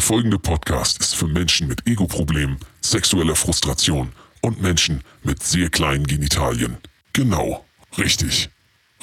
Der 0.00 0.06
folgende 0.06 0.38
Podcast 0.38 0.98
ist 0.98 1.14
für 1.14 1.26
Menschen 1.26 1.68
mit 1.68 1.86
Ego-Problemen, 1.86 2.56
sexueller 2.80 3.36
Frustration 3.36 4.12
und 4.40 4.62
Menschen 4.62 5.02
mit 5.24 5.42
sehr 5.42 5.68
kleinen 5.68 6.06
Genitalien. 6.06 6.78
Genau. 7.12 7.66
Richtig. 7.98 8.48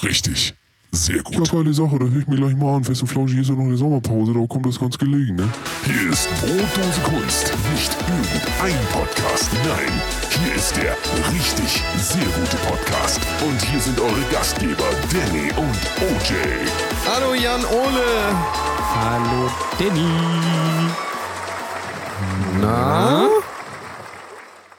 Richtig. 0.01 0.55
Sehr 0.91 1.17
Ja, 1.17 1.21
gut. 1.21 1.51
geile 1.51 1.71
Sache, 1.71 1.99
da 1.99 2.05
höre 2.05 2.21
ich 2.21 2.27
mir 2.27 2.37
gleich 2.37 2.55
mal 2.55 2.77
an. 2.77 2.83
Fest 2.83 3.03
und 3.03 3.09
Flauschig 3.09 3.37
ist 3.37 3.49
ja 3.49 3.53
noch 3.53 3.65
eine 3.65 3.77
Sommerpause, 3.77 4.33
da 4.33 4.43
kommt 4.47 4.65
das 4.65 4.79
ganz 4.79 4.97
gelegen, 4.97 5.35
ne? 5.35 5.47
Hier 5.85 6.09
ist 6.11 6.27
Brotdose 6.41 7.01
Kunst. 7.01 7.53
Nicht 7.71 7.95
irgendein 8.09 8.87
Podcast. 8.87 9.51
Nein, 9.67 10.01
hier 10.41 10.55
ist 10.55 10.75
der 10.77 10.97
richtig 11.31 11.83
sehr 11.99 12.25
gute 12.25 12.57
Podcast. 12.65 13.19
Und 13.47 13.61
hier 13.69 13.79
sind 13.79 13.99
eure 13.99 14.23
Gastgeber 14.31 14.89
Danny 15.13 15.51
und 15.57 15.77
OJ. 16.01 16.33
Hallo 17.07 17.35
Jan 17.35 17.63
Ole. 17.65 18.35
Hallo 18.95 19.51
Danny. 19.77 20.66
Na? 22.61 23.27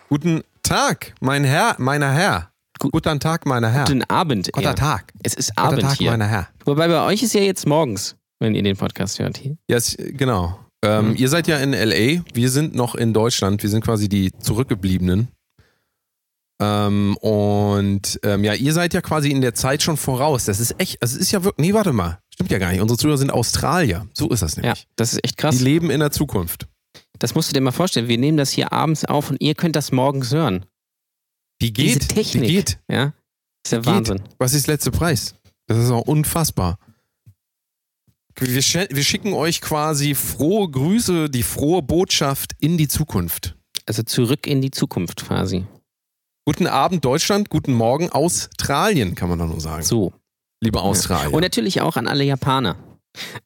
Guten 0.09 0.43
Tag, 0.63 1.15
mein 1.21 1.45
Herr, 1.45 1.77
meiner 1.79 2.11
Herr. 2.13 2.51
Guten 2.79 3.21
Tag, 3.21 3.47
meiner 3.47 3.69
Herr. 3.71 3.85
Guten 3.85 4.05
Abend. 4.05 4.51
Guten 4.53 4.67
eher. 4.67 4.75
Tag. 4.75 5.13
Es 5.23 5.35
ist 5.35 5.51
Guten 5.57 5.61
Abend 5.69 5.83
Tag, 5.83 5.99
hier. 5.99 6.11
meiner 6.11 6.27
Herr. 6.27 6.49
Wobei 6.65 6.89
bei 6.89 7.01
euch 7.07 7.23
ist 7.23 7.35
ja 7.35 7.41
jetzt 7.41 7.67
morgens, 7.67 8.17
wenn 8.41 8.55
ihr 8.55 8.63
den 8.63 8.77
Podcast 8.77 9.19
hört. 9.19 9.41
Ja, 9.45 9.77
es- 9.77 9.97
genau. 9.99 10.59
Ähm, 10.85 11.11
Mhm. 11.11 11.17
Ihr 11.17 11.29
seid 11.29 11.49
ja 11.49 11.59
in 11.59 11.73
LA, 11.75 12.23
wir 12.35 12.51
sind 12.51 12.75
noch 12.75 12.95
in 12.95 13.13
Deutschland, 13.13 13.63
wir 13.63 13.71
sind 13.71 13.85
quasi 13.85 14.09
die 14.09 14.31
Zurückgebliebenen. 14.39 15.29
Ähm, 16.61 17.17
und 17.19 18.19
ähm, 18.25 18.45
ja, 18.45 18.55
ihr 18.55 18.73
seid 18.73 18.95
ja 18.95 19.01
quasi 19.01 19.31
in 19.31 19.41
der 19.41 19.55
Zeit 19.55 19.83
schon 19.83 19.97
voraus. 19.97 20.45
Das 20.45 20.59
ist 20.61 20.75
echt, 20.79 21.01
also 21.03 21.17
es 21.17 21.23
ist 21.23 21.33
ja 21.33 21.45
wirklich, 21.45 21.65
nee, 21.69 21.75
warte 21.75 21.93
mal, 21.93 22.19
stimmt 22.33 22.51
ja 22.51 22.59
gar 22.59 22.71
nicht. 22.73 22.81
Unsere 22.81 22.99
Zuhörer 22.99 23.19
sind 23.19 23.31
Australier. 23.33 24.07
So 24.13 24.29
ist 24.31 24.43
das 24.43 24.57
Ja, 24.57 24.63
nämlich. 24.63 24.87
das 24.97 25.13
ist 25.13 25.25
echt 25.25 25.39
Die 25.39 25.41
krass. 25.43 25.61
leben 25.61 25.91
in 25.91 26.01
der 26.01 26.11
Zukunft. 26.11 26.67
Das 27.19 27.35
musst 27.35 27.51
du 27.51 27.55
dir 27.55 27.61
mal 27.61 27.73
vorstellen. 27.73 28.09
Wir 28.09 28.19
nehmen 28.19 28.39
das 28.39 28.51
hier 28.51 28.73
abends 28.73 29.05
auf 29.05 29.31
und 29.31 29.41
ihr 29.41 29.55
könnt 29.55 29.77
das 29.77 29.93
morgens 29.93 30.33
hören. 30.33 30.65
Wie 31.61 31.73
geht? 31.73 31.87
Diese 31.87 31.99
Technik. 32.01 32.43
Wie 32.45 32.55
geht? 32.55 32.79
Ja, 32.89 33.13
ist 33.65 33.73
ja 33.73 33.79
Geht. 33.79 33.87
Wahnsinn. 33.87 34.23
Was 34.39 34.55
ist 34.55 34.67
der 34.67 34.75
letzte 34.75 34.91
Preis? 34.91 35.35
Das 35.67 35.79
ist 35.79 35.91
auch 35.91 36.03
unfassbar. 36.07 36.79
Wir, 38.41 38.63
sch- 38.63 38.95
wir 38.95 39.03
schicken 39.03 39.33
euch 39.33 39.61
quasi 39.61 40.15
frohe 40.15 40.71
Grüße, 40.71 41.29
die 41.29 41.43
frohe 41.43 41.83
Botschaft 41.83 42.53
in 42.61 42.79
die 42.79 42.87
Zukunft. 42.87 43.57
Also 43.87 44.05
zurück 44.05 44.47
in 44.47 44.61
die 44.61 44.71
Zukunft 44.71 45.25
quasi. 45.27 45.67
Guten 46.47 46.69
Abend 46.69 47.05
Deutschland, 47.05 47.51
guten 47.51 47.73
Morgen 47.73 48.11
Australien, 48.11 49.17
kann 49.17 49.29
man 49.29 49.41
da 49.41 49.47
nur 49.47 49.61
sagen. 49.61 49.83
So. 49.83 50.13
Liebe 50.63 50.81
Australier. 50.81 51.35
Und 51.35 51.43
natürlich 51.43 51.81
auch 51.81 51.97
an 51.97 52.07
alle 52.07 52.23
Japaner. 52.25 52.77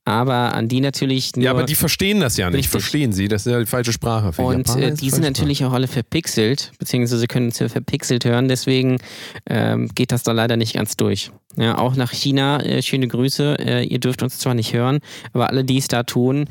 Aber 0.05 0.55
an 0.55 0.69
die 0.69 0.81
natürlich 0.81 1.35
nur. 1.37 1.45
ja, 1.45 1.51
aber 1.51 1.65
die 1.65 1.75
verstehen 1.75 2.21
das 2.21 2.37
ja 2.37 2.49
nicht. 2.51 2.59
Richtig. 2.59 2.71
Verstehen 2.71 3.13
sie? 3.13 3.29
Das 3.29 3.47
ist 3.47 3.53
ja 3.53 3.59
die 3.59 3.67
falsche 3.67 3.93
Sprache. 3.93 4.33
Für 4.33 4.43
Und 4.43 4.69
Japaner 4.69 4.87
äh, 4.87 4.93
ist 4.93 5.03
die 5.03 5.11
sind 5.11 5.23
natürlich 5.23 5.65
auch 5.65 5.73
alle 5.73 5.89
verpixelt, 5.89 6.73
beziehungsweise 6.79 7.27
können 7.27 7.47
uns 7.47 7.59
ja 7.59 7.69
verpixelt 7.69 8.25
hören, 8.25 8.49
deswegen 8.49 8.99
ähm, 9.47 9.89
geht 9.95 10.13
das 10.13 10.23
da 10.23 10.33
leider 10.33 10.57
nicht 10.57 10.75
ganz 10.75 10.97
durch. 10.97 11.31
Ja, 11.57 11.79
auch 11.79 11.97
nach 11.97 12.13
China, 12.13 12.63
äh, 12.63 12.83
schöne 12.83 13.09
Grüße. 13.09 13.57
Äh, 13.59 13.85
ihr 13.85 13.99
dürft 13.99 14.23
uns 14.23 14.39
zwar 14.39 14.55
nicht 14.55 14.73
hören, 14.73 15.01
aber 15.33 15.51
alle, 15.51 15.65
die 15.65 15.79
es 15.79 15.89
da 15.89 16.03
tun, 16.03 16.47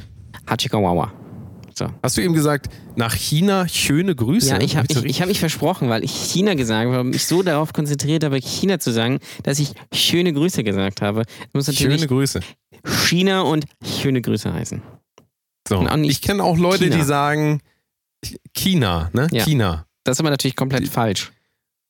Hachikawawa. 0.48 1.12
So. 1.74 1.88
Hast 2.04 2.18
du 2.18 2.22
eben 2.22 2.34
gesagt, 2.34 2.68
nach 2.96 3.14
China 3.16 3.68
schöne 3.68 4.16
Grüße? 4.16 4.50
Ja, 4.50 4.60
ich 4.62 4.76
habe 4.76 4.88
Hab 4.94 5.04
ich, 5.04 5.10
ich 5.10 5.22
hab 5.22 5.28
mich 5.28 5.40
versprochen, 5.40 5.90
weil 5.90 6.04
ich 6.04 6.12
China 6.12 6.54
gesagt 6.54 6.92
habe, 6.92 7.04
mich 7.04 7.26
so 7.26 7.44
darauf 7.44 7.74
konzentriert 7.74 8.24
habe, 8.24 8.38
China 8.38 8.80
zu 8.80 8.92
sagen, 8.92 9.20
dass 9.44 9.60
ich 9.60 9.74
schöne 9.94 10.34
Grüße 10.34 10.64
gesagt 10.64 11.02
habe. 11.02 11.24
Schöne 11.72 12.08
Grüße. 12.08 12.42
China 13.08 13.42
und 13.42 13.66
schöne 13.84 14.22
Grüße 14.22 14.52
heißen. 14.54 14.82
So. 15.68 15.88
Ich 16.04 16.22
kenne 16.22 16.44
auch 16.44 16.58
Leute, 16.58 16.86
China. 16.86 16.96
die 16.98 17.04
sagen 17.04 17.62
China, 18.54 19.10
ne? 19.14 19.28
Ja. 19.32 19.44
China. 19.44 19.86
Das 20.04 20.18
ist 20.18 20.20
aber 20.20 20.30
natürlich 20.32 20.56
komplett 20.56 20.84
Die- 20.84 20.88
falsch. 20.88 21.32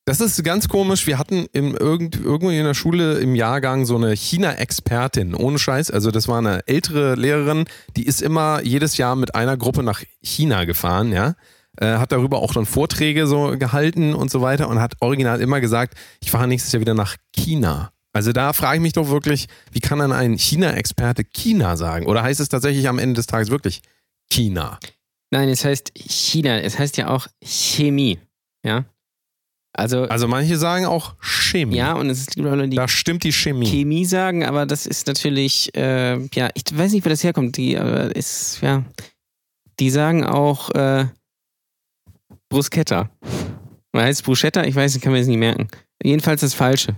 Das 0.06 0.20
ist 0.20 0.44
ganz 0.44 0.68
komisch. 0.68 1.06
Wir 1.06 1.20
hatten 1.20 1.46
im, 1.54 1.76
irgend, 1.76 2.16
irgendwo 2.16 2.50
in 2.50 2.64
der 2.64 2.74
Schule 2.74 3.20
im 3.20 3.36
Jahrgang 3.36 3.86
so 3.86 3.96
eine 3.98 4.16
China-Expertin, 4.16 5.36
ohne 5.36 5.60
Scheiß. 5.60 5.92
Also 5.92 6.10
das 6.10 6.28
war 6.28 6.40
eine 6.40 6.68
ältere 6.68 7.16
Lehrerin, 7.16 7.66
die 7.96 8.06
ist 8.06 8.22
immer 8.22 8.64
jedes 8.64 8.98
Jahr 8.98 9.16
mit 9.16 9.36
einer 9.36 9.58
Gruppe 9.58 9.84
nach 9.84 10.04
China 10.24 10.66
gefahren, 10.66 11.12
ja. 11.12 11.36
Äh, 11.78 11.98
hat 11.98 12.12
darüber 12.12 12.40
auch 12.40 12.54
dann 12.54 12.66
Vorträge 12.66 13.28
so 13.28 13.58
gehalten 13.58 14.14
und 14.14 14.30
so 14.30 14.42
weiter 14.42 14.68
und 14.68 14.82
hat 14.82 14.96
original 15.00 15.40
immer 15.40 15.62
gesagt, 15.62 15.96
ich 16.20 16.30
fahre 16.30 16.48
nächstes 16.48 16.74
Jahr 16.74 16.82
wieder 16.82 16.96
nach 16.96 17.16
China. 17.32 17.92
Also 18.12 18.34
da 18.34 18.52
frage 18.52 18.78
ich 18.78 18.82
mich 18.82 18.94
doch 18.94 19.10
wirklich, 19.10 19.48
wie 19.72 19.80
kann 19.80 20.00
dann 20.00 20.12
ein 20.12 20.38
China-Experte 20.38 21.24
China 21.24 21.78
sagen? 21.78 22.08
Oder 22.08 22.24
heißt 22.24 22.42
es 22.42 22.50
tatsächlich 22.50 22.90
am 22.90 23.00
Ende 23.00 23.14
des 23.14 23.28
Tages 23.28 23.52
wirklich 23.52 23.82
China? 24.30 24.80
Nein, 25.32 25.48
es 25.48 25.64
heißt 25.64 25.94
China, 25.96 26.60
es 26.60 26.78
heißt 26.78 26.98
ja 26.98 27.08
auch 27.08 27.28
Chemie. 27.42 28.20
Ja. 28.66 28.84
Also, 29.74 30.04
Also 30.04 30.28
manche 30.28 30.58
sagen 30.58 30.86
auch 30.86 31.16
Chemie. 31.22 31.78
ja, 31.78 31.94
und 31.94 32.10
es 32.10 32.26
gibt 32.28 32.46
auch 32.48 32.56
Leute, 32.56 32.70
die 32.70 32.76
Da 32.76 32.88
stimmt 32.90 33.24
die 33.24 33.32
Chemie. 33.32 33.66
Chemie 33.66 34.06
sagen, 34.06 34.44
aber 34.44 34.66
das 34.66 34.86
ist 34.86 35.08
natürlich, 35.08 35.74
äh, 35.78 36.18
ja, 36.34 36.50
ich 36.56 36.64
weiß 36.72 36.92
nicht, 36.92 37.06
wo 37.06 37.10
das 37.10 37.24
herkommt. 37.24 37.56
Die 37.58 37.76
äh, 37.76 38.12
ist, 38.18 38.60
ja, 38.62 38.84
die 39.80 39.90
sagen 39.90 40.26
auch 40.26 40.70
äh, 40.72 41.06
Bruschetta. 42.50 43.10
Man 43.94 44.04
heißt 44.06 44.24
Bruschetta, 44.26 44.64
ich 44.66 44.76
weiß, 44.76 44.96
ich 44.96 45.02
kann 45.02 45.14
mir 45.14 45.20
das 45.20 45.28
nicht 45.28 45.38
merken. 45.38 45.68
Jedenfalls 46.04 46.42
das 46.42 46.54
Falsche. 46.54 46.96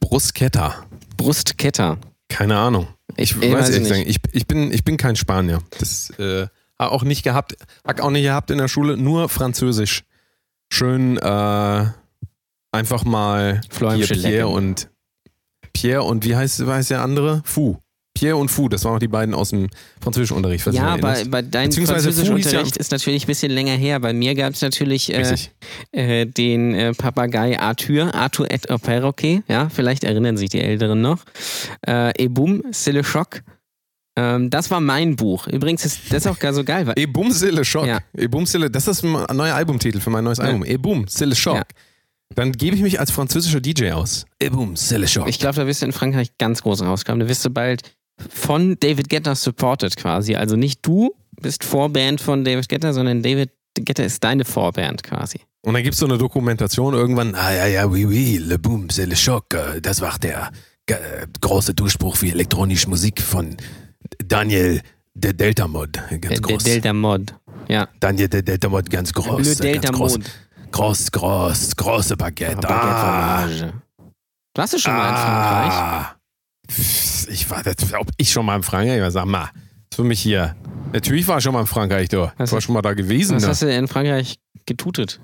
Bruschetta. 0.00 0.86
Brustketta. 1.16 1.98
Keine 2.28 2.58
Ahnung. 2.58 2.88
Ich, 3.16 3.30
Ich- 3.30 3.36
weiß 3.36 3.44
ich 3.44 3.52
weiß 3.52 3.68
ehrlich 3.70 3.82
es 3.82 3.88
sagen, 3.88 4.04
ich, 4.06 4.16
ich, 4.32 4.46
bin, 4.46 4.72
ich 4.72 4.84
bin 4.84 4.96
kein 4.96 5.16
Spanier. 5.16 5.62
Das 5.78 6.10
äh, 6.18 6.46
auch 6.78 7.02
nicht 7.04 7.22
gehabt, 7.22 7.56
hab 7.86 8.00
auch 8.00 8.10
nicht 8.10 8.24
gehabt 8.24 8.50
in 8.50 8.58
der 8.58 8.68
Schule, 8.68 8.96
nur 8.96 9.28
Französisch. 9.28 10.04
Schön 10.72 11.16
äh, 11.18 11.84
einfach 12.72 13.04
mal 13.04 13.60
hier 13.94 14.06
Pierre 14.06 14.48
und 14.48 14.88
Pierre 15.72 16.02
und 16.02 16.24
wie 16.24 16.34
heißt, 16.36 16.64
heißt 16.66 16.90
der 16.90 17.02
andere? 17.02 17.42
Fu. 17.44 17.76
Pierre 18.14 18.36
und 18.38 18.50
Fu, 18.50 18.70
das 18.70 18.82
waren 18.84 18.94
auch 18.94 18.98
die 18.98 19.08
beiden 19.08 19.34
aus 19.34 19.50
dem 19.50 19.68
Französischunterricht. 20.00 20.64
falls 20.64 20.74
du 20.74 20.82
Ja, 20.82 20.96
bei, 20.96 21.24
bei 21.24 21.42
deinem 21.42 21.70
Fu 21.70 21.80
hieß 21.82 22.50
ja- 22.50 22.60
ist 22.62 22.90
natürlich 22.90 23.24
ein 23.24 23.26
bisschen 23.26 23.52
länger 23.52 23.74
her. 23.74 24.00
Bei 24.00 24.14
mir 24.14 24.34
gab 24.34 24.54
es 24.54 24.62
natürlich 24.62 25.12
äh, 25.12 25.36
äh, 25.92 26.24
den 26.24 26.74
äh, 26.74 26.92
Papagei 26.94 27.58
Arthur, 27.60 28.14
Arthur 28.14 28.50
et 28.50 28.66
Perroquet, 28.82 29.42
ja, 29.48 29.68
vielleicht 29.68 30.02
erinnern 30.02 30.38
sich 30.38 30.48
die 30.48 30.60
Älteren 30.62 31.02
noch. 31.02 31.24
Äh, 31.86 32.12
Et 32.24 32.32
boum, 32.32 32.62
c'est 32.70 32.92
le 32.92 33.02
choc. 33.02 33.42
Ähm, 34.16 34.48
das 34.50 34.70
war 34.70 34.80
mein 34.80 35.14
Buch. 35.16 35.46
Übrigens 35.46 35.84
ist 35.84 36.00
das 36.10 36.24
ist 36.24 36.26
auch 36.26 36.38
gar 36.38 36.54
so 36.54 36.64
geil, 36.64 36.86
weil 36.86 36.94
E 36.98 37.06
Boom 37.06 37.30
Sille 37.30 37.64
Schock. 37.64 37.86
Ja. 37.86 37.98
E 38.16 38.26
Boom 38.28 38.46
Sille, 38.46 38.70
das 38.70 38.88
ist 38.88 39.04
ein 39.04 39.12
neuer 39.36 39.54
Albumtitel 39.54 40.00
für 40.00 40.10
mein 40.10 40.24
neues 40.24 40.38
Ja. 40.38 40.44
Album. 40.44 40.64
E 40.64 40.76
Boom 40.76 41.06
Sille 41.08 41.34
Schock. 41.36 41.56
Ja. 41.56 41.62
Dann 42.34 42.52
gebe 42.52 42.74
ich 42.76 42.82
mich 42.82 42.98
als 42.98 43.10
französischer 43.10 43.60
DJ 43.60 43.92
aus. 43.92 44.24
E 44.40 44.48
Boom 44.48 44.74
Sille 44.76 45.06
Schock. 45.06 45.28
ich 45.28 45.38
glaube, 45.38 45.56
da 45.56 45.66
wirst 45.66 45.82
du 45.82 45.86
in 45.86 45.92
Frankreich 45.92 46.36
ganz 46.38 46.62
groß 46.62 46.82
rauskommen. 46.82 47.20
Da 47.20 47.28
wirst 47.28 47.44
du 47.44 47.50
bald 47.50 47.82
von 48.30 48.76
David 48.80 49.10
Guetta 49.10 49.34
supported 49.34 49.96
quasi. 49.96 50.34
Also 50.36 50.56
nicht 50.56 50.80
du 50.86 51.14
bist 51.40 51.62
Vorband 51.64 52.20
von 52.20 52.44
David 52.44 52.68
Guetta, 52.70 52.92
sondern 52.94 53.22
David 53.22 53.50
Guetta 53.84 54.02
ist 54.02 54.24
deine 54.24 54.46
Vorband 54.46 55.02
quasi. 55.02 55.40
Und 55.60 55.74
dann 55.74 55.82
gibt 55.82 55.92
es 55.94 56.00
so 56.00 56.06
eine 56.06 56.16
Dokumentation 56.16 56.94
irgendwann, 56.94 57.34
ah 57.34 57.52
ja, 57.52 57.66
ja, 57.66 57.84
oui, 57.90 58.06
oui, 58.06 58.38
le 58.38 58.58
boom, 58.58 58.86
c'est 58.88 59.04
le 59.06 59.14
choc. 59.16 59.52
äh, 59.52 59.80
Das 59.82 60.00
war 60.00 60.18
der 60.18 60.50
äh, 60.88 60.94
große 61.40 61.74
Durchbruch 61.74 62.16
für 62.16 62.28
elektronische 62.28 62.88
Musik 62.88 63.20
von 63.20 63.56
Daniel 64.24 64.80
der 65.14 65.32
Delta 65.32 65.66
Mod. 65.68 65.92
Ganz 65.94 66.10
Der, 66.20 66.28
der 66.30 66.40
groß. 66.40 66.62
Delta 66.64 66.92
Mod. 66.92 67.34
Ja. 67.68 67.88
Daniel 68.00 68.28
der 68.28 68.42
Delta 68.42 68.68
Mod, 68.68 68.90
ganz 68.90 69.12
groß. 69.12 69.46
Le 69.46 69.54
Delta 69.56 69.88
ganz 69.88 69.96
groß, 69.98 70.18
Mod. 70.18 70.30
groß, 70.72 71.12
groß, 71.12 71.76
große 71.76 72.16
Baguette. 72.16 72.58
Ah, 72.68 73.40
Baguette-Fromage. 73.40 73.72
Warst 74.54 74.72
du 74.74 74.78
schon 74.78 74.92
mal 74.94 75.08
in 75.10 75.16
Frankreich? 75.16 75.72
ah. 75.72 76.16
Pff, 76.70 77.28
Ich 77.28 77.50
war, 77.50 77.62
ob 78.00 78.10
ich 78.16 78.30
schon 78.30 78.46
mal 78.46 78.56
in 78.56 78.62
Frankreich 78.62 79.00
war, 79.00 79.10
sag 79.10 79.26
mal, 79.26 79.50
für 79.92 80.04
mich 80.04 80.20
hier. 80.20 80.54
Natürlich 80.92 81.26
war 81.28 81.38
ich 81.38 81.44
schon 81.44 81.52
mal 81.54 81.60
in 81.60 81.66
Frankreich, 81.66 82.08
du. 82.08 82.30
Was 82.36 82.50
Ich 82.50 82.52
war 82.54 82.60
schon 82.60 82.74
mal 82.74 82.82
da 82.82 82.94
gewesen. 82.94 83.36
Was 83.36 83.42
Ne? 83.42 83.48
hast 83.48 83.62
du 83.62 83.74
in 83.74 83.88
Frankreich 83.88 84.38
getutet? 84.66 85.20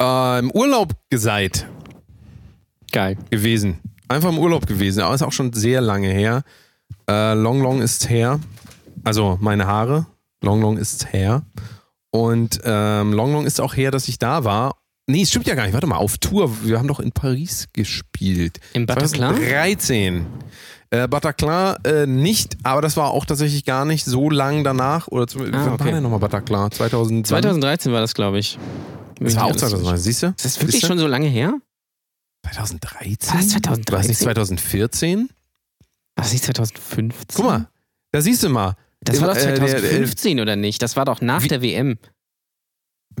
Äh, 0.00 0.38
Im 0.38 0.50
Urlaub 0.52 0.94
geseit. 1.10 1.66
Geil. 2.92 3.16
gewesen. 3.30 3.80
Einfach 4.08 4.30
im 4.30 4.38
Urlaub 4.38 4.66
gewesen, 4.66 5.02
aber 5.02 5.14
ist 5.14 5.22
auch 5.22 5.32
schon 5.32 5.52
sehr 5.52 5.80
lange 5.82 6.08
her. 6.08 6.42
Äh, 7.10 7.34
long 7.34 7.62
Long 7.62 7.80
ist 7.80 8.08
her. 8.10 8.40
Also 9.04 9.38
meine 9.40 9.66
Haare. 9.66 10.06
Long 10.42 10.60
Long 10.60 10.76
ist 10.78 11.12
her. 11.12 11.42
Und 12.10 12.60
ähm, 12.64 13.12
Long 13.12 13.32
Long 13.32 13.46
ist 13.46 13.60
auch 13.60 13.74
her, 13.76 13.90
dass 13.90 14.08
ich 14.08 14.18
da 14.18 14.44
war. 14.44 14.76
Nee, 15.10 15.22
es 15.22 15.30
stimmt 15.30 15.46
ja 15.46 15.54
gar 15.54 15.64
nicht. 15.64 15.72
Warte 15.72 15.86
mal, 15.86 15.96
auf 15.96 16.18
Tour. 16.18 16.50
Wir 16.64 16.78
haben 16.78 16.88
doch 16.88 17.00
in 17.00 17.12
Paris 17.12 17.66
gespielt. 17.72 18.60
Im 18.74 18.84
Bataclan? 18.86 19.36
2013. 19.36 20.26
Äh, 20.90 21.08
Bataclan 21.08 21.76
äh, 21.84 22.06
nicht, 22.06 22.56
aber 22.62 22.80
das 22.82 22.96
war 22.96 23.10
auch 23.10 23.24
tatsächlich 23.26 23.64
gar 23.64 23.84
nicht 23.84 24.04
so 24.04 24.30
lang 24.30 24.64
danach. 24.64 25.08
Oder 25.08 25.26
zum, 25.26 25.42
Ah, 25.42 25.48
wann 25.52 25.66
war 25.66 25.72
okay. 25.74 25.92
denn 25.92 26.02
nochmal 26.02 26.18
Bataclan? 26.18 26.70
2000, 26.70 27.26
2013 27.26 27.92
war 27.92 28.00
das, 28.00 28.14
glaube 28.14 28.38
ich. 28.38 28.58
Das 29.20 29.34
war 29.36 29.44
auch 29.46 29.50
Ist 29.50 29.60
2013, 29.60 29.96
siehst 30.02 30.22
du? 30.22 30.34
das 30.42 30.56
wirklich 30.56 30.72
Siehst 30.72 30.82
du? 30.84 30.86
schon 30.88 30.98
so 30.98 31.06
lange 31.06 31.26
her? 31.26 31.54
2013? 32.46 33.30
War 33.34 33.36
das 33.40 33.48
2013? 33.50 33.92
War 33.92 34.00
es 34.00 34.08
nicht 34.08 34.20
2014? 34.20 35.28
War 36.18 36.24
das 36.24 36.32
nicht 36.32 36.44
2015? 36.44 37.36
Guck 37.36 37.44
mal, 37.44 37.68
Da 38.10 38.20
siehst 38.20 38.42
du 38.42 38.48
mal. 38.48 38.74
Das 39.00 39.20
war 39.20 39.28
doch 39.28 39.36
Äh, 39.36 39.44
der- 39.46 39.58
der- 39.58 39.68
2015 39.68 40.40
oder 40.40 40.56
nicht? 40.56 40.82
Das 40.82 40.96
war 40.96 41.04
doch 41.04 41.20
nach 41.20 41.44
Wie- 41.44 41.48
der 41.48 41.62
WM. 41.62 41.98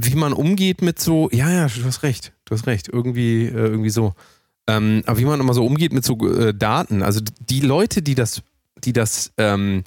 wie 0.00 0.14
man 0.14 0.32
umgeht 0.32 0.82
mit 0.82 0.98
so, 1.00 1.28
ja, 1.32 1.50
ja, 1.50 1.66
du 1.68 1.84
hast 1.84 2.02
recht, 2.02 2.32
du 2.44 2.54
hast 2.54 2.66
recht, 2.66 2.88
irgendwie, 2.88 3.44
äh, 3.46 3.50
irgendwie 3.52 3.90
so. 3.90 4.14
Ähm, 4.68 5.02
aber 5.06 5.18
wie 5.18 5.24
man 5.24 5.40
immer 5.40 5.54
so 5.54 5.64
umgeht 5.64 5.92
mit 5.92 6.04
so 6.04 6.16
äh, 6.28 6.52
Daten, 6.54 7.02
also 7.02 7.20
die 7.40 7.60
Leute, 7.60 8.02
die 8.02 8.14
das, 8.14 8.42
die 8.84 8.92
das, 8.92 9.32
ähm, 9.38 9.82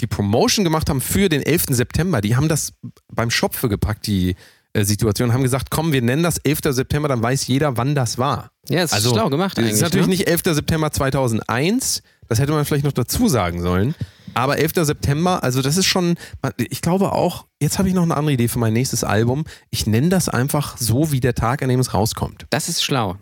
die 0.00 0.06
Promotion 0.06 0.64
gemacht 0.64 0.88
haben 0.90 1.00
für 1.00 1.28
den 1.28 1.42
11. 1.42 1.74
September, 1.76 2.20
die 2.20 2.34
haben 2.36 2.48
das 2.48 2.72
beim 3.12 3.30
Schopfe 3.30 3.68
gepackt, 3.68 4.06
die 4.06 4.34
äh, 4.74 4.84
Situation, 4.84 5.32
haben 5.34 5.42
gesagt, 5.42 5.70
komm, 5.70 5.92
wir 5.92 6.00
nennen 6.02 6.22
das 6.22 6.38
11. 6.38 6.72
September, 6.72 7.06
dann 7.08 7.22
weiß 7.22 7.46
jeder, 7.46 7.76
wann 7.76 7.94
das 7.94 8.16
war. 8.18 8.52
Ja, 8.68 8.80
das 8.80 8.90
ist 8.92 8.94
Also, 8.94 9.10
schlau 9.12 9.28
gemacht 9.30 9.56
Das 9.58 9.62
eigentlich. 9.64 9.74
ist 9.74 9.80
natürlich 9.82 10.06
ne? 10.06 10.12
nicht 10.14 10.28
11. 10.28 10.54
September 10.54 10.90
2001, 10.90 12.02
das 12.28 12.38
hätte 12.38 12.52
man 12.52 12.64
vielleicht 12.64 12.84
noch 12.84 12.92
dazu 12.92 13.28
sagen 13.28 13.60
sollen. 13.62 13.94
Aber 14.34 14.58
11. 14.58 14.72
September, 14.86 15.42
also 15.42 15.60
das 15.60 15.76
ist 15.76 15.84
schon, 15.86 16.14
ich 16.56 16.80
glaube 16.80 17.12
auch, 17.12 17.46
jetzt 17.60 17.78
habe 17.78 17.88
ich 17.88 17.94
noch 17.94 18.02
eine 18.02 18.16
andere 18.16 18.32
Idee 18.32 18.48
für 18.48 18.58
mein 18.58 18.72
nächstes 18.72 19.04
Album. 19.04 19.44
Ich 19.70 19.86
nenne 19.86 20.08
das 20.08 20.28
einfach 20.30 20.78
so, 20.78 21.12
wie 21.12 21.20
der 21.20 21.34
Tag, 21.34 21.62
an 21.62 21.68
dem 21.68 21.80
es 21.80 21.92
rauskommt. 21.92 22.46
Das 22.50 22.68
ist 22.70 22.82
schlau. 22.82 23.16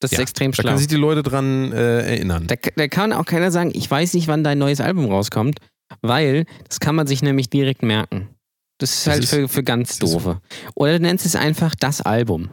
Das 0.00 0.12
ist 0.12 0.18
Ja, 0.18 0.22
extrem 0.22 0.50
Da 0.52 0.56
schlau. 0.56 0.64
können 0.68 0.78
sich 0.78 0.88
die 0.88 0.96
Leute 0.96 1.22
dran 1.22 1.72
äh, 1.72 2.00
erinnern. 2.02 2.46
Da, 2.48 2.56
da 2.76 2.86
kann 2.88 3.14
auch 3.14 3.24
keiner 3.24 3.50
sagen, 3.50 3.70
ich 3.74 3.90
weiß 3.90 4.12
nicht, 4.12 4.28
wann 4.28 4.44
dein 4.44 4.58
neues 4.58 4.82
Album 4.82 5.06
rauskommt, 5.06 5.60
weil 6.02 6.44
das 6.68 6.80
kann 6.80 6.94
man 6.94 7.06
sich 7.06 7.22
nämlich 7.22 7.48
direkt 7.48 7.82
merken. 7.82 8.28
Das 8.76 8.90
ist 8.92 9.06
Das 9.06 9.12
halt 9.14 9.24
ist- 9.24 9.30
für, 9.30 9.48
für 9.48 9.62
ganz 9.62 9.92
ist 9.92 10.02
doofe. 10.02 10.42
Oder 10.74 10.98
du 10.98 11.00
nennst 11.00 11.24
es 11.24 11.34
einfach 11.34 11.74
das 11.74 12.02
Album. 12.02 12.50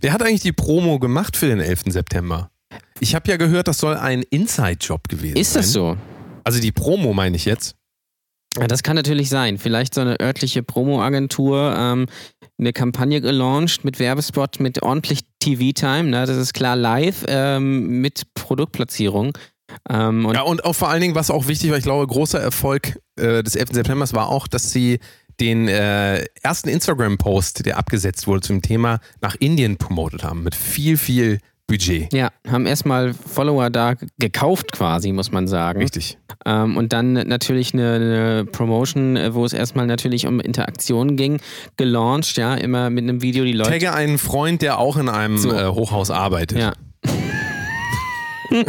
Wer 0.00 0.14
hat 0.14 0.22
eigentlich 0.22 0.40
die 0.40 0.52
Promo 0.52 0.98
gemacht 0.98 1.36
für 1.36 1.46
den 1.48 1.60
11. 1.60 1.82
September? 1.92 2.50
Ich 3.00 3.14
habe 3.14 3.28
ja 3.30 3.36
gehört, 3.36 3.68
das 3.68 3.78
soll 3.78 3.96
ein 3.96 4.22
Inside-Job 4.22 5.08
gewesen 5.08 5.36
Ist 5.36 5.52
sein. 5.54 5.62
das 5.62 5.72
so? 5.72 5.96
Also 6.44 6.60
die 6.60 6.72
Promo 6.72 7.12
meine 7.12 7.36
ich 7.36 7.44
jetzt. 7.44 7.76
Ja, 8.58 8.68
das 8.68 8.82
kann 8.82 8.94
natürlich 8.94 9.28
sein. 9.28 9.58
Vielleicht 9.58 9.94
so 9.94 10.00
eine 10.00 10.20
örtliche 10.20 10.62
Promo-Agentur, 10.62 11.74
ähm, 11.76 12.06
eine 12.58 12.72
Kampagne 12.72 13.20
gelauncht 13.20 13.84
mit 13.84 13.98
Werbespot, 13.98 14.60
mit 14.60 14.82
ordentlich 14.82 15.20
TV-Time, 15.40 16.04
ne? 16.04 16.24
das 16.24 16.36
ist 16.36 16.54
klar 16.54 16.76
live, 16.76 17.24
ähm, 17.26 18.00
mit 18.00 18.22
Produktplatzierung. 18.34 19.36
Ähm, 19.88 20.24
und 20.26 20.34
Ja, 20.34 20.42
und 20.42 20.64
auch 20.64 20.74
vor 20.74 20.88
allen 20.88 21.00
Dingen, 21.00 21.16
was 21.16 21.30
auch 21.30 21.48
wichtig 21.48 21.70
war, 21.70 21.78
ich 21.78 21.84
glaube, 21.84 22.06
großer 22.06 22.40
Erfolg 22.40 23.00
äh, 23.16 23.42
des 23.42 23.56
11. 23.56 23.70
September 23.72 24.06
war 24.12 24.28
auch, 24.28 24.46
dass 24.46 24.70
sie 24.70 25.00
den 25.40 25.66
äh, 25.66 26.24
ersten 26.42 26.68
Instagram-Post, 26.68 27.66
der 27.66 27.76
abgesetzt 27.76 28.28
wurde 28.28 28.42
zum 28.42 28.62
Thema, 28.62 29.00
nach 29.20 29.34
Indien 29.34 29.78
promotet 29.78 30.22
haben. 30.22 30.44
Mit 30.44 30.54
viel, 30.54 30.96
viel 30.96 31.40
Budget. 31.66 32.12
ja, 32.12 32.28
haben 32.46 32.66
erstmal 32.66 33.14
Follower 33.14 33.70
da 33.70 33.94
gekauft 34.18 34.72
quasi, 34.72 35.12
muss 35.12 35.32
man 35.32 35.48
sagen. 35.48 35.80
Richtig. 35.80 36.18
Ähm, 36.44 36.76
und 36.76 36.92
dann 36.92 37.14
natürlich 37.14 37.72
eine, 37.72 37.94
eine 37.94 38.44
Promotion, 38.44 39.16
äh, 39.16 39.32
wo 39.34 39.44
es 39.46 39.52
erstmal 39.54 39.86
natürlich 39.86 40.26
um 40.26 40.40
Interaktion 40.40 41.16
ging, 41.16 41.40
gelauncht, 41.78 42.36
ja, 42.36 42.54
immer 42.54 42.90
mit 42.90 43.04
einem 43.04 43.22
Video 43.22 43.44
die 43.44 43.52
Leute. 43.52 43.70
Tagge 43.70 43.94
einen 43.94 44.18
Freund, 44.18 44.60
der 44.62 44.78
auch 44.78 44.96
in 44.98 45.08
einem 45.08 45.38
So. 45.38 45.52
äh, 45.52 45.66
Hochhaus 45.68 46.10
arbeitet. 46.10 46.58
Ja. 46.58 46.74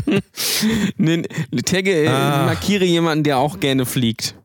ne, 0.97 1.23
tagge, 1.65 2.05
äh, 2.05 2.07
Ah. 2.07 2.45
markiere 2.45 2.85
jemanden, 2.85 3.23
der 3.25 3.37
auch 3.39 3.59
gerne 3.59 3.85
fliegt. 3.85 4.35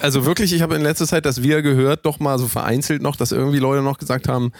Also 0.00 0.26
wirklich, 0.26 0.52
ich 0.52 0.62
habe 0.62 0.74
in 0.76 0.82
letzter 0.82 1.06
Zeit 1.06 1.24
das 1.24 1.42
Wir 1.42 1.62
gehört, 1.62 2.04
doch 2.04 2.18
mal 2.20 2.38
so 2.38 2.48
vereinzelt 2.48 3.02
noch, 3.02 3.16
dass 3.16 3.32
irgendwie 3.32 3.58
Leute 3.58 3.82
noch 3.82 3.98
gesagt 3.98 4.28
haben, 4.28 4.52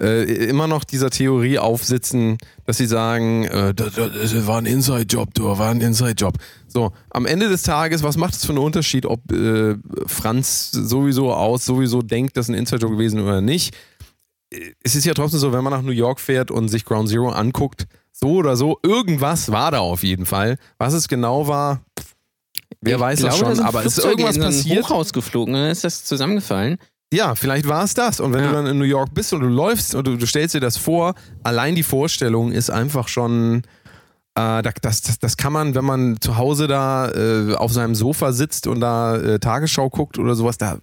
äh, 0.00 0.22
immer 0.46 0.66
noch 0.66 0.84
dieser 0.84 1.10
Theorie 1.10 1.58
aufsitzen, 1.58 2.38
dass 2.64 2.78
sie 2.78 2.86
sagen, 2.86 3.44
äh, 3.44 3.74
das, 3.74 3.94
das 3.94 4.46
war 4.46 4.58
ein 4.58 4.66
Inside-Job, 4.66 5.34
du, 5.34 5.44
war 5.58 5.70
ein 5.70 5.80
Inside-Job. 5.80 6.34
So, 6.66 6.92
am 7.10 7.26
Ende 7.26 7.48
des 7.48 7.62
Tages, 7.62 8.02
was 8.02 8.16
macht 8.16 8.34
es 8.34 8.44
für 8.44 8.52
einen 8.52 8.58
Unterschied, 8.58 9.06
ob 9.06 9.30
äh, 9.30 9.76
Franz 10.06 10.70
sowieso 10.72 11.32
aus, 11.32 11.64
sowieso 11.64 12.02
denkt, 12.02 12.36
das 12.36 12.46
ist 12.46 12.50
ein 12.50 12.58
Inside-Job 12.58 12.92
gewesen 12.92 13.20
oder 13.20 13.40
nicht? 13.40 13.74
Äh, 14.52 14.72
Es 14.82 14.94
ist 14.94 15.04
ja 15.04 15.14
trotzdem 15.14 15.40
so, 15.40 15.52
wenn 15.52 15.62
man 15.62 15.72
nach 15.72 15.82
New 15.82 15.92
York 15.92 16.20
fährt 16.20 16.50
und 16.50 16.68
sich 16.68 16.84
Ground 16.84 17.08
Zero 17.08 17.28
anguckt, 17.30 17.86
so 18.12 18.34
oder 18.34 18.56
so, 18.56 18.78
irgendwas 18.82 19.52
war 19.52 19.70
da 19.70 19.80
auf 19.80 20.02
jeden 20.02 20.26
Fall. 20.26 20.56
Was 20.78 20.94
es 20.94 21.08
genau 21.08 21.48
war, 21.48 21.82
wer 22.80 22.96
Ich 22.96 23.00
weiß 23.00 23.18
glaube, 23.20 23.32
das 23.32 23.40
da 23.40 23.54
schon, 23.56 23.64
aber 23.64 23.84
es 23.84 23.98
ist 23.98 24.04
irgendwas 24.04 24.38
passiert. 24.38 24.84
Hochhaus 24.84 25.12
geflogen, 25.12 25.54
dann 25.54 25.70
ist 25.70 25.84
das 25.84 26.04
zusammengefallen. 26.04 26.78
Ja, 27.12 27.34
vielleicht 27.34 27.68
war 27.68 27.84
es 27.84 27.94
das. 27.94 28.20
Und 28.20 28.32
wenn 28.32 28.42
Ja. 28.42 28.48
du 28.48 28.54
dann 28.54 28.66
in 28.66 28.78
New 28.78 28.84
York 28.84 29.12
bist 29.14 29.32
und 29.32 29.40
du 29.40 29.46
läufst 29.48 29.94
und 29.94 30.06
du, 30.06 30.16
du 30.16 30.26
stellst 30.26 30.54
dir 30.54 30.60
das 30.60 30.76
vor, 30.78 31.14
allein 31.42 31.74
die 31.74 31.82
Vorstellung 31.82 32.52
ist 32.52 32.70
einfach 32.70 33.06
schon, 33.08 33.58
äh, 34.34 34.62
da- 34.62 34.72
das, 34.80 35.02
das, 35.02 35.18
das 35.18 35.36
kann 35.36 35.52
man, 35.52 35.74
wenn 35.74 35.84
man 35.84 36.20
zu 36.20 36.38
Hause 36.38 36.66
da 36.68 37.10
äh, 37.10 37.54
auf 37.54 37.70
seinem 37.72 37.94
Sofa 37.94 38.32
sitzt 38.32 38.66
und 38.66 38.80
da 38.80 39.16
äh, 39.16 39.38
Tagesschau 39.38 39.90
guckt 39.90 40.18
oder 40.18 40.34
sowas, 40.34 40.56
da, 40.56 40.78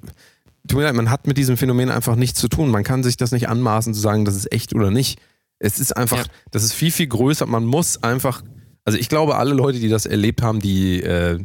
tut 0.67 0.77
mir 0.77 0.83
leid, 0.83 0.93
man 0.93 1.09
hat 1.09 1.25
mit 1.25 1.37
diesem 1.37 1.57
Phänomen 1.57 1.89
einfach 1.89 2.15
nichts 2.15 2.39
zu 2.39 2.47
tun. 2.47 2.69
Man 2.69 2.83
kann 2.83 3.01
sich 3.03 3.17
das 3.17 3.31
nicht 3.31 3.49
anmaßen 3.49 3.93
zu 3.95 3.99
sagen, 3.99 4.23
das 4.23 4.35
ist 4.35 4.51
echt 4.51 4.75
oder 4.75 4.91
nicht. 4.91 5.19
Es 5.57 5.79
ist 5.79 5.97
einfach, 5.97 6.17
Ja. 6.19 6.23
das 6.51 6.63
ist 6.63 6.73
viel, 6.73 6.91
viel 6.91 7.07
größer. 7.07 7.47
Man 7.47 7.65
muss 7.65 8.03
einfach, 8.03 8.43
also 8.85 8.99
ich 8.99 9.09
glaube, 9.09 9.35
alle 9.37 9.55
Leute, 9.55 9.79
die 9.79 9.89
das 9.89 10.05
erlebt 10.05 10.43
haben, 10.43 10.59
die, 10.59 11.01
äh, 11.01 11.39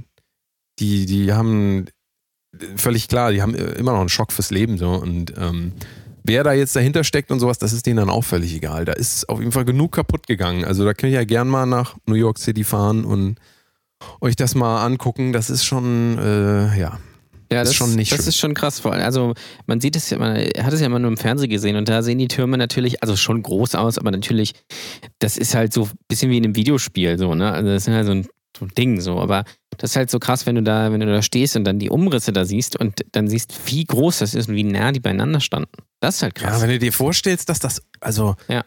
die, 0.79 1.07
die 1.07 1.33
haben 1.33 1.87
völlig 2.77 3.09
klar, 3.09 3.33
die 3.33 3.43
haben 3.43 3.55
immer 3.55 3.93
noch 3.93 4.01
einen 4.01 4.09
Schock 4.09 4.33
fürs 4.33 4.51
Leben 4.51 4.79
so 4.79 4.91
und 4.91 5.35
ähm, 5.39 5.73
wer 6.25 6.43
da 6.43 6.53
jetzt 6.53 6.75
dahinter 6.75 7.05
steckt 7.05 7.31
und 7.31 7.39
sowas, 7.41 7.59
das 7.59 7.73
ist 7.73 7.87
denen 7.87 7.99
dann 7.99 8.11
auch 8.11 8.25
völlig 8.25 8.55
egal. 8.55 8.85
Da 8.85 8.93
ist 8.95 9.29
auf 9.29 9.39
jeden 9.41 9.53
Fall 9.53 9.65
genug 9.65 9.93
kaputt 9.93 10.27
gegangen. 10.27 10.65
Also 10.65 10.85
da 10.85 10.95
könnt 10.95 11.13
ihr 11.13 11.19
ja 11.21 11.25
gern 11.25 11.49
mal 11.49 11.67
nach 11.67 11.97
New 12.07 12.15
York 12.15 12.39
City 12.39 12.65
fahren 12.65 13.05
und 13.05 13.37
euch 14.21 14.35
das 14.37 14.55
mal 14.55 14.85
angucken. 14.85 15.33
Das 15.33 15.51
ist 15.51 15.65
schon, 15.65 16.19
äh, 16.19 16.79
ja. 16.79 16.99
Ja, 17.53 17.61
Ist 17.61 17.69
das, 17.69 17.75
schon 17.77 17.95
nicht 17.95 18.11
das 18.11 18.21
schön. 18.21 18.29
ist 18.29 18.39
schon 18.39 18.55
krass. 18.55 18.81
Vor 18.81 18.93
allem. 18.93 19.05
Also 19.05 19.35
man 19.67 19.81
sieht 19.81 19.97
es 19.97 20.09
ja, 20.11 20.19
man 20.19 20.35
hat 20.37 20.73
es 20.73 20.81
ja 20.81 20.87
immer 20.87 20.99
nur 20.99 21.11
im 21.11 21.19
Fernsehen 21.19 21.51
gesehen 21.51 21.77
und 21.77 21.89
da 21.89 22.03
sehen 22.03 22.19
die 22.19 22.27
Türme 22.27 22.57
natürlich, 22.57 23.03
also 23.03 23.17
schon 23.17 23.43
groß 23.43 23.75
aus, 23.75 23.99
aber 23.99 24.11
natürlich, 24.11 24.55
das 25.19 25.37
ist 25.37 25.55
halt 25.55 25.73
so 25.73 25.85
ein 25.85 25.91
bisschen 26.09 26.31
wie 26.31 26.39
in 26.39 26.45
einem 26.45 26.57
Videospiel 26.57 27.19
so, 27.19 27.35
ne? 27.35 27.53
Also 27.53 27.69
das 27.69 27.87
ist 27.87 27.93
halt 27.93 28.07
so 28.07 28.13
ein, 28.13 28.27
so 28.59 28.65
ein 28.67 28.71
Ding 28.77 29.01
so, 29.01 29.21
aber 29.21 29.45
das 29.79 29.91
ist 29.91 29.97
halt 29.97 30.11
so 30.11 30.19
krass, 30.19 30.47
wenn 30.47 30.55
du 30.55 30.63
da, 30.63 30.93
wenn 30.93 31.01
du 31.01 31.07
da 31.07 31.23
stehst 31.23 31.57
und 31.57 31.65
dann 31.65 31.79
die 31.79 31.91
Umrisse 31.91 32.33
da 32.33 32.45
siehst 32.45 32.77
und 32.79 33.01
dann 33.13 33.29
siehst, 33.29 33.53
wie 33.67 33.85
groß 33.85 34.19
das 34.21 34.35
ist 34.35 34.49
und 34.49 34.55
wie 34.55 34.63
nah 34.65 34.93
die 34.93 35.01
beieinander 35.01 35.41
standen. 35.41 35.73
Das 36.01 36.17
ist 36.17 36.23
halt 36.23 36.35
krass. 36.37 36.57
Ja, 36.57 36.63
wenn 36.63 36.71
du 36.71 36.79
dir 36.79 36.93
vorstellst, 36.93 37.49
dass 37.49 37.59
das, 37.59 37.83
also, 38.01 38.37
Ja. 38.49 38.65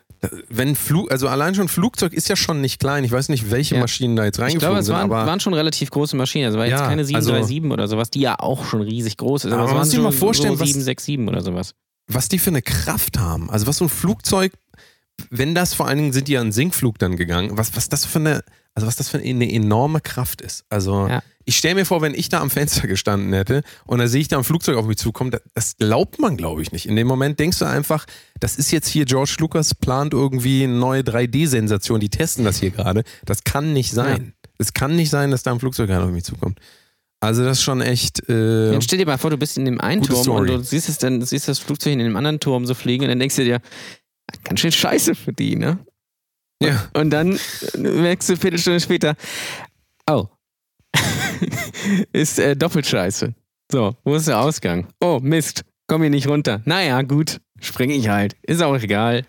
wenn 0.49 0.75
Flug, 0.75 1.09
also 1.11 1.27
allein 1.29 1.55
schon 1.55 1.67
Flugzeug 1.69 2.11
ist 2.11 2.27
ja 2.27 2.35
schon 2.35 2.59
nicht 2.59 2.79
klein. 2.79 3.03
Ich 3.05 3.11
weiß 3.11 3.29
nicht, 3.29 3.49
welche 3.51 3.75
Ja. 3.75 3.81
Maschinen 3.81 4.15
da 4.17 4.25
jetzt 4.25 4.37
ich 4.37 4.43
reingeflogen 4.43 4.67
glaube, 4.67 4.79
es 4.79 4.85
sind, 4.87 4.95
waren, 4.95 5.11
aber 5.11 5.25
waren 5.25 5.39
schon 5.39 5.53
relativ 5.53 5.91
große 5.91 6.17
Maschinen. 6.17 6.45
Also 6.47 6.57
war 6.57 6.65
jetzt 6.65 6.79
Ja, 6.79 6.87
keine 6.87 7.01
also- 7.03 7.07
737 7.13 7.71
oder 7.71 7.87
sowas, 7.87 8.09
die 8.09 8.19
ja 8.21 8.35
auch 8.39 8.65
schon 8.65 8.81
riesig 8.81 9.15
groß 9.17 9.45
ist. 9.45 9.51
Aber 9.53 9.61
Aber, 9.69 9.81
es 9.81 9.94
waren 9.94 10.03
mal 10.03 10.11
so, 10.11 10.17
vorstellen, 10.17 10.56
so 10.56 10.59
was- 10.59 10.67
767 10.69 11.27
oder 11.29 11.41
sowas. 11.41 11.73
was 12.09 12.27
die 12.29 12.39
für 12.39 12.49
eine 12.49 12.61
Kraft 12.61 13.17
haben. 13.19 13.49
Also 13.49 13.67
was 13.67 13.77
so 13.77 13.85
ein 13.85 13.89
Flugzeug, 13.89 14.51
wenn 15.30 15.56
das 15.56 15.74
vor 15.74 15.88
allen 15.88 15.97
Dingen 15.97 16.14
sind 16.14 16.28
die 16.28 16.33
ja 16.33 16.42
einen 16.42 16.52
Sinkflug 16.52 17.00
dann 17.00 17.16
gegangen, 17.18 17.57
was, 17.57 17.76
was 17.76 17.90
das 17.90 18.06
für 18.06 18.19
eine, 18.19 18.44
also 18.74 18.88
was 18.88 18.95
das 18.95 19.09
für 19.09 19.18
eine 19.19 19.52
enorme 19.52 20.00
Kraft 20.02 20.42
ist. 20.42 20.64
Also 20.69 21.07
Ja. 21.07 21.24
ich 21.45 21.57
stelle 21.57 21.76
mir 21.76 21.86
vor, 21.86 22.02
wenn 22.02 22.14
ich 22.14 22.30
da 22.30 22.40
am 22.42 22.50
Fenster 22.50 22.88
gestanden 22.88 23.33
hätte 23.33 23.64
und 23.86 24.00
da 24.00 24.07
sehe 24.07 24.21
ich 24.21 24.28
da 24.28 24.38
ein 24.38 24.44
Flugzeug 24.44 24.78
auf 24.78 24.86
mich 24.86 24.97
zukommen, 24.97 25.31
das, 25.31 25.42
das 25.56 25.78
glaubt 25.78 26.19
man, 26.19 26.38
glaube 26.38 26.62
ich, 26.62 26.71
nicht. 26.71 26.86
In 26.88 26.95
dem 26.95 27.07
Moment 27.07 27.40
denkst 27.40 27.59
du 27.59 27.66
einfach, 27.66 28.06
das 28.40 28.56
ist 28.57 28.71
jetzt 28.71 28.88
hier 28.88 29.06
George 29.06 29.36
Lucas 29.40 29.74
plant 29.74 30.14
irgendwie 30.14 30.64
eine 30.64 30.74
neue 30.74 31.02
3D-Sensation, 31.02 32.00
die 32.00 32.09
testen 32.09 32.45
das 32.45 32.59
hier 32.59 32.69
gerade. 32.71 33.04
Das 33.26 33.44
kann 33.44 33.74
nicht 33.74 33.92
sein. 33.92 34.33
Es 34.59 34.74
kann 34.74 34.95
nicht 34.95 35.09
sein, 35.09 35.31
dass 35.31 35.44
da 35.44 35.52
ein 35.52 35.59
Flugzeug 35.59 35.88
gerade 35.88 36.06
auf 36.06 36.12
mich 36.12 36.24
zukommt. 36.24 36.59
Also 37.19 37.44
das 37.44 37.57
ist 37.57 37.64
schon 37.64 37.81
echt. 37.81 38.30
Äh, 38.30 38.71
Dann 38.71 38.81
stell 38.83 39.00
dir 39.00 39.07
mal 39.07 39.18
vor, 39.18 39.31
du 39.31 39.38
bist 39.38 39.57
in 39.57 39.66
dem 39.66 39.81
einen 39.81 40.04
Turm 40.04 40.21
Story. 40.21 40.52
und 40.52 40.59
du 40.59 40.64
siehst, 40.64 40.88
es 40.88 41.00
dann, 41.00 41.19
siehst 41.24 41.47
das 41.47 41.57
Flugzeug 41.57 41.94
in 41.94 42.00
dem 42.00 42.16
anderen 42.16 42.40
Turm 42.40 42.68
so 42.68 42.76
fliegen 42.76 43.06
und 43.06 43.09
dann 43.09 43.18
denkst 43.19 43.36
du 43.38 43.44
dir, 43.44 43.59
ganz 44.47 44.59
schön 44.59 44.71
scheiße 44.71 45.16
für 45.16 45.33
die, 45.33 45.56
ne? 45.56 45.80
ja. 46.61 46.89
Und 46.94 47.11
dann 47.11 47.39
merkst 47.77 48.30
du 48.30 48.33
eine 48.33 48.39
Viertelstunde 48.39 48.80
später, 48.80 49.16
oh, 50.09 50.27
ist 52.13 52.39
äh, 52.39 52.56
doppelt 52.56 52.85
scheiße. 52.85 53.33
So, 53.71 53.95
wo 54.04 54.16
ist 54.16 54.27
der 54.27 54.39
Ausgang? 54.39 54.87
Oh, 55.01 55.19
Mist, 55.21 55.66
komm 55.87 56.01
hier 56.01 56.09
nicht 56.09 56.27
runter. 56.27 56.61
Naja, 56.66 57.01
gut, 57.01 57.42
spring 57.59 57.89
ich 57.89 58.07
halt. 58.07 58.35
Ist 58.44 58.61
auch 58.61 58.75
egal. 58.75 59.25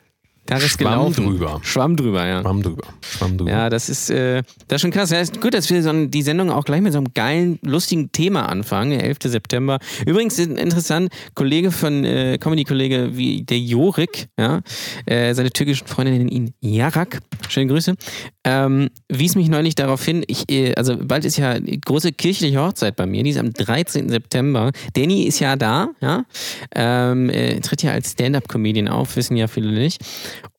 Tag 0.48 0.64
ist 0.64 0.80
Schwamm 0.80 0.92
gelaufen. 0.92 1.26
drüber. 1.26 1.60
Schwamm 1.62 1.94
drüber, 1.94 2.26
ja. 2.26 2.40
Schwamm 2.40 2.62
drüber. 2.62 2.88
Schwamm 3.02 3.36
drüber. 3.36 3.50
Ja, 3.50 3.68
das 3.68 3.90
ist, 3.90 4.08
äh, 4.08 4.42
das 4.66 4.76
ist 4.76 4.80
schon 4.80 4.90
krass. 4.90 5.10
Ja, 5.10 5.20
ist 5.20 5.42
gut, 5.42 5.52
dass 5.52 5.68
wir 5.68 5.82
so 5.82 6.06
die 6.06 6.22
Sendung 6.22 6.50
auch 6.50 6.64
gleich 6.64 6.80
mit 6.80 6.94
so 6.94 6.98
einem 6.98 7.12
geilen, 7.12 7.58
lustigen 7.62 8.10
Thema 8.12 8.48
anfangen, 8.48 8.92
der 8.92 9.04
11. 9.04 9.18
September. 9.24 9.78
Übrigens 10.06 10.38
ist 10.38 10.48
interessant, 10.48 11.12
Kollege 11.34 11.70
von, 11.70 12.02
äh, 12.02 12.38
Comedy-Kollege 12.38 13.10
wie 13.12 13.42
der 13.42 13.58
Jorik, 13.58 14.28
ja, 14.38 14.62
äh, 15.04 15.34
seine 15.34 15.50
türkischen 15.50 15.86
Freunde 15.86 16.12
nennen 16.12 16.28
ihn 16.28 16.54
Yarak. 16.60 17.20
Schöne 17.50 17.66
Grüße. 17.66 17.94
Ähm, 18.44 18.88
wies 19.10 19.34
mich 19.34 19.50
neulich 19.50 19.74
darauf 19.74 20.02
hin, 20.02 20.24
ich, 20.28 20.50
äh, 20.50 20.74
also 20.76 20.96
bald 20.96 21.26
ist 21.26 21.36
ja 21.36 21.60
die 21.60 21.78
große 21.78 22.12
kirchliche 22.12 22.58
Hochzeit 22.58 22.96
bei 22.96 23.04
mir, 23.04 23.22
die 23.22 23.30
ist 23.30 23.38
am 23.38 23.52
13. 23.52 24.08
September. 24.08 24.72
Danny 24.94 25.24
ist 25.24 25.40
ja 25.40 25.56
da, 25.56 25.90
ja, 26.00 26.24
ähm, 26.74 27.28
äh, 27.28 27.60
tritt 27.60 27.82
ja 27.82 27.92
als 27.92 28.12
Stand-Up-Comedian 28.12 28.88
auf, 28.88 29.16
wissen 29.16 29.36
ja 29.36 29.46
viele 29.46 29.72
nicht. 29.72 30.00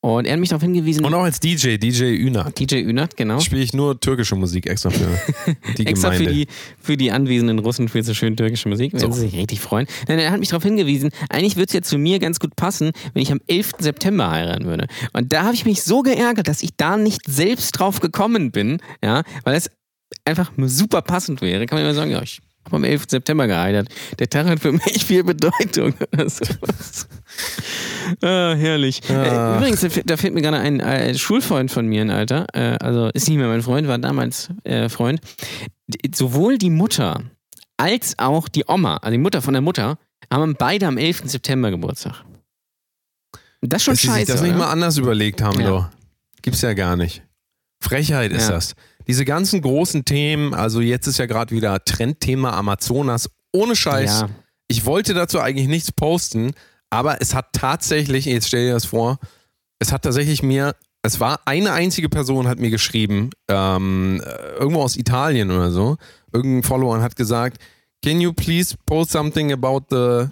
Und 0.02 0.26
er 0.26 0.34
hat 0.34 0.40
mich 0.40 0.50
darauf 0.50 0.62
hingewiesen, 0.64 1.06
Und 1.06 1.14
auch 1.14 1.24
als 1.24 1.40
DJ, 1.40 1.78
DJ 1.78 2.06
Üna. 2.16 2.50
DJ 2.52 2.82
Ünert, 2.82 3.18
genau. 3.18 3.40
Spiele 3.40 3.62
ich 3.62 3.74
nur 3.74 4.00
türkische 4.00 4.36
Musik 4.36 4.68
extra 4.68 4.90
für 4.90 5.08
die 5.78 5.86
Extra 5.88 6.10
Gemeinde. 6.10 6.30
für 6.30 6.34
die, 6.36 6.48
für 6.80 6.98
die 6.98 7.12
anwesenden 7.12 7.60
Russen 7.60 7.90
für 7.90 8.02
so 8.04 8.14
schön 8.14 8.36
türkische 8.38 8.70
Musik, 8.70 8.94
werden 8.94 9.12
So. 9.12 9.20
sie 9.20 9.28
sich 9.28 9.36
richtig 9.36 9.60
freuen. 9.60 9.88
Nein, 10.08 10.20
er 10.20 10.32
hat 10.32 10.40
mich 10.40 10.50
darauf 10.50 10.64
hingewiesen, 10.64 11.10
eigentlich 11.30 11.56
würde 11.56 11.68
es 11.68 11.74
ja 11.74 11.82
zu 11.82 11.98
mir 11.98 12.20
ganz 12.20 12.40
gut 12.40 12.56
passen, 12.56 12.92
wenn 13.14 13.22
ich 13.22 13.32
am 13.32 13.40
11. 13.48 13.72
September 13.80 14.32
heiraten 14.32 14.66
würde. 14.66 14.88
Und 15.14 15.34
da 15.34 15.44
habe 15.44 15.56
ich 15.56 15.66
mich 15.66 15.84
so 15.84 16.02
geärgert, 16.02 16.48
dass 16.48 16.62
ich 16.64 16.72
da 16.78 16.98
nicht 16.98 17.22
selbst 17.28 17.72
drauf 17.72 18.00
gekommen 18.00 18.52
bin, 18.52 18.80
ja, 19.04 19.24
weil 19.44 19.56
es 19.56 19.70
einfach 20.26 20.52
nur 20.58 20.70
super 20.70 21.02
passend 21.02 21.42
wäre. 21.42 21.66
Kann 21.66 21.78
man 21.78 21.86
immer 21.86 21.94
sagen, 21.96 22.12
ja, 22.12 22.22
ich 22.22 22.40
habe 22.70 22.78
am 22.78 22.84
11. 22.84 23.06
September 23.10 23.48
geheiratet. 23.48 23.94
Der 24.20 24.30
Tag 24.30 24.48
hat 24.48 24.60
für 24.60 24.72
mich 24.72 25.06
viel 25.06 25.24
Bedeutung. 25.24 25.94
ah, 28.22 28.54
herrlich. 28.56 29.02
Äh, 29.10 29.14
Ah. 29.14 29.58
übrigens, 29.58 29.82
da 30.06 30.18
fällt- 30.18 30.34
mir 30.34 30.42
gerade 30.42 30.60
ein 30.60 30.80
äh, 30.80 31.16
Schulfreund 31.18 31.72
von 31.72 31.86
mir, 31.88 32.02
ein 32.02 32.12
Alter, 32.12 32.48
äh, 32.54 32.78
also 32.80 33.10
ist 33.14 33.28
nicht 33.28 33.38
mehr 33.38 33.48
mein 33.48 33.62
Freund, 33.62 33.88
war 33.88 33.98
damals 33.98 34.50
äh, 34.64 34.90
Freund. 34.90 35.20
Sowohl 36.14 36.58
die 36.58 36.70
Mutter 36.70 37.22
als 37.78 38.18
auch 38.18 38.48
die 38.50 38.66
Oma, 38.68 38.98
also 38.98 39.12
die 39.12 39.18
Mutter 39.18 39.42
von 39.42 39.54
der 39.54 39.62
Mutter, 39.62 39.98
haben 40.32 40.56
beide 40.56 40.88
am 40.88 40.98
11. 40.98 41.24
September 41.26 41.72
Geburtstag. 41.72 42.24
Das 43.62 43.82
ist 43.82 43.86
schon 43.86 43.94
Dass 43.94 44.02
sie 44.02 44.08
sich 44.08 44.16
scheiße. 44.20 44.32
das 44.32 44.42
nicht 44.42 44.52
oder? 44.52 44.60
mal 44.60 44.72
anders 44.72 44.98
überlegt 44.98 45.42
haben, 45.42 45.60
Ja. 45.62 45.68
doch. 45.68 45.90
Gibt's 46.42 46.62
ja 46.62 46.74
gar 46.74 46.96
nicht. 46.96 47.24
Frechheit 47.82 48.32
ist 48.32 48.48
Ja. 48.48 48.56
das. 48.56 48.76
Diese 49.10 49.26
ganzen 49.26 49.62
großen 49.62 50.06
Themen, 50.06 50.54
also 50.54 50.82
jetzt 50.82 51.08
ist 51.08 51.18
ja 51.18 51.26
gerade 51.26 51.56
wieder 51.56 51.84
Trendthema 51.84 52.52
Amazonas. 52.52 53.28
Ohne 53.52 53.76
Scheiß. 53.76 54.22
Ja. 54.22 54.30
Ich 54.68 54.86
wollte 54.86 55.16
dazu 55.16 55.40
eigentlich 55.40 55.68
nichts 55.68 55.92
posten, 55.92 56.52
aber 56.92 57.20
es 57.20 57.34
hat 57.34 57.48
tatsächlich, 57.54 58.26
jetzt 58.26 58.50
stell 58.50 58.68
dir 58.68 58.74
das 58.74 58.86
vor, 58.86 59.18
es 59.80 59.92
hat 59.92 60.04
tatsächlich 60.04 60.44
mir, 60.44 60.76
es 61.02 61.20
war 61.20 61.40
eine 61.46 61.72
einzige 61.72 62.08
Person 62.08 62.48
hat 62.48 62.60
mir 62.60 62.70
geschrieben, 62.70 63.32
ähm, 63.48 64.22
äh, 64.24 64.60
irgendwo 64.60 64.84
aus 64.84 64.96
Italien 64.96 65.50
oder 65.50 65.72
so, 65.72 65.98
irgendein 66.32 66.62
Follower 66.62 67.02
hat 67.02 67.16
gesagt, 67.16 67.60
can 68.06 68.22
you 68.22 68.32
please 68.32 68.76
post 68.86 69.10
something 69.10 69.52
about 69.52 69.86
the 69.90 70.28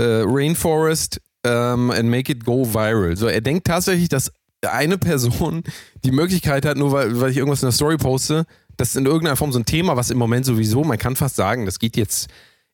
äh, 0.00 0.22
rainforest 0.24 1.20
ähm, 1.44 1.90
and 1.90 2.08
make 2.08 2.32
it 2.32 2.46
go 2.46 2.64
viral. 2.64 3.14
So, 3.14 3.26
er 3.26 3.42
denkt 3.42 3.66
tatsächlich, 3.66 4.08
dass 4.08 4.32
eine 4.72 4.98
Person 4.98 5.62
die 6.04 6.12
Möglichkeit 6.12 6.64
hat, 6.64 6.76
nur 6.76 6.92
weil, 6.92 7.20
weil 7.20 7.30
ich 7.30 7.36
irgendwas 7.36 7.62
in 7.62 7.66
der 7.66 7.72
Story 7.72 7.96
poste, 7.96 8.46
das 8.76 8.90
ist 8.90 8.96
in 8.96 9.06
irgendeiner 9.06 9.36
Form 9.36 9.52
so 9.52 9.58
ein 9.58 9.64
Thema, 9.64 9.96
was 9.96 10.10
im 10.10 10.18
Moment 10.18 10.46
sowieso, 10.46 10.84
man 10.84 10.98
kann 10.98 11.16
fast 11.16 11.36
sagen, 11.36 11.64
das 11.66 11.78
geht 11.78 11.96
jetzt, 11.96 12.28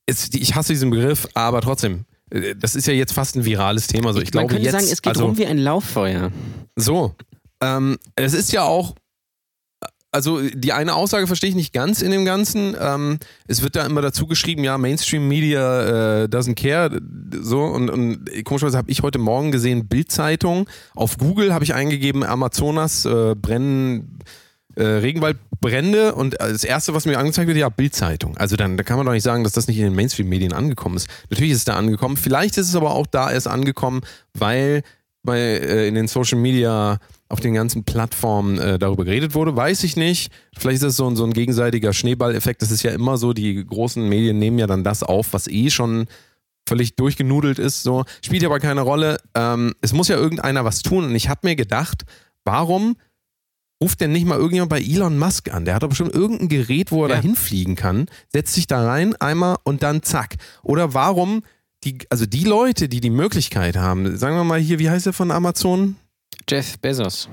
ist, 0.07 0.35
ich 0.35 0.55
hasse 0.55 0.73
diesen 0.73 0.91
Begriff, 0.91 1.29
aber 1.35 1.61
trotzdem, 1.61 2.05
äh, 2.31 2.55
das 2.57 2.75
ist 2.75 2.87
ja 2.87 2.93
jetzt 2.95 3.13
fast 3.13 3.37
ein 3.37 3.45
virales 3.45 3.87
Thema. 3.87 4.13
So, 4.13 4.21
ich 4.21 4.33
Man 4.33 4.47
glaube 4.47 4.49
könnte 4.49 4.65
jetzt, 4.65 4.73
sagen, 4.73 4.93
es 4.93 5.03
geht 5.03 5.11
also, 5.11 5.27
rum 5.27 5.39
wie 5.39 5.47
ein 5.47 5.59
Lauffeuer. 5.59 6.31
so, 6.77 7.15
ähm, 7.61 7.99
es 8.17 8.33
ist 8.35 8.53
ja 8.53 8.63
auch, 8.65 8.95
also 10.13 10.41
die 10.43 10.73
eine 10.73 10.95
Aussage 10.95 11.27
verstehe 11.27 11.51
ich 11.51 11.57
nicht 11.57 11.73
ganz 11.73 12.03
in 12.03 12.11
dem 12.11 12.25
Ganzen. 12.25 12.77
Ähm, 12.81 13.19
es 13.47 13.63
wird 13.63 13.77
da 13.77 13.87
immer 13.87 14.03
dazu 14.03 14.27
geschrieben, 14.27 14.65
ja, 14.65 14.77
Mainstream 14.79 15.29
Media 15.29 16.23
äh, 16.23 16.25
doesn't 16.25 16.55
care. 16.55 17.01
So, 17.41 17.63
und, 17.63 17.91
und 17.91 18.45
komischerweise 18.45 18.77
habe 18.77 18.91
ich 18.91 19.03
heute 19.03 19.19
Morgen 19.19 19.53
gesehen, 19.53 19.87
Bildzeitung. 19.87 20.69
Auf 20.95 21.19
Google 21.19 21.55
habe 21.55 21.65
ich 21.65 21.75
eingegeben, 21.75 22.25
Amazonas 22.25 23.05
äh, 23.05 23.35
brennen. 23.35 24.19
Äh, 24.77 24.85
Regenwaldbrände 24.85 26.15
und 26.15 26.37
das 26.39 26.63
erste, 26.63 26.95
was 26.95 27.05
mir 27.05 27.19
angezeigt 27.19 27.49
wird, 27.49 27.59
ja, 27.59 27.69
Bildzeitung. 27.69 28.37
Also 28.37 28.55
dann 28.55 28.77
da 28.77 28.85
kann 28.85 28.97
man 28.97 29.05
doch 29.05 29.13
nicht 29.13 29.25
sagen, 29.25 29.43
dass 29.43 29.53
das 29.53 29.67
nicht 29.67 29.79
in 29.79 29.83
den 29.83 29.97
Mainstream-Medien 29.97 30.53
angekommen 30.53 30.97
ist. 30.97 31.09
Natürlich 31.29 31.51
ist 31.51 31.59
es 31.59 31.65
da 31.65 31.75
angekommen. 31.75 32.17
Vielleicht 32.17 32.57
ist 32.57 32.69
es 32.69 32.77
aber 32.77 32.93
auch 32.93 33.09
da 33.09 33.33
erst 33.33 33.49
angekommen, 33.49 34.03
weil 34.33 34.83
bei, 35.25 35.39
äh, 35.41 35.89
in 35.89 35.97
den 35.97 36.07
Social 36.07 36.39
Media 36.39 36.99
auf 37.31 37.41
den 37.41 37.55
ganzen 37.55 37.85
Plattformen 37.85 38.59
äh, 38.59 38.79
darüber 38.79 39.05
geredet 39.05 39.35
wurde, 39.35 39.55
weiß 39.57 39.85
ich 39.85 39.97
nicht. 39.97 40.33
Vielleicht 40.59 40.77
ist 40.77 40.83
das 40.85 40.97
so 40.97 41.07
ein, 41.09 41.15
so 41.17 41.25
ein 41.25 41.33
gegenseitiger 41.33 41.93
Schneeballeffekt. 41.93 42.61
Das 42.61 42.71
ist 42.73 42.83
ja 42.83 42.91
immer 42.91 43.17
so, 43.19 43.33
die 43.33 43.65
großen 43.65 44.07
Medien 44.07 44.39
nehmen 44.39 44.59
ja 44.59 44.67
dann 44.67 44.83
das 44.85 45.03
auf, 45.05 45.33
was 45.33 45.47
eh 45.47 45.71
schon 45.71 46.07
völlig 46.69 46.97
durchgenudelt 46.97 47.59
ist. 47.61 47.85
So 47.85 48.05
spielt 48.25 48.43
ja 48.43 48.49
aber 48.49 48.59
keine 48.59 48.81
Rolle. 48.83 49.19
Ähm, 49.35 49.75
es 49.81 49.93
muss 49.93 50.09
ja 50.09 50.17
irgendeiner 50.17 50.65
was 50.65 50.83
tun. 50.83 51.05
Und 51.05 51.15
ich 51.15 51.29
habe 51.29 51.41
mir 51.47 51.55
gedacht, 51.55 52.03
warum 52.45 52.97
ruft 53.83 54.01
denn 54.01 54.11
nicht 54.13 54.27
mal 54.27 54.37
irgendjemand 54.37 54.71
bei 54.71 54.81
Elon 54.81 55.17
Musk 55.17 55.55
an? 55.55 55.65
Der 55.65 55.75
hat 55.77 55.85
doch 55.85 55.89
bestimmt 55.89 56.13
irgendein 56.15 56.49
Gerät, 56.49 56.91
wo 56.91 57.05
er 57.05 57.11
Ja. 57.11 57.15
da 57.17 57.23
hinfliegen 57.23 57.77
kann, 57.77 58.07
setzt 58.33 58.55
sich 58.55 58.67
da 58.67 58.85
rein, 58.85 59.15
einmal 59.21 59.57
und 59.63 59.85
dann 59.85 60.03
zack. 60.03 60.35
Oder 60.65 60.95
warum 60.95 61.43
die, 61.85 61.99
also 62.11 62.27
die 62.27 62.45
Leute, 62.45 62.89
die 62.89 63.01
die 63.01 63.09
Möglichkeit 63.11 63.77
haben, 63.77 64.17
sagen 64.17 64.37
wir 64.37 64.45
mal 64.45 64.59
hier, 64.61 64.81
wie 64.81 64.91
heißt 64.91 65.07
er 65.07 65.13
von 65.13 65.31
Amazon? 65.31 65.95
Jeff 66.49 66.79
Bezos. 66.79 67.29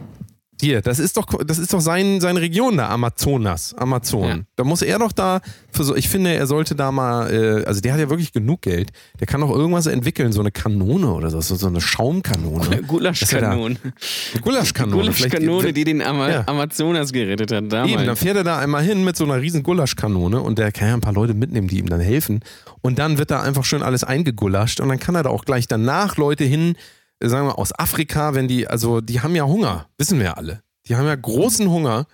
Hier, 0.60 0.82
das 0.82 0.98
ist 0.98 1.18
doch, 1.18 1.28
das 1.46 1.60
ist 1.60 1.72
doch 1.72 1.82
sein, 1.82 2.20
seine 2.20 2.42
Region 2.42 2.78
da, 2.78 2.90
Amazonas, 2.90 3.76
Amazon. 3.76 4.28
Ja. 4.28 4.38
Da 4.56 4.64
muss 4.64 4.82
er 4.82 4.98
doch 4.98 5.12
da, 5.12 5.42
für 5.72 5.84
so, 5.84 5.96
ich 5.96 6.10
finde, 6.10 6.34
er 6.34 6.48
sollte 6.48 6.74
da 6.74 6.92
mal, 6.92 7.32
äh, 7.32 7.64
also 7.66 7.80
der 7.80 7.94
hat 7.94 8.00
ja 8.00 8.10
wirklich 8.10 8.34
genug 8.34 8.64
Geld, 8.64 8.90
der 9.20 9.28
kann 9.28 9.42
doch 9.42 9.52
irgendwas 9.52 9.86
entwickeln, 9.86 10.32
so 10.32 10.40
eine 10.40 10.50
Kanone 10.50 11.14
oder 11.14 11.30
so, 11.30 11.42
so 11.42 11.68
eine 11.68 11.80
Schaumkanone. 11.80 12.82
Gulaschkanone. 12.88 13.78
Eine 13.84 14.42
Gulaschkanone. 14.42 15.02
Gulaschkanone, 15.04 15.74
die 15.74 15.84
den 15.84 16.02
Ama 16.02 16.28
Ja. 16.32 16.44
Amazonas 16.48 17.14
gerettet 17.14 17.52
hat 17.52 17.72
damals. 17.72 17.92
Eben, 17.92 18.06
dann 18.08 18.16
fährt 18.16 18.38
er 18.38 18.44
da 18.44 18.58
einmal 18.58 18.82
hin 18.84 19.04
mit 19.04 19.16
so 19.16 19.26
einer 19.26 19.40
riesen 19.40 19.62
Gulaschkanone 19.62 20.42
und 20.42 20.58
der 20.58 20.72
kann 20.72 20.88
ja 20.88 20.96
ein 20.96 21.02
paar 21.02 21.14
Leute 21.14 21.36
mitnehmen, 21.36 21.68
die 21.68 21.78
ihm 21.78 21.88
dann 21.88 22.02
helfen. 22.02 22.40
Und 22.82 22.98
dann 22.98 23.20
wird 23.20 23.30
da 23.30 23.44
einfach 23.44 23.64
schön 23.64 23.84
alles 23.84 24.04
eingegulascht 24.04 24.80
und 24.80 24.90
dann 24.90 24.98
kann 24.98 25.14
er 25.14 25.22
da 25.22 25.30
auch 25.30 25.46
gleich 25.46 25.68
danach 25.68 26.18
Leute 26.18 26.46
hin, 26.46 26.76
sagen 27.24 27.48
wir 27.48 27.58
aus 27.58 27.78
Afrika, 27.78 28.34
wenn 28.34 28.48
die, 28.48 28.68
also 28.68 29.02
die 29.02 29.22
haben 29.22 29.36
ja 29.36 29.46
Hunger, 29.46 29.88
wissen 29.98 30.20
wir 30.20 30.26
ja 30.28 30.34
alle. 30.34 30.62
Die 30.88 30.96
haben 30.96 31.06
ja 31.06 31.16
großen 31.16 31.70
Hunger 31.70 32.06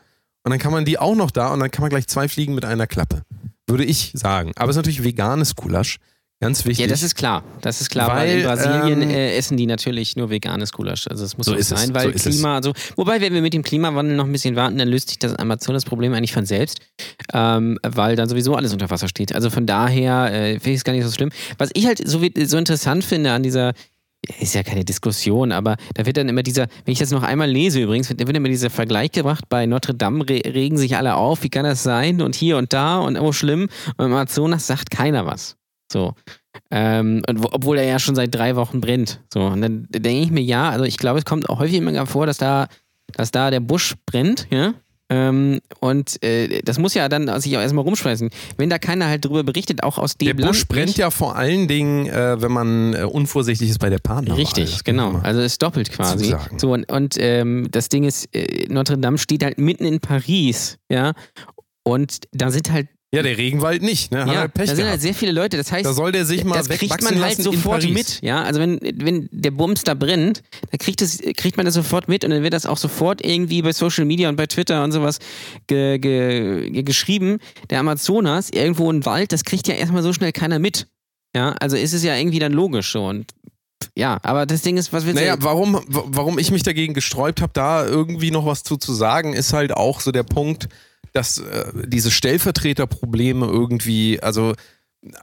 und 0.44 0.52
dann 0.52 0.60
kann 0.60 0.72
man 0.72 0.86
die 0.86 0.98
auch 0.98 1.16
noch 1.16 1.32
da 1.32 1.54
und 1.54 1.60
dann 1.60 1.72
kann 1.72 1.82
man 1.82 1.90
gleich 1.90 2.08
zwei 2.08 2.28
Fliegen 2.28 2.56
mit 2.56 2.66
einer 2.66 2.88
Klappe. 2.88 3.24
Würde 3.68 3.86
ich 3.86 4.12
sagen. 4.14 4.52
Aber 4.56 4.70
es 4.70 4.76
ist 4.76 4.78
natürlich 4.78 5.04
veganes 5.04 5.56
Gulasch. 5.56 6.00
Ganz 6.44 6.66
wichtig. 6.66 6.80
Ja, 6.86 6.88
das 6.88 7.04
ist 7.04 7.16
klar. 7.16 7.42
Das 7.62 7.80
ist 7.80 7.90
klar, 7.90 8.10
weil, 8.10 8.28
Weil, 8.28 8.38
in 8.40 8.44
Brasilien 8.44 9.02
ähm, 9.02 9.10
äh, 9.12 9.38
essen 9.38 9.56
die 9.56 9.66
natürlich 9.66 10.18
nur 10.18 10.30
veganes 10.30 10.74
Gulasch. 10.74 11.08
Also 11.08 11.24
es 11.24 11.38
muss 11.38 11.46
So 11.46 11.54
ist 11.54 11.72
es, 11.72 11.80
sein, 11.80 11.94
weil 11.94 12.18
so. 12.18 12.30
Klima, 12.30 12.56
also 12.56 12.74
wobei 12.98 13.22
wenn 13.22 13.34
wir 13.34 13.42
mit 13.42 13.54
dem 13.54 13.64
Klimawandel 13.64 14.18
noch 14.18 14.26
ein 14.26 14.32
bisschen 14.34 14.58
warten, 14.58 14.78
dann 14.78 14.90
löst 14.90 15.08
sich 15.08 15.20
das 15.20 15.34
Amazonas-Problem 15.36 16.14
eigentlich 16.14 16.34
von 16.34 16.46
selbst, 16.46 16.82
ähm, 17.32 17.80
weil 17.82 18.18
dann 18.18 18.28
sowieso 18.28 18.56
alles 18.56 18.74
unter 18.74 18.90
Wasser 18.90 19.08
steht. 19.08 19.34
Also 19.34 19.50
von 19.50 19.66
daher 19.66 20.34
äh, 20.34 20.54
finde 20.56 20.72
ich 20.72 20.78
es 20.78 20.84
gar 20.84 20.92
nicht 20.92 21.06
so 21.06 21.12
schlimm. 21.12 21.30
Was 21.60 21.70
ich 21.76 21.86
halt 21.86 22.06
so, 22.06 22.20
so 22.44 22.58
interessant 22.58 23.06
finde 23.06 23.32
an 23.32 23.42
dieser 23.42 23.72
ist 24.40 24.56
ja 24.56 24.64
keine 24.64 24.86
Diskussion, 24.86 25.52
aber 25.52 25.76
da 25.96 26.06
wird 26.06 26.18
dann 26.18 26.30
immer 26.30 26.44
dieser, 26.44 26.68
wenn 26.86 26.94
ich 26.94 27.00
das 27.00 27.12
noch 27.12 27.24
einmal 27.24 27.50
lese 27.50 27.82
übrigens, 27.82 28.08
da 28.08 28.26
wird 28.26 28.36
immer 28.36 28.48
dieser 28.48 28.70
Vergleich 28.70 29.12
gebracht, 29.12 29.46
bei 29.50 29.66
Notre 29.66 29.94
Dame 29.94 30.28
re 30.28 30.42
regen 30.46 30.78
sich 30.78 30.96
alle 30.96 31.16
auf, 31.16 31.44
wie 31.44 31.50
kann 31.50 31.66
das 31.66 31.84
sein 31.84 32.22
und 32.22 32.36
hier 32.36 32.58
und 32.58 32.74
da 32.74 33.00
und 33.00 33.18
oh 33.18 33.32
schlimm 33.32 33.70
und 33.98 34.06
im 34.06 34.14
Amazonas 34.14 34.68
sagt 34.68 34.92
keiner 34.92 35.26
was. 35.26 35.58
So. 35.92 36.14
Ähm, 36.72 37.22
wo, 37.34 37.50
obwohl 37.52 37.78
er 37.78 37.86
ja 37.86 38.00
schon 38.00 38.16
seit 38.16 38.34
drei 38.34 38.56
Wochen 38.56 38.80
brennt. 38.80 39.22
So, 39.32 39.42
und 39.42 39.62
dann 39.62 39.88
denke 39.90 40.24
ich 40.24 40.32
mir, 40.32 40.42
ja, 40.42 40.70
also 40.70 40.86
ich 40.86 40.98
glaube, 40.98 41.20
es 41.20 41.26
kommt 41.26 41.50
auch 41.50 41.60
häufig 41.60 41.76
immer 41.76 42.06
vor, 42.06 42.26
dass 42.26 42.38
da, 42.38 42.68
dass 43.14 43.32
da 43.32 43.52
der 43.52 43.60
Busch 43.60 43.96
brennt, 44.06 44.48
ja. 44.50 44.74
Ähm, 45.14 45.60
und 45.80 46.24
äh, 46.24 46.62
das 46.64 46.80
muss 46.80 46.96
ja 46.96 47.08
dann 47.08 47.40
sich 47.40 47.56
auch 47.56 47.62
erstmal 47.62 47.84
rumschmeißen. 47.84 48.32
Wenn 48.58 48.70
da 48.70 48.80
keiner 48.80 49.08
halt 49.08 49.26
drüber 49.26 49.44
berichtet, 49.44 49.84
auch 49.84 50.00
aus 50.00 50.18
dem 50.18 50.26
der 50.26 50.34
Busch 50.34 50.60
Land 50.60 50.68
brennt 50.70 50.88
nicht. 50.88 50.98
ja 50.98 51.12
vor 51.12 51.36
allen 51.36 51.68
Dingen, 51.68 52.08
äh, 52.08 52.42
wenn 52.42 52.52
man 52.52 52.94
äh, 52.94 53.04
unvorsichtig 53.04 53.70
ist 53.70 53.80
bei 53.80 53.90
der 53.90 54.00
Partnerwahl. 54.00 54.40
Richtig, 54.40 54.84
genau. 54.84 55.20
Also 55.22 55.42
es 55.42 55.60
doppelt 55.60 55.92
quasi. 55.92 56.26
zusagen. 56.26 56.58
So, 56.58 56.74
und, 56.74 56.92
und 56.92 57.16
ähm, 57.20 57.68
das 57.70 57.90
Ding 57.90 58.06
ist, 58.06 58.34
äh, 58.36 58.66
Notre 58.70 58.98
Dame 58.98 59.20
steht 59.20 59.44
halt 59.44 59.60
mitten 59.60 59.86
in 59.86 60.00
Paris, 60.00 60.78
ja. 60.90 61.14
Und 61.84 62.22
da 62.32 62.50
sind 62.50 62.72
halt, 62.72 62.88
Ja, 63.14 63.22
der 63.22 63.38
Regenwald 63.38 63.84
nicht, 63.84 64.12
ne? 64.12 64.22
Hat 64.22 64.28
ja, 64.28 64.40
halt 64.40 64.56
Pech 64.56 64.66
da 64.66 64.76
sind 64.76 64.78
gehabt. 64.78 64.92
halt 64.94 65.02
sehr 65.02 65.14
viele 65.14 65.32
Leute. 65.34 65.56
Das 65.56 65.72
heißt, 65.72 65.86
Da 65.86 65.94
soll 65.94 66.12
der 66.12 66.26
sich 66.26 66.44
mal 66.44 66.58
das 66.58 66.68
kriegt 66.68 67.00
man 67.04 67.22
halt 67.22 67.38
sofort 67.38 67.88
mit. 67.88 68.20
Ja, 68.24 68.42
also 68.42 68.60
wenn, 68.60 68.80
wenn 68.82 69.30
der 69.32 69.52
Bums 69.52 69.84
da 69.84 69.94
brennt, 69.94 70.42
dann 70.72 70.80
kriegt, 70.80 71.00
es, 71.04 71.20
kriegt 71.38 71.56
man 71.56 71.68
das 71.68 71.76
sofort 71.76 72.08
mit 72.08 72.26
und 72.26 72.32
dann 72.32 72.42
wird 72.42 72.54
das 72.54 72.66
auch 72.66 72.78
sofort 72.78 73.24
irgendwie 73.24 73.62
bei 73.62 73.72
Social 73.72 74.06
Media 74.06 74.30
und 74.30 74.36
bei 74.36 74.48
Twitter 74.48 74.84
und 74.84 74.94
sowas 74.94 75.20
ge, 75.68 76.00
ge, 76.00 76.72
ge, 76.72 76.82
geschrieben. 76.82 77.38
Der 77.70 77.82
Amazonas, 77.82 78.50
irgendwo 78.50 78.92
ein 78.92 79.06
Wald, 79.06 79.32
das 79.32 79.44
kriegt 79.44 79.68
ja 79.68 79.76
erstmal 79.76 80.02
so 80.02 80.12
schnell 80.12 80.32
keiner 80.32 80.58
mit. 80.58 80.88
Ja, 81.36 81.52
also 81.60 81.78
ist 81.78 81.94
es 81.94 82.04
ja 82.04 82.16
irgendwie 82.16 82.40
dann 82.40 82.52
logisch 82.52 82.94
so. 82.94 83.06
Und 83.06 83.28
ja, 83.96 84.18
aber 84.24 84.48
das 84.48 84.64
Ding 84.64 84.78
ist, 84.78 84.92
was 84.92 85.06
willst 85.06 85.20
Naja, 85.20 85.36
warum, 85.40 85.80
warum 85.88 86.40
ich 86.40 86.50
mich 86.50 86.64
dagegen 86.64 86.96
gesträubt 86.96 87.42
habe, 87.42 87.54
da 87.54 87.86
irgendwie 87.86 88.32
noch 88.32 88.48
was 88.48 88.64
zu, 88.64 88.78
zu 88.78 88.92
sagen, 88.92 89.34
ist 89.34 89.54
halt 89.54 89.72
auch 89.72 90.00
so 90.00 90.12
der 90.12 90.24
Punkt, 90.24 90.68
dass 91.14 91.38
äh, 91.40 91.66
diese 91.88 92.12
Stellvertreterprobleme 92.12 93.46
irgendwie, 93.46 94.20
also 94.22 94.54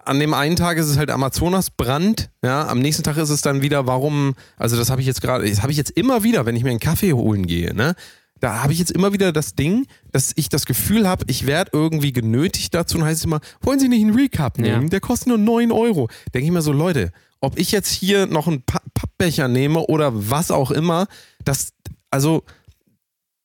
an 0.04 0.20
dem 0.20 0.34
einen 0.34 0.56
Tag 0.56 0.76
ist 0.76 0.86
es 0.88 0.98
halt 0.98 1.10
Amazonasbrand, 1.10 2.30
ja, 2.44 2.68
am 2.68 2.80
nächsten 2.80 3.02
Tag 3.02 3.16
ist 3.16 3.30
es 3.30 3.40
dann 3.40 3.62
wieder, 3.62 3.86
warum, 3.86 4.34
also 4.56 4.76
das 4.76 4.90
habe 4.90 5.00
ich 5.00 5.06
jetzt 5.06 5.22
gerade, 5.22 5.48
das 5.48 5.62
habe 5.62 5.72
ich 5.72 5.78
jetzt 5.78 5.90
immer 5.90 6.22
wieder, 6.22 6.44
wenn 6.46 6.54
ich 6.56 6.64
mir 6.64 6.70
einen 6.70 6.80
Kaffee 6.80 7.12
holen 7.12 7.46
gehe, 7.46 7.74
ne? 7.74 7.94
Da 8.40 8.62
habe 8.62 8.72
ich 8.72 8.78
jetzt 8.78 8.90
immer 8.92 9.12
wieder 9.12 9.32
das 9.32 9.54
Ding, 9.54 9.86
dass 10.12 10.32
ich 10.34 10.48
das 10.48 10.64
Gefühl 10.64 11.06
habe, 11.06 11.24
ich 11.28 11.46
werde 11.46 11.72
irgendwie 11.74 12.12
genötigt 12.12 12.72
dazu 12.74 12.96
und 12.96 13.04
heißt 13.04 13.18
es 13.20 13.24
immer, 13.26 13.40
wollen 13.60 13.78
Sie 13.78 13.88
nicht 13.88 14.00
einen 14.00 14.14
Recap 14.14 14.56
nehmen? 14.58 14.84
Ja. 14.84 14.88
Der 14.88 15.00
kostet 15.00 15.28
nur 15.28 15.36
9 15.36 15.70
Euro. 15.72 16.08
Denke 16.32 16.46
ich 16.46 16.50
mir 16.52 16.62
so, 16.62 16.72
Leute, 16.72 17.12
ob 17.42 17.58
ich 17.58 17.70
jetzt 17.70 17.90
hier 17.90 18.24
noch 18.26 18.48
ein 18.48 18.62
Pa- 18.62 18.80
Pappbecher 18.94 19.46
nehme 19.48 19.80
oder 19.80 20.12
was 20.30 20.50
auch 20.50 20.70
immer, 20.70 21.06
das, 21.44 21.72
also 22.10 22.42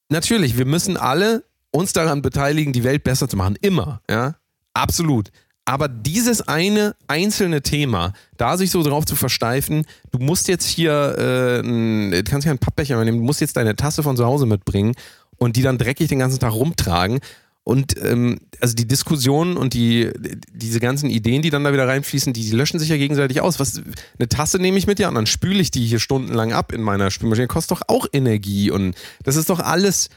natürlich, 0.09 0.57
wir 0.57 0.65
müssen 0.65 0.95
alle 0.97 1.43
uns 1.75 1.93
daran 1.93 2.21
beteiligen, 2.21 2.73
die 2.73 2.83
Welt 2.83 3.03
besser 3.03 3.27
zu 3.27 3.37
machen. 3.37 3.57
Immer, 3.61 4.01
ja. 4.09 4.35
Absolut. 4.73 5.31
Aber 5.65 5.87
dieses 5.87 6.47
eine 6.47 6.95
einzelne 7.07 7.61
Thema, 7.61 8.13
da 8.37 8.55
sich 8.55 8.69
so 8.69 8.83
drauf 8.83 9.05
zu 9.05 9.15
versteifen, 9.15 9.85
du 10.11 10.19
musst 10.19 10.47
jetzt 10.47 10.67
hier, 10.67 11.15
äh, 11.17 11.61
du 11.63 12.23
kannst 12.29 12.45
ja 12.45 12.51
einen 12.51 12.59
Pappbecher 12.59 13.03
nehmen, 13.03 13.17
du 13.17 13.23
musst 13.23 13.41
jetzt 13.41 13.57
deine 13.57 13.75
Tasse 13.75 14.03
von 14.03 14.15
zu 14.15 14.25
Hause 14.25 14.45
mitbringen 14.45 14.93
und 15.37 15.55
die 15.55 15.63
dann 15.63 15.79
dreckig 15.79 16.07
den 16.07 16.19
ganzen 16.19 16.39
Tag 16.39 16.53
rumtragen. 16.53 17.19
Und 17.63 17.99
ähm, 17.99 18.37
also 18.61 18.75
die 18.75 18.87
Diskussionen 18.87 19.57
und 19.57 19.73
die, 19.73 20.11
diese 20.53 20.79
ganzen 20.79 21.09
Ideen, 21.09 21.41
die 21.41 21.49
dann 21.49 21.63
da 21.63 21.73
wieder 21.73 21.87
reinfließen, 21.87 22.31
die, 22.31 22.43
die 22.47 22.55
löschen 22.55 22.77
sich 22.79 22.89
ja 22.89 22.97
gegenseitig 22.97 23.41
aus. 23.41 23.59
Was, 23.59 23.81
eine 24.19 24.29
Tasse 24.29 24.59
nehme 24.59 24.77
ich 24.77 24.85
mit 24.85 24.99
ja 24.99 25.09
und 25.09 25.15
dann 25.15 25.25
spüle 25.25 25.59
ich 25.59 25.71
die 25.71 25.83
hier 25.83 25.99
stundenlang 25.99 26.53
ab 26.53 26.73
in 26.73 26.83
meiner 26.83 27.09
Spülmaschine. 27.09 27.47
Kostet 27.47 27.71
doch 27.71 27.81
auch 27.87 28.05
Energie 28.13 28.69
und 28.69 28.93
das 29.23 29.35
ist 29.35 29.49
doch 29.49 29.59
alles. 29.59 30.09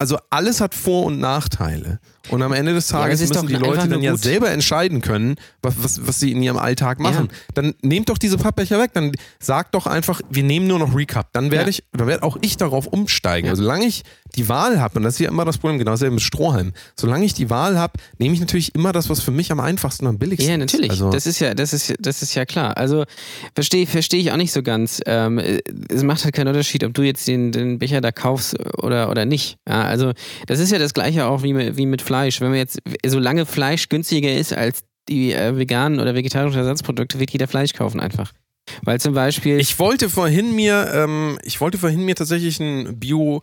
Also 0.00 0.16
alles 0.30 0.62
hat 0.62 0.74
Vor- 0.74 1.04
und 1.04 1.20
Nachteile. 1.20 2.00
Und 2.28 2.42
am 2.42 2.52
Ende 2.52 2.74
des 2.74 2.86
Tages 2.88 3.20
ist 3.20 3.32
müssen 3.34 3.48
die 3.48 3.54
Leute 3.54 3.88
dann 3.88 4.02
ja 4.02 4.16
selber 4.16 4.50
entscheiden 4.50 5.00
können, 5.00 5.36
was, 5.62 5.74
was, 5.82 6.06
was 6.06 6.20
sie 6.20 6.32
in 6.32 6.42
ihrem 6.42 6.58
Alltag 6.58 7.00
machen. 7.00 7.28
Dann 7.54 7.74
nehmt 7.82 8.08
doch 8.10 8.18
diese 8.18 8.36
Pappbecher 8.36 8.78
weg. 8.78 8.90
Dann 8.94 9.12
sagt 9.40 9.74
doch 9.74 9.86
einfach, 9.86 10.20
wir 10.30 10.42
nehmen 10.42 10.66
nur 10.66 10.78
noch 10.78 10.94
Recap. 10.94 11.32
Dann 11.32 11.50
werde 11.50 11.64
Ja. 11.64 11.68
ich, 11.70 11.84
dann 11.92 12.06
werde 12.06 12.22
auch 12.22 12.36
ich 12.42 12.56
darauf 12.56 12.86
umsteigen. 12.86 13.46
Ja. 13.46 13.52
Also 13.52 13.62
solange 13.62 13.86
ich 13.86 14.02
die 14.36 14.48
Wahl 14.48 14.80
habe, 14.80 14.98
und 14.98 15.02
das 15.02 15.14
ist 15.14 15.20
ja 15.20 15.28
immer 15.28 15.44
das 15.44 15.58
Problem, 15.58 15.78
genau 15.78 15.90
dasselbe 15.92 16.14
mit 16.14 16.22
Strohhalm, 16.22 16.72
solange 16.94 17.24
ich 17.24 17.34
die 17.34 17.50
Wahl 17.50 17.76
habe, 17.78 17.94
nehme 18.18 18.32
ich 18.34 18.40
natürlich 18.40 18.74
immer 18.76 18.92
das, 18.92 19.08
was 19.10 19.20
für 19.20 19.32
mich 19.32 19.50
am 19.50 19.58
einfachsten 19.58 20.04
und 20.06 20.10
am 20.10 20.18
billigsten 20.18 20.48
Ja, 20.48 20.54
ist. 20.54 20.60
natürlich. 20.60 20.90
Also, 20.90 21.10
das 21.10 21.26
ist 21.26 21.40
ja, 21.40 21.54
das 21.54 21.72
ist, 21.72 21.94
das 21.98 22.22
ist 22.22 22.34
ja 22.34 22.44
klar. 22.44 22.76
Also 22.76 23.04
verstehe 23.54 23.86
verstehe 23.86 24.20
ich 24.20 24.30
auch 24.30 24.36
nicht 24.36 24.52
so 24.52 24.62
ganz. 24.62 25.00
Ähm, 25.06 25.38
äh, 25.38 25.60
es 25.88 26.02
macht 26.04 26.22
halt 26.24 26.34
keinen 26.34 26.48
Unterschied, 26.48 26.84
ob 26.84 26.94
du 26.94 27.02
jetzt 27.02 27.26
den, 27.26 27.50
den 27.50 27.78
Becher 27.80 28.00
da 28.00 28.12
kaufst 28.12 28.56
oder, 28.78 29.10
oder 29.10 29.24
nicht. 29.24 29.56
Ja, 29.68 29.82
also 29.82 30.12
das 30.46 30.60
ist 30.60 30.70
ja 30.70 30.78
das 30.78 30.94
gleiche 30.94 31.26
auch 31.26 31.42
wie 31.42 31.52
mit, 31.52 31.76
wie 31.76 31.86
mit 31.86 32.02
Fleisch. 32.10 32.40
Wenn 32.40 32.48
man 32.48 32.58
jetzt, 32.58 32.80
solange 33.06 33.46
Fleisch 33.46 33.88
günstiger 33.88 34.32
ist 34.32 34.52
als 34.52 34.80
die 35.08 35.32
äh, 35.32 35.56
veganen 35.56 36.00
oder 36.00 36.16
vegetarischen 36.16 36.58
Ersatzprodukte, 36.58 37.20
wird 37.20 37.30
jeder 37.30 37.46
Fleisch 37.46 37.72
kaufen 37.72 38.00
einfach. 38.00 38.32
Weil 38.82 39.00
zum 39.00 39.14
Beispiel. 39.14 39.60
ich 39.60 39.78
wollte 39.78 40.10
vorhin 40.10 40.56
mir, 40.56 40.90
ähm, 40.92 41.38
ich 41.44 41.60
wollte 41.60 41.78
vorhin 41.78 42.04
mir 42.04 42.16
tatsächlich 42.16 42.58
ein 42.58 42.98
Bio, 42.98 43.42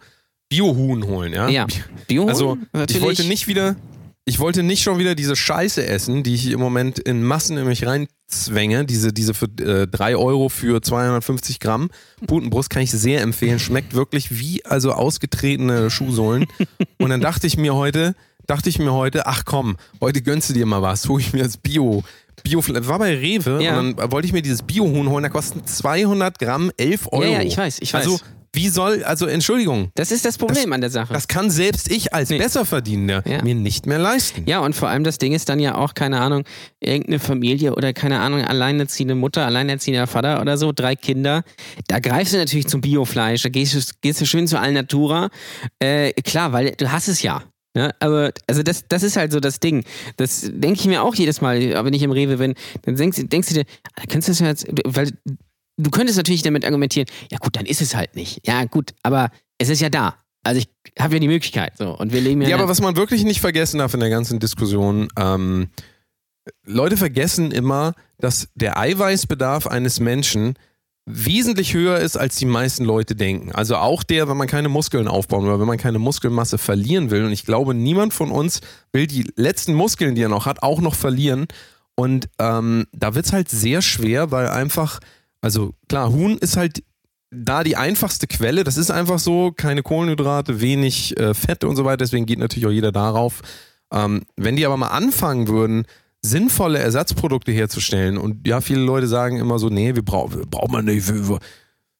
Bio-Huhn 0.49 1.05
holen, 1.07 1.31
ja. 1.31 1.47
ja, 1.47 1.65
Bio 2.09 2.27
Also 2.27 2.57
natürlich. 2.73 2.97
ich 2.97 3.01
wollte 3.01 3.23
nicht 3.23 3.47
wieder, 3.47 3.77
ich 4.25 4.39
wollte 4.39 4.63
nicht 4.63 4.83
schon 4.83 4.99
wieder 4.99 5.15
diese 5.15 5.37
Scheiße 5.37 5.87
essen, 5.87 6.23
die 6.23 6.35
ich 6.35 6.51
im 6.51 6.59
Moment 6.59 6.99
in 6.99 7.23
Massen 7.23 7.57
in 7.57 7.67
mich 7.67 7.85
reinzwänge. 7.85 8.83
Diese, 8.83 9.13
diese 9.13 9.33
für 9.33 9.47
äh, 9.61 9.87
3 9.87 10.17
Euro 10.17 10.49
für 10.49 10.81
250 10.81 11.61
Gramm 11.61 11.89
Putenbrust 12.27 12.69
kann 12.69 12.81
ich 12.81 12.91
sehr 12.91 13.21
empfehlen. 13.21 13.59
Schmeckt 13.59 13.93
wirklich 13.93 14.37
wie 14.37 14.65
also 14.65 14.91
ausgetretene 14.91 15.89
Schuhsohlen. 15.89 16.47
Und 16.99 17.11
dann 17.11 17.21
dachte 17.21 17.47
ich 17.47 17.55
mir 17.55 17.73
heute, 17.75 18.13
dachte 18.47 18.69
ich 18.69 18.79
mir 18.79 18.93
heute, 18.93 19.27
ach 19.27 19.43
komm, 19.45 19.77
heute 20.01 20.21
gönnst 20.21 20.49
du 20.49 20.53
dir 20.53 20.65
mal 20.65 20.81
was, 20.81 21.07
hol 21.07 21.19
ich 21.19 21.33
mir 21.33 21.43
das 21.43 21.57
Bio. 21.57 22.03
Bio, 22.43 22.61
das 22.61 22.87
war 22.87 22.99
bei 22.99 23.15
Rewe 23.17 23.61
Ja. 23.63 23.79
und 23.79 23.97
dann 23.99 24.11
wollte 24.11 24.27
ich 24.27 24.33
mir 24.33 24.41
dieses 24.41 24.61
Bio-Huhn 24.63 25.09
holen, 25.09 25.23
da 25.23 25.29
kosten 25.29 25.65
200 25.65 26.37
Gramm 26.39 26.71
11 26.77 27.07
Euro. 27.11 27.23
Ja, 27.23 27.29
ja, 27.29 27.41
ich 27.41 27.57
weiß, 27.57 27.79
ich 27.81 27.93
weiß. 27.93 28.05
Also, 28.05 28.19
wie 28.53 28.69
soll, 28.69 29.03
also 29.03 29.25
Entschuldigung, 29.27 29.91
das 29.95 30.09
ist 30.11 30.23
das 30.25 30.37
Problem 30.37 30.71
an 30.73 30.81
der 30.81 30.89
Sache. 30.89 31.13
das 31.13 31.27
kann 31.27 31.51
selbst 31.51 31.91
ich 31.91 32.13
als 32.13 32.29
Nee. 32.29 32.37
Besserverdienender 32.39 33.21
Ja. 33.27 33.43
mir 33.43 33.53
nicht 33.53 33.85
mehr 33.85 33.99
leisten. 33.99 34.43
Ja, 34.47 34.59
und 34.61 34.73
vor 34.75 34.87
allem 34.89 35.03
das 35.03 35.17
Ding 35.17 35.33
ist 35.33 35.49
dann 35.49 35.59
ja 35.59 35.75
auch, 35.75 35.93
keine 35.93 36.19
Ahnung, 36.21 36.43
irgendeine 36.79 37.19
Familie 37.19 37.75
oder 37.75 37.91
keine 37.93 38.19
Ahnung, 38.19 38.43
alleinerziehende 38.45 39.13
Mutter, 39.15 39.45
alleinerziehender 39.45 40.07
Vater 40.07 40.39
oder 40.41 40.57
so, 40.57 40.71
drei 40.71 40.95
Kinder. 40.95 41.43
Da 41.87 41.99
greifst 41.99 42.33
du 42.33 42.37
natürlich 42.37 42.67
zum 42.67 42.81
Biofleisch, 42.81 43.43
da 43.43 43.49
gehst 43.49 43.75
du, 43.75 43.79
gehst 44.01 44.21
du 44.21 44.25
schön 44.25 44.47
zu 44.47 44.59
Alnatura. 44.59 45.29
Äh, 45.79 46.13
klar, 46.13 46.53
weil 46.53 46.71
du 46.77 46.91
hast 46.91 47.09
es 47.09 47.21
ja. 47.21 47.43
Ja, 47.77 47.91
aber 47.99 48.31
also 48.47 48.63
das, 48.63 48.85
das 48.89 49.03
ist 49.03 49.17
halt 49.17 49.31
so 49.31 49.39
das 49.39 49.59
Ding. 49.59 49.83
Das 50.15 50.41
denke 50.41 50.79
ich 50.79 50.85
mir 50.87 51.03
auch 51.03 51.13
jedes 51.13 51.41
Mal, 51.41 51.59
wenn 51.85 51.93
ich 51.93 52.01
im 52.01 52.11
Rewe 52.11 52.37
bin. 52.37 52.55
Dann 52.81 52.95
denkst, 52.95 53.21
denkst 53.25 53.49
du 53.49 53.53
dir, 53.53 53.65
ah, 53.93 54.01
kannst 54.09 54.27
du 54.27 54.31
das 54.31 54.39
jetzt, 54.39 54.67
weil 54.83 55.11
du 55.77 55.91
könntest 55.91 56.17
natürlich 56.17 56.41
damit 56.41 56.65
argumentieren, 56.65 57.07
ja 57.31 57.37
gut, 57.37 57.55
dann 57.55 57.67
ist 57.67 57.83
es 57.83 57.95
halt 57.95 58.15
nicht. 58.15 58.47
Ja 58.47 58.65
gut, 58.65 58.95
aber 59.03 59.29
es 59.59 59.69
ist 59.69 59.79
ja 59.79 59.89
da. 59.89 60.15
Also 60.43 60.59
ich 60.59 60.69
habe 60.99 61.13
ja 61.13 61.19
die 61.19 61.27
Möglichkeit. 61.27 61.77
So, 61.77 61.95
und 61.95 62.13
wir 62.13 62.21
leben 62.21 62.41
ja. 62.41 62.49
Ja, 62.49 62.55
aber 62.55 62.67
was 62.67 62.81
man 62.81 62.95
wirklich 62.95 63.23
nicht 63.23 63.41
vergessen 63.41 63.77
darf 63.77 63.93
in 63.93 63.99
der 63.99 64.09
ganzen 64.09 64.39
Diskussion, 64.39 65.09
ähm, 65.15 65.69
Leute 66.65 66.97
vergessen 66.97 67.51
immer, 67.51 67.93
dass 68.17 68.49
der 68.55 68.79
Eiweißbedarf 68.79 69.67
eines 69.67 69.99
Menschen 69.99 70.55
wesentlich 71.09 71.73
höher 71.73 71.99
ist, 71.99 72.17
als 72.17 72.35
die 72.35 72.45
meisten 72.45 72.83
Leute 72.83 73.15
denken. 73.15 73.53
Also 73.53 73.77
auch 73.77 74.03
der, 74.03 74.27
wenn 74.27 74.35
man 74.35 74.47
keine 74.47 74.67
Muskeln 74.67 75.07
aufbauen 75.07 75.45
will, 75.45 75.57
wenn 75.57 75.67
man 75.67 75.77
keine 75.77 75.99
Muskelmasse 75.99 76.57
verlieren 76.57 77.09
will. 77.11 77.23
Und 77.23 77.31
ich 77.31 77.45
glaube, 77.45 77.73
niemand 77.73 78.13
von 78.13 78.29
uns 78.29 78.59
will 78.91 79.07
die 79.07 79.25
letzten 79.37 79.73
Muskeln, 79.73 80.15
die 80.15 80.21
er 80.21 80.29
noch 80.29 80.45
hat, 80.45 80.61
auch 80.61 80.81
noch 80.81 80.95
verlieren. 80.95 81.47
Und 81.95 82.27
ähm, 82.39 82.87
da 82.91 83.15
wird 83.15 83.25
es 83.25 83.31
halt 83.31 83.49
sehr 83.49 83.81
schwer, 83.81 84.31
weil 84.31 84.49
einfach, 84.49 84.99
also 85.39 85.73
klar, 85.87 86.11
Huhn 86.11 86.37
ist 86.37 86.57
halt 86.57 86.83
da 87.31 87.63
die 87.63 87.77
einfachste 87.77 88.27
Quelle. 88.27 88.65
Das 88.65 88.75
ist 88.75 88.91
einfach 88.91 89.19
so, 89.19 89.53
keine 89.55 89.83
Kohlenhydrate, 89.83 90.59
wenig 90.59 91.17
äh, 91.17 91.33
Fett 91.33 91.63
und 91.63 91.77
so 91.77 91.85
weiter. 91.85 91.97
Deswegen 91.97 92.25
geht 92.25 92.39
natürlich 92.39 92.67
auch 92.67 92.71
jeder 92.71 92.91
darauf. 92.91 93.41
Ähm, 93.93 94.23
wenn 94.35 94.57
die 94.57 94.65
aber 94.65 94.75
mal 94.75 94.89
anfangen 94.89 95.47
würden, 95.47 95.85
sinnvolle 96.27 96.79
Ersatzprodukte 96.79 97.51
herzustellen 97.51 98.17
und 98.17 98.47
ja, 98.47 98.61
viele 98.61 98.81
Leute 98.81 99.07
sagen 99.07 99.37
immer 99.37 99.59
so, 99.59 99.69
nee, 99.69 99.95
wir 99.95 100.03
brauchen 100.03 100.41
braucht 100.49 100.71
man 100.71 100.85
nicht. 100.85 101.11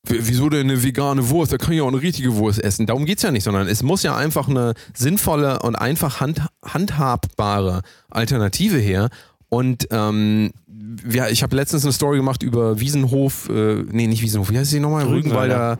Wieso 0.10 0.50
denn 0.50 0.70
eine 0.70 0.84
vegane 0.84 1.30
Wurst? 1.30 1.52
Da 1.52 1.58
kann 1.58 1.74
ich 1.74 1.82
auch 1.82 1.88
eine 1.88 2.02
richtige 2.02 2.36
Wurst 2.36 2.64
essen. 2.64 2.86
Darum 2.86 3.06
geht 3.06 3.18
es 3.18 3.24
ja 3.24 3.32
nicht, 3.32 3.44
sondern 3.44 3.68
es 3.68 3.84
muss 3.84 4.04
ja 4.04 4.16
einfach 4.16 4.48
eine 4.48 4.74
sinnvolle 4.96 5.60
und 5.60 5.76
einfach 5.76 6.22
hand, 6.22 6.42
handhabbare 6.64 7.82
Alternative 8.10 8.78
her. 8.78 9.10
Und 9.50 9.88
ähm, 9.92 10.52
ja, 11.10 11.28
ich 11.28 11.44
habe 11.44 11.56
letztens 11.56 11.84
eine 11.84 11.92
Story 11.92 12.18
gemacht 12.18 12.42
über 12.42 12.80
Wiesenhof, 12.80 13.50
äh, 13.50 13.84
nee, 13.92 14.08
nicht 14.08 14.22
Wiesenhof, 14.22 14.50
wie 14.50 14.58
heißt 14.58 14.72
sie 14.72 14.80
nochmal? 14.80 15.06
Rügenwalder. 15.06 15.72
Rügenwalder 15.72 15.80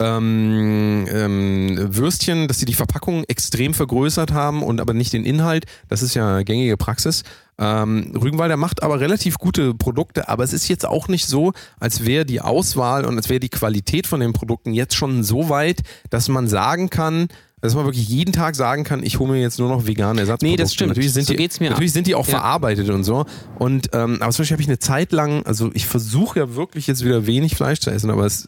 ähm, 0.00 1.06
ähm, 1.10 1.76
Würstchen, 1.96 2.48
dass 2.48 2.58
sie 2.58 2.66
die 2.66 2.74
Verpackung 2.74 3.24
extrem 3.24 3.74
vergrößert 3.74 4.32
haben 4.32 4.62
und 4.62 4.80
aber 4.80 4.94
nicht 4.94 5.12
den 5.12 5.24
Inhalt. 5.24 5.64
Das 5.88 6.02
ist 6.02 6.14
ja 6.14 6.42
gängige 6.42 6.76
Praxis. 6.76 7.24
Ähm, 7.60 8.12
Rügenwalder 8.20 8.56
macht 8.56 8.82
aber 8.84 9.00
relativ 9.00 9.38
gute 9.38 9.74
Produkte, 9.74 10.28
aber 10.28 10.44
es 10.44 10.52
ist 10.52 10.68
jetzt 10.68 10.86
auch 10.86 11.08
nicht 11.08 11.26
so, 11.26 11.52
als 11.80 12.06
wäre 12.06 12.24
die 12.24 12.40
Auswahl 12.40 13.04
und 13.04 13.16
als 13.16 13.28
wäre 13.28 13.40
die 13.40 13.48
Qualität 13.48 14.06
von 14.06 14.20
den 14.20 14.32
Produkten 14.32 14.72
jetzt 14.72 14.94
schon 14.94 15.24
so 15.24 15.48
weit, 15.48 15.80
dass 16.10 16.28
man 16.28 16.46
sagen 16.46 16.88
kann, 16.90 17.26
dass 17.60 17.74
man 17.74 17.84
wirklich 17.84 18.08
jeden 18.08 18.32
Tag 18.32 18.54
sagen 18.54 18.84
kann, 18.84 19.02
ich 19.02 19.18
hole 19.18 19.32
mir 19.32 19.40
jetzt 19.40 19.58
nur 19.58 19.68
noch 19.68 19.88
vegane 19.88 20.20
Ersatzprodukte. 20.20 20.46
Nee, 20.52 20.56
das 20.56 20.72
stimmt. 20.72 20.90
Natürlich 20.90 21.12
sind 21.12 21.26
So 21.26 21.34
die, 21.34 21.42
natürlich 21.42 21.90
auch. 21.90 21.92
sind 21.94 22.06
die 22.06 22.14
auch 22.14 22.26
Ja. 22.28 22.30
verarbeitet 22.38 22.88
und 22.90 23.02
so. 23.02 23.26
Und 23.58 23.88
ähm, 23.94 24.18
aber 24.20 24.30
zum 24.30 24.42
Beispiel 24.42 24.54
habe 24.54 24.62
ich 24.62 24.68
eine 24.68 24.78
Zeit 24.78 25.10
lang, 25.10 25.44
also 25.44 25.72
ich 25.74 25.86
versuche 25.88 26.38
ja 26.38 26.54
wirklich 26.54 26.86
jetzt 26.86 27.04
wieder 27.04 27.26
wenig 27.26 27.56
Fleisch 27.56 27.80
zu 27.80 27.90
essen, 27.90 28.10
aber 28.10 28.24
es 28.26 28.46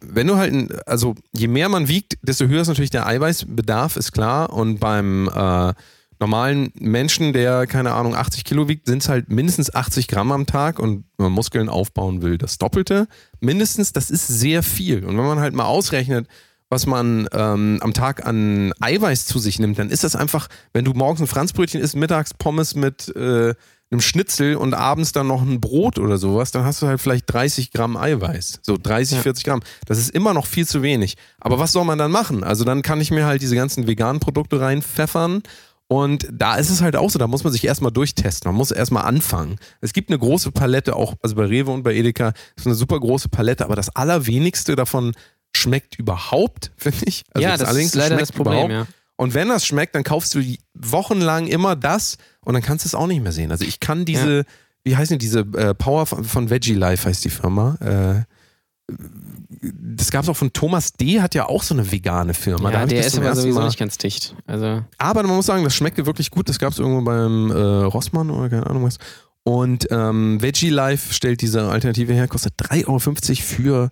wenn 0.00 0.26
du 0.26 0.36
halt, 0.36 0.88
also 0.88 1.14
je 1.36 1.48
mehr 1.48 1.68
man 1.68 1.88
wiegt, 1.88 2.18
desto 2.22 2.46
höher 2.46 2.62
ist 2.62 2.68
natürlich 2.68 2.90
der 2.90 3.06
Eiweißbedarf, 3.06 3.96
ist 3.96 4.12
klar. 4.12 4.52
Und 4.52 4.80
beim 4.80 5.28
äh, 5.28 5.74
normalen 6.18 6.72
Menschen, 6.74 7.32
der, 7.32 7.66
keine 7.66 7.92
Ahnung, 7.92 8.14
80 8.14 8.44
Kilo 8.44 8.68
wiegt, 8.68 8.86
sind 8.86 9.02
es 9.02 9.08
halt 9.08 9.30
mindestens 9.30 9.74
80 9.74 10.08
Gramm 10.08 10.32
am 10.32 10.46
Tag. 10.46 10.78
Und 10.78 11.04
wenn 11.16 11.24
man 11.24 11.32
Muskeln 11.32 11.68
aufbauen 11.68 12.22
will, 12.22 12.38
das 12.38 12.58
Doppelte. 12.58 13.06
Mindestens, 13.40 13.92
das 13.92 14.10
ist 14.10 14.26
sehr 14.26 14.62
viel. 14.62 15.04
Und 15.04 15.18
wenn 15.18 15.26
man 15.26 15.40
halt 15.40 15.54
mal 15.54 15.64
ausrechnet, 15.64 16.26
was 16.70 16.86
man 16.86 17.28
ähm, 17.32 17.78
am 17.82 17.92
Tag 17.92 18.24
an 18.26 18.72
Eiweiß 18.80 19.26
zu 19.26 19.38
sich 19.38 19.58
nimmt, 19.58 19.78
dann 19.78 19.90
ist 19.90 20.04
das 20.04 20.16
einfach, 20.16 20.48
wenn 20.72 20.86
du 20.86 20.94
morgens 20.94 21.20
ein 21.20 21.26
Franzbrötchen 21.26 21.82
isst, 21.82 21.96
mittags 21.96 22.32
Pommes 22.32 22.74
mit 22.74 23.14
äh, 23.14 23.54
einem 23.92 24.00
Schnitzel 24.00 24.56
und 24.56 24.74
abends 24.74 25.12
dann 25.12 25.26
noch 25.26 25.42
ein 25.42 25.60
Brot 25.60 25.98
oder 25.98 26.18
sowas, 26.18 26.50
dann 26.50 26.64
hast 26.64 26.82
du 26.82 26.86
halt 26.86 27.00
vielleicht 27.00 27.32
30 27.32 27.70
Gramm 27.70 27.96
Eiweiß. 27.96 28.60
So 28.62 28.76
30, 28.82 29.18
Ja. 29.18 29.22
40 29.22 29.44
Gramm. 29.44 29.60
Das 29.86 29.98
ist 29.98 30.10
immer 30.10 30.34
noch 30.34 30.46
viel 30.46 30.66
zu 30.66 30.82
wenig. 30.82 31.16
Aber 31.40 31.58
was 31.58 31.72
soll 31.72 31.84
man 31.84 31.98
dann 31.98 32.10
machen? 32.10 32.42
Also 32.42 32.64
dann 32.64 32.82
kann 32.82 33.00
ich 33.00 33.10
mir 33.10 33.26
halt 33.26 33.42
diese 33.42 33.54
ganzen 33.54 33.86
veganen 33.86 34.20
Produkte 34.20 34.60
reinpfeffern. 34.60 35.42
Und 35.88 36.26
da 36.32 36.56
ist 36.56 36.70
es 36.70 36.80
halt 36.80 36.96
auch 36.96 37.10
so, 37.10 37.18
da 37.18 37.26
muss 37.26 37.44
man 37.44 37.52
sich 37.52 37.66
erstmal 37.66 37.92
durchtesten. 37.92 38.48
Man 38.48 38.56
muss 38.56 38.70
erstmal 38.70 39.04
anfangen. 39.04 39.56
Es 39.82 39.92
gibt 39.92 40.08
eine 40.08 40.18
große 40.18 40.50
Palette, 40.50 40.96
auch, 40.96 41.14
also 41.22 41.34
bei 41.36 41.44
Rewe 41.44 41.70
und 41.70 41.82
bei 41.82 41.94
Edeka, 41.94 42.32
ist 42.56 42.64
eine 42.66 42.74
super 42.74 42.98
große 42.98 43.28
Palette, 43.28 43.62
aber 43.66 43.76
das 43.76 43.94
allerwenigste 43.94 44.74
davon 44.74 45.12
schmeckt 45.54 45.98
überhaupt, 45.98 46.72
finde 46.78 47.04
ich. 47.04 47.24
Also 47.34 47.46
ja, 47.46 47.58
das 47.58 47.76
ist 47.76 47.94
leider 47.94 48.16
das 48.16 48.32
Problem, 48.32 48.70
ja. 48.70 48.86
Und 49.22 49.34
wenn 49.34 49.48
das 49.48 49.64
schmeckt, 49.64 49.94
dann 49.94 50.02
kaufst 50.02 50.34
du 50.34 50.42
wochenlang 50.74 51.46
immer 51.46 51.76
das 51.76 52.18
und 52.44 52.54
dann 52.54 52.62
kannst 52.62 52.84
du 52.84 52.88
es 52.88 52.94
auch 52.96 53.06
nicht 53.06 53.22
mehr 53.22 53.30
sehen. 53.30 53.52
Also 53.52 53.64
ich 53.64 53.78
kann 53.78 54.04
diese, 54.04 54.44
wie 54.82 54.96
heißen 54.96 55.16
die, 55.16 55.24
diese 55.24 55.40
äh, 55.56 55.74
Power 55.74 56.06
von, 56.06 56.24
von 56.24 56.50
Veggie 56.50 56.74
Life 56.74 57.08
heißt 57.08 57.24
die 57.24 57.30
Firma. 57.30 57.76
Äh, 57.80 58.24
das 59.60 60.10
gab 60.10 60.24
es 60.24 60.28
auch 60.28 60.36
von 60.36 60.52
Thomas 60.52 60.94
D. 60.94 61.20
hat 61.20 61.36
ja 61.36 61.46
auch 61.46 61.62
so 61.62 61.72
eine 61.72 61.92
vegane 61.92 62.34
Firma. 62.34 62.72
ja 62.72 62.84
der 62.84 63.06
ist 63.06 63.16
aber 63.16 63.36
sowieso 63.36 63.60
Mal. 63.60 63.66
nicht 63.66 63.78
ganz 63.78 63.96
dicht. 63.96 64.34
Also, 64.48 64.82
Aber 64.98 65.22
man 65.22 65.36
muss 65.36 65.46
sagen, 65.46 65.62
das 65.62 65.76
schmeckte 65.76 66.04
wirklich 66.04 66.32
gut. 66.32 66.48
Das 66.48 66.58
gab 66.58 66.72
es 66.72 66.80
irgendwo 66.80 67.02
beim 67.02 67.52
äh, 67.52 67.54
Rossmann 67.54 68.28
oder 68.28 68.50
keine 68.50 68.66
Ahnung 68.66 68.82
was. 68.82 68.98
Und 69.44 69.86
ähm, 69.92 70.42
Veggie 70.42 70.70
Life 70.70 71.14
stellt 71.14 71.42
diese 71.42 71.68
Alternative 71.68 72.12
her, 72.12 72.26
kostet 72.26 72.54
3,50 72.60 72.88
Euro 72.88 72.98
für, 72.98 73.90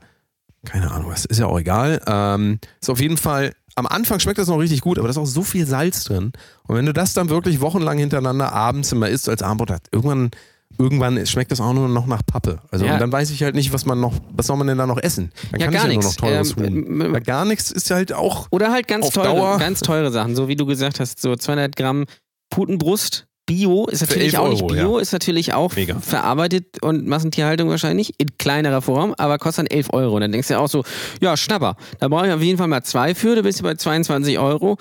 keine 0.65 0.91
Ahnung, 0.91 1.13
was 1.13 1.25
ist 1.25 1.39
ja 1.39 1.47
auch 1.47 1.61
egal. 1.61 2.03
Ähm, 2.05 2.59
ist 2.81 2.91
auf 2.91 3.01
jeden 3.01 3.17
Fall, 3.17 3.53
am 3.77 3.87
Anfang 3.87 4.21
schmeckt 4.21 4.39
das 4.39 4.49
noch 4.49 4.59
richtig 4.59 4.81
gut, 4.81 4.99
aber 4.99 5.09
da 5.09 5.11
ist 5.13 5.19
auch 5.19 5.27
so 5.27 5.43
viel 5.43 5.67
Salz 5.67 6.05
drin. 6.05 6.33
Und 6.67 6.77
wenn 6.77 6.87
du 6.87 6.93
das 6.93 7.15
dann 7.15 7.29
wirklich 7.31 7.61
wochenlang 7.61 7.99
hintereinander 7.99 8.53
abends 8.53 8.93
immer 8.93 9.09
isst 9.09 9.29
als 9.29 9.43
Abendbrot, 9.43 9.71
hat, 9.71 9.83
irgendwann, 9.93 10.31
irgendwann 10.79 11.25
schmeckt 11.27 11.51
das 11.53 11.61
auch 11.61 11.73
nur 11.73 11.89
noch 11.89 12.07
nach 12.07 12.23
Pappe. 12.25 12.61
Also 12.71 12.85
Ja. 12.87 12.95
und 12.95 13.01
dann 13.01 13.13
weiß 13.13 13.31
ich 13.31 13.43
halt 13.43 13.55
nicht, 13.55 13.73
was 13.73 13.87
man 13.87 14.01
noch, 14.01 14.15
was 14.33 14.47
soll 14.47 14.57
man 14.57 14.67
denn 14.67 14.79
da 14.79 14.87
noch 14.87 14.99
essen? 14.99 15.33
Dann 15.51 15.61
Ja, 15.61 15.67
kann 15.67 15.75
gar 15.75 15.83
ich 15.85 15.89
ja 15.89 15.95
nur 15.95 16.03
nichts. 16.05 16.21
noch 16.21 16.29
teures 16.29 16.57
Ähm, 16.57 16.63
Huhn. 16.65 17.03
ähm, 17.03 17.13
Weil 17.13 17.21
gar 17.23 17.45
nichts 17.45 17.71
ist 17.71 17.91
halt 17.91 18.13
auch 18.13 18.49
Oder 18.51 18.71
halt 18.73 18.87
ganz 18.89 19.11
teure, 19.11 19.27
Dauer- 19.29 19.59
ganz 19.59 19.81
teure 19.81 20.11
Sachen, 20.11 20.35
so 20.37 20.49
wie 20.49 20.57
du 20.57 20.67
gesagt 20.67 21.01
hast, 21.01 21.21
so 21.21 21.35
200 21.37 21.75
Gramm 21.77 22.05
Putenbrust. 22.51 23.27
Bio 23.51 23.87
ist 23.87 24.01
natürlich 24.03 24.35
11 24.35 24.39
auch 24.39 24.49
nicht 24.49 24.67
Bio, 24.67 24.99
ist 24.99 25.13
natürlich 25.13 25.53
auch 25.55 25.75
Mega. 25.77 25.99
verarbeitet 26.01 26.83
und 26.83 27.07
Massentierhaltung 27.07 27.69
wahrscheinlich 27.69 28.15
in 28.19 28.29
kleinerer 28.39 28.81
Form, 28.83 29.15
aber 29.19 29.39
kostet 29.39 29.67
dann 29.71 29.77
11 29.77 29.93
Euro. 29.93 30.15
Und 30.15 30.21
dann 30.23 30.33
denkst 30.33 30.49
du 30.49 30.55
ja 30.55 30.61
auch 30.61 30.69
so, 30.69 30.85
ja, 31.21 31.37
Schnapper, 31.37 31.77
da 31.99 32.09
brauche 32.09 32.27
ich 32.29 32.33
auf 32.33 32.43
jeden 32.43 32.59
Fall 32.59 32.69
mal 32.69 32.83
zwei 32.83 33.15
für, 33.15 33.35
du 33.35 33.43
bist 33.43 33.59
ja 33.61 33.65
bei 33.65 33.75
22 33.75 34.39
Euro. 34.39 34.77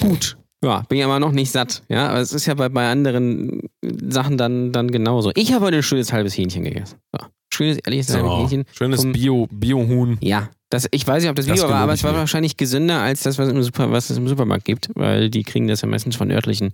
Gut, 0.00 0.36
ja, 0.64 0.82
bin 0.88 0.98
ja 0.98 1.06
immer 1.06 1.18
noch 1.20 1.32
nicht 1.32 1.50
satt. 1.50 1.82
Ja, 1.88 2.08
aber 2.10 2.20
es 2.20 2.32
ist 2.32 2.46
ja 2.46 2.54
bei, 2.54 2.68
bei 2.68 2.88
anderen 2.90 3.62
Sachen 4.08 4.38
dann, 4.38 4.72
dann 4.72 4.90
genauso. 4.90 5.32
Ich 5.34 5.52
habe 5.52 5.64
heute 5.66 5.78
ein 5.78 5.82
schönes 5.82 6.12
halbes 6.12 6.36
Hähnchen 6.38 6.62
gegessen. 6.64 6.96
So. 7.12 7.26
Schönes, 7.52 7.78
ehrliches 7.84 8.14
halbes 8.14 8.30
Hähnchen. 8.38 8.64
schönes 8.72 9.00
vom- 9.02 9.12
Bio, 9.12 9.46
Bio-Huhn. 9.50 10.16
Ja, 10.20 10.48
das, 10.72 10.88
ich 10.90 11.06
weiß 11.06 11.22
nicht, 11.22 11.28
ob 11.28 11.36
das 11.36 11.44
Das 11.44 11.60
Bio 11.60 11.68
war, 11.68 11.80
aber 11.80 11.92
es 11.92 12.02
war 12.02 12.12
mir. 12.12 12.18
wahrscheinlich 12.18 12.56
gesünder 12.56 13.00
als 13.00 13.22
das, 13.22 13.36
was, 13.36 13.48
im 13.50 13.62
Super, 13.62 13.92
was 13.92 14.08
es 14.08 14.16
im 14.16 14.26
Supermarkt 14.26 14.64
gibt, 14.64 14.88
weil 14.94 15.28
die 15.28 15.42
kriegen 15.42 15.68
das 15.68 15.82
ja 15.82 15.88
meistens 15.88 16.16
von 16.16 16.30
örtlichen 16.30 16.72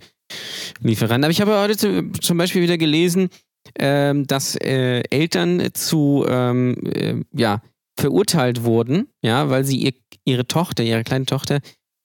Lieferanten. 0.81 1.25
Aber 1.25 1.31
ich 1.31 1.41
habe 1.41 1.59
heute 1.59 1.75
zu, 1.75 2.09
zum 2.21 2.37
Beispiel 2.37 2.61
wieder 2.61 2.77
gelesen, 2.77 3.29
ähm, 3.77 4.25
dass 4.25 4.55
äh, 4.55 5.01
Eltern 5.09 5.73
zu 5.73 6.25
ähm, 6.29 6.77
äh, 6.85 7.15
ja, 7.33 7.61
verurteilt 7.99 8.63
wurden, 8.63 9.09
ja, 9.21 9.49
weil 9.49 9.65
sie 9.65 9.77
ihr, 9.77 9.93
ihre 10.23 10.47
Tochter, 10.47 10.83
ihre 10.83 11.03
kleine 11.03 11.25
Tochter, 11.25 11.59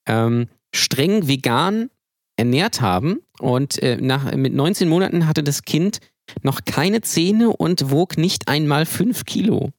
ähm, 0.09 0.49
streng 0.75 1.29
vegan 1.29 1.91
ernährt 2.37 2.81
haben. 2.81 3.21
Und 3.39 3.81
äh, 3.85 3.99
nach, 4.01 4.35
mit 4.35 4.53
19 4.53 4.89
Monaten 4.89 5.29
hatte 5.29 5.45
das 5.45 5.63
Kind 5.63 6.01
noch 6.43 6.65
keine 6.65 7.03
Zähne 7.03 7.51
und 7.51 7.93
wog 7.93 8.19
nicht 8.19 8.49
einmal 8.49 8.85
5 8.85 9.25
Kilo. 9.27 9.71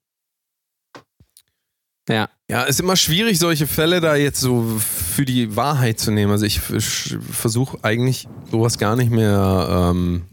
Ja, 2.08 2.30
Ja, 2.50 2.64
ist 2.64 2.80
immer 2.80 2.96
schwierig, 2.96 3.40
solche 3.40 3.68
Fälle 3.68 4.00
da 4.02 4.16
jetzt 4.16 4.40
so 4.40 4.80
für 4.80 5.26
die 5.26 5.56
Wahrheit 5.56 6.00
zu 6.00 6.12
nehmen. 6.12 6.32
Also 6.32 6.46
ich 6.46 6.60
versuche 6.60 7.80
eigentlich 7.84 8.28
sowas 8.52 8.78
gar 8.78 8.96
nicht 8.96 9.12
mehr. 9.12 9.92
Ähm, 9.92 10.26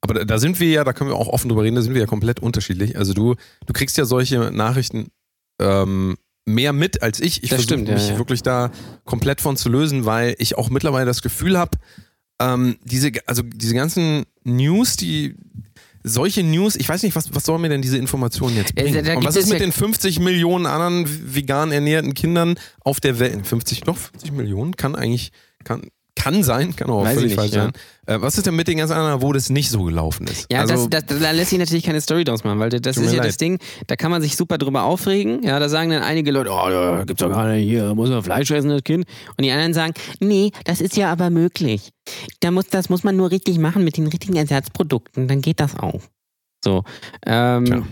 aber 0.00 0.24
da, 0.24 0.38
sind 0.38 0.60
wir 0.60 0.68
ja, 0.70 0.84
da 0.84 0.92
können 0.92 1.10
wir 1.10 1.16
auch 1.16 1.28
offen 1.28 1.48
drüber 1.48 1.64
reden, 1.64 1.74
da 1.74 1.82
sind 1.82 1.94
wir 1.94 2.00
ja 2.00 2.06
komplett 2.06 2.38
unterschiedlich. 2.40 2.96
Also 2.96 3.12
du, 3.12 3.34
du 3.66 3.72
kriegst 3.72 3.96
ja 3.98 4.04
solche 4.04 4.52
Nachrichten 4.52 5.08
ähm, 5.60 6.16
mehr 6.44 6.72
mit 6.72 7.02
als 7.02 7.18
ich. 7.18 7.42
Ich 7.42 7.50
Das 7.50 7.62
versuche 7.62 7.74
stimmt, 7.74 7.88
ja, 7.88 7.94
mich 7.94 8.10
ja. 8.10 8.18
wirklich 8.18 8.42
da 8.42 8.70
komplett 9.04 9.40
von 9.40 9.56
zu 9.56 9.68
lösen, 9.68 10.04
weil 10.04 10.36
ich 10.38 10.56
auch 10.56 10.70
mittlerweile 10.70 11.06
das 11.06 11.22
Gefühl 11.22 11.58
habe, 11.58 11.78
ähm, 12.40 12.76
diese, 12.84 13.10
also 13.26 13.42
diese 13.42 13.74
ganzen 13.74 14.26
News, 14.44 14.96
die 14.96 15.34
solche 16.08 16.42
News, 16.42 16.76
ich 16.76 16.88
weiß 16.88 17.02
nicht, 17.02 17.16
was, 17.16 17.34
was 17.34 17.44
soll 17.44 17.58
mir 17.58 17.68
denn 17.68 17.82
diese 17.82 17.98
Informationen 17.98 18.56
jetzt 18.56 18.72
Äh, 18.78 18.82
bringen? 18.84 19.04
da 19.04 19.14
Und 19.16 19.24
was 19.24 19.36
ist 19.36 19.48
mit 19.48 19.58
ja- 19.60 19.66
den 19.66 19.72
50 19.72 20.20
Millionen 20.20 20.66
anderen 20.66 21.04
vegan 21.34 21.72
ernährten 21.72 22.14
Kindern 22.14 22.54
auf 22.80 23.00
der 23.00 23.18
Welt? 23.18 23.46
50, 23.46 23.80
doch 23.80 23.96
50 23.96 24.32
Millionen? 24.32 24.76
Kann 24.76 24.94
eigentlich, 24.94 25.32
kann, 25.64 25.88
kann 26.16 26.42
sein, 26.42 26.74
kann 26.74 26.90
auch 26.90 27.04
Weiß 27.04 27.14
völlig 27.14 27.34
falsch 27.34 27.52
nicht, 27.52 27.60
sein. 27.60 27.72
Äh, 28.06 28.20
was 28.20 28.36
ist 28.36 28.46
denn 28.46 28.56
mit 28.56 28.66
den 28.66 28.78
ganzen 28.78 28.94
anderen, 28.94 29.22
wo 29.22 29.32
das 29.32 29.50
nicht 29.50 29.70
so 29.70 29.84
gelaufen 29.84 30.26
ist? 30.26 30.46
Ja, 30.50 30.60
also, 30.60 30.88
das, 30.88 31.06
das, 31.06 31.20
da 31.20 31.30
lässt 31.30 31.50
sich 31.50 31.58
natürlich 31.58 31.84
keine 31.84 32.00
Story 32.00 32.24
draus 32.24 32.42
machen, 32.42 32.58
weil 32.58 32.70
das 32.70 32.96
ist 32.96 33.12
ja 33.12 33.18
leid. 33.18 33.28
das 33.28 33.36
Ding, 33.36 33.58
da 33.86 33.96
kann 33.96 34.10
man 34.10 34.22
sich 34.22 34.36
super 34.36 34.58
drüber 34.58 34.82
aufregen. 34.82 35.42
Ja, 35.42 35.58
da 35.60 35.68
sagen 35.68 35.90
dann 35.90 36.02
einige 36.02 36.32
Leute, 36.32 36.50
oh, 36.50 36.68
da 36.68 37.04
gibt's 37.04 37.22
doch 37.22 37.30
gar 37.30 37.48
nicht, 37.48 37.68
hier 37.68 37.94
muss 37.94 38.10
man 38.10 38.22
Fleisch 38.22 38.50
essen, 38.50 38.70
das 38.70 38.82
Kind. 38.82 39.04
Und 39.36 39.44
die 39.44 39.50
anderen 39.52 39.74
sagen, 39.74 39.94
nee, 40.18 40.50
das 40.64 40.80
ist 40.80 40.96
ja 40.96 41.12
aber 41.12 41.30
möglich. 41.30 41.92
Da 42.40 42.50
muss, 42.50 42.66
das 42.68 42.88
muss 42.88 43.04
man 43.04 43.16
nur 43.16 43.30
richtig 43.30 43.58
machen 43.58 43.84
mit 43.84 43.96
den 43.96 44.06
richtigen 44.06 44.36
Ersatzprodukten, 44.36 45.28
dann 45.28 45.42
geht 45.42 45.60
das 45.60 45.78
auch. 45.78 46.00
So. 46.64 46.82
Ähm, 47.24 47.64
Tja. 47.66 47.82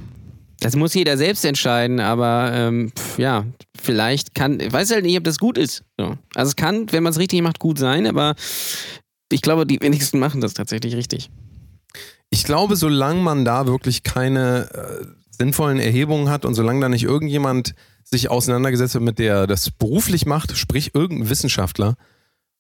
Das 0.65 0.77
muss 0.77 0.95
jeder 0.95 1.19
selbst 1.19 1.45
entscheiden, 1.45 2.01
aber 2.01 2.51
ähm, 2.55 2.91
pf, 2.97 3.19
ja, 3.19 3.45
vielleicht 3.79 4.35
kann, 4.35 4.61
ich 4.61 4.73
weiß 4.73 4.93
halt 4.93 5.05
nicht, 5.05 5.19
ob 5.19 5.25
das 5.25 5.39
gut 5.39 5.59
ist. 5.59 5.85
So. 5.99 6.17
Also 6.35 6.49
es 6.49 6.57
kann, 6.57 6.91
wenn 6.91 7.03
man 7.03 7.13
es 7.13 7.19
richtig 7.19 7.43
macht, 7.43 7.59
gut 7.59 7.79
sein, 7.79 8.07
aber 8.07 8.35
ich 9.31 9.43
glaube, 9.43 9.67
die 9.67 9.79
wenigsten 9.83 10.19
machen 10.19 10.41
das 10.41 10.55
tatsächlich 10.55 10.97
richtig. 10.97 11.29
ich 12.31 12.45
glaube, 12.45 12.77
solange 12.77 13.21
man 13.21 13.45
da 13.45 13.67
wirklich 13.67 14.05
keine 14.05 14.71
äh, 14.73 15.07
sinnvollen 15.39 15.81
Erhebungen 15.81 16.31
hat 16.31 16.47
und 16.47 16.55
solange 16.55 16.81
da 16.81 16.89
nicht 16.89 17.05
irgendjemand 17.05 17.75
sich 18.03 18.31
auseinandergesetzt 18.31 18.95
hat, 18.95 19.03
mit 19.03 19.19
der 19.19 19.47
das 19.47 19.71
beruflich 19.71 20.25
macht, 20.25 20.57
sprich 20.57 20.95
irgendein 20.95 21.29
Wissenschaftler, 21.29 21.97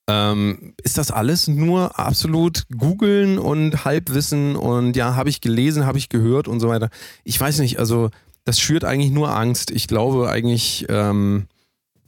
ähm, 0.08 0.74
ist 0.82 0.98
das 0.98 1.10
alles 1.10 1.48
nur 1.48 1.98
absolut 1.98 2.64
googeln 2.76 3.38
und 3.38 3.84
Halbwissen 3.84 4.56
und 4.56 4.96
ja, 4.96 5.16
habe 5.16 5.30
ich 5.30 5.40
gelesen, 5.40 5.86
habe 5.86 5.98
ich 5.98 6.08
gehört 6.08 6.46
und 6.46 6.60
so 6.60 6.68
weiter. 6.68 6.90
Ich 7.24 7.40
weiß 7.40 7.58
nicht, 7.60 7.78
also 7.78 8.10
das 8.44 8.60
schürt 8.60 8.84
eigentlich 8.84 9.10
nur 9.10 9.34
Angst. 9.34 9.70
Ich 9.70 9.88
glaube 9.88 10.28
eigentlich, 10.28 10.86
ähm, 10.90 11.46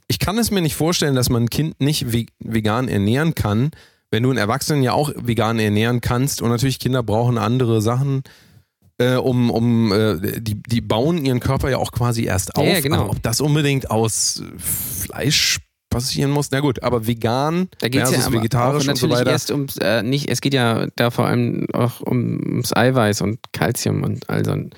ich 0.07 0.19
kann 0.19 0.37
es 0.37 0.51
mir 0.51 0.61
nicht 0.61 0.75
vorstellen, 0.75 1.15
dass 1.15 1.29
man 1.29 1.43
ein 1.43 1.49
Kind 1.49 1.81
nicht 1.81 2.11
ve 2.11 2.27
vegan 2.39 2.87
ernähren 2.87 3.33
kann, 3.33 3.71
wenn 4.11 4.23
du 4.23 4.29
einen 4.29 4.37
Erwachsenen 4.37 4.83
ja 4.83 4.93
auch 4.93 5.11
vegan 5.15 5.57
ernähren 5.59 5.99
kannst 5.99 6.41
und 6.41 6.49
natürlich 6.49 6.79
Kinder 6.79 7.01
brauchen 7.01 7.39
andere 7.39 7.81
Sachen, 7.81 8.21
äh, 8.99 9.15
um, 9.15 9.49
um 9.49 9.91
äh, 9.91 10.39
die, 10.39 10.61
die 10.61 10.81
bauen 10.81 11.25
ihren 11.25 11.39
Körper 11.39 11.69
ja 11.69 11.77
auch 11.77 11.91
quasi 11.91 12.25
erst 12.25 12.55
auf. 12.55 12.65
Ja, 12.65 12.79
genau. 12.79 13.01
Aber 13.01 13.09
ob 13.11 13.23
das 13.23 13.41
unbedingt 13.41 13.89
aus 13.89 14.43
Fleisch 14.57 15.59
passieren 15.89 16.31
muss, 16.31 16.49
na 16.51 16.59
gut, 16.59 16.83
aber 16.83 17.07
vegan 17.07 17.69
Da 17.79 17.89
geht 17.89 18.03
es 18.03 18.09
versus 18.09 18.25
ja 18.25 18.33
vegetarisch 18.33 18.87
und 18.87 18.97
so 18.97 19.09
weiter. 19.09 19.31
erst 19.31 19.51
ums, 19.51 19.77
äh, 19.77 20.03
nicht, 20.03 20.29
es 20.29 20.41
geht 20.41 20.53
ja 20.53 20.87
da 20.95 21.11
vor 21.11 21.27
allem 21.27 21.67
auch 21.73 22.01
um, 22.01 22.39
ums 22.45 22.75
Eiweiß 22.75 23.21
und 23.21 23.39
Kalzium 23.53 24.03
und 24.03 24.29
all 24.29 24.43
so 24.43 24.51
ein, 24.51 24.71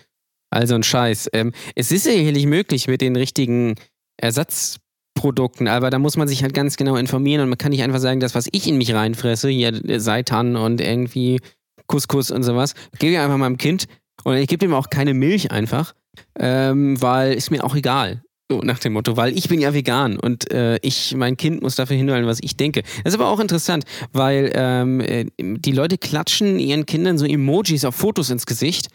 all 0.52 0.68
so 0.68 0.76
ein 0.76 0.84
Scheiß. 0.84 1.30
Ähm, 1.34 1.52
es 1.76 1.92
ist 1.92 2.04
sicherlich 2.04 2.46
möglich 2.46 2.88
mit 2.88 3.02
den 3.02 3.16
richtigen 3.16 3.76
Ersatzprodukten, 4.18 5.68
aber 5.68 5.90
da 5.90 6.00
muss 6.00 6.18
man 6.18 6.28
sich 6.28 6.44
halt 6.44 6.54
ganz 6.54 6.78
genau 6.78 6.96
informieren 6.96 7.42
und 7.42 7.50
man 7.50 7.58
kann 7.58 7.72
nicht 7.72 7.84
einfach 7.84 8.00
sagen, 8.00 8.20
das, 8.20 8.36
was 8.36 8.48
ich 8.52 8.68
in 8.68 8.78
mich 8.78 8.94
reinfresse, 8.94 9.50
hier 9.50 9.74
äh, 9.86 10.00
Seitan 10.00 10.56
und 10.56 10.80
irgendwie 10.82 11.40
Couscous 11.88 12.30
und 12.30 12.44
sowas, 12.44 12.76
gebe 13.00 13.14
ich 13.14 13.20
einfach 13.20 13.38
meinem 13.38 13.58
Kind 13.58 13.88
und 14.24 14.36
ich 14.36 14.48
gebe 14.48 14.66
ihm 14.66 14.74
auch 14.74 14.90
keine 14.90 15.14
Milch 15.14 15.52
einfach, 15.52 15.96
ähm, 16.38 17.02
weil 17.02 17.34
ist 17.34 17.50
mir 17.50 17.64
auch 17.64 17.76
egal. 17.76 18.24
So 18.52 18.62
nach 18.62 18.80
dem 18.80 18.94
Motto, 18.94 19.16
weil 19.16 19.38
ich 19.38 19.48
bin 19.48 19.62
ja 19.62 19.76
vegan 19.76 20.18
und 20.18 20.52
äh, 20.52 20.78
ich, 20.82 21.14
mein 21.16 21.38
Kind 21.38 21.62
muss 21.62 21.76
dafür 21.76 21.96
hinhalten, 21.96 22.28
was 22.28 22.40
ich 22.42 22.58
denke. 22.58 22.82
Das 23.04 23.14
ist 23.14 23.20
aber 23.20 23.30
auch 23.30 23.40
interessant, 23.40 23.84
weil 24.12 24.52
ähm, 24.56 25.02
äh, 25.02 25.28
die 25.38 25.72
Leute 25.72 26.00
klatschen 26.00 26.58
ihren 26.58 26.88
Kindern 26.88 27.20
so 27.20 27.26
Emojis 27.26 27.86
auf 27.86 27.94
Fotos 27.94 28.32
ins 28.32 28.48
Gesicht. 28.48 28.88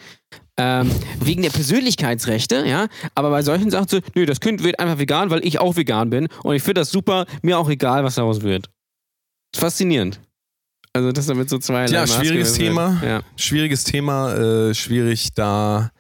Ähm, 0.57 0.91
wegen 1.21 1.43
der 1.43 1.51
Persönlichkeitsrechte, 1.51 2.65
ja. 2.67 2.87
Aber 3.15 3.31
bei 3.31 3.43
solchen 3.43 3.71
Sachen 3.71 3.89
so, 3.89 4.01
nö, 4.15 4.27
das 4.27 4.41
Kind 4.41 4.63
wird 4.65 4.81
einfach 4.81 4.99
vegan, 4.99 5.31
weil 5.31 5.45
ich 5.47 5.61
auch 5.61 5.77
vegan 5.77 6.11
bin 6.11 6.29
und 6.43 6.57
ich 6.57 6.63
finde 6.63 6.81
das 6.81 6.91
super, 6.91 7.27
mir 7.43 7.59
auch 7.59 7.69
egal, 7.69 8.03
was 8.03 8.17
daraus 8.17 8.43
wird. 8.43 8.71
Faszinierend. 9.55 10.21
Also 10.93 11.13
das 11.13 11.27
damit 11.27 11.49
so 11.49 11.59
zwei 11.59 11.87
Tja, 11.87 12.07
schwieriges 12.07 12.55
Thema. 12.55 13.01
Ja. 13.05 13.23
Schwieriges 13.37 13.85
Thema, 13.85 14.35
äh, 14.35 14.75
schwierig 14.75 15.33
da 15.35 15.91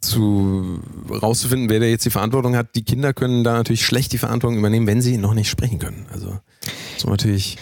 zu 0.00 0.80
rauszufinden, 1.10 1.68
wer 1.68 1.80
da 1.80 1.86
jetzt 1.86 2.04
die 2.04 2.10
Verantwortung 2.10 2.56
hat. 2.56 2.74
Die 2.74 2.84
Kinder 2.84 3.12
können 3.12 3.44
da 3.44 3.54
natürlich 3.54 3.84
schlecht 3.84 4.12
die 4.12 4.18
Verantwortung 4.18 4.58
übernehmen, 4.58 4.86
wenn 4.86 5.02
sie 5.02 5.16
noch 5.18 5.34
nicht 5.34 5.48
sprechen 5.50 5.78
können. 5.78 6.06
Also 6.12 6.38
das 6.62 6.72
ist 6.98 7.06
natürlich. 7.06 7.58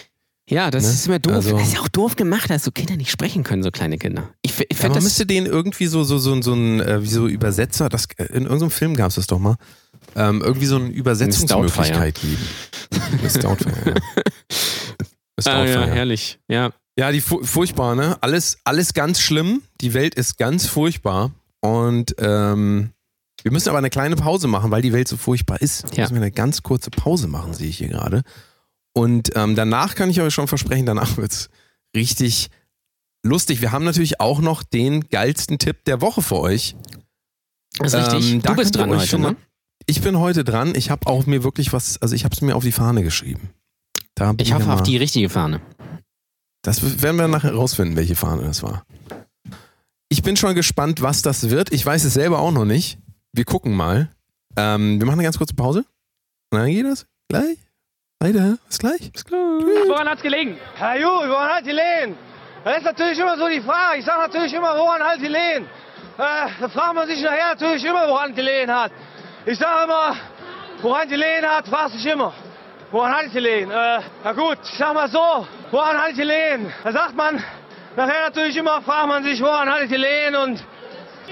Ja, 0.49 0.69
das 0.69 0.83
Ne? 0.83 0.89
ist 0.89 1.07
immer 1.07 1.19
doof. 1.19 1.33
Also- 1.33 1.57
das 1.57 1.67
ist 1.67 1.73
ja 1.75 1.79
auch 1.81 1.87
doof 1.87 2.15
gemacht, 2.15 2.49
dass 2.49 2.63
so 2.65 2.71
Kinder 2.71 2.97
nicht 2.97 3.09
sprechen 3.11 3.43
können, 3.43 3.63
so 3.63 3.71
kleine 3.71 3.97
Kinder. 3.97 4.29
Ich, 4.41 4.59
ich 4.69 4.77
Ja, 4.79 4.87
man 4.89 4.95
das. 4.95 5.03
müsste 5.03 5.25
denen 5.25 5.45
irgendwie 5.47 5.85
so 5.87 6.03
so 6.03 6.17
so, 6.17 6.41
so 6.41 6.53
ein 6.53 6.81
äh, 6.81 7.01
wie 7.03 7.07
so 7.07 7.27
Übersetzer. 7.27 7.87
Das 7.89 8.05
äh, 8.17 8.25
in 8.25 8.43
irgendeinem 8.43 8.71
Film 8.71 8.95
gab 8.95 9.09
es 9.09 9.15
das 9.15 9.27
doch 9.27 9.39
mal. 9.39 9.55
Ähm, 10.15 10.41
irgendwie 10.41 10.65
so 10.65 10.75
eine 10.77 10.89
Übersetzungsmöglichkeit 10.89 12.19
geben. 12.19 12.37
Miss 13.23 13.33
Doubtfire, 13.33 13.75
ja. 13.85 13.93
Miss 15.37 15.47
Ah, 15.47 15.65
ja, 15.65 15.85
herrlich. 15.85 16.39
Ja. 16.49 16.71
Ja, 16.99 17.11
die 17.11 17.21
fu 17.21 17.41
furchtbar, 17.43 17.95
ne? 17.95 18.17
Alles, 18.21 18.57
alles 18.65 18.93
ganz 18.93 19.21
schlimm. 19.21 19.61
Die 19.79 19.93
Welt 19.93 20.15
ist 20.15 20.37
ganz 20.37 20.65
furchtbar. 20.67 21.31
Und 21.61 22.15
ähm, 22.17 22.91
wir 23.43 23.51
müssen 23.51 23.69
aber 23.69 23.77
eine 23.77 23.89
kleine 23.89 24.15
Pause 24.15 24.47
machen, 24.47 24.71
weil 24.71 24.81
die 24.81 24.93
Welt 24.93 25.07
so 25.07 25.17
furchtbar 25.17 25.61
ist. 25.61 25.95
Ja. 25.95 26.03
Müssen 26.03 26.15
wir 26.15 26.21
eine 26.21 26.31
ganz 26.31 26.63
kurze 26.63 26.89
Pause 26.89 27.27
machen, 27.27 27.53
sehe 27.53 27.69
ich 27.69 27.77
hier 27.77 27.87
gerade. 27.87 28.23
Und 28.93 29.31
ähm, 29.35 29.55
danach 29.55 29.95
kann 29.95 30.09
ich 30.09 30.21
euch 30.21 30.33
schon 30.33 30.47
versprechen, 30.47 30.85
danach 30.85 31.17
wird's 31.17 31.49
richtig 31.95 32.49
lustig. 33.23 33.61
Wir 33.61 33.71
haben 33.71 33.85
natürlich 33.85 34.19
auch 34.19 34.41
noch 34.41 34.63
den 34.63 35.07
geilsten 35.09 35.59
Tipp 35.59 35.85
der 35.85 36.01
Woche 36.01 36.21
für 36.21 36.39
euch. 36.39 36.75
Das 37.77 37.93
ist 37.93 38.13
richtig. 38.13 38.33
Ähm, 38.33 38.41
da 38.41 38.49
du 38.51 38.55
bist 38.57 38.75
dran 38.75 38.89
heute, 38.89 39.19
ne? 39.19 39.35
Ich 39.87 40.01
bin 40.01 40.19
heute 40.19 40.43
dran. 40.43 40.75
Ich 40.75 40.89
habe 40.89 41.07
auch 41.07 41.25
mir 41.25 41.43
wirklich 41.43 41.73
was, 41.73 42.01
also 42.01 42.13
ich 42.15 42.23
habe 42.25 42.35
es 42.35 42.41
mir 42.41 42.55
auf 42.55 42.63
die 42.63 42.71
Fahne 42.71 43.03
geschrieben. 43.03 43.49
Ich 44.37 44.53
hoffe 44.53 44.65
ja 44.65 44.73
auf 44.73 44.83
die 44.83 44.97
richtige 44.97 45.29
Fahne. 45.29 45.61
Das 46.61 47.01
werden 47.01 47.17
wir 47.17 47.27
nachher 47.27 47.53
rausfinden, 47.53 47.95
welche 47.95 48.15
Fahne 48.15 48.43
das 48.43 48.61
war. 48.61 48.85
Ich 50.11 50.23
bin 50.23 50.35
schon 50.35 50.55
gespannt, 50.55 51.01
was 51.01 51.21
das 51.21 51.49
wird. 51.49 51.71
Ich 51.71 51.85
weiß 51.85 52.03
es 52.03 52.15
selber 52.15 52.39
auch 52.39 52.51
noch 52.51 52.65
nicht. 52.65 52.97
Wir 53.31 53.45
gucken 53.45 53.73
mal. 53.73 54.09
Ähm, 54.57 54.99
wir 54.99 55.05
machen 55.05 55.19
eine 55.19 55.23
ganz 55.23 55.37
kurze 55.37 55.55
Pause. 55.55 55.85
Na, 56.51 56.65
geht 56.65 56.85
das? 56.85 57.05
Gleich? 57.29 57.57
Weiter? 58.19 58.57
Bis 58.67 58.77
gleich? 58.77 59.09
Bis 59.13 59.23
gleich. 59.23 59.39
Woran 59.87 60.09
hat's 60.09 60.21
gelegen? 60.21 60.57
Herr 60.75 60.99
Ju, 60.99 61.07
woran 61.07 61.49
hat 61.51 61.63
gelegen? 61.63 62.17
Das 62.65 62.79
ist 62.79 62.83
natürlich 62.83 63.17
immer 63.19 63.37
so 63.37 63.47
die 63.47 63.61
Frage. 63.61 63.99
Ich 63.99 64.05
sage 64.05 64.19
natürlich 64.19 64.53
immer, 64.53 64.75
woran 64.77 65.01
hat 65.01 65.17
gelegen? 65.21 65.65
Äh, 66.17 66.47
da 66.59 66.67
fragt 66.67 66.93
man 66.93 67.07
sich 67.07 67.21
nachher 67.21 67.53
natürlich 67.53 67.85
immer, 67.85 68.05
woran 68.09 68.35
gelegen 68.35 68.69
hat. 68.69 68.91
Ich 69.45 69.57
sage 69.57 69.85
immer, 69.85 70.17
woran 70.81 71.07
gelegen 71.07 71.47
hat, 71.47 71.69
fragt 71.69 71.93
sich 71.93 72.05
immer. 72.05 72.33
Woran 72.91 73.13
hat 73.13 73.27
es 73.27 73.31
gelegen? 73.31 73.71
Äh, 73.71 74.01
na 74.25 74.33
gut, 74.33 74.57
ich 74.61 74.77
sag 74.77 74.93
mal 74.93 75.09
so, 75.09 75.47
woran 75.71 75.97
hat 75.97 76.11
es 76.11 76.17
gelegen? 76.17 76.69
Da 76.83 76.91
sagt 76.91 77.15
man, 77.15 77.41
nachher 77.95 78.29
natürlich 78.29 78.55
immer, 78.57 78.81
fragt 78.81 79.07
man 79.07 79.23
sich, 79.23 79.39
woran 79.41 79.69
hat 79.69 79.81
es 79.83 79.89
gelegen 79.89 80.35
und 80.35 80.63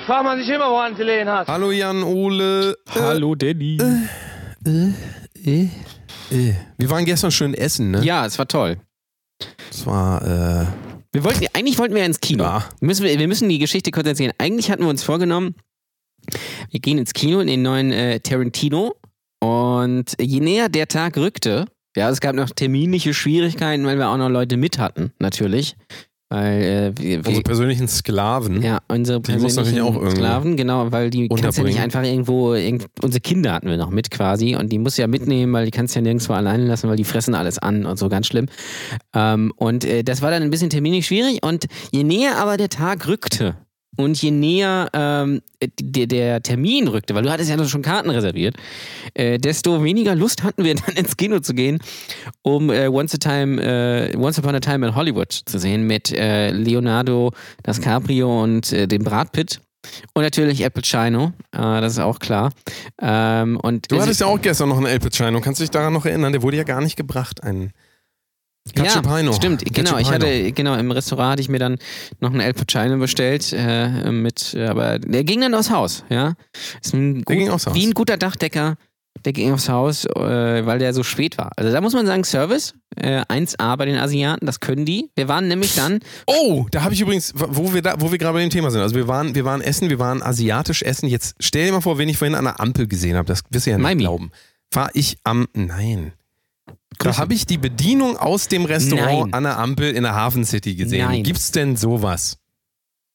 fragt 0.06 0.24
man 0.24 0.40
sich 0.40 0.50
immer, 0.50 0.70
woran 0.70 0.94
es 0.94 0.98
gelegen 0.98 1.30
hat. 1.30 1.48
Hallo 1.48 1.72
Jan 1.72 2.04
Ole. 2.04 2.76
Hallo 2.90 3.36
Danny. 3.36 3.78
Äh, 4.66 5.68
Wir 6.78 6.90
waren 6.90 7.06
gestern 7.06 7.32
schön 7.32 7.54
essen, 7.54 7.92
ne? 7.92 8.04
Ja, 8.04 8.26
es 8.26 8.38
war 8.38 8.48
toll. 8.48 8.78
Es 9.72 9.86
war, 9.86 10.22
äh, 10.22 10.66
Wir 11.14 11.24
wollten, 11.24 11.46
eigentlich 11.54 11.78
wollten 11.80 11.96
wir 11.96 12.06
ins 12.06 12.20
Kino. 12.20 12.44
Ja. 12.44 12.66
Müssen 12.82 13.04
wir, 13.06 13.18
wir 13.18 13.28
müssen 13.28 13.50
die 13.50 13.60
Geschichte 13.60 13.92
kurz 13.92 14.08
erzählen. 14.08 14.34
Eigentlich 14.38 14.70
hatten 14.70 14.84
wir 14.84 14.90
uns 14.90 15.04
vorgenommen, 15.04 15.56
wir 16.70 16.80
gehen 16.80 16.98
ins 16.98 17.14
Kino 17.14 17.40
in 17.40 17.48
den 17.48 17.62
neuen 17.62 17.92
äh, 17.92 18.20
Tarantino. 18.20 18.96
Und 19.42 20.16
je 20.20 20.42
näher 20.42 20.68
der 20.68 20.88
Tag 20.90 21.16
rückte, 21.16 21.66
ja, 21.96 22.10
es 22.10 22.20
gab 22.20 22.36
noch 22.36 22.50
terminliche 22.50 23.14
Schwierigkeiten, 23.14 23.86
weil 23.86 23.98
wir 23.98 24.10
auch 24.10 24.18
noch 24.18 24.30
Leute 24.30 24.58
mit 24.58 24.78
hatten, 24.78 25.14
natürlich. 25.20 25.76
Weil 26.30 26.62
äh, 26.62 27.02
wir, 27.02 27.18
unsere 27.18 27.42
persönlichen 27.42 27.88
Sklaven. 27.88 28.62
ja, 28.62 28.80
unsere 28.88 29.20
persönlichen 29.20 30.12
Sklaven, 30.12 30.58
genau, 30.58 30.92
weil 30.92 31.10
die 31.10 31.28
kannst 31.28 31.58
ja 31.58 31.64
nicht 31.64 31.80
einfach 31.80 32.04
irgendwo, 32.04 32.54
irgend, 32.54 32.86
unsere 33.02 33.20
Kinder 33.20 33.54
hatten 33.54 33.68
wir 33.68 33.78
noch 33.78 33.90
mit 33.90 34.12
quasi 34.12 34.56
und 34.56 34.72
die 34.72 34.78
musst 34.78 35.00
du 35.00 35.02
ja 35.02 35.08
mitnehmen, 35.08 35.52
weil 35.54 35.66
die 35.66 35.72
kannst 35.72 35.96
du 35.96 36.00
ja 36.00 36.04
nirgendwo 36.04 36.34
alleine 36.34 36.66
lassen, 36.66 36.88
weil 36.88 36.98
die 36.98 37.04
fressen 37.04 37.34
alles 37.34 37.58
an 37.58 37.88
und 37.88 37.98
so, 37.98 38.10
ganz 38.10 38.28
schlimm. 38.28 38.46
Ähm, 39.16 39.52
und 39.56 39.86
äh, 39.86 40.04
das 40.04 40.22
war 40.22 40.30
dann 40.30 40.44
ein 40.44 40.52
bisschen 40.52 40.70
terminlich 40.70 41.08
schwierig 41.08 41.44
und 41.44 41.66
je 41.92 42.04
näher 42.04 42.38
aber 42.38 42.58
der 42.58 42.70
Tag 42.70 43.08
rückte 43.08 43.56
und 44.00 44.22
je 44.22 44.32
näher 44.32 44.90
ähm, 44.94 45.42
der, 45.62 46.08
der 46.08 46.42
Termin 46.42 46.88
rückte, 46.88 47.16
weil 47.16 47.24
du 47.24 47.30
hattest 47.30 47.50
ja 47.50 47.64
schon 47.66 47.82
Karten 47.82 48.10
reserviert, 48.10 48.56
äh, 49.14 49.38
desto 49.38 49.84
weniger 49.84 50.16
Lust 50.16 50.44
hatten 50.44 50.64
wir 50.64 50.76
dann 50.86 50.96
ins 50.96 51.18
Kino 51.18 51.40
zu 51.40 51.54
gehen, 51.54 51.80
um 52.42 52.70
äh, 52.70 52.88
Once, 52.88 53.14
a 53.14 53.18
Time, 53.18 53.62
äh, 53.62 54.16
Once 54.16 54.40
Upon 54.40 54.56
a 54.56 54.62
Time 54.62 54.88
in 54.88 54.96
Hollywood 54.96 55.34
zu 55.34 55.60
sehen 55.60 55.86
mit 55.86 56.14
äh, 56.14 56.52
Leonardo 56.52 57.32
DiCaprio 57.68 58.42
und 58.42 58.72
äh, 58.72 58.88
dem 58.88 59.04
Brad 59.04 59.34
Pitt. 59.34 59.60
Und 60.14 60.24
natürlich 60.24 60.64
Al 60.64 60.72
Pacino, 60.72 61.34
äh, 61.52 61.58
das 61.58 61.94
ist 61.94 62.00
auch 62.00 62.20
klar. 62.20 62.52
Ähm, 63.02 63.58
und 63.58 63.92
Du 63.92 64.02
hattest 64.02 64.22
ja 64.22 64.28
auch 64.28 64.42
gestern 64.42 64.70
noch 64.70 64.78
einen 64.78 64.86
El 64.86 65.00
Pacino. 65.00 65.42
Kannst 65.42 65.60
du 65.60 65.64
dich 65.64 65.72
daran 65.72 65.92
noch 65.92 66.06
erinnern? 66.06 66.32
Der 66.32 66.42
wurde 66.42 66.56
ja 66.56 66.64
gar 66.64 66.80
nicht 66.80 66.96
gebracht. 66.96 67.44
Ein 67.44 67.74
Cacciopino. 68.76 69.32
Ja, 69.32 69.34
stimmt, 69.34 69.64
genau. 69.74 69.98
Ich 69.98 70.12
hatte, 70.12 70.52
genau, 70.52 70.76
im 70.76 70.92
Restaurant 70.92 71.32
hatte 71.32 71.42
ich 71.42 71.50
mir 71.50 71.60
dann 71.60 71.78
noch 72.20 72.32
einen 72.32 72.42
El 72.42 72.54
Pacino 72.54 72.98
bestellt, 72.98 73.54
äh, 73.54 74.12
mit, 74.12 74.54
äh, 74.54 74.68
aber 74.68 75.00
der 75.00 75.24
ging 75.24 75.42
dann 75.42 75.54
aufs 75.56 75.70
Haus, 75.72 76.04
ja. 76.10 76.34
Ist 76.84 76.94
ein 76.94 77.24
Der 77.24 77.36
ging 77.36 77.50
aufs 77.50 77.68
Haus. 77.68 77.74
Wie 77.74 77.86
ein 77.86 77.94
guter 77.94 78.18
Dachdecker, 78.18 78.76
der 79.26 79.34
ging 79.34 79.52
aufs 79.52 79.70
Haus, 79.70 80.06
äh, 80.06 80.66
weil 80.66 80.80
der 80.80 80.94
so 80.94 81.04
spät 81.04 81.38
war. 81.38 81.52
Also 81.56 81.72
da 81.72 81.82
muss 81.82 81.94
man 81.94 82.06
sagen, 82.06 82.24
Service, 82.24 82.76
äh, 82.96 83.22
1A 83.28 83.76
bei 83.76 83.86
den 83.86 83.98
Asiaten, 83.98 84.46
das 84.46 84.60
können 84.60 84.86
die. 84.86 85.10
Wir 85.16 85.28
waren 85.28 85.48
nämlich 85.48 85.76
dann, 85.76 86.00
Oh, 86.28 86.68
da 86.72 86.84
habe 86.84 86.94
ich 86.94 87.02
übrigens, 87.02 87.34
wo 87.36 87.74
wir, 87.74 87.82
da, 87.82 87.96
wo 88.00 88.12
wir 88.12 88.18
gerade 88.18 88.34
bei 88.36 88.42
dem 88.42 88.50
Thema 88.50 88.72
sind. 88.72 88.82
Also 88.82 88.96
wir 88.96 89.08
waren, 89.08 89.36
wir 89.36 89.46
waren 89.46 89.62
essen, 89.62 89.90
wir 89.90 90.00
waren 90.00 90.22
asiatisch 90.22 90.84
essen. 90.84 91.10
Jetzt 91.10 91.36
stell 91.40 91.66
dir 91.66 91.72
mal 91.72 91.82
vor, 91.82 91.98
wen 91.98 92.08
ich 92.08 92.18
vorhin 92.18 92.36
an 92.36 92.46
der 92.46 92.60
Ampel 92.60 92.88
gesehen 92.88 93.16
habe. 93.18 93.28
Das 93.28 93.42
wirst 93.50 93.66
du 93.66 93.72
ja 93.72 93.78
nicht 93.78 93.84
Miami. 93.84 94.04
glauben. 94.04 94.32
War 94.72 94.90
ich 94.94 95.18
am, 95.24 95.48
nein. 95.54 96.14
Da 97.00 97.10
Grüße. 97.12 97.18
habe 97.22 97.34
ich 97.34 97.46
die 97.46 97.58
Bedienung 97.58 98.18
aus 98.18 98.48
dem 98.50 98.66
Restaurant 98.66 99.32
Nein. 99.32 99.34
an 99.34 99.44
der 99.44 99.58
Ampel 99.58 99.94
in 99.96 100.04
der 100.04 100.14
Hafen 100.16 100.44
City 100.46 100.76
gesehen. 100.76 101.06
Nein. 101.08 101.24
Gibt's 101.24 101.52
denn 101.52 101.76
sowas? 101.76 102.38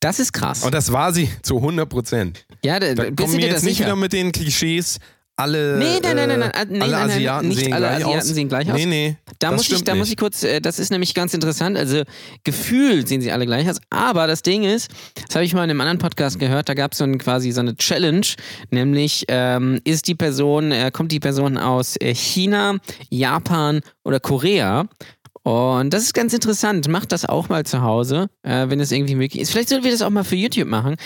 das 0.00 0.18
ist 0.20 0.32
krass. 0.34 0.64
Und 0.64 0.74
das 0.74 0.92
war 0.92 1.14
sie 1.14 1.30
zu 1.42 1.56
100 1.56 1.88
Prozent. 1.88 2.44
ja, 2.62 2.78
da, 2.78 2.94
Da 2.94 3.10
kommen 3.10 3.32
wir 3.38 3.46
jetzt 3.46 3.62
nicht 3.64 3.76
sicher? 3.78 3.86
wieder 3.86 3.96
mit 3.96 4.12
den 4.12 4.32
Klischees. 4.32 4.98
Alle, 5.36 5.78
Nee, 5.78 5.98
nein, 6.00 6.14
nein, 6.14 6.28
nein, 6.28 6.38
nein, 6.38 6.50
äh, 6.52 6.54
äh, 6.54 6.60
alle 6.60 6.78
nein, 6.78 6.90
nein, 6.90 7.10
Asiaten 7.10 7.48
nicht 7.48 7.58
sehen 7.58 7.72
alle 7.72 7.86
gleich 7.86 7.96
Asiaten 8.04 8.18
aus. 8.18 8.24
sehen 8.26 8.48
gleich 8.48 8.70
aus. 8.70 8.76
Nee, 8.78 8.86
nee. 8.86 9.16
Da, 9.40 9.50
das 9.50 9.56
muss 9.56 9.68
ich, 9.70 9.84
da 9.84 9.94
muss 9.96 10.06
nicht. 10.06 10.12
ich 10.12 10.16
kurz, 10.16 10.44
äh, 10.44 10.60
das 10.60 10.78
ist 10.78 10.90
nämlich 10.90 11.12
ganz 11.12 11.34
interessant. 11.34 11.76
Also 11.76 12.02
gefühlt 12.44 13.08
sehen 13.08 13.20
sie 13.20 13.32
alle 13.32 13.44
gleich 13.44 13.68
aus. 13.68 13.80
Aber 13.90 14.28
das 14.28 14.42
Ding 14.42 14.62
ist, 14.62 14.90
das 15.26 15.34
habe 15.34 15.44
ich 15.44 15.52
mal 15.52 15.64
in 15.64 15.70
einem 15.70 15.80
anderen 15.80 15.98
Podcast 15.98 16.38
gehört, 16.38 16.68
da 16.68 16.74
gab 16.74 16.92
es 16.92 16.98
so 16.98 17.04
ein, 17.04 17.18
quasi 17.18 17.50
so 17.50 17.60
eine 17.60 17.74
Challenge, 17.74 18.26
nämlich 18.70 19.24
ähm, 19.26 19.80
ist 19.82 20.06
die 20.06 20.14
Person, 20.14 20.70
äh, 20.70 20.92
kommt 20.92 21.10
die 21.10 21.20
Person 21.20 21.58
aus 21.58 21.96
China, 22.00 22.76
Japan 23.10 23.80
oder 24.04 24.20
Korea? 24.20 24.86
Und 25.44 25.92
das 25.92 26.04
ist 26.04 26.14
ganz 26.14 26.32
interessant. 26.32 26.88
Macht 26.88 27.12
das 27.12 27.26
auch 27.26 27.50
mal 27.50 27.66
zu 27.66 27.82
Hause, 27.82 28.30
äh, 28.44 28.70
wenn 28.70 28.80
es 28.80 28.90
irgendwie 28.90 29.14
möglich 29.14 29.42
ist. 29.42 29.50
Vielleicht 29.50 29.68
sollten 29.68 29.84
wir 29.84 29.90
das 29.90 30.00
auch 30.00 30.08
mal 30.08 30.24
für 30.24 30.36
YouTube 30.36 30.68
machen. 30.68 30.96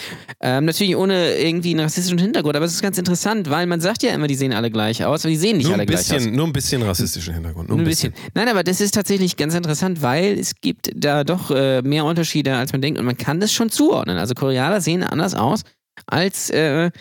Ähm, 0.40 0.64
natürlich 0.64 0.94
ohne 0.96 1.34
irgendwie 1.34 1.70
einen 1.70 1.80
rassistischen 1.80 2.18
Hintergrund, 2.20 2.54
aber 2.54 2.64
es 2.64 2.72
ist 2.72 2.80
ganz 2.80 2.98
interessant, 2.98 3.50
weil 3.50 3.66
man 3.66 3.80
sagt 3.80 4.04
ja 4.04 4.12
immer, 4.12 4.28
die 4.28 4.36
sehen 4.36 4.52
alle 4.52 4.70
gleich 4.70 5.04
aus, 5.04 5.24
aber 5.24 5.30
die 5.30 5.36
sehen 5.36 5.56
nicht 5.56 5.66
Nur 5.66 5.74
alle 5.74 5.82
ein, 5.82 5.86
gleich 5.88 6.02
aus. 6.02 6.08
bisschen, 6.08 6.36
nur 6.36 6.46
ein 6.46 6.52
bisschen 6.52 6.82
rassistischen 6.82 7.34
Hintergrund. 7.34 7.68
Nur 7.68 7.78
Ein 7.78 7.84
bisschen. 7.84 8.14
Nein, 8.34 8.48
aber 8.48 8.62
das 8.62 8.80
ist 8.80 8.94
tatsächlich 8.94 9.36
ganz 9.36 9.56
interessant, 9.56 10.02
weil 10.02 10.38
es 10.38 10.54
gibt 10.60 10.92
da 10.94 11.24
doch 11.24 11.50
äh, 11.50 11.82
mehr 11.82 12.04
Unterschiede, 12.04 12.54
als 12.54 12.70
man 12.70 12.80
denkt. 12.80 13.00
Und 13.00 13.06
man 13.06 13.16
kann 13.16 13.40
das 13.40 13.52
schon 13.52 13.70
zuordnen. 13.70 14.18
Also 14.18 14.34
Koreaner 14.34 14.80
sehen 14.80 15.02
anders 15.02 15.34
aus 15.34 15.62
als 16.06 16.48
äh, 16.50 16.92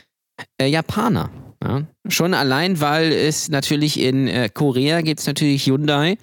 äh, 0.60 0.66
Japaner. 0.66 1.30
Ja? 1.64 1.88
Schon 2.08 2.34
allein, 2.34 2.80
weil 2.80 3.12
es 3.12 3.50
natürlich 3.50 4.00
in 4.00 4.28
äh, 4.28 4.50
Korea 4.54 5.02
gibt 5.02 5.20
es 5.20 5.28
natürlich 5.28 5.66
Hyundai 5.66 6.18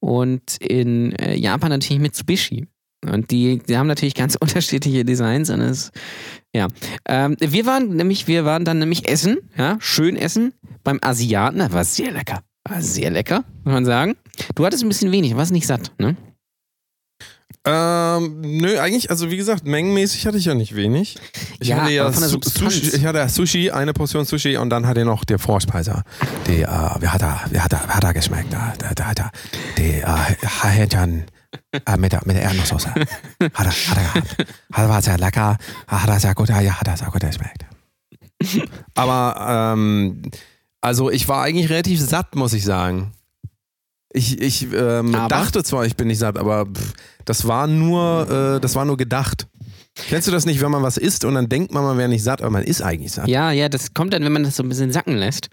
und 0.00 0.56
in 0.58 1.12
äh, 1.12 1.34
Japan 1.36 1.70
natürlich 1.70 2.00
Mitsubishi. 2.00 2.66
Und 3.04 3.30
die, 3.30 3.58
die 3.58 3.76
haben 3.76 3.86
natürlich 3.86 4.14
ganz 4.14 4.36
unterschiedliche 4.40 5.04
Designs 5.04 5.50
und 5.50 5.60
es, 5.60 5.90
ja. 6.54 6.68
Ähm, 7.06 7.36
wir 7.38 7.66
waren 7.66 7.96
nämlich, 7.96 8.26
wir 8.26 8.44
waren 8.44 8.64
dann 8.64 8.78
nämlich 8.78 9.08
essen, 9.08 9.38
ja, 9.56 9.76
schön 9.80 10.16
essen 10.16 10.54
beim 10.82 10.98
Asiaten. 11.02 11.58
Das 11.58 11.72
war 11.72 11.84
sehr 11.84 12.12
lecker. 12.12 12.42
War 12.66 12.80
sehr 12.80 13.10
lecker, 13.10 13.44
muss 13.64 13.74
man 13.74 13.84
sagen. 13.84 14.16
Du 14.54 14.64
hattest 14.64 14.82
ein 14.82 14.88
bisschen 14.88 15.12
wenig, 15.12 15.36
warst 15.36 15.52
nicht 15.52 15.66
satt, 15.66 15.92
ne? 15.98 16.16
Ähm, 17.66 18.40
nö, 18.42 18.78
eigentlich, 18.78 19.08
also 19.08 19.30
wie 19.30 19.38
gesagt, 19.38 19.64
mengenmäßig 19.64 20.26
hatte 20.26 20.36
ich 20.36 20.44
ja 20.44 20.54
nicht 20.54 20.76
wenig. 20.76 21.16
Ich 21.60 21.68
Ja, 21.68 21.78
hatte 21.78 21.92
ja 21.92 22.12
Su. 22.12 22.38
Sushi, 22.42 22.90
ich 22.94 23.06
hatte 23.06 23.26
Sushi, 23.28 23.70
eine 23.70 23.94
Portion 23.94 24.26
Sushi 24.26 24.58
und 24.58 24.68
dann 24.68 24.86
hatte 24.86 25.00
er 25.00 25.06
noch 25.06 25.24
der 25.24 25.38
Vorspeise. 25.38 26.02
Die, 26.46 26.60
äh, 26.60 26.66
wie 27.00 27.08
hat 27.08 27.22
er, 27.22 27.40
wie 27.50 27.58
hat 27.58 27.72
er, 27.72 27.80
wie 27.86 27.92
hat 27.92 28.04
er 28.04 28.12
geschmeckt? 28.12 28.52
Da, 28.52 28.74
da, 28.78 28.92
da 28.94 29.04
hat 29.06 29.18
er, 29.18 29.30
die, 29.78 30.00
äh, 30.00 30.16
Hähnchen 30.62 31.24
äh, 31.72 31.96
mit 31.96 32.12
der, 32.12 32.20
mit 32.26 32.36
der 32.36 32.42
Erdnusssoße. 32.42 32.88
Hat 33.54 33.66
er, 33.66 33.72
hat 33.72 33.96
er 33.96 34.02
gehabt. 34.02 34.36
Hat, 34.72 34.88
war 34.88 35.02
sehr 35.02 35.18
lecker, 35.18 35.56
hat 35.86 36.08
er 36.08 36.20
sehr 36.20 36.34
gut, 36.34 36.48
ja, 36.48 36.60
hat 36.60 36.86
er 36.88 36.96
sehr 36.96 37.08
gut 37.08 37.20
geschmeckt. 37.20 37.64
Aber, 38.94 39.72
ähm, 39.74 40.22
also 40.80 41.10
ich 41.10 41.28
war 41.28 41.42
eigentlich 41.42 41.70
relativ 41.70 42.00
satt, 42.00 42.34
muss 42.34 42.52
ich 42.52 42.64
sagen. 42.64 43.12
Ich, 44.16 44.40
ich 44.40 44.72
ähm, 44.72 45.12
dachte 45.12 45.64
zwar, 45.64 45.84
ich 45.86 45.96
bin 45.96 46.06
nicht 46.06 46.20
satt, 46.20 46.38
aber 46.38 46.66
pff, 46.66 46.92
das 47.24 47.48
war 47.48 47.66
nur, 47.66 48.56
äh, 48.56 48.60
das 48.60 48.76
war 48.76 48.84
nur 48.84 48.96
gedacht. 48.96 49.48
Kennst 49.96 50.28
du 50.28 50.32
das 50.32 50.46
nicht, 50.46 50.60
wenn 50.60 50.70
man 50.70 50.82
was 50.82 50.96
isst 50.96 51.24
und 51.24 51.34
dann 51.34 51.48
denkt 51.48 51.72
man, 51.72 51.82
man 51.84 51.98
wäre 51.98 52.08
nicht 52.08 52.22
satt, 52.22 52.40
aber 52.40 52.50
man 52.50 52.62
ist 52.62 52.80
eigentlich 52.80 53.12
satt? 53.12 53.28
Ja, 53.28 53.50
ja, 53.50 53.68
das 53.68 53.92
kommt 53.92 54.12
dann, 54.12 54.24
wenn 54.24 54.32
man 54.32 54.44
das 54.44 54.56
so 54.56 54.62
ein 54.62 54.68
bisschen 54.68 54.92
sacken 54.92 55.16
lässt. 55.16 55.48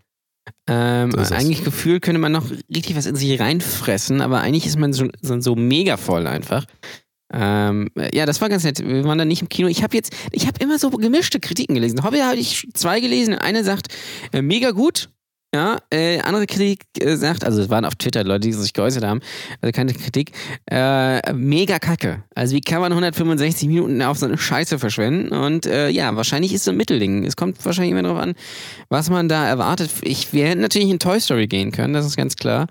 Ähm, 0.68 1.12
So 1.12 1.34
eigentlich 1.34 1.64
gefühlt 1.64 2.02
könnte 2.04 2.20
man 2.20 2.32
noch 2.32 2.50
richtig 2.74 2.96
was 2.96 3.06
in 3.06 3.16
sich 3.16 3.40
reinfressen, 3.40 4.22
aber 4.22 4.42
eigentlich 4.42 4.66
ist 4.66 4.78
man 4.80 4.94
so, 4.94 5.08
so, 5.22 5.40
so 5.40 5.56
mega 5.56 5.98
voll 5.98 6.28
einfach. 6.28 6.66
Ähm, 7.34 7.90
ja, 8.14 8.26
das 8.26 8.42
war 8.42 8.50
ganz 8.50 8.64
nett. 8.64 8.80
Wir 8.86 9.04
waren 9.06 9.18
dann 9.18 9.28
nicht 9.28 9.42
im 9.42 9.50
Kino. 9.50 9.68
Ich 9.70 9.84
habe 9.84 9.96
jetzt, 9.96 10.14
ich 10.32 10.48
habe 10.48 10.62
immer 10.62 10.78
so 10.78 10.90
gemischte 10.90 11.40
Kritiken 11.40 11.76
gelesen. 11.76 12.04
Hobby 12.04 12.20
habe 12.20 12.36
ich 12.36 12.68
zwei 12.74 13.00
gelesen. 13.00 13.36
Eine 13.36 13.64
sagt, 13.64 13.88
äh, 14.34 14.42
mega 14.42 14.72
gut. 14.72 15.10
Ja, 15.54 15.80
äh, 15.90 16.20
andere 16.22 16.46
Kritik 16.46 16.86
äh, 16.98 17.18
sagt, 17.18 17.44
also 17.44 17.62
es 17.62 17.70
waren 17.70 17.84
auf 17.84 17.96
Twitter 17.96 18.24
Leute, 18.24 18.48
die 18.48 18.54
sich 18.54 18.72
geäußert 18.72 19.04
haben, 19.04 19.20
also 19.60 19.74
keine 19.74 19.94
Kritik, 19.94 20.32
äh, 20.70 21.34
mega 21.34 21.78
kacke. 21.78 22.24
Also 22.34 22.56
wie 22.56 22.62
kann 22.62 22.80
man 22.80 22.94
165 22.94 23.68
Minuten 23.68 24.02
auf 24.02 24.18
so 24.18 24.28
eine 24.28 24.38
Scheiße 24.38 24.80
verschwenden? 24.80 25.34
Und 25.34 25.66
äh, 25.66 25.90
ja, 25.90 26.16
wahrscheinlich 26.16 26.54
ist 26.54 26.64
so 26.64 26.72
ein 26.72 26.78
Mittelding. 26.78 27.26
Es 27.26 27.36
kommt 27.36 27.66
wahrscheinlich 27.66 27.92
immer 27.92 28.04
darauf 28.04 28.20
an, 28.20 28.36
was 28.88 29.10
man 29.10 29.28
da 29.28 29.46
erwartet. 29.46 29.92
Ich, 30.04 30.32
wir 30.32 30.48
hätten 30.48 30.62
natürlich 30.62 30.90
in 30.90 31.00
Toy 31.00 31.20
Story 31.20 31.48
gehen 31.48 31.74
können, 31.74 31.94
das 31.94 32.06
ist 32.06 32.16
ganz 32.16 32.38
klar. 32.38 32.68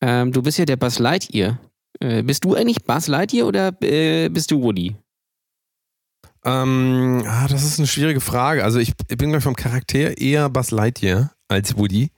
Ähm, 0.00 0.32
du 0.32 0.42
bist 0.42 0.58
ja 0.58 0.64
der 0.64 0.76
Buzz 0.76 0.98
Lightyear. 0.98 1.60
Äh, 2.00 2.24
bist 2.24 2.44
du 2.44 2.56
eigentlich 2.56 2.82
Buzz 2.82 3.06
Lightyear 3.06 3.46
oder 3.46 3.72
äh, 3.82 4.28
bist 4.30 4.50
du 4.50 4.60
Woody? 4.60 4.96
Ähm, 6.44 7.22
ah, 7.24 7.46
das 7.46 7.62
ist 7.62 7.78
eine 7.78 7.86
schwierige 7.86 8.20
Frage. 8.20 8.64
Also 8.64 8.80
ich, 8.80 8.94
ich 9.08 9.16
bin, 9.16 9.30
glaube 9.30 9.42
vom 9.42 9.54
Charakter 9.54 10.18
eher 10.18 10.50
Buzz 10.50 10.72
Lightyear 10.72 11.33
als 11.48 11.76
Woody. 11.76 12.10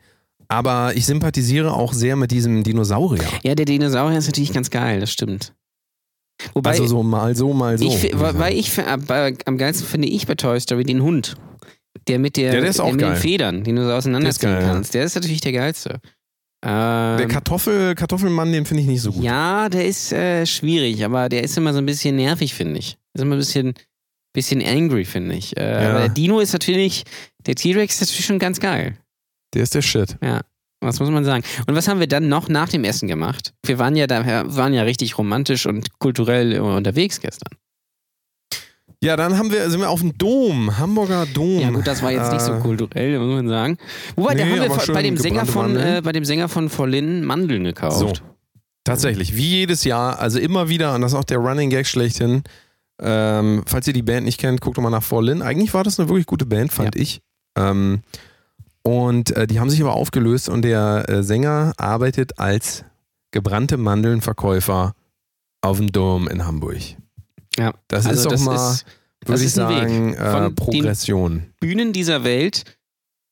Aber 0.48 0.92
ich 0.94 1.06
sympathisiere 1.06 1.72
auch 1.74 1.92
sehr 1.92 2.14
mit 2.16 2.30
diesem 2.30 2.62
Dinosaurier. 2.62 3.24
Ja, 3.42 3.54
der 3.54 3.66
Dinosaurier 3.66 4.18
ist 4.18 4.26
natürlich 4.26 4.52
ganz 4.52 4.70
geil, 4.70 5.00
das 5.00 5.10
stimmt. 5.10 5.52
Wobei, 6.54 6.70
also 6.70 6.86
so 6.86 7.02
mal 7.02 7.34
so, 7.34 7.52
mal 7.52 7.78
so. 7.78 7.86
ich, 7.86 8.10
weil 8.14 8.54
ich 8.54 8.78
aber 8.78 9.32
am 9.46 9.56
geilsten 9.58 9.86
finde 9.86 10.08
ich 10.08 10.26
bei 10.26 10.34
Toy 10.34 10.60
Story 10.60 10.84
den 10.84 11.02
Hund. 11.02 11.34
Der 12.08 12.18
mit 12.18 12.36
der, 12.36 12.54
Ja, 12.54 12.60
der 12.60 12.70
ist 12.70 12.78
auch 12.78 12.92
mit 12.92 13.00
den. 13.00 13.16
Federn, 13.16 13.64
den 13.64 13.76
du 13.76 13.84
so 13.84 13.92
auseinanderziehen 13.92 14.50
Der 14.50 14.58
ist 14.58 14.64
geil, 14.64 14.72
kannst. 14.74 14.94
Der 14.94 15.04
ist 15.04 15.14
natürlich 15.14 15.40
der 15.40 15.52
geilste. 15.52 15.88
sagen. 15.88 16.02
Der 16.62 17.20
Ähm, 17.22 17.28
Kartoffel, 17.28 17.94
Kartoffelmann, 17.94 18.52
den 18.52 18.66
finde 18.66 18.82
ich 18.82 18.88
nicht 18.88 19.00
so 19.02 19.12
gut. 19.12 19.22
ja, 19.24 19.68
der 19.68 19.86
ist 19.86 20.12
äh, 20.12 20.44
schwierig, 20.46 21.04
aber 21.04 21.28
der 21.28 21.42
ist 21.42 21.56
immer 21.56 21.72
so 21.72 21.78
ein 21.78 21.86
bisschen 21.86 22.16
nervig, 22.16 22.54
finde 22.54 22.78
ich. 22.78 22.98
Ist 23.14 23.22
immer 23.22 23.34
ein 23.36 23.38
bisschen, 23.38 23.74
bisschen 24.32 24.62
angry, 24.64 25.04
finde 25.04 25.34
ich. 25.36 25.56
Äh, 25.56 25.82
Ja. 25.84 25.90
Aber 25.90 25.98
der 26.00 26.08
Dino 26.10 26.38
ist 26.40 26.52
natürlich, 26.52 27.04
der 27.46 27.54
T-Rex 27.54 27.94
ist 27.94 28.00
natürlich 28.02 28.26
schon 28.26 28.38
ganz 28.38 28.60
geil. 28.60 28.96
Der 29.54 29.62
ist 29.62 29.74
der 29.74 29.82
Shit. 29.82 30.16
Was 30.80 31.00
muss 31.00 31.10
man 31.10 31.24
sagen? 31.24 31.42
Und 31.66 31.74
was 31.74 31.88
haben 31.88 32.00
wir 32.00 32.06
dann 32.06 32.28
noch 32.28 32.48
nach 32.48 32.68
dem 32.68 32.84
Essen 32.84 33.08
gemacht? 33.08 33.54
Wir 33.64 33.78
waren 33.78 33.96
ja 33.96 34.06
da, 34.06 34.44
waren 34.54 34.74
ja 34.74 34.82
richtig 34.82 35.16
romantisch 35.18 35.66
und 35.66 35.98
kulturell 35.98 36.60
unterwegs 36.60 37.20
gestern. 37.20 37.56
Ja, 39.02 39.16
dann 39.16 39.36
haben 39.36 39.52
wir, 39.52 39.68
sind 39.70 39.80
wir 39.80 39.90
auf 39.90 40.00
dem 40.00 40.16
Dom, 40.16 40.78
Hamburger 40.78 41.26
Dom. 41.26 41.60
Ja 41.60 41.70
gut, 41.70 41.86
das 41.86 42.02
war 42.02 42.12
jetzt 42.12 42.32
nicht 42.32 42.40
so 42.40 42.54
Äh, 42.54 42.60
kulturell, 42.60 43.18
muss 43.18 43.34
man 43.34 43.48
sagen. 43.48 43.78
Wobei, 44.16 44.34
da 44.34 44.44
Nee, 44.44 44.58
haben 44.58 44.86
wir 44.86 44.94
bei 44.94 45.02
dem 45.02 45.16
Sänger 45.16 45.44
von, 45.46 45.76
äh, 45.76 46.00
bei 46.02 46.12
dem 46.12 46.24
Sänger 46.24 46.48
von 46.48 46.68
Vorlin 46.70 47.24
Mandeln 47.24 47.64
gekauft. 47.64 47.98
So. 47.98 48.12
Tatsächlich, 48.84 49.36
wie 49.36 49.48
jedes 49.50 49.84
Jahr, 49.84 50.18
also 50.18 50.38
immer 50.38 50.68
wieder, 50.68 50.94
und 50.94 51.02
das 51.02 51.12
ist 51.12 51.18
auch 51.18 51.24
der 51.24 51.38
Running 51.38 51.70
Gag 51.70 51.86
schlechthin. 51.86 52.42
Ähm, 53.02 53.64
falls 53.66 53.86
ihr 53.86 53.92
die 53.92 54.02
Band 54.02 54.24
nicht 54.24 54.38
kennt, 54.40 54.60
guckt 54.60 54.78
doch 54.78 54.82
mal 54.82 54.90
nach 54.90 55.02
Forlin. 55.02 55.42
Eigentlich 55.42 55.74
war 55.74 55.84
das 55.84 56.00
eine 56.00 56.08
wirklich 56.08 56.26
gute 56.26 56.46
Band, 56.46 56.72
fand 56.72 56.96
ich. 56.96 57.20
Ähm, 57.58 58.00
und 58.86 59.36
äh, 59.36 59.46
die 59.46 59.58
haben 59.58 59.68
sich 59.70 59.80
aber 59.80 59.94
aufgelöst 59.94 60.48
und 60.48 60.62
der 60.62 61.04
äh, 61.08 61.22
Sänger 61.22 61.72
arbeitet 61.76 62.38
als 62.38 62.84
gebrannte 63.32 63.76
Mandelnverkäufer 63.76 64.94
auf 65.60 65.78
dem 65.78 65.90
Dom 65.90 66.28
in 66.28 66.46
Hamburg. 66.46 66.78
Ja. 67.58 67.74
Das 67.88 68.06
Also 68.06 68.18
ist 68.18 68.24
doch 68.26 68.30
das 68.32 68.40
mal, 68.42 68.76
würde 69.24 69.42
ich 69.44 69.52
sagen, 69.52 70.14
äh, 70.14 70.30
Von 70.30 70.42
den- 70.44 70.54
Progression. 70.54 71.46
Bühnen 71.58 71.92
dieser 71.92 72.22
Welt 72.22 72.75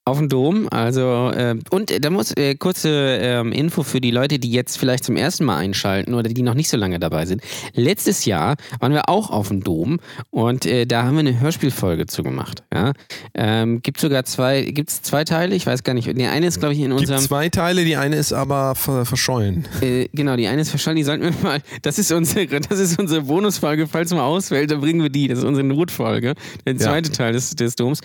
auf 0.06 0.18
dem 0.18 0.28
Dom. 0.28 0.68
Also, 0.70 1.30
äh, 1.34 1.56
und 1.70 1.90
äh, 1.90 1.98
da 1.98 2.10
muss 2.10 2.32
äh, 2.36 2.54
kurze 2.56 3.18
ähm, 3.22 3.52
Info 3.52 3.82
für 3.82 4.00
die 4.02 4.10
Leute, 4.10 4.38
die 4.38 4.50
jetzt 4.52 4.76
vielleicht 4.76 5.02
zum 5.04 5.16
ersten 5.16 5.44
Mal 5.44 5.56
einschalten 5.56 6.12
oder 6.12 6.28
die 6.28 6.42
noch 6.42 6.52
nicht 6.54 6.68
so 6.68 6.76
lange 6.76 6.98
dabei 6.98 7.24
sind. 7.24 7.40
Letztes 7.72 8.26
Jahr 8.26 8.56
waren 8.80 8.92
wir 8.92 9.08
auch 9.08 9.30
auf 9.30 9.48
dem 9.48 9.64
Dom 9.64 10.00
und 10.30 10.66
äh, 10.66 10.84
da 10.86 11.04
haben 11.04 11.14
wir 11.14 11.20
eine 11.20 11.40
Hörspielfolge 11.40 12.06
zu 12.06 12.22
gemacht. 12.22 12.62
Ja? 12.72 12.92
Ähm, 13.34 13.80
gibt 13.80 13.98
sogar 13.98 14.24
zwei, 14.24 14.62
gibt 14.62 14.90
es 14.90 15.00
zwei 15.00 15.24
Teile? 15.24 15.54
Ich 15.54 15.66
weiß 15.66 15.84
gar 15.84 15.94
nicht. 15.94 16.06
Der 16.18 16.32
eine 16.32 16.46
ist, 16.48 16.58
glaube 16.60 16.74
ich, 16.74 16.80
in 16.80 16.90
Gibt 16.90 17.00
unserem. 17.00 17.20
zwei 17.22 17.48
Teile, 17.48 17.84
die 17.86 17.96
eine 17.96 18.16
ist 18.16 18.34
aber 18.34 18.74
ver 18.74 19.06
verschollen. 19.06 19.66
Äh, 19.80 20.08
genau, 20.12 20.36
die 20.36 20.48
eine 20.48 20.60
ist 20.60 20.68
verschollen, 20.70 20.96
die 20.96 21.04
sollten 21.04 21.24
wir 21.24 21.32
mal. 21.42 21.60
Das 21.80 21.98
ist 21.98 22.12
unsere, 22.12 22.46
das 22.46 22.78
ist 22.78 22.98
unsere 22.98 23.22
Bonusfolge, 23.22 23.86
falls 23.86 24.12
mal 24.12 24.22
ausfällt, 24.24 24.70
dann 24.70 24.80
bringen 24.82 25.02
wir 25.02 25.08
die. 25.10 25.28
Das 25.28 25.38
ist 25.38 25.44
unsere 25.44 25.66
Notfolge, 25.66 26.34
der 26.66 26.74
Ja. 26.74 26.78
zweite 26.78 27.10
Teil 27.10 27.32
des, 27.32 27.56
des 27.56 27.74
Doms. 27.74 28.00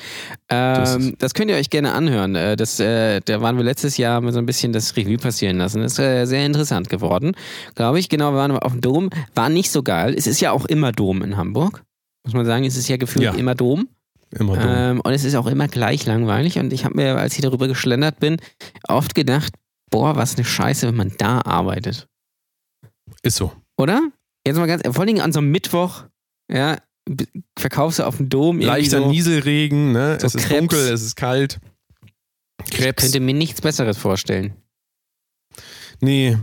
Das 0.47 0.95
Ähm, 0.95 1.01
ist- 1.09 1.15
das 1.21 1.33
könnt 1.33 1.51
ihr 1.51 1.57
euch 1.57 1.69
gerne 1.69 1.88
anhören. 1.93 2.35
Äh, 2.35 2.55
Das, 2.55 2.79
äh, 2.79 3.19
da 3.25 3.41
waren 3.41 3.57
wir 3.57 3.63
letztes 3.63 3.97
Jahr 3.97 4.21
wir 4.21 4.31
so 4.31 4.39
ein 4.39 4.45
bisschen 4.45 4.73
das 4.73 4.95
Revue 4.95 5.17
passieren 5.17 5.57
lassen. 5.57 5.81
Das 5.81 5.93
ist 5.93 5.99
äh, 5.99 6.25
sehr 6.25 6.45
interessant 6.45 6.89
geworden, 6.89 7.33
glaube 7.75 7.99
ich. 7.99 8.09
Genau, 8.09 8.31
wir 8.31 8.37
waren 8.37 8.51
auf 8.51 8.71
dem 8.71 8.81
Dom. 8.81 9.09
War 9.35 9.49
nicht 9.49 9.71
so 9.71 9.83
geil. 9.83 10.13
Es 10.17 10.27
ist 10.27 10.39
ja 10.41 10.51
auch 10.51 10.65
immer 10.65 10.91
Dom 10.91 11.21
in 11.21 11.37
Hamburg. 11.37 11.83
Muss 12.25 12.33
man 12.33 12.45
sagen, 12.45 12.65
es 12.65 12.75
ist 12.75 12.87
ja 12.89 12.97
gefühlt 12.97 13.25
Ja. 13.25 13.33
immer 13.33 13.55
Dom. 13.55 13.87
Immer 14.37 14.55
dumm. 14.57 14.65
Ähm, 14.69 15.01
und 15.01 15.11
es 15.13 15.23
ist 15.23 15.35
auch 15.35 15.47
immer 15.47 15.67
gleich 15.67 16.05
langweilig. 16.05 16.59
Und 16.59 16.71
ich 16.73 16.85
habe 16.85 16.95
mir, 16.95 17.17
als 17.17 17.35
ich 17.35 17.41
darüber 17.41 17.67
geschlendert 17.67 18.19
bin, 18.19 18.37
oft 18.87 19.15
gedacht, 19.15 19.53
boah, 19.89 20.15
was 20.15 20.35
eine 20.35 20.45
Scheiße, 20.45 20.87
wenn 20.87 20.95
man 20.95 21.11
da 21.17 21.41
arbeitet. 21.41 22.07
ist 23.23 23.37
so. 23.37 23.51
Oder? 23.77 24.01
Jetzt 24.45 24.57
mal 24.57 24.67
ganz, 24.67 24.83
vor 24.85 24.99
allen 24.99 25.07
Dingen 25.07 25.21
an 25.21 25.31
so 25.33 25.39
einem 25.39 25.49
Mittwoch, 25.51 26.03
ja, 26.51 26.77
verkaufst 27.57 27.99
du 27.99 28.03
auf 28.03 28.17
dem 28.17 28.29
Dom 28.29 28.57
irgendwie 28.57 28.67
Leichter 28.67 28.99
so, 28.99 29.09
Nieselregen, 29.09 29.91
ne? 29.93 30.17
so 30.21 30.27
es 30.27 30.35
ist 30.35 30.43
Krebs. 30.45 30.59
dunkel, 30.59 30.93
es 30.93 31.01
ist 31.01 31.15
kalt. 31.15 31.59
Ich 32.65 32.71
Krebs. 32.71 33.03
könnte 33.03 33.19
mir 33.19 33.33
nichts 33.33 33.61
Besseres 33.61 33.97
vorstellen. 33.97 34.53
Nee. 36.01 36.37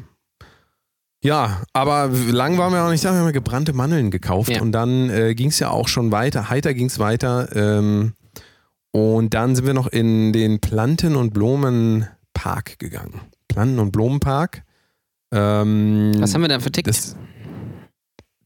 Ja, 1.23 1.63
aber 1.73 2.09
lang 2.09 2.59
waren 2.59 2.73
wir 2.73 2.85
auch 2.85 2.91
nicht 2.91 3.05
da. 3.05 3.13
Wir 3.13 3.19
haben 3.19 3.27
ja 3.27 3.33
gebrannte 3.33 3.73
Mandeln 3.73 4.11
gekauft 4.11 4.51
Ja. 4.51 4.61
und 4.63 4.73
dann 4.73 5.11
äh, 5.11 5.35
ging 5.35 5.49
es 5.49 5.59
ja 5.59 5.71
auch 5.71 5.89
schon 5.89 6.13
weiter. 6.13 6.51
Heiter 6.51 6.73
ging 6.75 6.87
es 6.87 6.99
weiter. 6.99 7.49
Ähm, 7.57 8.15
und 8.93 9.35
dann 9.35 9.57
sind 9.57 9.67
wir 9.67 9.75
noch 9.75 9.89
in 9.89 10.33
den 10.33 10.61
Planten- 10.61 11.17
und 11.17 11.33
Blumenpark 11.35 12.79
gegangen. 12.79 13.21
Planten- 13.49 13.79
und 13.79 13.93
Blumenpark. 13.93 14.63
Ähm, 15.33 16.13
Was 16.19 16.35
haben 16.35 16.43
wir 16.43 16.49
da 16.49 16.61
für 16.61 16.71
Tickets? 16.71 17.15
das, 17.15 17.17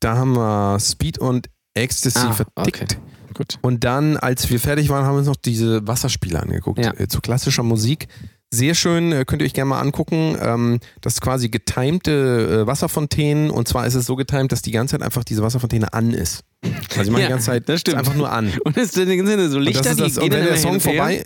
da 0.00 0.16
haben 0.16 0.35
wir 0.37 0.78
Speed 0.80 1.18
und 1.18 1.50
Ecstasy 1.74 2.18
Ah, 2.26 2.33
vertickt. 2.33 2.98
Gut. 3.34 3.58
Und 3.62 3.84
dann, 3.84 4.16
als 4.16 4.50
wir 4.50 4.58
fertig 4.60 4.88
waren, 4.88 5.04
haben 5.04 5.14
wir 5.14 5.18
uns 5.18 5.28
noch 5.28 5.36
diese 5.36 5.86
Wasserspiele 5.86 6.40
angeguckt. 6.40 6.84
Ja. 6.84 6.92
Äh, 6.98 7.08
zu 7.08 7.20
klassischer 7.20 7.62
Musik. 7.62 8.08
Sehr 8.52 8.74
schön, 8.74 9.12
äh, 9.12 9.24
könnt 9.24 9.42
ihr 9.42 9.46
euch 9.46 9.54
gerne 9.54 9.68
mal 9.68 9.80
angucken. 9.80 10.36
Ähm, 10.40 10.80
das 11.02 11.14
ist 11.14 11.20
quasi 11.20 11.48
getimte 11.50 12.62
äh, 12.62 12.66
Wasserfontänen. 12.66 13.48
Und 13.50 13.68
zwar 13.68 13.86
ist 13.86 13.94
es 13.94 14.06
so 14.06 14.16
getimt, 14.16 14.50
dass 14.50 14.60
die 14.62 14.72
ganze 14.72 14.92
Zeit 14.96 15.02
einfach 15.02 15.22
diese 15.22 15.42
Wasserfontäne 15.42 15.92
an 15.92 16.12
ist. 16.12 16.42
Also 16.90 17.02
ich 17.02 17.10
mache 17.10 17.20
Ja, 17.22 17.26
die 17.28 17.32
ganze 17.32 17.46
Zeit 17.46 17.68
das 17.68 17.80
stimmt. 17.80 17.98
einfach 17.98 18.14
nur 18.14 18.30
an. 18.32 18.52
Und 18.64 18.76
es 18.76 18.92
sind 18.92 19.06
so 19.08 19.56
Und, 19.58 19.62
Lichter, 19.62 19.82
das 19.82 19.92
ist 19.92 20.00
das, 20.00 20.14
die 20.14 20.20
und 20.20 20.32
wenn 20.32 20.44
der 20.44 20.56
Song 20.56 20.72
und 20.72 20.80
vorbei, 20.82 21.22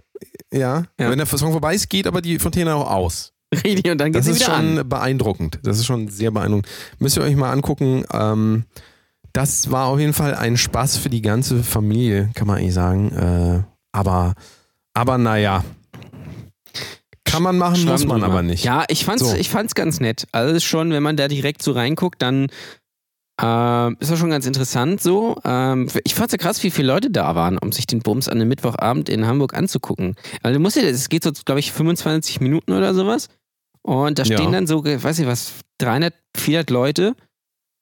ja, 0.53 0.85
Ja. 1.01 1.11
wenn 1.11 1.17
der 1.19 1.27
Song 1.27 1.53
vorbei 1.53 1.75
ist, 1.75 1.89
geht 1.89 2.07
aber 2.07 2.21
die 2.21 2.39
Fontäne 2.39 2.75
auch 2.75 2.91
aus. 2.91 3.33
Richtig, 3.55 3.91
und 3.91 3.99
dann 3.99 4.13
geht 4.13 4.21
Das 4.21 4.27
ist 4.27 4.43
schon 4.45 4.79
an. 4.79 4.89
beeindruckend. 4.89 5.61
Das 5.63 5.79
ist 5.79 5.87
schon 5.87 6.09
sehr 6.09 6.31
beeindruckend. 6.31 6.69
Müsst 6.99 7.17
ihr 7.17 7.23
euch 7.23 7.37
mal 7.37 7.51
angucken. 7.53 8.05
Ähm, 8.13 8.65
das 9.35 9.71
war 9.71 9.87
auf 9.89 9.99
jeden 10.01 10.15
Fall 10.15 10.35
ein 10.35 10.57
Spaß 10.57 10.97
für 10.97 11.11
die 11.11 11.21
ganze 11.21 11.63
Familie, 11.63 12.31
kann 12.35 12.47
man 12.47 12.57
eigentlich 12.59 12.73
sagen. 12.75 13.13
Äh, 13.13 13.63
aber, 13.93 14.35
aber 14.95 15.19
naja. 15.19 15.63
Kann 17.25 17.43
man 17.43 17.59
machen, 17.59 17.85
muss 17.85 18.01
Schwamm 18.03 18.09
man 18.09 18.21
drüber. 18.21 18.33
aber 18.33 18.43
nicht. 18.43 18.65
Ja, 18.65 18.85
ich 18.89 19.05
fand's, 19.05 19.29
So. 19.29 19.35
ich 19.37 19.51
fand's 19.51 19.75
ganz 19.75 19.99
nett. 20.01 20.27
Also 20.33 20.61
schon, 20.61 20.91
wenn 20.93 21.03
man 21.03 21.17
da 21.17 21.27
direkt 21.29 21.63
so 21.63 21.73
reinguckt, 21.73 22.23
dann 22.23 22.47
ähm, 23.43 23.97
ist 23.99 24.13
das 24.13 24.19
schon 24.21 24.31
ganz 24.31 24.47
interessant 24.47 25.01
so. 25.03 25.37
Ähm, 25.45 25.89
ich 26.05 26.15
fand's 26.15 26.31
ja 26.33 26.39
krass, 26.39 26.63
wie 26.63 26.71
viele 26.71 26.87
Leute 26.89 27.11
da 27.11 27.35
waren, 27.35 27.59
um 27.59 27.73
sich 27.73 27.87
den 27.89 28.01
Bums 28.01 28.29
an 28.29 28.39
einem 28.39 28.49
Mittwochabend 28.49 29.09
in 29.09 29.27
Hamburg 29.27 29.55
anzugucken. 29.55 30.15
Also 30.43 30.55
du 30.59 30.63
musst 30.63 30.77
dir, 30.77 30.85
es 30.89 31.09
geht 31.09 31.25
so, 31.25 31.33
glaube 31.45 31.59
ich, 31.59 31.73
25 31.73 32.41
Minuten 32.41 32.73
oder 32.73 32.95
sowas. 32.95 33.29
Und 33.83 34.19
da 34.21 34.25
stehen 34.25 34.39
Ja. 34.45 34.51
dann 34.53 34.67
so, 34.69 34.85
weiß 34.85 35.19
ich 35.19 35.27
was, 35.27 35.55
300, 35.79 36.15
400 36.37 36.71
Leute, 36.71 37.17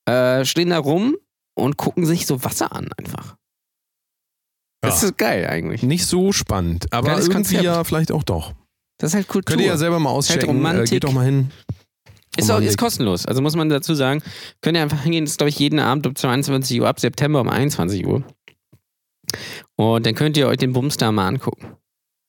äh, 0.09 0.47
stehen 0.47 0.71
da 0.71 0.79
rum 0.79 1.17
und 1.55 1.77
gucken 1.77 2.07
sich 2.07 2.27
so 2.27 2.43
Wasser 2.45 2.73
an 2.73 2.89
einfach. 2.97 3.37
Das 4.83 5.03
Ja. 5.03 5.09
ist 5.09 5.19
geil 5.19 5.47
eigentlich. 5.47 5.83
Nicht 5.83 6.07
so 6.07 6.33
spannend, 6.33 6.93
aber 6.93 7.09
Geiles 7.09 7.27
irgendwie 7.27 7.35
Konzept. 7.37 7.63
ja 7.65 7.85
vielleicht 7.85 8.13
auch 8.13 8.23
doch. 8.25 8.53
Das 8.99 9.11
ist 9.11 9.15
halt 9.15 9.29
Kultur. 9.29 9.53
Könnt 9.53 9.61
ihr 9.63 9.69
ja 9.69 9.77
selber 9.77 9.99
mal 9.99 10.11
auschecken. 10.11 10.49
Äh, 10.49 10.53
Romantik. 10.53 10.91
geht 10.91 11.05
doch 11.05 11.13
mal 11.13 11.25
hin. 11.25 11.51
Ist, 12.37 12.51
auch, 12.51 12.61
ist 12.61 12.79
kostenlos. 12.79 13.27
Also 13.27 13.43
muss 13.43 13.55
man 13.57 13.69
dazu 13.69 13.95
sagen, 13.95 14.23
könnt 14.63 14.77
ihr 14.77 14.83
einfach 14.83 15.03
hingehen. 15.03 15.25
Das 15.25 15.33
ist, 15.33 15.39
glaube 15.39 15.51
ich, 15.51 15.59
jeden 15.59 15.79
Abend 15.81 16.07
um 16.07 16.15
22 16.17 16.81
Uhr, 16.81 16.89
ab 16.89 16.99
September 16.99 17.41
um 17.43 17.49
21 17.51 18.07
Uhr. 18.07 18.25
Und 19.77 20.07
dann 20.07 20.15
könnt 20.15 20.37
ihr 20.37 20.49
euch 20.49 20.57
den 20.59 20.73
Bums 20.73 20.97
da 20.97 21.13
mal 21.13 21.27
angucken. 21.29 21.77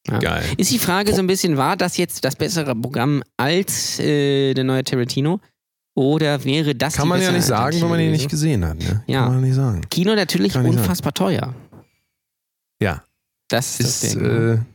Ja. 0.08 0.20
Geil. 0.20 0.44
Ist 0.58 0.72
die 0.72 0.80
Frage 0.80 1.14
so 1.14 1.20
ein 1.20 1.28
bisschen, 1.28 1.56
war 1.58 1.78
das 1.78 1.96
jetzt 1.98 2.26
das 2.26 2.36
bessere 2.36 2.76
Programm 2.76 3.24
als 3.38 4.00
äh, 4.00 4.54
der 4.54 4.66
neue 4.66 4.84
Tarantino? 4.84 5.40
Oder 5.96 6.44
wäre 6.44 6.74
das 6.74 6.96
Kann 6.96 7.08
man 7.08 7.22
ja 7.22 7.32
nicht 7.32 7.46
sagen, 7.46 7.80
wenn 7.82 7.90
man 7.90 8.00
ihn 8.00 8.12
nicht 8.12 8.30
gesehen 8.30 8.66
hat. 8.66 8.80
Ne? 8.80 9.04
Ja. 9.06 9.26
Kann 9.26 9.34
man 9.34 9.44
nicht 9.44 9.56
sagen. 9.56 9.82
Kino 9.90 10.16
natürlich 10.16 10.48
ich 10.48 10.54
sagen. 10.54 10.68
unfassbar 10.68 11.14
teuer. 11.14 11.54
Ja. 12.82 13.04
Das 13.48 13.80
ist 13.80 14.04
ist, 14.04 14.16
Ding. 14.16 14.24
ne? 14.24 14.66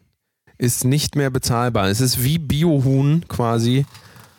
äh, 0.58 0.64
ist 0.64 0.84
nicht 0.84 1.16
mehr 1.16 1.30
bezahlbar. 1.30 1.88
Es 1.88 2.00
ist 2.00 2.22
wie 2.22 2.38
Biohuhn 2.38 3.24
quasi. 3.28 3.84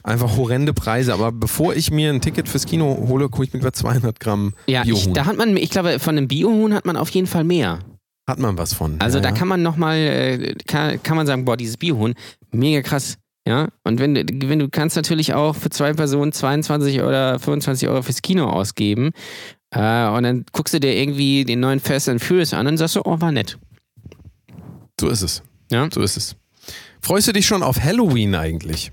Einfach 0.04 0.38
horrende 0.38 0.74
Preise. 0.74 1.14
Aber 1.14 1.34
bevor 1.34 1.76
ich 1.76 1.92
mir 1.92 2.10
ein 2.12 2.22
Ticket 2.22 2.48
fürs 2.48 2.66
Kino 2.66 2.98
hole, 3.10 3.28
gucke 3.28 3.44
ich 3.44 3.54
mit 3.54 3.62
über 3.62 3.74
200 3.74 4.18
Gramm 4.20 4.54
ja, 4.66 4.84
ich, 4.84 4.88
Biohuhn. 4.88 5.14
da 5.14 5.26
hat 5.26 5.36
man, 5.36 5.58
ich 5.58 5.70
glaube, 5.70 6.00
von 6.00 6.18
einem 6.18 6.30
Biohuhn 6.30 6.74
hat 6.74 6.86
man 6.86 6.96
auf 6.96 7.10
jeden 7.10 7.28
Fall 7.28 7.44
mehr. 7.44 7.80
Hat 8.26 8.40
man 8.40 8.58
was 8.58 8.74
von. 8.74 8.96
Also 9.00 9.18
ja, 9.18 9.24
da 9.24 9.30
ja. 9.30 9.36
kann 9.36 9.48
man 9.50 9.62
nochmal, 9.62 9.98
äh, 9.98 10.56
kann, 10.66 11.04
kann 11.04 11.18
man 11.18 11.28
sagen, 11.28 11.44
boah, 11.44 11.58
dieses 11.58 11.78
Biohuhn, 11.78 12.14
mega 12.52 12.82
krass. 12.82 13.18
Ja, 13.48 13.70
und 13.84 14.00
wenn, 14.00 14.14
du- 14.16 14.50
wenn 14.50 14.60
du 14.60 14.70
kannst 14.70 14.96
natürlich 14.96 15.34
auch 15.34 15.56
für 15.56 15.70
zwei 15.70 15.94
Personen 15.94 16.32
22 16.32 17.02
oder 17.02 17.40
25 17.40 17.88
Euro 17.90 18.02
fürs 18.04 18.22
Kino 18.22 18.46
ausgeben 18.48 19.12
äh, 19.72 20.08
und 20.10 20.24
dann 20.24 20.46
guckst 20.52 20.74
du 20.74 20.80
dir 20.80 20.96
irgendwie 20.96 21.46
den 21.46 21.60
neuen 21.60 21.80
Fast 21.80 22.10
and 22.10 22.22
Furious 22.22 22.54
an 22.54 22.68
und 22.68 22.78
sagst 22.78 22.94
so, 22.96 23.02
oh, 23.06 23.20
war 23.22 23.32
nett. 23.32 23.58
So 25.00 25.08
ist 25.10 25.22
es. 25.22 25.42
Ja? 25.72 25.88
So 25.92 26.02
ist 26.02 26.18
es. 26.18 26.36
Freust 27.02 27.28
du 27.28 27.32
dich 27.32 27.48
schon 27.48 27.64
auf 27.64 27.82
Halloween 27.82 28.36
eigentlich? 28.36 28.92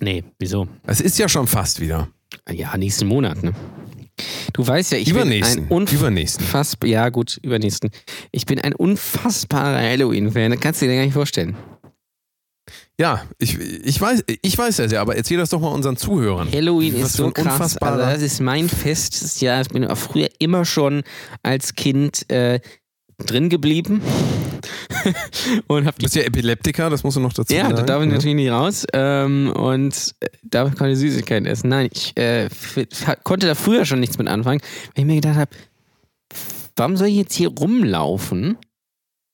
Nee, 0.00 0.24
wieso? 0.38 0.66
Es 0.86 1.00
ist 1.00 1.18
ja 1.18 1.28
schon 1.28 1.46
fast 1.46 1.80
wieder. 1.80 2.08
Ja, 2.50 2.76
nächsten 2.76 3.06
Monat, 3.06 3.42
ne? 3.42 3.52
Du 4.54 4.66
weißt 4.66 4.92
ja, 4.92 4.98
ich 4.98 5.08
Übernächsten. 5.08 5.68
bin 5.68 5.72
ein 5.76 5.76
unfassbar, 5.76 6.88
ja 6.88 7.08
gut, 7.10 7.38
übernächsten. 7.42 7.90
Ich 8.32 8.46
bin 8.46 8.58
ein 8.60 8.74
unfassbarer 8.74 9.78
Halloween-Fan, 9.78 10.52
das 10.52 10.60
kannst 10.60 10.80
du 10.82 10.86
dir 10.86 10.96
gar 10.96 11.04
nicht 11.04 11.12
vorstellen. 11.12 11.54
Ja, 12.98 13.22
ich, 13.38 13.58
ich, 13.58 14.00
weiß, 14.00 14.24
ich 14.40 14.56
weiß 14.56 14.76
das 14.76 14.90
ja, 14.90 15.02
aber 15.02 15.16
erzähl 15.16 15.36
das 15.36 15.50
doch 15.50 15.60
mal 15.60 15.68
unseren 15.68 15.98
Zuhörern. 15.98 16.50
Halloween 16.50 16.94
Was 16.94 17.10
ist 17.10 17.16
so 17.18 17.30
krass. 17.30 17.76
Also 17.76 17.98
das 18.00 18.22
ist 18.22 18.40
mein 18.40 18.70
Fest. 18.70 19.40
Ja, 19.42 19.60
ich 19.60 19.68
bin 19.68 19.84
auch 19.84 19.98
früher 19.98 20.28
immer 20.38 20.64
schon 20.64 21.02
als 21.42 21.74
Kind 21.74 22.30
äh, 22.30 22.60
drin 23.18 23.50
geblieben. 23.50 24.00
und 25.66 25.86
hab 25.86 25.98
Du 25.98 26.04
bist 26.04 26.16
ja 26.16 26.22
Epileptiker, 26.22 26.88
das 26.88 27.04
musst 27.04 27.16
du 27.18 27.20
noch 27.20 27.34
dazu 27.34 27.52
Ja, 27.52 27.64
sagen. 27.64 27.76
da 27.76 27.82
darf 27.82 28.02
ich 28.02 28.08
ne? 28.08 28.14
natürlich 28.14 28.36
nicht 28.36 28.50
raus 28.50 28.86
ähm, 28.94 29.52
und 29.54 30.14
äh, 30.20 30.28
darf 30.42 30.74
keine 30.74 30.96
Süßigkeiten 30.96 31.46
essen. 31.46 31.68
Nein, 31.68 31.90
ich 31.92 32.16
äh, 32.16 32.48
konnte 33.24 33.46
da 33.46 33.54
früher 33.54 33.84
schon 33.84 34.00
nichts 34.00 34.16
mit 34.16 34.26
anfangen, 34.28 34.60
weil 34.94 35.02
ich 35.02 35.04
mir 35.04 35.16
gedacht 35.16 35.36
habe, 35.36 35.50
warum 36.76 36.96
soll 36.96 37.08
ich 37.08 37.16
jetzt 37.16 37.34
hier 37.34 37.48
rumlaufen, 37.48 38.56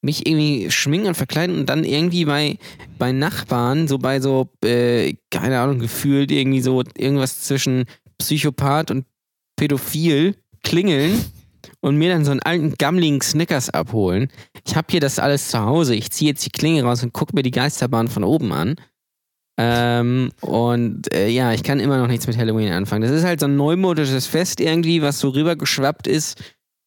mich 0.03 0.27
irgendwie 0.27 0.71
schminken 0.71 1.09
und 1.09 1.15
verkleiden 1.15 1.59
und 1.59 1.69
dann 1.69 1.85
irgendwie 1.85 2.25
bei, 2.25 2.59
bei 2.99 3.13
Nachbarn, 3.13 3.89
so 3.89 3.99
bei 3.99 4.21
so, 4.21 4.49
äh, 4.65 5.15
keine 5.31 5.61
Ahnung, 5.61 5.79
gefühlt 5.79 6.31
irgendwie 6.31 6.61
so 6.61 6.83
irgendwas 6.97 7.43
zwischen 7.43 7.85
Psychopath 8.19 8.91
und 8.91 9.07
Pädophil 9.57 10.37
klingeln 10.65 11.25
und 11.81 11.97
mir 11.97 12.11
dann 12.11 12.25
so 12.25 12.33
einen 12.33 12.43
alten 12.43 12.75
gammligen 12.75 13.21
Snickers 13.21 13.71
abholen. 13.71 14.29
Ich 14.67 14.75
habe 14.75 14.89
hier 14.91 15.01
das 15.01 15.21
alles 15.21 15.49
zu 15.49 15.61
Hause. 15.61 15.95
Ich 15.95 16.11
ziehe 16.11 16.33
jetzt 16.33 16.45
die 16.45 16.51
Klinge 16.51 16.83
raus 16.83 17.03
und 17.05 17.13
gucke 17.13 17.35
mir 17.35 17.43
die 17.43 17.51
Geisterbahn 17.53 18.09
von 18.09 18.25
oben 18.25 18.53
an. 18.53 18.75
Ähm, 19.59 20.33
und 20.41 21.13
äh, 21.15 21.29
ja, 21.29 21.53
ich 21.53 21.63
kann 21.63 21.79
immer 21.79 21.99
noch 21.99 22.09
nichts 22.09 22.27
mit 22.27 22.37
Halloween 22.37 22.73
anfangen. 22.73 23.03
Das 23.03 23.13
ist 23.13 23.25
halt 23.25 23.39
so 23.39 23.47
ein 23.47 23.57
neumodisches 23.57 24.27
Fest 24.27 24.61
irgendwie, 24.61 25.03
was 25.03 25.21
so 25.21 25.29
rübergeschwappt 25.29 26.09
ist 26.09 26.43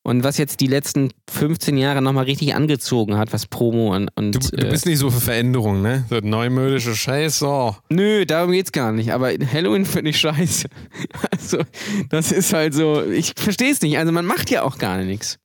und 0.06 0.24
was 0.24 0.38
jetzt 0.38 0.60
die 0.60 0.68
letzten 0.68 1.10
15 1.32 1.78
Jahre 1.78 2.00
nochmal 2.00 2.26
richtig 2.26 2.54
angezogen 2.54 3.18
hat, 3.18 3.34
was 3.34 3.48
Promo 3.48 3.96
und. 3.96 4.10
und 4.16 4.36
Du, 4.36 4.56
du 4.56 4.68
äh, 4.68 4.70
bist 4.70 4.86
nicht 4.86 5.00
so 5.00 5.10
für 5.10 5.20
Veränderungen, 5.20 5.82
ne? 5.82 6.06
So 6.12 6.20
neumodische 6.20 6.96
Scheiße. 6.96 7.44
Oh. 7.48 7.76
Nö, 7.90 8.24
darum 8.28 8.52
geht's 8.52 8.72
gar 8.72 8.92
nicht. 8.92 9.12
Aber 9.12 9.30
Halloween 9.32 9.84
finde 9.84 10.12
ich 10.12 10.20
scheiße. 10.20 10.68
Also, 11.32 11.60
das 12.10 12.32
ist 12.32 12.54
halt 12.54 12.74
so, 12.74 13.04
ich 13.04 13.34
verstehe 13.36 13.72
es 13.72 13.82
nicht. 13.82 13.98
Also, 13.98 14.12
man 14.12 14.26
macht 14.26 14.52
ja 14.52 14.62
auch 14.62 14.78
gar 14.78 14.98
nichts. 15.00 15.40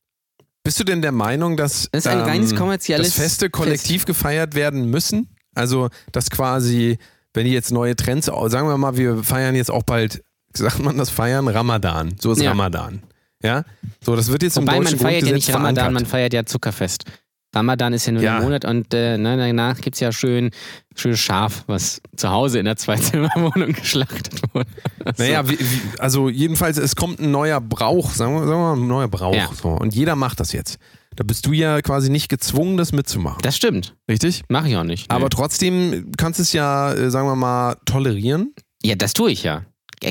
Bist 0.63 0.79
du 0.79 0.85
denn 0.85 1.01
der 1.01 1.13
Meinung, 1.13 1.57
dass, 1.57 1.89
Das 1.91 2.05
ist 2.05 2.07
ein 2.07 2.21
reines 2.21 2.55
kommerzielles 2.55 3.09
dass 3.09 3.17
Feste 3.17 3.49
kollektiv 3.49 4.05
gefeiert 4.05 4.55
werden 4.55 4.91
müssen? 4.91 5.35
Also, 5.55 5.89
dass 6.13 6.29
quasi, 6.29 6.99
wenn 7.33 7.47
die 7.47 7.53
jetzt 7.53 7.73
neue 7.73 7.97
Trends, 7.97 8.27
sagen 8.27 8.69
wir 8.69 8.77
mal, 8.77 8.99
wir 8.99 9.25
feiern 9.25 9.55
jetzt 9.55 9.71
auch 9.71 9.85
bald, 9.85 10.23
sagt 10.53 10.81
man 10.81 10.99
das 10.99 11.09
feiern? 11.09 11.49
Ramadan. 11.49 12.15
So 12.21 12.33
ist 12.33 12.43
Ja. 12.43 12.51
Ramadan. 12.51 13.03
Ja? 13.43 13.64
So, 14.05 14.16
das 14.16 14.30
wird 14.30 14.43
jetzt 14.43 14.57
Wobei 14.57 14.72
im 14.76 14.82
man 14.82 14.84
deutschen 14.84 14.99
feiert 14.99 15.22
ja 15.24 15.32
nicht 15.32 15.49
Ramadan, 15.53 15.74
verankert. 15.74 15.95
man 15.95 16.07
feiert 16.07 16.32
ja 16.34 16.45
Zuckerfest. 16.45 17.05
Ramadan 17.53 17.93
ist 17.93 18.07
ja 18.07 18.12
nur 18.12 18.22
Ja. 18.22 18.36
ein 18.36 18.45
Monat 18.45 18.64
und 18.64 18.95
äh, 18.95 19.18
ne, 19.18 19.36
danach 19.36 19.80
gibt 19.80 19.95
es 19.97 20.01
ja 20.01 20.12
schön, 20.12 20.51
schön 20.95 21.16
Schaf, 21.16 21.64
was 21.66 22.01
zu 22.16 22.30
Hause 22.30 22.61
in 22.61 22.64
der 22.64 22.76
Zweizimmerwohnung 22.76 23.72
geschlachtet 23.72 24.41
wurde. 24.55 24.70
Also, 25.05 25.22
Naja, 25.24 25.49
wie, 25.49 25.59
wie, 25.59 25.80
also 25.99 26.28
jedenfalls, 26.28 26.78
es 26.78 26.95
kommt 26.95 27.18
ein 27.18 27.32
neuer 27.32 27.61
Brauch, 27.61 28.12
sagen 28.12 28.34
wir, 28.34 28.41
sagen 28.47 28.51
wir 28.61 28.76
mal, 28.76 28.76
ein 28.76 28.86
neuer 28.86 29.09
Brauch. 29.09 29.34
Ja. 29.34 29.51
So, 29.61 29.70
und 29.70 29.95
jeder 29.97 30.14
macht 30.14 30.38
das 30.38 30.53
jetzt. 30.53 30.78
Da 31.16 31.24
bist 31.24 31.45
du 31.45 31.53
ja 31.53 31.82
quasi 31.82 32.09
nicht 32.09 32.28
gezwungen, 32.28 32.76
das 32.76 32.93
mitzumachen. 32.93 33.43
das 33.43 33.57
stimmt. 33.57 33.97
Richtig? 34.09 34.43
Mache 34.49 34.68
ich 34.68 34.76
auch 34.76 34.84
nicht. 34.84 35.11
Aber 35.11 35.24
Nö. 35.24 35.28
trotzdem 35.30 36.12
kannst 36.16 36.38
du 36.38 36.43
es 36.45 36.53
ja, 36.53 36.93
äh, 36.93 37.11
sagen 37.11 37.26
wir 37.26 37.34
mal, 37.34 37.76
tolerieren. 37.84 38.55
ja, 38.84 38.95
das 38.95 39.12
tue 39.12 39.32
ich 39.32 39.43
ja. 39.43 39.64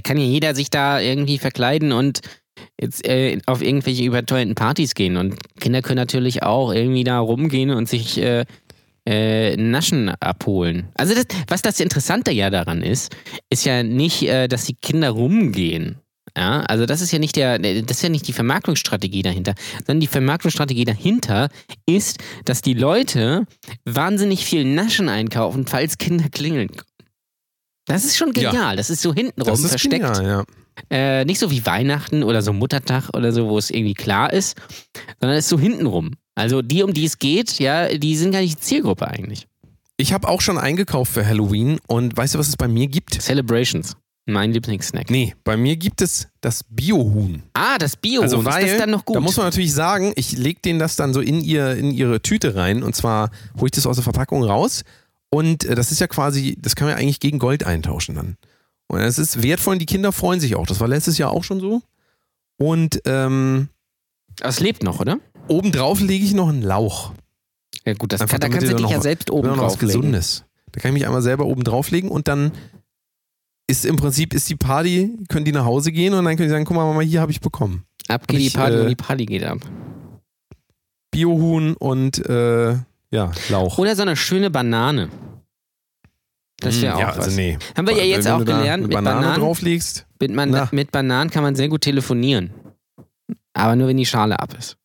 Kann 0.03 0.17
ja 0.17 0.25
jeder 0.25 0.53
sich 0.55 0.69
da 0.69 0.99
irgendwie 0.99 1.39
verkleiden 1.39 1.93
und 1.93 2.19
jetzt 2.79 3.05
äh, 3.07 3.39
auf 3.45 3.61
irgendwelche 3.61 4.03
überteuerten 4.03 4.55
Partys 4.55 4.95
gehen. 4.95 5.17
Und 5.17 5.35
Kinder 5.59 5.81
können 5.81 5.97
natürlich 5.97 6.43
auch 6.43 6.73
irgendwie 6.73 7.03
da 7.03 7.19
rumgehen 7.19 7.71
und 7.71 7.89
sich 7.89 8.21
äh, 8.21 8.45
äh, 9.05 9.57
Naschen 9.57 10.09
abholen. 10.19 10.89
Also 10.95 11.15
das, 11.15 11.25
was 11.47 11.61
das 11.61 11.79
Interessante 11.79 12.31
ja 12.31 12.49
daran 12.49 12.83
ist, 12.83 13.15
ist 13.49 13.65
ja 13.65 13.83
nicht, 13.83 14.23
äh, 14.23 14.47
dass 14.47 14.65
die 14.65 14.75
Kinder 14.75 15.09
rumgehen. 15.09 15.97
Ja, 16.37 16.61
also 16.61 16.85
das 16.85 17.01
ist 17.01 17.11
ja 17.11 17.19
nicht 17.19 17.35
der, 17.35 17.57
das 17.57 17.97
ist 17.97 18.03
ja 18.03 18.09
nicht 18.09 18.27
die 18.27 18.33
Vermarktungsstrategie 18.33 19.23
dahinter, 19.23 19.55
sondern 19.77 19.99
die 19.99 20.07
Vermarktungsstrategie 20.07 20.85
dahinter 20.85 21.49
ist, 21.87 22.19
dass 22.45 22.61
die 22.61 22.75
Leute 22.75 23.45
wahnsinnig 23.85 24.45
viel 24.45 24.63
Naschen 24.63 25.09
einkaufen, 25.09 25.65
falls 25.65 25.97
Kinder 25.97 26.29
klingeln. 26.29 26.69
Das 27.89 28.05
ist 28.05 28.15
schon 28.17 28.31
Ja. 28.35 28.51
genial. 28.51 28.75
Das 28.77 28.89
ist 28.89 29.01
so 29.01 29.13
hintenrum 29.13 29.51
Das 29.51 29.59
ist 29.61 29.69
versteckt. 29.71 30.05
genial, 30.05 30.25
ja. 30.25 30.43
Äh, 30.89 31.25
nicht 31.25 31.39
so 31.39 31.51
wie 31.51 31.65
Weihnachten 31.65 32.23
oder 32.23 32.41
so 32.41 32.53
Muttertag 32.53 33.09
oder 33.13 33.33
so, 33.33 33.49
wo 33.49 33.57
es 33.57 33.69
irgendwie 33.69 33.95
klar 33.95 34.31
ist, 34.31 34.55
sondern 35.19 35.37
es 35.37 35.45
ist 35.45 35.49
so 35.49 35.59
hintenrum. 35.59 36.11
Also 36.35 36.61
die, 36.61 36.83
um 36.83 36.93
die 36.93 37.03
es 37.05 37.19
geht, 37.19 37.59
ja, 37.59 37.89
die 37.97 38.15
sind 38.15 38.31
gar 38.31 38.39
nicht 38.39 38.57
die 38.59 38.61
Zielgruppe 38.61 39.07
eigentlich. 39.07 39.47
Ich 39.97 40.13
habe 40.13 40.29
auch 40.29 40.39
schon 40.39 40.57
eingekauft 40.57 41.11
für 41.11 41.25
Halloween 41.27 41.79
und 41.87 42.15
weißt 42.15 42.35
du, 42.35 42.39
was 42.39 42.47
es 42.47 42.55
bei 42.55 42.69
mir 42.69 42.87
gibt? 42.87 43.21
Celebrations. 43.21 43.97
Mein 44.25 44.53
Lieblingssnack. 44.53 45.09
Nee, 45.09 45.33
bei 45.43 45.57
mir 45.57 45.75
gibt 45.75 46.01
es 46.01 46.27
das 46.39 46.63
Biohuhn. 46.69 47.41
Ah, 47.53 47.77
das 47.79 47.97
Bio. 47.97 48.21
Also 48.21 48.39
ist 48.39 48.45
weil, 48.45 48.67
das 48.67 48.77
dann 48.77 48.91
noch 48.91 49.03
gut? 49.03 49.15
da 49.15 49.19
muss 49.21 49.35
man 49.37 49.47
natürlich 49.47 49.73
sagen, 49.73 50.13
ich 50.15 50.37
lege 50.37 50.59
denen 50.61 50.77
das 50.79 50.95
dann 50.95 51.13
so 51.13 51.19
in, 51.19 51.41
ihr, 51.41 51.71
in 51.75 51.89
ihre 51.91 52.21
Tüte 52.21 52.53
rein 52.55 52.83
und 52.83 52.95
zwar 52.95 53.31
hole 53.57 53.65
ich 53.65 53.71
das 53.71 53.87
aus 53.87 53.95
der 53.97 54.03
Verpackung 54.03 54.43
raus 54.43 54.83
und 55.29 55.65
äh, 55.65 55.75
das 55.75 55.91
ist 55.91 55.99
ja 55.99 56.07
quasi, 56.07 56.57
das 56.59 56.75
kann 56.75 56.87
man 56.87 56.95
ja 56.97 57.01
eigentlich 57.01 57.19
gegen 57.19 57.39
Gold 57.39 57.65
eintauschen 57.65 58.15
dann. 58.15 58.37
Und 58.87 58.99
das 58.99 59.19
ist 59.19 59.43
wertvoll 59.43 59.73
und 59.73 59.79
die 59.79 59.85
Kinder 59.85 60.11
freuen 60.11 60.39
sich 60.39 60.55
auch. 60.55 60.65
Das 60.65 60.79
war 60.79 60.87
letztes 60.87 61.17
Jahr 61.17 61.31
auch 61.31 61.43
schon 61.43 61.59
so. 61.59 61.81
Und 62.57 63.01
ähm, 63.05 63.69
es 64.41 64.59
lebt 64.59 64.83
noch, 64.83 64.99
oder? 64.99 65.19
obendrauf 65.47 65.99
lege 65.99 66.23
ich 66.23 66.33
noch 66.33 66.49
einen 66.49 66.61
Lauch. 66.61 67.11
Ja 67.85 67.93
gut, 67.93 68.13
das 68.13 68.21
Einfach 68.21 68.39
kann, 68.39 68.51
da 68.51 68.57
kannst 68.57 68.71
du 68.71 68.75
dich 68.75 68.83
noch- 68.83 68.91
ja 68.91 69.01
selbst 69.01 69.31
oben 69.31 69.47
noch 69.47 69.57
was. 69.57 69.79
Gesundes. 69.79 70.43
Da 70.71 70.79
kann 70.79 70.89
ich 70.89 70.93
mich 70.93 71.05
einmal 71.07 71.23
selber 71.23 71.45
oben 71.45 71.63
drauflegen 71.63 72.11
und 72.11 72.27
dann 72.27 72.51
ist 73.67 73.85
im 73.85 73.95
Prinzip 73.95 74.33
ist 74.33 74.49
die 74.49 74.55
Party, 74.55 75.11
können 75.27 75.45
die 75.45 75.51
nach 75.51 75.65
Hause 75.65 75.91
gehen 75.91 76.13
und 76.13 76.25
dann 76.25 76.35
können 76.35 76.47
die 76.49 76.51
sagen, 76.51 76.65
guck 76.65 76.75
mal, 76.75 76.85
Mama, 76.85 77.01
hier 77.01 77.21
habe 77.21 77.31
ich 77.31 77.41
bekommen. 77.41 77.83
Ab 78.07 78.27
geht 78.27 78.39
die 78.41 78.49
Party 78.51 78.75
äh, 78.77 78.81
und 78.81 78.89
die 78.89 78.95
Party 78.95 79.25
geht 79.25 79.43
ab. 79.43 79.59
Biohuhn 81.11 81.73
und 81.75 82.23
äh, 82.27 82.77
ja, 83.11 83.31
Lauch. 83.49 83.77
Oder 83.77 83.95
so 83.95 84.01
eine 84.03 84.15
schöne 84.15 84.49
Banane. 84.49 85.09
Das 86.61 86.81
wäre 86.81 86.93
Mm, 86.93 86.97
auch 86.97 86.99
ja, 87.01 87.07
was. 87.09 87.17
also 87.25 87.35
nee. 87.37 87.57
Haben 87.77 87.87
wir 87.87 87.93
ja 87.95 88.01
Wenn 88.03 88.09
jetzt 88.09 88.25
du 88.27 88.35
auch 88.35 88.45
gelernt, 88.45 88.83
mit 88.83 88.91
Banane 88.91 89.21
Bananen, 89.21 89.39
drauflegst. 89.41 90.05
mit, 90.19 90.31
Man 90.31 90.49
Na. 90.49 90.67
mit 90.71 90.91
Bananen 90.91 91.29
kann 91.29 91.43
man 91.43 91.55
sehr 91.55 91.69
gut 91.69 91.81
telefonieren. 91.81 92.51
Aber 93.53 93.75
nur 93.75 93.87
wenn 93.87 93.97
die 93.97 94.05
Schale 94.05 94.39
ab 94.39 94.53
ist. 94.57 94.75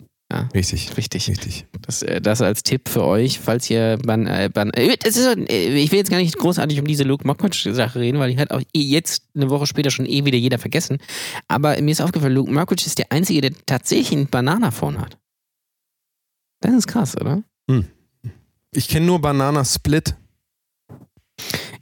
Richtig. 0.52 0.96
Wichtig. 0.96 1.28
Richtig. 1.28 1.66
Das, 1.82 2.02
äh, 2.02 2.20
das 2.20 2.40
als 2.42 2.64
Tipp 2.64 2.88
für 2.88 3.04
euch, 3.04 3.38
falls 3.38 3.70
ihr 3.70 3.98
Ban, 4.04 4.26
äh, 4.26 4.50
Ban 4.52 4.70
äh, 4.72 4.96
ist, 5.04 5.16
äh, 5.16 5.34
ich 5.76 5.92
will 5.92 5.98
jetzt 5.98 6.10
gar 6.10 6.16
nicht 6.16 6.36
großartig 6.36 6.80
um 6.80 6.86
diese 6.88 7.04
Luke 7.04 7.24
Mockridge-Sache 7.24 8.00
reden, 8.00 8.18
weil 8.18 8.32
die 8.32 8.38
hat 8.40 8.50
auch 8.50 8.60
eh 8.60 8.80
jetzt 8.80 9.28
eine 9.36 9.48
Woche 9.48 9.68
später 9.68 9.92
schon 9.92 10.06
eh 10.06 10.24
wieder 10.24 10.36
jeder 10.38 10.58
vergessen. 10.58 10.98
Aber 11.46 11.80
mir 11.80 11.92
ist 11.92 12.00
aufgefallen, 12.00 12.34
Luke 12.34 12.50
Mockridge 12.50 12.84
ist 12.84 12.98
der 12.98 13.12
Einzige, 13.12 13.42
der 13.42 13.52
tatsächlich 13.66 14.10
einen 14.12 14.26
Banana 14.26 14.72
vorne 14.72 15.00
hat. 15.02 15.18
Das 16.62 16.72
ist 16.74 16.88
krass, 16.88 17.16
oder? 17.20 17.44
Ich 18.74 18.88
kenne 18.88 19.06
nur 19.06 19.20
Banana 19.20 19.64
Split. 19.64 20.14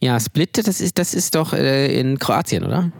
Ja, 0.00 0.18
Split, 0.18 0.58
das 0.66 0.80
ist, 0.80 0.98
das 0.98 1.14
ist 1.14 1.34
doch 1.34 1.52
äh, 1.52 1.98
in 1.98 2.18
Kroatien, 2.18 2.64
oder? 2.64 2.90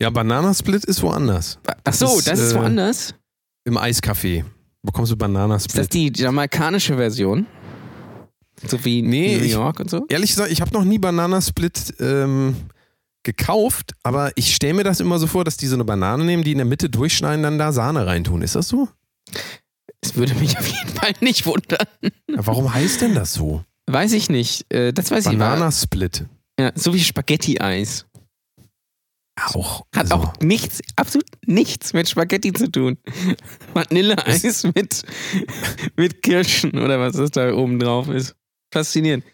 Ja, 0.00 0.10
Banana 0.10 0.52
Split 0.54 0.84
ist 0.84 1.02
woanders. 1.02 1.58
Ach 1.84 1.92
so, 1.92 2.18
ist, 2.18 2.26
das 2.26 2.40
ist 2.40 2.52
äh, 2.52 2.56
woanders. 2.56 3.14
Im 3.64 3.76
Eiscafé 3.78 4.44
bekommst 4.82 5.12
du 5.12 5.16
Banana 5.16 5.56
Ist 5.56 5.66
das 5.76 5.86
Split. 5.86 5.94
die 6.16 6.22
jamaikanische 6.22 6.96
Version? 6.96 7.46
So 8.66 8.82
wie 8.84 9.02
Nee, 9.02 9.36
New 9.38 9.44
ich- 9.44 9.52
York 9.52 9.80
und 9.80 9.90
so? 9.90 10.04
Ehrlich 10.08 10.30
gesagt, 10.30 10.50
ich 10.50 10.60
habe 10.60 10.72
noch 10.72 10.84
nie 10.84 10.98
Banana 10.98 11.40
Split 11.40 11.94
ähm, 12.00 12.56
gekauft, 13.22 13.92
aber 14.02 14.32
ich 14.36 14.54
stelle 14.54 14.74
mir 14.74 14.84
das 14.84 15.00
immer 15.00 15.18
so 15.18 15.26
vor, 15.26 15.44
dass 15.44 15.56
die 15.56 15.66
so 15.66 15.74
eine 15.76 15.84
Banane 15.84 16.24
nehmen, 16.24 16.44
die 16.44 16.52
in 16.52 16.58
der 16.58 16.66
Mitte 16.66 16.88
durchschneiden, 16.90 17.42
dann 17.42 17.58
da 17.58 17.72
Sahne 17.72 18.06
reintun. 18.06 18.42
Ist 18.42 18.54
das 18.54 18.68
so? 18.68 18.88
Es 20.04 20.16
würde 20.16 20.34
mich 20.34 20.58
auf 20.58 20.66
jeden 20.66 20.90
Fall 20.90 21.12
nicht 21.20 21.46
wundern. 21.46 21.86
Warum 22.28 22.72
heißt 22.72 23.00
denn 23.00 23.14
das 23.14 23.32
so? 23.32 23.64
Weiß 23.86 24.12
ich 24.12 24.28
nicht. 24.28 24.72
Äh, 24.72 24.92
das 24.92 25.10
weiß 25.10 25.26
ich 25.26 25.32
Banana 25.32 25.66
nicht. 25.66 25.80
Split. 25.80 26.26
Ja, 26.60 26.72
so 26.74 26.92
wie 26.92 27.00
Spaghetti-Eis. 27.00 28.06
Auch. 29.36 29.84
Hat 29.94 30.12
also, 30.12 30.16
auch 30.16 30.40
nichts, 30.40 30.80
absolut 30.96 31.26
nichts 31.46 31.92
mit 31.92 32.08
Spaghetti 32.08 32.52
zu 32.52 32.70
tun. 32.70 32.98
Vanilleeis 33.72 34.64
mit, 34.74 35.02
mit 35.96 36.22
Kirschen 36.22 36.78
oder 36.78 37.00
was 37.00 37.16
das 37.16 37.30
da 37.30 37.52
oben 37.52 37.80
drauf 37.80 38.08
ist. 38.08 38.36
Faszinierend. 38.72 39.24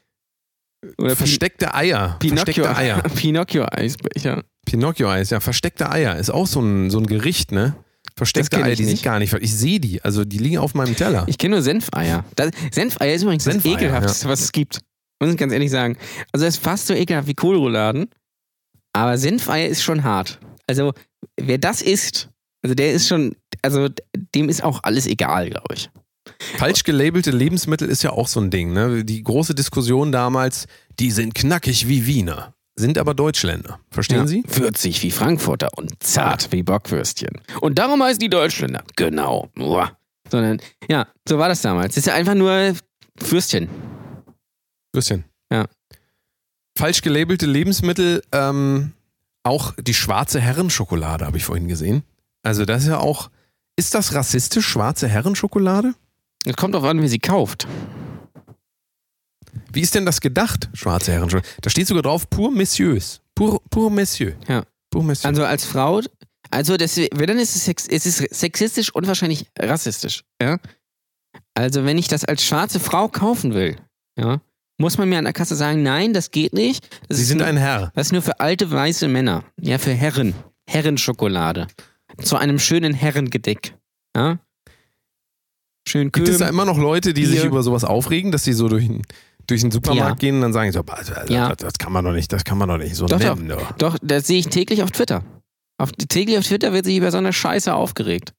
Oder 0.98 1.16
versteckte 1.16 1.74
Eier. 1.74 2.16
Pinocchio, 2.20 2.64
Versteckte 2.64 2.76
Eier. 2.76 3.02
Pinocchio-Eisbecher. 3.14 4.44
Pinocchio-Eis, 4.64 5.30
ja, 5.30 5.40
versteckte 5.40 5.90
Eier 5.90 6.16
ist 6.16 6.30
auch 6.30 6.46
so 6.46 6.60
ein, 6.60 6.90
so 6.90 6.98
ein 6.98 7.06
Gericht, 7.06 7.52
ne? 7.52 7.74
Versteckte 8.20 8.62
Eier, 8.62 8.74
die 8.74 8.84
nicht. 8.84 8.96
sind 8.96 9.02
gar 9.02 9.18
nicht, 9.18 9.32
ich 9.32 9.56
sehe 9.56 9.80
die, 9.80 10.02
also 10.02 10.26
die 10.26 10.36
liegen 10.36 10.58
auf 10.58 10.74
meinem 10.74 10.94
Teller. 10.94 11.24
Ich 11.26 11.38
kenne 11.38 11.54
nur 11.54 11.62
Senfeier. 11.62 12.22
Das, 12.36 12.50
Senfeier 12.70 13.14
ist 13.14 13.22
übrigens 13.22 13.44
Senfeier, 13.44 13.72
das 13.72 13.82
ekelhafteste, 13.82 14.28
was 14.28 14.40
es 14.42 14.52
gibt. 14.52 14.80
Muss 15.22 15.32
ich 15.32 15.38
ganz 15.38 15.54
ehrlich 15.54 15.70
sagen. 15.70 15.96
Also 16.30 16.44
es 16.44 16.56
ist 16.56 16.62
fast 16.62 16.86
so 16.86 16.92
ekelhaft 16.92 17.28
wie 17.28 17.34
Kohlrouladen, 17.34 18.10
aber 18.92 19.16
Senfeier 19.16 19.68
ist 19.68 19.82
schon 19.82 20.04
hart. 20.04 20.38
Also 20.66 20.92
wer 21.40 21.56
das 21.56 21.80
isst, 21.80 22.28
also 22.62 22.74
der 22.74 22.92
ist 22.92 23.08
schon, 23.08 23.36
also 23.62 23.88
dem 24.34 24.50
ist 24.50 24.62
auch 24.62 24.80
alles 24.82 25.06
egal, 25.06 25.48
glaube 25.48 25.74
ich. 25.74 25.90
Falsch 26.58 26.84
gelabelte 26.84 27.30
Lebensmittel 27.30 27.88
ist 27.88 28.02
ja 28.02 28.10
auch 28.10 28.28
so 28.28 28.38
ein 28.38 28.50
Ding. 28.50 28.74
Ne? 28.74 29.02
Die 29.02 29.22
große 29.22 29.54
Diskussion 29.54 30.12
damals, 30.12 30.66
die 30.98 31.10
sind 31.10 31.34
knackig 31.34 31.88
wie 31.88 32.06
Wiener, 32.06 32.52
sind 32.80 32.98
aber 32.98 33.14
Deutschländer. 33.14 33.78
Verstehen 33.90 34.18
Ja. 34.20 34.26
Sie? 34.26 34.42
Würzig 34.48 35.02
wie 35.02 35.10
Frankfurter 35.10 35.68
und 35.76 36.02
zart 36.02 36.50
wie 36.52 36.62
Bockwürstchen. 36.62 37.40
Und 37.60 37.78
darum 37.78 38.02
heißen 38.02 38.18
die 38.18 38.28
Deutschländer. 38.30 38.82
Genau. 38.96 39.48
Uah. 39.58 39.92
Sondern, 40.28 40.60
ja, 40.88 41.06
so 41.28 41.38
war 41.38 41.48
das 41.48 41.60
damals. 41.62 41.92
Es 41.94 41.98
ist 41.98 42.06
ja 42.06 42.14
einfach 42.14 42.34
nur 42.34 42.74
Würstchen. 43.18 43.68
Bisschen. 44.92 45.24
Ja. 45.52 45.66
Falsch 46.76 47.02
gelabelte 47.02 47.46
Lebensmittel, 47.46 48.22
ähm, 48.32 48.92
auch 49.42 49.74
die 49.78 49.94
schwarze 49.94 50.40
Herrenschokolade 50.40 51.26
habe 51.26 51.36
ich 51.36 51.44
vorhin 51.44 51.68
gesehen. 51.68 52.02
Also 52.42 52.64
das 52.64 52.82
ist 52.82 52.88
ja 52.88 52.98
auch, 52.98 53.30
ist 53.76 53.94
das 53.94 54.14
rassistisch, 54.14 54.66
schwarze 54.66 55.08
Herrenschokolade? 55.08 55.94
Es 56.46 56.56
kommt 56.56 56.74
drauf 56.74 56.84
an, 56.84 57.02
wie 57.02 57.08
sie 57.08 57.18
kauft. 57.18 57.66
Wie 59.72 59.80
ist 59.80 59.94
denn 59.94 60.06
das 60.06 60.20
gedacht, 60.20 60.68
schwarze 60.74 61.12
Herrenschokolade? 61.12 61.48
Da 61.60 61.70
steht 61.70 61.86
sogar 61.86 62.02
drauf, 62.02 62.28
pour 62.28 62.50
messieurs. 62.50 63.20
Pour, 63.34 63.62
pour 63.70 63.90
messieurs. 63.90 64.34
Ja. 64.48 64.64
Pour 64.90 65.02
messieurs. 65.02 65.26
Also 65.26 65.44
als 65.44 65.64
Frau, 65.64 66.00
also 66.50 66.76
das, 66.76 66.96
wenn 66.96 67.26
dann 67.26 67.38
ist 67.38 67.54
es, 67.56 67.64
sex, 67.64 67.86
es 67.88 68.06
ist 68.06 68.18
sexistisch 68.34 68.94
und 68.94 69.06
wahrscheinlich 69.06 69.46
rassistisch. 69.58 70.24
Ja? 70.40 70.58
Also 71.54 71.84
wenn 71.84 71.98
ich 71.98 72.08
das 72.08 72.24
als 72.24 72.44
schwarze 72.44 72.80
Frau 72.80 73.08
kaufen 73.08 73.54
will, 73.54 73.76
ja, 74.18 74.40
muss 74.78 74.96
man 74.98 75.08
mir 75.08 75.18
an 75.18 75.24
der 75.24 75.32
Kasse 75.34 75.56
sagen, 75.56 75.82
nein, 75.82 76.14
das 76.14 76.30
geht 76.30 76.54
nicht. 76.54 76.88
Das 77.08 77.18
Sie 77.18 77.24
sind 77.24 77.38
nur, 77.38 77.46
ein 77.46 77.56
Herr. 77.58 77.92
Das 77.94 78.08
ist 78.08 78.12
nur 78.12 78.22
für 78.22 78.40
alte 78.40 78.70
weiße 78.70 79.08
Männer. 79.08 79.44
Ja, 79.60 79.78
für 79.78 79.92
Herren. 79.92 80.34
Herrenschokolade. 80.66 81.66
Zu 82.22 82.36
einem 82.36 82.58
schönen 82.58 82.94
Herrengedeck. 82.94 83.74
Ja? 84.16 84.38
Schön 85.86 86.10
Gibt 86.12 86.28
es 86.28 86.38
da 86.38 86.48
immer 86.48 86.64
noch 86.64 86.78
Leute, 86.78 87.12
die 87.12 87.26
sich 87.26 87.40
Bier. 87.40 87.48
über 87.48 87.62
sowas 87.62 87.84
aufregen, 87.84 88.32
dass 88.32 88.44
sie 88.44 88.52
so 88.52 88.68
durch 88.68 88.86
den, 88.86 89.02
durch 89.50 89.60
den 89.62 89.70
Supermarkt 89.70 90.08
Ja. 90.22 90.28
gehen 90.28 90.36
und 90.36 90.40
dann 90.42 90.52
sagen, 90.52 90.72
so, 90.72 90.80
also, 90.86 91.12
also, 91.14 91.32
Ja. 91.34 91.48
das, 91.48 91.56
das 91.58 91.72
kann 91.78 91.92
man 91.92 92.04
doch 92.04 92.12
nicht, 92.12 92.32
das 92.32 92.44
kann 92.44 92.58
man 92.58 92.68
doch 92.68 92.78
nicht 92.78 92.94
so 92.96 93.06
Doch, 93.06 93.18
nennen. 93.18 93.48
Doch. 93.48 93.72
Doch, 93.72 93.96
das 94.02 94.26
sehe 94.26 94.38
ich 94.38 94.48
täglich 94.48 94.82
auf 94.82 94.90
Twitter. 94.90 95.22
Auf, 95.78 95.92
täglich 95.92 96.38
auf 96.38 96.44
Twitter 96.46 96.72
wird 96.72 96.84
sich 96.84 96.96
über 96.96 97.10
so 97.10 97.18
eine 97.18 97.32
Scheiße 97.32 97.74
aufgeregt. 97.74 98.32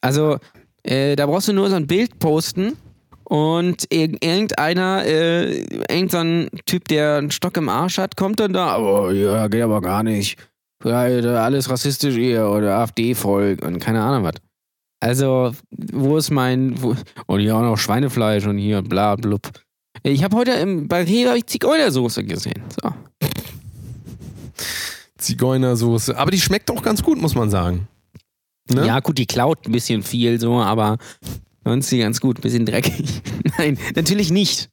Also, 0.00 0.38
äh, 0.82 1.16
da 1.16 1.26
brauchst 1.26 1.48
du 1.48 1.52
nur 1.52 1.68
so 1.70 1.76
ein 1.76 1.86
Bild 1.86 2.18
posten 2.18 2.74
und 3.24 3.82
irg- 3.92 4.24
irgendeiner, 4.24 5.04
äh, 5.04 5.62
irgend 5.90 6.10
so 6.12 6.18
ein 6.18 6.48
Typ, 6.66 6.88
der 6.88 7.16
einen 7.16 7.30
Stock 7.30 7.56
im 7.56 7.68
Arsch 7.68 7.98
hat, 7.98 8.16
kommt 8.16 8.40
dann 8.40 8.52
da, 8.52 8.68
aber 8.68 9.12
ja, 9.12 9.48
geht 9.48 9.62
aber 9.62 9.80
gar 9.80 10.02
nicht. 10.02 10.38
Ja, 10.84 11.20
da 11.20 11.42
alles 11.44 11.68
rassistisch 11.70 12.14
hier 12.14 12.48
oder 12.48 12.76
AfD-Volk 12.78 13.64
und 13.64 13.78
keine 13.80 14.02
Ahnung 14.02 14.24
was. 14.24 14.34
Also, 15.00 15.52
wo 15.70 16.16
ist 16.16 16.30
mein, 16.30 16.80
wo, 16.82 16.94
und 17.26 17.40
hier 17.40 17.56
auch 17.56 17.62
noch 17.62 17.76
Schweinefleisch 17.78 18.46
und 18.46 18.58
hier 18.58 18.82
bla 18.82 19.16
blub. 19.16 19.50
Ich 20.12 20.22
habe 20.22 20.36
heute 20.36 20.52
im, 20.52 20.86
bei 20.86 21.02
Rewe 21.02 21.36
ich 21.36 21.46
Zigeunersoße 21.46 22.22
gesehen. 22.22 22.62
So. 22.80 22.92
Zigeunersoße. 25.18 26.16
Aber 26.16 26.30
die 26.30 26.40
schmeckt 26.40 26.70
auch 26.70 26.82
ganz 26.82 27.02
gut, 27.02 27.20
muss 27.20 27.34
man 27.34 27.50
sagen. 27.50 27.88
Ne? 28.72 28.86
Ja, 28.86 29.00
gut, 29.00 29.18
die 29.18 29.26
klaut 29.26 29.66
ein 29.66 29.72
bisschen 29.72 30.04
viel 30.04 30.38
so, 30.38 30.60
aber 30.60 30.98
sonst 31.64 31.90
die 31.90 31.98
ganz 31.98 32.20
gut, 32.20 32.38
ein 32.38 32.42
bisschen 32.42 32.66
dreckig. 32.66 33.20
Nein, 33.58 33.78
natürlich 33.96 34.30
nicht. 34.30 34.70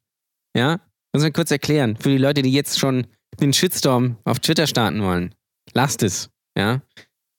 Ja? 0.56 0.80
Muss 1.14 1.24
man 1.24 1.34
kurz 1.34 1.50
erklären. 1.50 1.98
Für 1.98 2.10
die 2.10 2.18
Leute, 2.18 2.44
die 2.44 2.52
jetzt 2.52 2.78
schon 2.78 3.08
den 3.40 3.54
Shitstorm 3.54 4.18
auf 4.26 4.40
Twitter 4.40 4.68
starten 4.68 5.02
wollen. 5.02 5.34
Lasst 5.74 6.04
es. 6.04 6.30
Ja? 6.56 6.82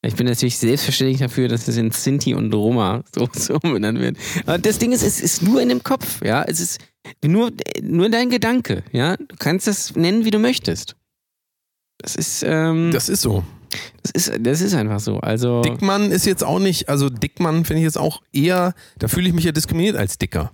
Ich 0.05 0.17
bin 0.17 0.27
natürlich 0.27 0.59
selbstverständlich 0.59 1.19
dafür, 1.21 1.49
dass 1.49 1.67
es 1.67 1.77
in 1.77 1.91
Sinti 1.91 2.35
und 2.35 2.53
Roma 2.53 3.03
so, 3.15 3.29
so 3.33 3.59
umbenannt 3.63 3.99
wird. 4.01 4.17
Aber 4.45 4.59
das 4.59 4.79
Ding 4.79 4.93
ist, 4.93 5.03
es 5.03 5.21
ist 5.21 5.43
nur 5.43 5.63
in 5.63 5.71
dem 5.71 5.83
Kopf, 5.83 6.21
ja. 6.23 6.43
Es 6.43 6.61
ist 6.61 6.79
nur, 7.25 7.53
nur 7.83 8.11
dein 8.11 8.29
Gedanke, 8.29 8.85
ja. 8.93 9.17
Du 9.17 9.37
kannst 9.39 9.67
das 9.67 9.97
nennen, 9.97 10.25
wie 10.25 10.31
du 10.31 10.39
möchtest. 10.39 10.97
Das 11.99 12.17
ist, 12.17 12.43
ähm, 12.47 12.91
das, 12.93 13.07
Das 13.07 13.15
ist 13.15 13.23
so. 13.23 13.45
ist, 14.13 14.33
das 14.39 14.61
ist 14.61 14.75
einfach 14.75 15.01
so. 15.01 15.21
Also. 15.21 15.63
Dickmann 15.63 16.11
ist 16.11 16.27
jetzt 16.27 16.45
auch 16.45 16.59
nicht, 16.59 16.89
also 16.89 17.09
Dickmann 17.09 17.65
finde 17.65 17.81
ich 17.81 17.85
jetzt 17.85 17.99
auch 17.99 18.21
eher, 18.33 18.75
da 18.99 19.09
fühle 19.09 19.29
ich 19.29 19.35
mich 19.35 19.45
ja 19.45 19.53
diskriminiert 19.53 19.97
als 19.97 20.19
Dicker. 20.19 20.53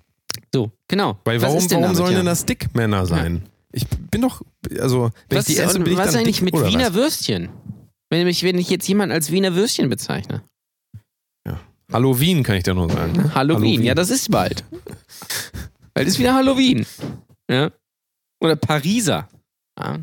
So, 0.55 0.71
genau. 0.87 1.19
Weil 1.25 1.43
warum, 1.43 1.59
denn 1.59 1.71
warum 1.71 1.83
damit, 1.83 1.97
sollen 1.97 2.13
ja? 2.13 2.19
denn 2.19 2.27
das 2.27 2.45
Dickmänner 2.47 3.05
sein? 3.07 3.49
Ich 3.73 3.87
bin 3.89 4.21
doch, 4.23 4.43
also, 4.79 5.11
wenn 5.29 5.39
Was, 5.39 5.49
ich 5.49 5.57
die 5.57 5.61
esse, 5.61 5.81
bin 5.81 5.93
ich 5.93 5.99
was 5.99 6.13
dann 6.13 6.21
eigentlich 6.21 6.41
dick, 6.41 6.55
mit 6.55 6.67
Wiener 6.67 6.89
was? 6.89 6.95
Würstchen? 6.95 7.49
Wenn 8.11 8.27
ich, 8.27 8.43
wenn 8.43 8.59
ich 8.59 8.69
jetzt 8.71 8.89
jemanden 8.89 9.13
als 9.13 9.31
Wiener 9.31 9.55
Würstchen 9.55 9.89
bezeichne. 9.89 10.43
Halloween 11.93 12.43
kann 12.43 12.57
ich 12.57 12.63
da 12.63 12.75
nur 12.75 12.91
sagen. 12.91 13.35
Halloween, 13.35 13.83
ja, 13.83 13.95
das 13.95 14.11
ist 14.11 14.31
bald. 14.31 14.65
bald 15.95 16.09
ist 16.09 16.19
wieder 16.19 16.35
Halloween. 16.35 16.87
Ja. 17.51 17.71
Oder 18.41 18.57
Pariser. 18.57 19.29
Ja. 19.79 19.99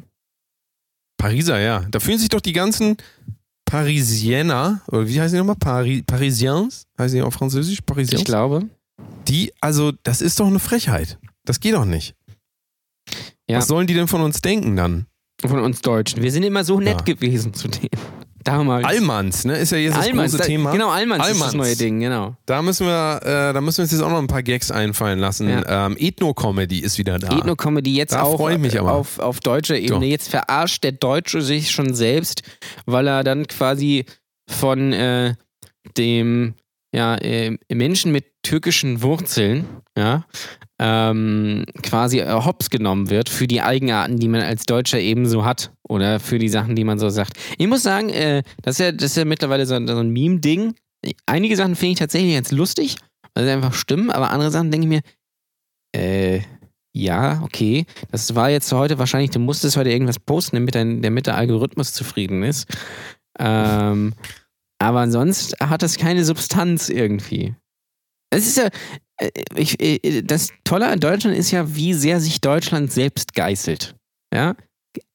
Pariser, 1.17 1.59
ja. 1.59 1.85
Da 1.89 1.99
fühlen 1.99 2.19
sich 2.19 2.29
doch 2.29 2.41
die 2.41 2.53
ganzen 2.53 2.97
Parisienner, 3.65 4.81
oder 4.87 5.07
wie 5.07 5.19
heißen 5.19 5.35
die 5.35 5.39
nochmal? 5.39 5.55
Pari 5.55 6.03
Parisiens? 6.03 6.85
Heißen 6.97 7.17
die 7.17 7.21
auf 7.21 7.33
Französisch? 7.33 7.81
Parisiens? 7.81 8.21
Ich 8.21 8.25
glaube. 8.25 8.69
Die, 9.27 9.53
also, 9.61 9.91
das 10.03 10.21
ist 10.21 10.39
doch 10.39 10.47
eine 10.47 10.59
Frechheit. 10.59 11.17
Das 11.45 11.59
geht 11.59 11.73
doch 11.73 11.85
nicht. 11.85 12.15
Ja. 13.49 13.57
Was 13.57 13.67
sollen 13.67 13.87
die 13.87 13.93
denn 13.93 14.07
von 14.07 14.21
uns 14.21 14.41
denken 14.41 14.75
dann? 14.75 15.07
Von 15.45 15.59
uns 15.59 15.81
Deutschen. 15.81 16.23
Wir 16.23 16.31
sind 16.31 16.43
immer 16.43 16.63
so 16.63 16.79
nett 16.79 17.07
Ja. 17.07 17.13
gewesen 17.13 17.53
zu 17.53 17.67
denen. 17.67 17.89
Damals. 18.43 18.85
Allmanns, 18.85 19.43
ne? 19.43 19.57
Ist 19.57 19.71
ja 19.73 19.77
jetzt 19.77 19.97
das 19.97 20.05
Allmanns, 20.05 20.31
große 20.31 20.41
da- 20.41 20.47
Thema. 20.47 20.71
Genau, 20.71 20.89
Allmanns, 20.89 21.27
ist 21.27 21.33
das 21.35 21.41
Allmanns. 21.49 21.53
neue 21.53 21.75
Ding, 21.75 21.99
genau. 21.99 22.35
Da 22.45 22.61
müssen 22.61 22.87
wir, 22.87 23.19
äh, 23.23 23.53
da 23.53 23.59
müssen 23.59 23.79
wir 23.79 23.83
uns 23.83 23.91
jetzt 23.91 24.01
auch 24.01 24.09
noch 24.09 24.19
ein 24.19 24.27
paar 24.27 24.41
Gags 24.41 24.71
einfallen 24.71 25.19
lassen. 25.19 25.49
Ähm, 25.67 25.97
Ethno-Comedy 25.99 26.79
ist 26.79 26.97
wieder 26.97 27.19
da. 27.19 27.37
Ethno-Comedy 27.37 27.93
jetzt 27.95 28.13
Da 28.13 28.21
auch. 28.23 28.39
Auf, 28.39 29.19
auf 29.19 29.39
deutscher 29.41 29.75
Ebene. 29.77 29.99
So. 29.99 30.05
Jetzt 30.05 30.29
verarscht 30.29 30.83
der 30.85 30.93
Deutsche 30.93 31.41
sich 31.41 31.71
schon 31.71 31.93
selbst, 31.93 32.41
weil 32.85 33.07
er 33.07 33.25
dann 33.25 33.47
quasi 33.47 34.05
von 34.49 34.93
äh, 34.93 35.35
dem 35.97 36.53
ja, 36.93 37.15
äh, 37.15 37.57
Menschen 37.69 38.13
mit 38.13 38.25
türkischen 38.43 39.01
Wurzeln 39.01 39.65
ja, 39.97 40.25
ähm, 40.79 41.65
quasi 41.81 42.19
äh, 42.19 42.31
hops 42.31 42.69
genommen 42.69 43.09
wird 43.09 43.29
für 43.29 43.47
die 43.47 43.61
Eigenarten, 43.61 44.19
die 44.19 44.27
man 44.27 44.41
als 44.41 44.65
Deutscher 44.65 44.99
ebenso 44.99 45.43
hat 45.45 45.71
oder 45.87 46.19
für 46.19 46.37
die 46.39 46.49
Sachen, 46.49 46.75
die 46.75 46.83
man 46.83 46.99
so 46.99 47.09
sagt. 47.09 47.33
Ich 47.57 47.67
muss 47.67 47.83
sagen, 47.83 48.09
äh, 48.09 48.43
das, 48.61 48.75
ist 48.75 48.79
ja, 48.85 48.91
das 48.91 49.11
ist 49.11 49.17
ja 49.17 49.25
mittlerweile 49.25 49.65
so, 49.65 49.75
ein- 49.75 49.87
so 49.87 49.97
ein 49.97 50.09
Meme-Ding. 50.11 50.75
Einige 51.25 51.55
Sachen 51.55 51.75
finde 51.75 51.93
ich 51.93 51.99
tatsächlich 51.99 52.33
ganz 52.35 52.51
lustig, 52.51 52.97
weil 53.33 53.45
sie 53.45 53.51
einfach 53.51 53.73
stimmen, 53.73 54.11
aber 54.11 54.31
andere 54.31 54.51
Sachen 54.51 54.71
denke 54.71 54.85
ich 54.87 54.89
mir, 54.89 55.01
äh, 55.95 56.41
ja, 56.95 57.41
okay. 57.43 57.85
Das 58.11 58.33
war 58.35 58.49
jetzt 58.49 58.71
heute 58.71 58.97
wahrscheinlich, 58.97 59.29
du 59.31 59.39
musstest 59.39 59.77
heute 59.77 59.91
irgendwas 59.91 60.19
posten, 60.19 60.55
damit, 60.55 60.75
dein, 60.75 61.01
damit 61.01 61.27
der 61.27 61.37
Algorithmus 61.37 61.93
zufrieden 61.93 62.43
ist. 62.43 62.67
Ähm, 63.39 64.13
aber 64.79 64.99
ansonsten 65.01 65.69
hat 65.69 65.81
das 65.83 65.97
keine 65.97 66.23
Substanz 66.25 66.89
irgendwie. 66.89 67.53
Es 68.31 68.47
ist 68.47 68.57
ja, 68.57 68.69
ich, 69.55 69.81
äh, 69.81 70.21
das 70.21 70.49
Tolle 70.63 70.87
an 70.87 70.99
Deutschland 70.99 71.37
ist 71.37 71.51
ja, 71.51 71.75
wie 71.75 71.93
sehr 71.93 72.19
sich 72.19 72.41
Deutschland 72.41 72.91
selbst 72.91 73.33
geißelt. 73.33 73.95
Ja? 74.33 74.55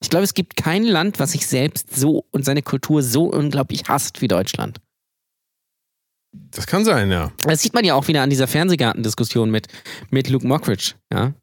Ich 0.01 0.11
glaube, 0.11 0.25
es 0.25 0.35
gibt 0.35 0.57
kein 0.57 0.85
Land, 0.85 1.19
was 1.19 1.33
sich 1.33 1.47
selbst 1.47 1.95
so 1.95 2.25
und 2.31 2.45
seine 2.45 2.63
Kultur 2.63 3.03
so 3.03 3.25
unglaublich 3.25 3.85
hasst 3.89 4.21
wie 4.23 4.29
Deutschland. 4.29 4.81
Das 6.33 6.67
kann 6.67 6.85
sein, 6.85 7.11
ja. 7.11 7.33
Das 7.45 7.61
sieht 7.61 7.75
man 7.75 7.85
ja 7.85 7.95
auch 7.95 8.09
wieder 8.09 8.23
an 8.23 8.31
dieser 8.31 8.47
Fernsehgartendiskussion 8.47 9.51
mit, 9.51 9.69
mit 10.11 10.29
Luke 10.29 10.47
Mockridge, 10.47 10.95
ja. 11.13 11.35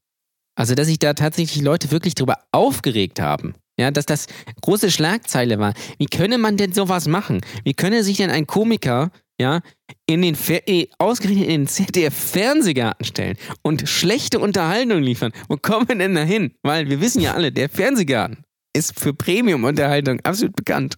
Also, 0.56 0.76
dass 0.76 0.88
sich 0.88 1.00
da 1.00 1.14
tatsächlich 1.14 1.64
Leute 1.64 1.92
wirklich 1.92 2.16
drüber 2.16 2.38
aufgeregt 2.52 3.22
haben. 3.22 3.56
Ja, 3.80 3.92
dass 3.92 4.06
das 4.06 4.28
große 4.62 4.92
Schlagzeile 4.92 5.58
war. 5.58 5.74
Wie 6.00 6.08
könne 6.08 6.38
man 6.38 6.58
denn 6.58 6.74
sowas 6.74 7.08
machen? 7.08 7.40
Wie 7.64 7.74
könne 7.74 8.04
sich 8.04 8.18
denn 8.18 8.30
ein 8.30 8.46
Komiker, 8.46 9.10
ja, 9.40 9.62
in 10.06 10.22
den 10.22 10.36
Fer 10.36 10.68
äh, 10.68 10.88
ausgerechnet 10.98 11.46
in 11.46 11.62
den 11.62 11.68
ZDF-Fernsehgarten 11.68 13.06
stellen 13.06 13.38
und 13.62 13.88
schlechte 13.88 14.40
Unterhaltung 14.40 15.02
liefern? 15.02 15.32
Wo 15.48 15.58
kommen 15.58 15.88
wir 15.88 15.96
denn 15.96 16.16
da 16.16 16.22
hin? 16.22 16.52
Weil 16.62 16.90
wir 16.90 17.02
wissen 17.02 17.22
ja 17.22 17.34
alle, 17.34 17.52
der 17.52 17.70
Fernsehgarten 17.70 18.44
ist 18.76 19.00
für 19.00 19.14
Premium-Unterhaltung 19.14 20.20
absolut 20.22 20.56
bekannt. 20.56 20.96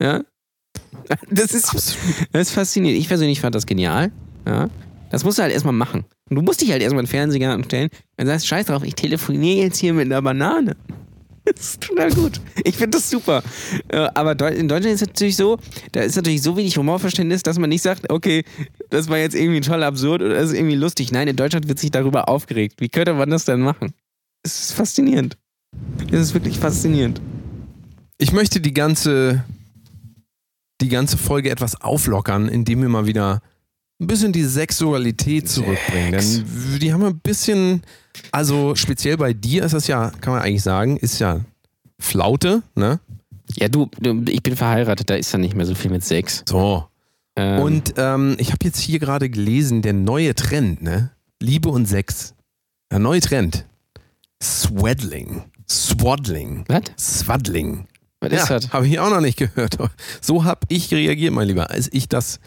Ja. 0.00 0.22
Das 1.30 1.52
ist, 1.52 1.72
das 2.32 2.48
ist 2.48 2.50
faszinierend. 2.50 3.00
Ich 3.00 3.08
persönlich 3.08 3.40
fand 3.40 3.54
das 3.54 3.66
genial. 3.66 4.12
Ja. 4.46 4.68
Das 5.10 5.24
musst 5.24 5.38
du 5.38 5.42
halt 5.42 5.52
erstmal 5.52 5.74
machen. 5.74 6.04
Und 6.30 6.36
du 6.36 6.42
musst 6.42 6.62
dich 6.62 6.70
halt 6.70 6.82
erstmal 6.82 7.00
in 7.00 7.06
den 7.06 7.10
Fernseher 7.10 7.62
stellen 7.64 7.90
und 8.18 8.26
sagst, 8.26 8.46
scheiß 8.46 8.66
drauf, 8.66 8.82
ich 8.82 8.94
telefoniere 8.94 9.64
jetzt 9.64 9.78
hier 9.78 9.92
mit 9.92 10.06
einer 10.06 10.22
Banane. 10.22 10.76
Das 11.54 11.60
ist 11.60 11.80
total 11.80 12.12
gut. 12.12 12.40
Ich 12.64 12.76
finde 12.76 12.98
das 12.98 13.10
super. 13.10 13.42
Äh, 13.88 14.08
Aber 14.14 14.32
in 14.52 14.68
Deutschland 14.68 14.94
ist 14.94 15.02
es 15.02 15.08
natürlich 15.08 15.36
so, 15.36 15.58
da 15.92 16.00
ist 16.02 16.16
natürlich 16.16 16.42
so 16.42 16.56
wenig 16.56 16.76
Humorverständnis, 16.76 17.42
dass 17.42 17.58
man 17.58 17.68
nicht 17.68 17.82
sagt, 17.82 18.10
okay, 18.10 18.44
das 18.90 19.08
war 19.08 19.18
jetzt 19.18 19.34
irgendwie 19.34 19.60
toll 19.60 19.82
absurd 19.82 20.22
oder 20.22 20.34
das 20.34 20.50
ist 20.50 20.56
irgendwie 20.56 20.76
lustig. 20.76 21.10
Nein, 21.12 21.28
in 21.28 21.36
Deutschland 21.36 21.68
wird 21.68 21.78
sich 21.78 21.90
darüber 21.90 22.28
aufgeregt. 22.28 22.76
Wie 22.80 22.88
könnte 22.88 23.14
man 23.14 23.30
das 23.30 23.44
denn 23.44 23.60
machen? 23.60 23.92
Es 24.42 24.60
ist 24.60 24.72
faszinierend. 24.72 25.36
Es 26.10 26.20
ist 26.20 26.34
wirklich 26.34 26.58
faszinierend. 26.58 27.20
Ich 28.18 28.32
möchte 28.32 28.60
die 28.60 28.74
ganze, 28.74 29.44
die 30.80 30.88
ganze 30.88 31.18
Folge 31.18 31.50
etwas 31.50 31.80
auflockern, 31.80 32.48
indem 32.48 32.82
wir 32.82 32.88
mal 32.88 33.06
wieder 33.06 33.42
ein 34.02 34.06
bisschen 34.06 34.32
die 34.32 34.44
Sexualität 34.44 35.48
zurückbringen. 35.48 36.12
Denn 36.12 36.78
die 36.80 36.92
haben 36.92 37.04
ein 37.04 37.18
bisschen, 37.18 37.82
also 38.30 38.74
speziell 38.74 39.16
bei 39.16 39.32
dir 39.32 39.64
ist 39.64 39.72
das 39.72 39.86
ja, 39.86 40.10
kann 40.20 40.34
man 40.34 40.42
eigentlich 40.42 40.62
sagen, 40.62 40.96
ist 40.96 41.18
ja 41.18 41.40
Flaute, 41.98 42.62
ne? 42.74 43.00
Ja, 43.54 43.68
du, 43.68 43.88
du, 44.00 44.22
ich 44.28 44.42
bin 44.42 44.56
verheiratet, 44.56 45.10
da 45.10 45.14
ist 45.14 45.32
ja 45.32 45.38
nicht 45.38 45.54
mehr 45.54 45.66
so 45.66 45.74
viel 45.74 45.90
mit 45.90 46.04
Sex. 46.04 46.42
So. 46.48 46.86
Ähm, 47.36 47.60
Und 47.60 47.94
ähm, 47.96 48.36
ich 48.38 48.48
habe 48.48 48.64
jetzt 48.64 48.78
hier 48.78 48.98
gerade 48.98 49.30
gelesen, 49.30 49.82
der 49.82 49.92
neue 49.92 50.34
Trend, 50.34 50.82
ne? 50.82 51.10
Liebe 51.40 51.68
und 51.68 51.86
Sex. 51.86 52.34
Der 52.90 52.98
neue 52.98 53.20
Trend. 53.20 53.66
Swaddling. 54.42 55.42
Swaddling. 55.68 56.64
was? 56.68 56.82
Swaddling. 56.98 57.86
Was 58.20 58.32
ist 58.32 58.48
ja, 58.48 58.58
das? 58.60 58.72
habe 58.72 58.86
ich 58.86 58.98
auch 58.98 59.10
noch 59.10 59.20
nicht 59.20 59.38
gehört. 59.38 59.78
So 60.20 60.44
habe 60.44 60.60
ich 60.68 60.92
reagiert, 60.92 61.32
mein 61.32 61.48
Lieber, 61.48 61.70
als 61.70 61.88
ich 61.92 62.08
das 62.08 62.38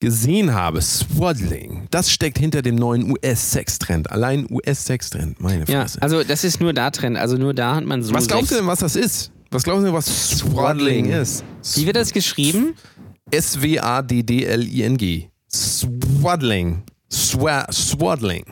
gesehen 0.00 0.52
habe. 0.54 0.80
Swaddling. 0.82 1.86
Das 1.90 2.10
steckt 2.10 2.38
hinter 2.38 2.62
dem 2.62 2.74
neuen 2.74 3.10
US-Sex-Trend. 3.10 4.10
Allein 4.10 4.46
US-Sex-Trend, 4.50 5.40
meine 5.40 5.64
Ja, 5.66 5.82
Fresse. 5.82 6.02
also 6.02 6.22
das 6.24 6.44
ist 6.44 6.60
nur 6.60 6.72
da 6.72 6.90
Trend. 6.90 7.16
Also 7.16 7.36
nur 7.36 7.54
da 7.54 7.76
hat 7.76 7.84
man 7.84 8.02
so. 8.02 8.12
was 8.14 8.26
glaubst 8.28 8.50
du 8.50 8.56
denn, 8.56 8.66
was 8.66 8.80
das 8.80 8.96
ist? 8.96 9.30
Was 9.50 9.62
glaubst 9.62 9.82
du 9.82 9.86
denn, 9.86 9.94
was 9.94 10.38
Swaddling 10.38 11.06
ist? 11.10 11.44
Wie 11.76 11.86
wird 11.86 11.96
das 11.96 12.12
geschrieben? 12.12 12.74
S-W-A-D-D-L-I-N-G. 13.30 15.28
Swaddling. 15.52 16.82
Swa 17.12 17.66
Swaddling. 17.72 18.44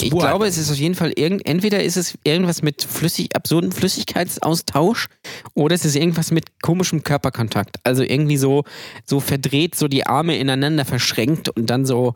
Ich 0.00 0.10
glaube, 0.10 0.46
es 0.46 0.56
ist 0.56 0.70
auf 0.70 0.76
jeden 0.76 0.94
Fall 0.94 1.12
irgend, 1.16 1.46
entweder 1.46 1.82
ist 1.82 1.96
es 1.96 2.16
irgendwas 2.24 2.62
mit 2.62 2.82
flüssig, 2.82 3.34
absurden 3.34 3.72
Flüssigkeitsaustausch 3.72 5.08
oder 5.54 5.74
es 5.74 5.84
ist 5.84 5.96
irgendwas 5.96 6.30
mit 6.30 6.60
komischem 6.62 7.02
Körperkontakt. 7.02 7.76
Also 7.84 8.02
irgendwie 8.02 8.36
so, 8.36 8.64
so 9.04 9.20
verdreht, 9.20 9.74
so 9.74 9.88
die 9.88 10.06
Arme 10.06 10.38
ineinander 10.38 10.84
verschränkt 10.84 11.48
und 11.48 11.68
dann 11.70 11.84
so 11.84 12.14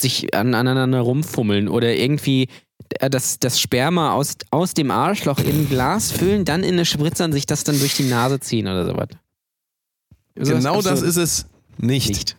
sich 0.00 0.34
an, 0.34 0.54
aneinander 0.54 1.00
rumfummeln 1.00 1.68
oder 1.68 1.94
irgendwie 1.94 2.48
äh, 3.00 3.10
das, 3.10 3.38
das 3.38 3.60
Sperma 3.60 4.12
aus, 4.14 4.36
aus 4.50 4.74
dem 4.74 4.90
Arschloch 4.90 5.38
in 5.38 5.62
ein 5.62 5.68
Glas 5.68 6.10
füllen, 6.10 6.44
dann 6.44 6.62
in 6.62 6.74
eine 6.74 6.84
Spritze 6.84 7.24
und 7.24 7.32
sich 7.32 7.46
das 7.46 7.64
dann 7.64 7.78
durch 7.78 7.94
die 7.96 8.04
Nase 8.04 8.40
ziehen 8.40 8.66
oder 8.66 8.86
sowas. 8.86 9.08
Genau 10.34 10.82
das 10.82 11.02
ist 11.02 11.16
es 11.16 11.46
nicht. 11.78 12.08
nicht. 12.08 12.36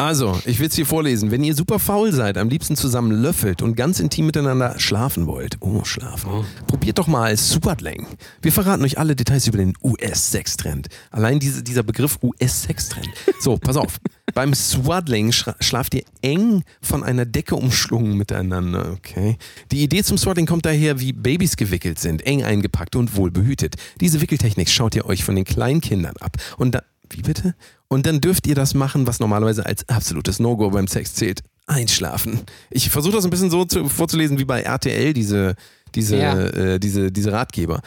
Also, 0.00 0.40
ich 0.44 0.60
will 0.60 0.68
es 0.68 0.76
hier 0.76 0.86
vorlesen. 0.86 1.32
Wenn 1.32 1.42
ihr 1.42 1.56
super 1.56 1.80
faul 1.80 2.12
seid, 2.12 2.38
am 2.38 2.48
liebsten 2.48 2.76
zusammen 2.76 3.10
löffelt 3.10 3.62
und 3.62 3.74
ganz 3.74 3.98
intim 3.98 4.26
miteinander 4.26 4.78
schlafen 4.78 5.26
wollt, 5.26 5.56
oh, 5.58 5.82
schlafen, 5.82 6.44
probiert 6.68 6.98
doch 6.98 7.08
mal 7.08 7.36
Swaddling. 7.36 8.06
Wir 8.40 8.52
verraten 8.52 8.84
euch 8.84 8.96
alle 8.96 9.16
Details 9.16 9.48
über 9.48 9.58
den 9.58 9.74
US-Sextrend. 9.82 10.86
Allein 11.10 11.40
diese, 11.40 11.64
dieser 11.64 11.82
Begriff 11.82 12.16
US-Sextrend. 12.22 13.08
So, 13.40 13.56
pass 13.56 13.76
auf. 13.76 13.98
Beim 14.34 14.54
Swaddling 14.54 15.32
schlaft 15.32 15.94
ihr 15.94 16.04
eng 16.22 16.62
von 16.80 17.02
einer 17.02 17.26
Decke 17.26 17.56
umschlungen 17.56 18.16
miteinander, 18.16 18.92
okay? 18.92 19.36
Die 19.72 19.82
Idee 19.82 20.04
zum 20.04 20.16
Swaddling 20.16 20.46
kommt 20.46 20.64
daher, 20.64 21.00
wie 21.00 21.12
Babys 21.12 21.56
gewickelt 21.56 21.98
sind, 21.98 22.24
eng 22.24 22.44
eingepackt 22.44 22.94
und 22.94 23.16
wohl 23.16 23.32
behütet. 23.32 23.74
Diese 24.00 24.20
Wickeltechnik 24.20 24.68
schaut 24.68 24.94
ihr 24.94 25.06
euch 25.06 25.24
von 25.24 25.34
den 25.34 25.44
kleinen 25.44 25.80
Kindern 25.80 26.14
ab. 26.20 26.36
Und 26.56 26.76
da, 26.76 26.84
wie 27.10 27.22
bitte? 27.22 27.56
Und 27.88 28.06
dann 28.06 28.20
dürft 28.20 28.46
ihr 28.46 28.54
das 28.54 28.74
machen, 28.74 29.06
was 29.06 29.18
normalerweise 29.18 29.64
als 29.64 29.88
absolutes 29.88 30.38
No-Go 30.38 30.70
beim 30.70 30.86
Sex 30.88 31.14
zählt. 31.14 31.40
Einschlafen. 31.66 32.40
Ich 32.70 32.90
versuche 32.90 33.14
das 33.14 33.24
ein 33.24 33.30
bisschen 33.30 33.50
so 33.50 33.64
zu, 33.64 33.88
vorzulesen 33.88 34.38
wie 34.38 34.44
bei 34.44 34.62
RTL, 34.62 35.12
diese, 35.12 35.54
diese, 35.94 36.16
Ja. 36.16 36.38
äh, 36.38 36.78
diese, 36.80 37.10
diese 37.12 37.32
Ratgeber. 37.32 37.80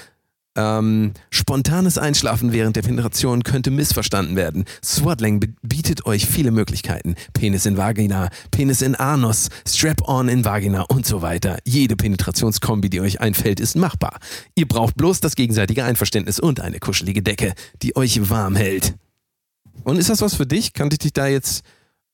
Ähm, 0.57 1.13
spontanes 1.29 1.97
Einschlafen 1.97 2.51
während 2.51 2.75
der 2.75 2.81
Penetration 2.81 3.43
könnte 3.43 3.71
missverstanden 3.71 4.35
werden. 4.35 4.65
Swaddling 4.83 5.55
bietet 5.61 6.05
euch 6.05 6.25
viele 6.25 6.51
Möglichkeiten. 6.51 7.15
Penis 7.33 7.65
in 7.65 7.77
Vagina, 7.77 8.27
Penis 8.51 8.81
in 8.81 8.95
Anus, 8.95 9.47
Strap-on 9.65 10.27
in 10.27 10.43
Vagina 10.43 10.81
und 10.81 11.05
so 11.05 11.21
weiter. 11.21 11.57
Jede 11.63 11.95
Penetrationskombi, 11.95 12.89
die 12.89 12.99
euch 12.99 13.21
einfällt, 13.21 13.61
ist 13.61 13.77
machbar. 13.77 14.19
Ihr 14.55 14.67
braucht 14.67 14.95
bloß 14.97 15.21
das 15.21 15.35
gegenseitige 15.35 15.85
Einverständnis 15.85 16.37
und 16.39 16.59
eine 16.59 16.79
kuschelige 16.79 17.21
Decke, 17.23 17.53
die 17.81 17.95
euch 17.95 18.29
warm 18.29 18.57
hält. 18.57 18.95
Und 19.83 19.97
ist 19.97 20.09
das 20.09 20.21
was 20.21 20.35
für 20.35 20.45
dich? 20.45 20.73
Kann 20.73 20.89
ich 20.91 20.99
dich 20.99 21.13
da 21.13 21.27
jetzt 21.27 21.63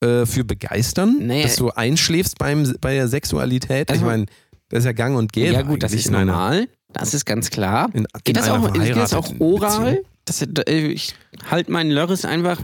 äh, 0.02 0.24
für 0.26 0.44
begeistern, 0.44 1.16
Nee. 1.20 1.42
dass 1.42 1.56
du 1.56 1.70
einschläfst 1.70 2.38
beim, 2.38 2.74
bei 2.80 2.94
der 2.94 3.08
Sexualität? 3.08 3.90
Also- 3.90 4.02
ich 4.02 4.06
meine, 4.06 4.26
das 4.68 4.80
ist 4.80 4.84
ja 4.84 4.92
gang 4.92 5.16
und 5.16 5.32
gäbe. 5.32 5.52
Ja, 5.52 5.62
gut, 5.62 5.82
das 5.82 5.92
ist 5.92 6.08
einer- 6.08 6.24
normal. 6.24 6.68
Das 6.92 7.12
ist 7.14 7.26
ganz 7.26 7.50
klar. 7.50 7.90
In, 7.92 8.06
Geht 8.24 8.28
in 8.28 8.34
das, 8.42 8.48
auch, 8.48 8.72
geht 8.72 8.96
das 8.96 9.12
auch 9.12 9.28
oral? 9.40 10.00
Das, 10.24 10.40
äh, 10.42 10.86
ich 10.88 11.14
halte 11.50 11.70
meinen 11.70 11.90
Lörres 11.90 12.24
einfach 12.24 12.58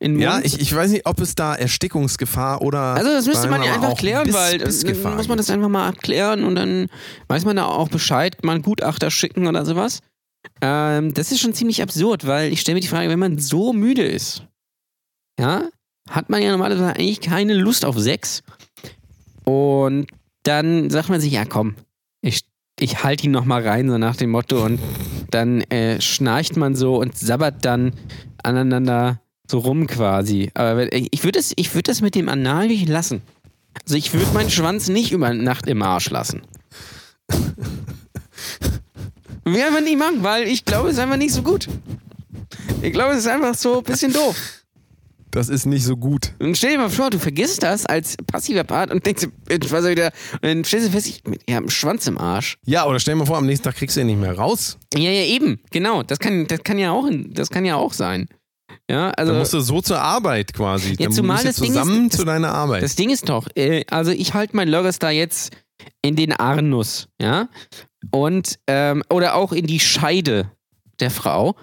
in 0.00 0.14
den 0.14 0.20
Ja, 0.20 0.34
Mund. 0.34 0.44
ich, 0.44 0.60
ich 0.60 0.74
weiß 0.74 0.90
nicht, 0.90 1.06
ob 1.06 1.18
es 1.20 1.34
da 1.34 1.54
Erstickungsgefahr 1.54 2.60
oder. 2.60 2.78
also 2.94 3.10
das 3.10 3.26
müsste 3.26 3.48
man 3.48 3.62
ja 3.62 3.74
einfach 3.74 3.96
klären, 3.96 4.26
Biss- 4.28 4.34
weil 4.34 4.60
äh, 4.60 5.02
dann 5.02 5.16
muss 5.16 5.28
man 5.28 5.38
das 5.38 5.48
einfach 5.48 5.68
mal 5.68 5.88
abklären 5.88 6.44
und 6.44 6.56
dann 6.56 6.88
weiß 7.28 7.44
man 7.46 7.56
da 7.56 7.64
auch 7.66 7.88
Bescheid, 7.88 8.36
mal 8.44 8.52
einen 8.54 8.62
Gutachter 8.62 9.10
schicken 9.10 9.46
oder 9.46 9.64
sowas. 9.64 10.00
Ähm, 10.60 11.14
das 11.14 11.32
ist 11.32 11.40
schon 11.40 11.54
ziemlich 11.54 11.82
absurd, 11.82 12.26
weil 12.26 12.52
ich 12.52 12.60
stelle 12.60 12.74
mir 12.76 12.80
die 12.80 12.88
Frage, 12.88 13.08
wenn 13.08 13.18
man 13.18 13.38
so 13.38 13.72
müde 13.72 14.04
ist, 14.04 14.44
ja, 15.38 15.68
hat 16.08 16.30
man 16.30 16.42
ja 16.42 16.50
normalerweise 16.50 16.86
eigentlich 16.94 17.20
keine 17.20 17.54
Lust 17.54 17.84
auf 17.84 17.98
Sex. 17.98 18.42
Und 19.44 20.06
dann 20.44 20.90
sagt 20.90 21.08
man 21.08 21.20
sich, 21.20 21.32
ja 21.32 21.44
komm, 21.44 21.74
ich, 22.22 22.42
ich 22.78 23.02
halte 23.04 23.24
ihn 23.26 23.30
nochmal 23.30 23.66
rein, 23.66 23.88
so 23.88 23.98
nach 23.98 24.16
dem 24.16 24.30
Motto, 24.30 24.64
und 24.64 24.80
dann 25.30 25.60
äh, 25.62 26.00
schnarcht 26.00 26.56
man 26.56 26.74
so 26.74 26.96
und 26.96 27.16
sabbert 27.16 27.64
dann 27.64 27.92
aneinander 28.42 29.20
so 29.50 29.58
rum 29.58 29.86
quasi. 29.86 30.50
Aber 30.54 30.76
wenn- 30.76 30.88
ich 31.10 31.22
würde 31.24 31.38
das, 31.38 31.52
würd 31.56 31.88
das 31.88 32.00
mit 32.00 32.14
dem 32.14 32.28
Anal 32.28 32.68
nicht 32.68 32.88
lassen. 32.88 33.22
Also 33.84 33.96
ich 33.96 34.12
würde 34.14 34.32
meinen 34.32 34.50
Schwanz 34.50 34.88
nicht 34.88 35.12
über 35.12 35.32
Nacht 35.34 35.66
im 35.66 35.82
Arsch 35.82 36.08
lassen. 36.10 36.42
Ich 39.44 39.64
einfach 39.64 39.80
nicht 39.80 39.98
machen, 39.98 40.22
weil 40.22 40.48
ich 40.48 40.64
glaube, 40.64 40.88
es 40.88 40.94
ist 40.94 41.00
einfach 41.00 41.16
nicht 41.16 41.32
so 41.32 41.42
gut. 41.42 41.68
Ich 42.82 42.92
glaube, 42.92 43.12
es 43.12 43.20
ist 43.20 43.26
einfach 43.26 43.54
so 43.54 43.78
ein 43.78 43.84
bisschen 43.84 44.12
doof. 44.12 44.36
Das 45.34 45.48
ist 45.48 45.66
nicht 45.66 45.84
so 45.84 45.96
gut. 45.96 46.32
Und 46.38 46.56
stell 46.56 46.70
dir 46.70 46.78
mal 46.78 46.90
vor, 46.90 47.10
du 47.10 47.18
vergisst 47.18 47.64
das 47.64 47.84
als 47.86 48.16
passiver 48.24 48.62
Part 48.62 48.92
und 48.92 49.04
denkst, 49.04 49.26
ich 49.48 49.70
da? 49.96 50.06
Und 50.06 50.44
dann 50.44 50.64
stellst 50.64 50.86
du 50.86 50.92
fest, 50.92 51.08
ich, 51.08 51.22
ich 51.46 51.54
habe 51.54 51.64
einen 51.64 51.70
Schwanz 51.70 52.06
im 52.06 52.18
Arsch. 52.18 52.56
Ja, 52.64 52.86
oder 52.86 53.00
stell 53.00 53.14
dir 53.14 53.18
mal 53.18 53.26
vor, 53.26 53.38
am 53.38 53.46
nächsten 53.46 53.64
Tag 53.64 53.74
kriegst 53.74 53.96
du 53.96 54.00
ihn 54.00 54.06
nicht 54.06 54.20
mehr 54.20 54.38
raus. 54.38 54.78
Ja, 54.96 55.10
ja, 55.10 55.24
eben, 55.24 55.58
genau. 55.72 56.04
Das 56.04 56.20
kann, 56.20 56.46
das 56.46 56.62
kann 56.62 56.78
ja 56.78 56.92
auch, 56.92 57.08
das 57.30 57.50
kann 57.50 57.64
ja 57.64 57.74
auch 57.74 57.92
sein. 57.92 58.28
Ja, 58.88 59.10
also 59.10 59.32
Dann 59.32 59.40
musst 59.40 59.54
du 59.54 59.60
so 59.60 59.80
zur 59.80 60.00
Arbeit 60.00 60.52
quasi. 60.52 60.94
Dann 60.96 61.10
zumal 61.10 61.42
musst 61.42 61.44
du 61.44 61.48
das 61.48 61.56
Ding 61.56 61.72
ist, 61.72 61.78
zusammen 61.78 62.10
zu 62.10 62.24
deiner 62.24 62.52
Arbeit. 62.52 62.82
das 62.82 62.96
Ding 62.96 63.10
ist 63.10 63.28
doch, 63.28 63.48
äh, 63.56 63.84
also 63.90 64.10
ich 64.10 64.34
halte 64.34 64.54
mein 64.54 64.68
da 64.98 65.10
jetzt 65.10 65.52
in 66.02 66.16
den 66.16 66.32
Arnus, 66.32 67.08
ja, 67.20 67.48
und 68.10 68.58
ähm, 68.66 69.02
oder 69.10 69.34
auch 69.34 69.52
in 69.52 69.66
die 69.66 69.80
Scheide 69.80 70.50
der 71.00 71.10
Frau. 71.10 71.56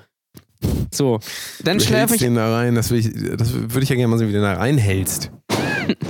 So, 0.91 1.19
dann 1.63 1.79
hältst 1.79 2.15
ich. 2.15 2.21
den 2.21 2.35
da 2.35 2.55
rein. 2.55 2.75
Das, 2.75 2.91
will 2.91 2.99
ich, 2.99 3.09
das 3.37 3.53
würde 3.53 3.81
ich 3.81 3.89
ja 3.89 3.95
gerne 3.95 4.09
mal 4.09 4.17
sehen, 4.19 4.27
wie 4.27 4.33
du 4.33 4.37
den 4.39 4.43
da 4.43 4.53
reinhältst. 4.53 5.31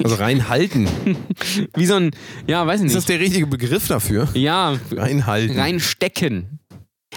Also 0.04 0.16
reinhalten. 0.16 0.88
Wie 1.76 1.86
so 1.86 1.96
ein, 1.96 2.12
ja, 2.46 2.68
weiß 2.68 2.82
ich 2.82 2.88
Ist 2.88 2.96
das 2.96 3.04
nicht. 3.04 3.10
der 3.10 3.20
richtige 3.20 3.48
Begriff 3.48 3.88
dafür? 3.88 4.28
Ja, 4.34 4.78
Reinhalten. 4.92 5.58
reinstecken. 5.58 6.60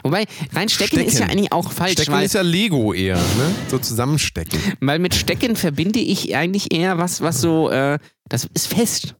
Wobei, 0.03 0.25
reinstecken 0.53 1.01
ist 1.01 1.19
ja 1.19 1.25
Stecken. 1.27 1.31
eigentlich 1.31 1.53
auch 1.53 1.73
falsch, 1.73 1.93
Stecken 1.93 2.13
weil, 2.13 2.25
ist 2.25 2.35
ja 2.35 2.43
Lego 2.43 2.93
eher, 2.93 3.17
ne? 3.17 3.55
So 3.69 3.79
zusammenstecken. 3.79 4.59
weil 4.81 4.99
mit 4.99 5.15
Stecken 5.15 5.57
verbinde 5.57 5.99
ich 5.99 6.35
eigentlich 6.37 6.73
eher 6.73 6.99
was, 6.99 7.21
was 7.21 7.41
so, 7.41 7.71
äh, 7.71 7.99
das 8.29 8.49
ist 8.55 8.69
fest. 8.69 9.15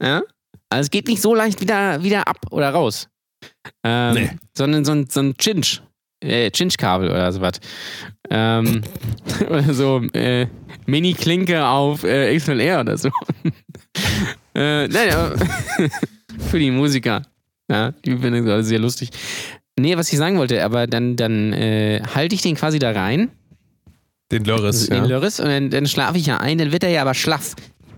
Ja? 0.00 0.22
Also 0.70 0.86
es 0.86 0.90
geht 0.90 1.08
nicht 1.08 1.22
so 1.22 1.34
leicht 1.34 1.60
wieder, 1.60 2.02
wieder 2.02 2.26
ab 2.26 2.38
oder 2.50 2.70
raus. 2.70 3.08
Ähm, 3.84 4.14
Nee. 4.14 4.30
Sondern 4.56 4.84
so 4.84 4.92
ein, 4.92 5.06
so 5.08 5.20
ein 5.20 5.34
Cinch. 5.38 5.82
Äh, 6.20 6.50
Cinch-Kabel 6.50 7.10
oder 7.10 7.30
sowas. 7.32 7.60
Ähm, 8.30 8.82
oder 9.48 9.62
so 9.74 10.02
äh, 10.14 10.46
Mini-Klinke 10.86 11.64
auf 11.66 12.04
äh, 12.04 12.36
XLR 12.36 12.80
oder 12.80 12.96
so. 12.96 13.08
äh, 14.54 14.88
nein, 14.88 15.10
aber 15.12 15.36
für 16.50 16.58
die 16.58 16.70
Musiker. 16.70 17.22
Ja, 17.70 17.92
die 17.92 18.16
finden 18.16 18.46
das 18.46 18.66
sehr 18.66 18.78
lustig. 18.78 19.10
Nee, 19.78 19.96
was 19.96 20.10
ich 20.10 20.18
sagen 20.18 20.38
wollte, 20.38 20.64
aber 20.64 20.86
dann, 20.86 21.16
dann 21.16 21.52
äh, 21.52 22.00
halte 22.14 22.34
ich 22.34 22.40
den 22.42 22.54
quasi 22.54 22.78
da 22.78 22.92
rein, 22.92 23.30
Den 24.32 24.44
Lörres, 24.44 24.86
den 24.86 25.02
ja. 25.02 25.04
Lörres, 25.04 25.38
und 25.38 25.48
dann, 25.48 25.68
dann 25.70 25.86
schlafe 25.86 26.16
ich 26.16 26.26
ja 26.26 26.38
ein, 26.38 26.56
dann 26.58 26.72
wird 26.72 26.82
er 26.82 26.90
ja 26.90 27.02
aber 27.02 27.12
schlaff. 27.12 27.54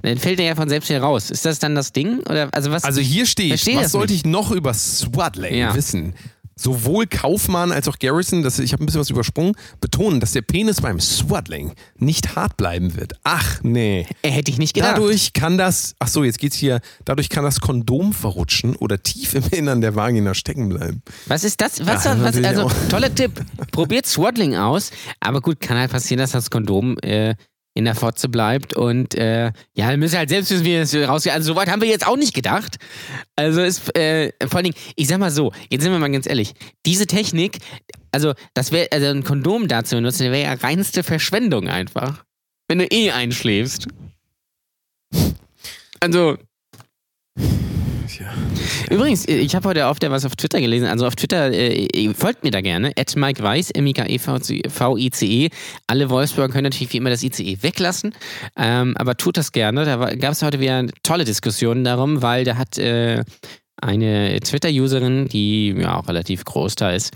Dann 0.08 0.18
fällt 0.18 0.40
er 0.40 0.46
ja 0.46 0.54
von 0.54 0.68
selbst 0.68 0.90
heraus. 0.90 1.30
Ist 1.30 1.44
das 1.44 1.58
dann 1.58 1.74
das 1.74 1.92
Ding? 1.92 2.20
Oder 2.20 2.48
also 2.52 2.70
was? 2.70 2.84
Also 2.84 3.00
hier 3.00 3.26
steht, 3.26 3.52
was 3.52 3.64
das 3.64 3.92
sollte 3.92 4.12
nicht. 4.12 4.26
ich 4.26 4.30
noch 4.30 4.50
über 4.50 4.72
Swaddling 4.74 5.54
Ja. 5.54 5.74
wissen? 5.74 6.14
Sowohl 6.60 7.06
Kaufmann 7.06 7.70
als 7.70 7.86
auch 7.86 8.00
Garrison, 8.00 8.42
das, 8.42 8.58
ich 8.58 8.72
habe 8.72 8.82
ein 8.82 8.86
bisschen 8.86 9.00
was 9.00 9.10
übersprungen, 9.10 9.52
betonen, 9.80 10.18
dass 10.18 10.32
der 10.32 10.42
Penis 10.42 10.80
beim 10.80 10.98
Swaddling 10.98 11.72
nicht 11.98 12.34
hart 12.34 12.56
bleiben 12.56 12.96
wird. 12.96 13.12
Ach 13.22 13.60
nee. 13.62 14.06
äh, 14.22 14.30
hätte 14.30 14.50
ich 14.50 14.58
nicht 14.58 14.74
gedacht. 14.74 14.96
Dadurch 14.96 15.32
kann 15.34 15.56
das, 15.56 15.94
ach 16.00 16.08
so, 16.08 16.24
jetzt 16.24 16.40
geht's 16.40 16.56
hier, 16.56 16.80
dadurch 17.04 17.28
kann 17.28 17.44
das 17.44 17.60
Kondom 17.60 18.12
verrutschen 18.12 18.74
oder 18.74 19.00
tief 19.00 19.34
im 19.34 19.44
Innern 19.52 19.80
der 19.80 19.94
Vagina 19.94 20.34
stecken 20.34 20.68
bleiben. 20.68 21.00
Was 21.26 21.44
ist 21.44 21.60
das? 21.60 21.86
Was, 21.86 22.04
Ja, 22.04 22.20
was, 22.20 22.36
also, 22.42 22.68
toller 22.90 23.14
Tipp. 23.14 23.40
Probiert 23.70 24.06
Swaddling 24.06 24.56
aus. 24.56 24.90
Aber 25.20 25.40
gut, 25.40 25.60
kann 25.60 25.76
halt 25.78 25.92
passieren, 25.92 26.18
dass 26.18 26.32
das 26.32 26.50
Kondom 26.50 26.98
äh, 27.02 27.36
in 27.78 27.84
der 27.84 27.94
Fotze 27.94 28.28
bleibt 28.28 28.74
und 28.74 29.14
äh, 29.14 29.52
ja, 29.72 29.88
dann 29.88 30.00
müssen 30.00 30.14
wir 30.14 30.18
halt 30.18 30.30
selbst 30.30 30.50
wissen, 30.50 30.64
wie 30.64 30.76
das 30.76 30.92
rausgeht. 30.92 31.32
Also 31.32 31.52
soweit 31.52 31.70
haben 31.70 31.80
wir 31.80 31.88
jetzt 31.88 32.04
auch 32.04 32.16
nicht 32.16 32.34
gedacht. 32.34 32.76
Also 33.36 33.62
ist 33.62 33.96
äh, 33.96 34.32
vor 34.48 34.56
allen 34.56 34.64
Dingen, 34.64 34.76
ich 34.96 35.06
sag 35.06 35.18
mal 35.18 35.30
so, 35.30 35.52
jetzt 35.70 35.82
sind 35.82 35.92
wir 35.92 36.00
mal 36.00 36.10
ganz 36.10 36.26
ehrlich, 36.26 36.54
diese 36.84 37.06
Technik, 37.06 37.58
also 38.10 38.34
das 38.54 38.72
wäre, 38.72 38.88
also 38.90 39.06
ein 39.06 39.22
Kondom 39.22 39.68
dazu 39.68 39.94
benutzen, 39.94 40.32
wäre 40.32 40.42
ja 40.42 40.54
reinste 40.54 41.04
Verschwendung 41.04 41.68
einfach. 41.68 42.24
Wenn 42.66 42.78
du 42.78 42.86
eh 42.86 43.12
einschläfst. 43.12 43.86
Also, 46.00 46.36
Übrigens, 48.90 49.26
ich 49.26 49.54
habe 49.54 49.68
heute 49.68 49.86
auf 49.86 49.98
der 49.98 50.10
was 50.10 50.24
auf 50.24 50.36
Twitter 50.36 50.60
gelesen. 50.60 50.86
Also 50.86 51.06
auf 51.06 51.16
Twitter, 51.16 51.52
äh, 51.52 52.12
folgt 52.14 52.44
mir 52.44 52.50
da 52.50 52.60
gerne. 52.60 52.92
At 52.98 53.16
Mike 53.16 53.42
Weiß, 53.42 53.70
M-I-K-E-V-I-C-E. 53.70 55.48
Alle 55.86 56.10
Wolfsburger 56.10 56.52
können 56.52 56.64
natürlich 56.64 56.92
wie 56.92 56.98
immer 56.98 57.10
das 57.10 57.22
ICE 57.22 57.62
weglassen. 57.62 58.14
Ähm, 58.56 58.96
aber 58.96 59.16
tut 59.16 59.36
das 59.36 59.52
gerne. 59.52 59.84
Da 59.84 60.14
gab 60.14 60.32
es 60.32 60.42
heute 60.42 60.60
wieder 60.60 60.86
tolle 61.02 61.24
Diskussionen 61.24 61.84
darum, 61.84 62.22
weil 62.22 62.44
da 62.44 62.56
hat 62.56 62.78
äh, 62.78 63.24
eine 63.80 64.40
Twitter-Userin, 64.40 65.28
die 65.28 65.70
ja 65.70 65.98
auch 65.98 66.08
relativ 66.08 66.44
groß 66.44 66.74
da 66.74 66.90
ist, 66.90 67.12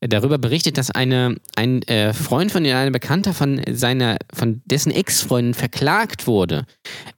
darüber 0.00 0.38
berichtet, 0.38 0.78
dass 0.78 0.90
eine, 0.90 1.36
ein 1.56 1.82
äh, 1.82 2.12
Freund 2.12 2.52
von 2.52 2.64
ihr, 2.64 2.76
ein 2.76 2.92
Bekannter 2.92 3.34
von 3.34 3.60
seiner, 3.70 4.18
von 4.32 4.62
dessen 4.64 4.92
Ex-Freundin 4.92 5.54
verklagt 5.54 6.26
wurde 6.26 6.66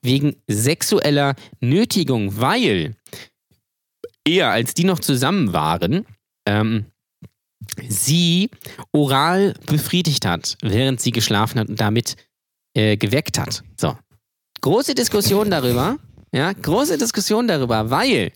wegen 0.03 0.37
sexueller 0.47 1.35
Nötigung, 1.61 2.41
weil 2.41 2.97
eher 4.27 4.51
als 4.51 4.75
die 4.75 4.85
noch 4.85 4.99
zusammen 4.99 5.53
waren, 5.53 6.07
ähm, 6.47 6.87
sie 7.89 8.51
oral 8.93 9.55
befriedigt 9.67 10.27
hat, 10.27 10.57
während 10.63 11.01
sie 11.01 11.11
geschlafen 11.11 11.61
hat 11.61 11.69
und 11.69 11.81
damit 11.81 12.17
äh, 12.75 12.97
geweckt 12.97 13.39
hat. 13.39 13.63
So. 13.79 13.97
Große 14.61 14.95
Diskussion 14.95 15.51
darüber. 15.51 15.99
Ja, 16.37 16.53
große 16.53 16.99
Diskussion 16.99 17.49
darüber, 17.49 17.89
weil 17.89 18.31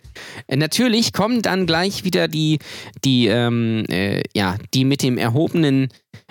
äh, 0.46 0.56
natürlich 0.56 1.12
kommen 1.12 1.42
dann 1.42 1.66
gleich 1.66 2.02
wieder 2.02 2.28
die, 2.28 2.58
die, 3.04 3.26
ähm, 3.26 3.84
äh, 3.90 4.22
ja, 4.34 4.56
die 4.72 4.86
mit 4.86 5.02
dem 5.02 5.18
erhobenen 5.18 5.88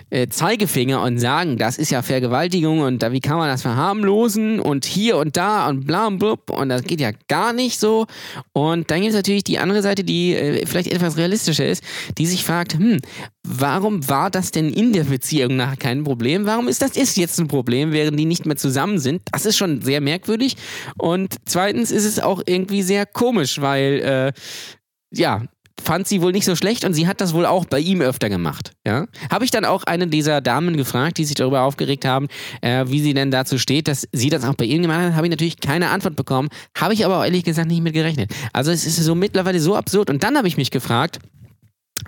äh, 0.10 0.28
Zeigefinger 0.28 1.01
und 1.01 1.20
sagen, 1.20 1.57
das 1.57 1.78
ist 1.78 1.91
ja 1.91 2.01
Vergewaltigung 2.01 2.80
und 2.82 3.03
da, 3.03 3.12
wie 3.12 3.20
kann 3.20 3.38
man 3.38 3.49
das 3.49 3.62
verharmlosen 3.62 4.60
und 4.60 4.86
hier 4.86 5.18
und 5.18 5.38
da 5.38 5.68
und 5.68 5.86
bla 5.86 6.07
und 6.07 6.20
blub 6.20 6.49
und 6.49 6.70
das 6.70 6.84
geht 6.84 7.01
ja 7.01 7.12
gar 7.28 7.53
nicht 7.53 7.80
so. 7.80 8.07
Und 8.53 8.91
dann 8.91 9.01
gibt 9.01 9.12
es 9.12 9.16
natürlich 9.16 9.43
die 9.43 9.60
andere 9.60 9.82
Seite, 9.82 10.03
die 10.03 10.36
äh, 10.36 10.66
vielleicht 10.66 10.91
etwas 10.91 11.18
realistischer 11.18 11.66
ist, 11.66 11.84
die 12.18 12.26
sich 12.26 12.43
fragt, 12.43 12.74
hm, 12.74 12.99
warum 13.43 14.07
war 14.07 14.30
das 14.30 14.51
denn 14.51 14.72
in 14.72 14.93
der 14.93 15.05
Beziehung 15.05 15.55
nachher 15.55 15.78
kein 15.78 16.03
Problem? 16.03 16.45
Warum 16.45 16.68
ist 16.68 16.82
das 16.82 16.97
ist 16.97 17.18
jetzt 17.18 17.39
ein 17.39 17.47
Problem, 17.47 17.91
während 17.91 18.20
die 18.20 18.26
nicht 18.26 18.45
mehr 18.45 18.57
zusammen 18.57 18.99
sind? 18.99 19.22
Das 19.32 19.45
ist 19.45 19.57
schon 19.57 19.82
sehr 19.82 20.01
merkwürdig. 20.01 20.57
Und 20.97 21.36
zweitens 21.45 21.91
ist 21.91 22.05
es 22.05 22.20
auch 22.20 22.41
irgendwie 22.45 22.82
sehr 22.82 23.05
komisch, 23.05 23.62
weil 23.62 24.34
äh, 24.36 24.39
ja, 25.12 25.43
fand 25.84 26.08
sie 26.08 26.22
wohl 26.22 26.32
nicht 26.32 26.46
so 26.46 26.56
schlecht 26.56 26.86
und 26.86 26.94
sie 26.94 27.08
hat 27.08 27.22
das 27.22 27.34
wohl 27.34 27.46
auch 27.46 27.66
bei 27.66 27.80
ihm 27.80 28.02
öfter 28.02 28.30
gemacht. 28.30 28.72
Ja? 28.86 29.08
Habe 29.32 29.46
ich 29.46 29.52
dann 29.52 29.66
auch 29.66 29.84
eine 29.84 30.08
dieser 30.08 30.42
Damen 30.42 30.78
gefragt, 30.78 31.18
die 31.18 31.26
sich 31.26 31.36
darüber 31.36 31.62
aufgeregt 31.62 32.06
haben, 32.06 32.28
äh, 32.62 32.86
wie 32.88 33.02
sie 33.02 33.14
denn 33.14 33.32
dazu 33.32 33.58
steht, 33.58 33.88
dass 33.88 34.08
sie 34.12 34.30
das 34.30 34.44
auch 34.44 34.56
bei 34.56 34.66
ihm 34.66 34.82
gemacht 34.82 35.02
hat, 35.02 35.14
habe 35.16 35.28
ich 35.28 35.32
natürlich 35.32 35.60
keine 35.60 35.90
Antwort 35.90 36.16
bekommen, 36.16 36.50
habe 36.78 36.94
ich 36.94 37.06
aber 37.06 37.20
auch 37.20 37.24
ehrlich 37.24 37.44
gesagt 37.44 37.68
nicht 37.68 37.82
mit 37.82 37.94
gerechnet. 37.94 38.32
Also 38.54 38.72
es 38.72 38.86
ist 38.86 38.98
so 38.98 39.16
mittlerweile 39.16 39.60
so 39.60 39.76
absurd 39.76 40.10
und 40.10 40.24
dann 40.24 40.38
habe 40.38 40.48
ich 40.48 40.58
mich 40.58 40.72
gefragt, 40.72 41.20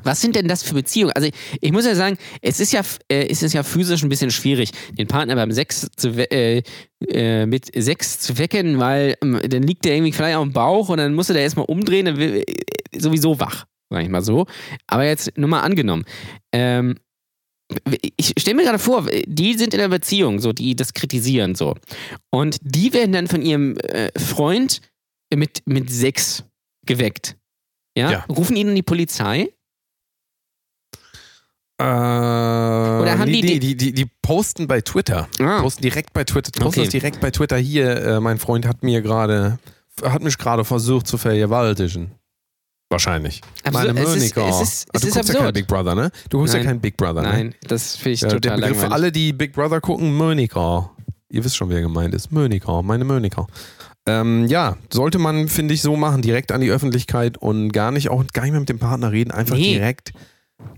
was 0.03 0.21
sind 0.21 0.35
denn 0.35 0.47
das 0.47 0.63
für 0.63 0.73
Beziehungen? 0.73 1.13
Also 1.13 1.29
ich 1.59 1.71
muss 1.71 1.85
ja 1.85 1.95
sagen, 1.95 2.17
es 2.41 2.59
ist 2.59 2.73
ja, 2.73 2.81
äh, 3.09 3.27
es 3.27 3.43
ist 3.43 3.53
ja 3.53 3.63
physisch 3.63 4.03
ein 4.03 4.09
bisschen 4.09 4.31
schwierig, 4.31 4.71
den 4.97 5.07
Partner 5.07 5.35
beim 5.35 5.51
Sex 5.51 5.87
zu, 5.95 6.09
äh, 6.31 6.63
äh, 7.09 7.45
mit 7.45 7.71
Sex 7.75 8.19
zu 8.19 8.37
wecken, 8.37 8.79
weil 8.79 9.15
ähm, 9.21 9.39
dann 9.47 9.63
liegt 9.63 9.85
der 9.85 9.95
irgendwie 9.95 10.11
vielleicht 10.11 10.37
auf 10.37 10.43
dem 10.43 10.53
Bauch 10.53 10.89
und 10.89 10.97
dann 10.97 11.13
muss 11.13 11.29
er 11.29 11.35
da 11.35 11.41
erstmal 11.41 11.65
umdrehen, 11.65 12.05
dann 12.05 12.17
will, 12.17 12.43
äh, 12.45 12.99
sowieso 12.99 13.39
wach, 13.39 13.65
sag 13.89 14.03
ich 14.03 14.09
mal 14.09 14.21
so. 14.21 14.45
Aber 14.87 15.05
jetzt 15.05 15.37
nur 15.37 15.49
mal 15.49 15.61
angenommen. 15.61 16.05
Ähm, 16.51 16.97
ich 18.17 18.33
stelle 18.37 18.57
mir 18.57 18.63
gerade 18.63 18.79
vor, 18.79 19.07
die 19.25 19.53
sind 19.53 19.73
in 19.73 19.79
einer 19.79 19.89
Beziehung, 19.89 20.39
so 20.39 20.51
die 20.51 20.75
das 20.75 20.93
kritisieren 20.93 21.55
so. 21.55 21.75
Und 22.29 22.57
die 22.61 22.93
werden 22.93 23.13
dann 23.13 23.27
von 23.27 23.41
ihrem 23.41 23.77
äh, 23.77 24.11
Freund 24.19 24.81
mit, 25.33 25.61
mit 25.65 25.89
Sex 25.89 26.43
geweckt. 26.85 27.37
Ja? 27.97 28.11
Ja. 28.11 28.25
Rufen 28.25 28.55
ihnen 28.55 28.75
die 28.75 28.83
Polizei? 28.83 29.53
Äh, 31.81 33.01
Oder 33.01 33.17
haben 33.19 33.29
nee, 33.31 33.41
die- 33.41 33.59
die, 33.59 33.75
die, 33.75 33.93
die 33.93 34.05
posten 34.21 34.67
bei 34.67 34.81
Twitter. 34.81 35.27
Ah. 35.39 35.61
Posten 35.61 35.81
direkt 35.81 36.13
bei 36.13 36.23
Twitter. 36.23 36.51
Posten 36.59 36.81
Okay. 36.81 36.89
direkt 36.89 37.19
bei 37.19 37.31
Twitter. 37.31 37.57
Hier, 37.57 37.95
äh, 37.97 38.19
mein 38.19 38.37
Freund 38.37 38.67
hat 38.67 38.83
mir 38.83 39.01
gerade, 39.01 39.57
hat 40.03 40.21
mich 40.21 40.37
gerade 40.37 40.63
versucht 40.65 41.07
zu 41.07 41.17
vergewaltigen. 41.17 42.11
Wahrscheinlich. 42.89 43.41
Absurd. 43.63 43.85
Meine 43.95 43.99
Es 44.01 44.15
ist- 44.15 44.15
es 44.15 44.23
ist- 44.25 44.37
Ah, 44.37 44.49
es 44.61 45.01
du 45.01 45.07
ist 45.07 45.13
guckst 45.13 45.15
ja 45.15 45.21
kein 45.23 45.35
absurd. 45.37 45.53
Big 45.53 45.67
Brother, 45.67 45.95
ne? 45.95 46.11
Du 46.29 46.39
guckst 46.39 46.53
ja 46.53 46.59
Nein. 46.59 46.67
kein 46.67 46.79
Big 46.81 46.97
Brother, 46.97 47.21
ne? 47.21 47.29
Nein, 47.29 47.55
das 47.67 47.95
finde 47.95 48.11
ich 48.11 48.21
Ja, 48.21 48.27
der 48.27 48.41
total 48.41 48.57
für 48.57 48.61
langweilig. 48.65 48.91
alle, 48.91 49.11
die 49.11 49.33
Big 49.33 49.53
Brother 49.53 49.79
gucken, 49.81 50.13
Monika. 50.13 50.91
Ihr 51.29 51.43
wisst 51.45 51.55
schon, 51.55 51.69
wer 51.69 51.79
gemeint 51.81 52.13
ist. 52.13 52.31
Monika, 52.33 52.81
meine 52.81 53.05
Monika. 53.05 53.47
Ähm, 54.05 54.45
ja, 54.47 54.75
sollte 54.91 55.19
man, 55.19 55.47
finde 55.47 55.73
ich, 55.73 55.81
so 55.81 55.95
machen, 55.95 56.21
direkt 56.21 56.51
an 56.51 56.59
die 56.59 56.69
Öffentlichkeit 56.71 57.37
und 57.37 57.71
gar 57.71 57.91
nicht 57.91 58.09
auch 58.09 58.25
gar 58.33 58.41
nicht 58.43 58.51
mehr 58.51 58.59
mit 58.59 58.67
dem 58.69 58.79
Partner 58.79 59.11
reden, 59.13 59.31
einfach 59.31 59.55
Nee. 59.55 59.75
direkt, 59.75 60.11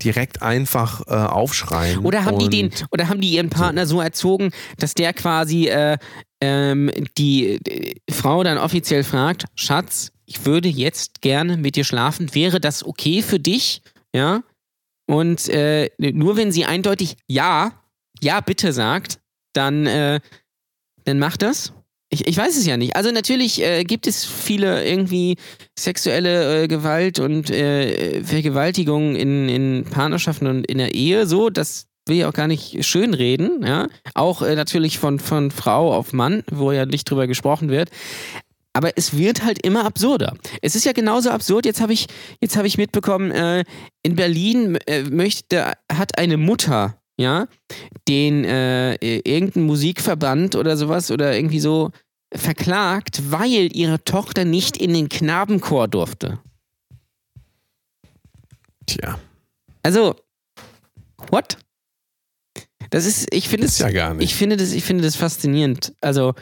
direkt 0.03 0.41
einfach 0.41 1.01
äh, 1.07 1.13
aufschreien. 1.13 1.99
Oder 1.99 2.25
haben 2.25 2.39
die 2.39 2.49
den, 2.49 2.71
oder 2.91 3.07
haben 3.07 3.21
die 3.21 3.29
ihren 3.29 3.49
Partner 3.49 3.85
so 3.85 4.01
erzogen, 4.01 4.51
dass 4.77 4.93
der 4.93 5.13
quasi 5.13 5.67
äh, 5.67 5.97
ähm, 6.41 6.91
die, 7.17 7.59
die 7.65 8.01
Frau 8.11 8.43
dann 8.43 8.57
offiziell 8.57 9.03
fragt, 9.03 9.45
Schatz, 9.55 10.11
ich 10.25 10.45
würde 10.45 10.67
jetzt 10.67 11.21
gerne 11.21 11.57
mit 11.57 11.75
dir 11.75 11.83
schlafen, 11.83 12.33
wäre 12.33 12.59
das 12.59 12.85
okay 12.85 13.21
für 13.21 13.39
dich? 13.39 13.81
Ja. 14.13 14.43
Und 15.05 15.49
äh, 15.49 15.89
nur 15.97 16.37
wenn 16.37 16.51
sie 16.51 16.65
eindeutig 16.65 17.17
ja, 17.27 17.71
ja 18.21 18.39
bitte 18.41 18.73
sagt, 18.73 19.19
dann, 19.53 19.85
äh, 19.85 20.19
dann 21.05 21.19
macht 21.19 21.41
das. 21.41 21.73
Ich, 22.13 22.27
ich 22.27 22.37
weiß 22.37 22.55
es 22.57 22.67
ja 22.67 22.77
nicht. 22.77 22.95
Also 22.95 23.09
natürlich 23.09 23.59
äh, 23.63 23.83
gibt 23.83 24.05
es 24.05 24.23
viele 24.23 24.85
irgendwie 24.85 25.35
sexuelle 25.77 26.63
äh, 26.63 26.67
Gewalt 26.67 27.17
und 27.17 27.49
äh, 27.49 28.23
Vergewaltigung 28.23 29.15
in, 29.15 29.49
in 29.49 29.83
Partnerschaften 29.83 30.45
und 30.45 30.67
in 30.67 30.77
der 30.77 30.93
Ehe 30.93 31.25
so. 31.25 31.49
Das 31.49 31.87
will 32.05 32.17
ich 32.17 32.25
auch 32.25 32.33
gar 32.33 32.47
nicht 32.47 32.85
schönreden. 32.85 33.65
Ja? 33.65 33.87
Auch 34.13 34.43
äh, 34.43 34.53
natürlich 34.53 34.99
von, 34.99 35.17
von 35.17 35.49
Frau 35.49 35.91
auf 35.91 36.13
Mann, 36.13 36.43
wo 36.51 36.71
ja 36.71 36.85
nicht 36.85 37.09
drüber 37.09 37.25
gesprochen 37.25 37.69
wird. 37.69 37.89
Aber 38.73 38.91
es 38.95 39.17
wird 39.17 39.43
halt 39.43 39.65
immer 39.65 39.83
absurder. 39.83 40.35
Es 40.61 40.75
ist 40.75 40.85
ja 40.85 40.93
genauso 40.93 41.31
absurd. 41.31 41.65
Jetzt 41.65 41.81
habe 41.81 41.93
ich, 41.93 42.05
habe 42.55 42.67
ich 42.67 42.77
mitbekommen, 42.77 43.31
äh, 43.31 43.63
in 44.03 44.15
Berlin 44.15 44.77
äh, 44.85 45.01
möchte, 45.01 45.73
hat 45.91 46.19
eine 46.19 46.37
Mutter, 46.37 46.95
ja, 47.17 47.47
den 48.07 48.43
äh, 48.43 48.95
irgendein 48.95 49.63
Musikverband 49.63 50.55
oder 50.55 50.77
sowas 50.77 51.11
oder 51.11 51.35
irgendwie 51.35 51.59
so 51.59 51.91
verklagt, 52.33 53.31
weil 53.31 53.75
ihre 53.75 54.03
Tochter 54.03 54.45
nicht 54.45 54.77
in 54.77 54.93
den 54.93 55.09
Knabenchor 55.09 55.87
durfte. 55.87 56.39
Tja, 58.85 59.19
Also, 59.81 60.15
what? 61.29 61.57
Das 62.89 63.05
ist, 63.05 63.33
ich 63.33 63.49
finde 63.49 63.67
es, 63.67 63.79
ja 63.79 63.89
gar 63.91 64.13
nicht. 64.13 64.23
ich 64.25 64.35
finde 64.35 64.57
das, 64.57 64.71
ich 64.71 64.83
finde 64.83 65.03
das 65.03 65.15
faszinierend. 65.15 65.93
Also, 66.01 66.33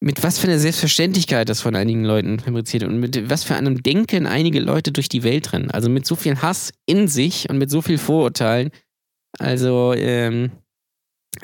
mit 0.00 0.22
was 0.22 0.38
für 0.38 0.46
einer 0.46 0.58
Selbstverständlichkeit 0.58 1.48
das 1.48 1.60
von 1.60 1.74
einigen 1.74 2.04
Leuten 2.04 2.38
fabriziert 2.38 2.84
und 2.84 3.00
mit 3.00 3.30
was 3.30 3.44
für 3.44 3.54
einem 3.54 3.82
Denken 3.82 4.26
einige 4.26 4.60
Leute 4.60 4.92
durch 4.92 5.08
die 5.08 5.22
Welt 5.22 5.52
rennen. 5.52 5.70
Also 5.70 5.88
mit 5.88 6.06
so 6.06 6.16
viel 6.16 6.40
Hass 6.42 6.72
in 6.84 7.08
sich 7.08 7.48
und 7.48 7.58
mit 7.58 7.70
so 7.70 7.80
viel 7.82 7.98
Vorurteilen. 7.98 8.70
Also, 9.38 9.94
ähm, 9.94 10.50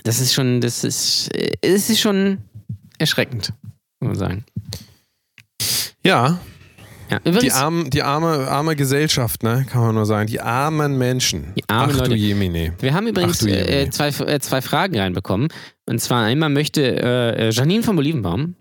das 0.04 0.20
ist 0.20 0.32
schon, 0.32 0.60
das 0.60 0.84
ist, 0.84 1.34
äh, 1.34 1.52
es 1.60 1.90
ist 1.90 2.00
schon 2.00 2.38
erschreckend, 2.98 3.52
muss 4.00 4.08
man 4.08 4.18
sagen. 4.18 4.44
ja, 6.04 6.40
Ja, 7.12 7.18
die, 7.18 7.28
übrigens, 7.28 7.54
arm, 7.54 7.90
die 7.90 8.02
arme, 8.02 8.48
arme 8.48 8.74
Gesellschaft, 8.74 9.42
ne, 9.42 9.66
kann 9.68 9.82
man 9.82 9.94
nur 9.94 10.06
sagen. 10.06 10.28
Die 10.28 10.40
armen 10.40 10.96
Menschen. 10.96 11.52
Die 11.56 11.68
armen 11.68 11.92
Ach 11.94 11.98
Leute. 11.98 12.10
du 12.10 12.16
Jemine. 12.16 12.74
Wir 12.80 12.94
haben 12.94 13.06
übrigens 13.06 13.44
äh, 13.44 13.90
zwei, 13.90 14.08
äh, 14.08 14.40
zwei 14.40 14.62
Fragen 14.62 14.98
reinbekommen. 14.98 15.48
Und 15.84 16.00
zwar 16.00 16.24
einmal 16.24 16.48
möchte 16.48 16.82
äh, 16.82 17.50
Janine 17.50 17.82
von 17.82 17.98
Olivenbaum, 17.98 18.54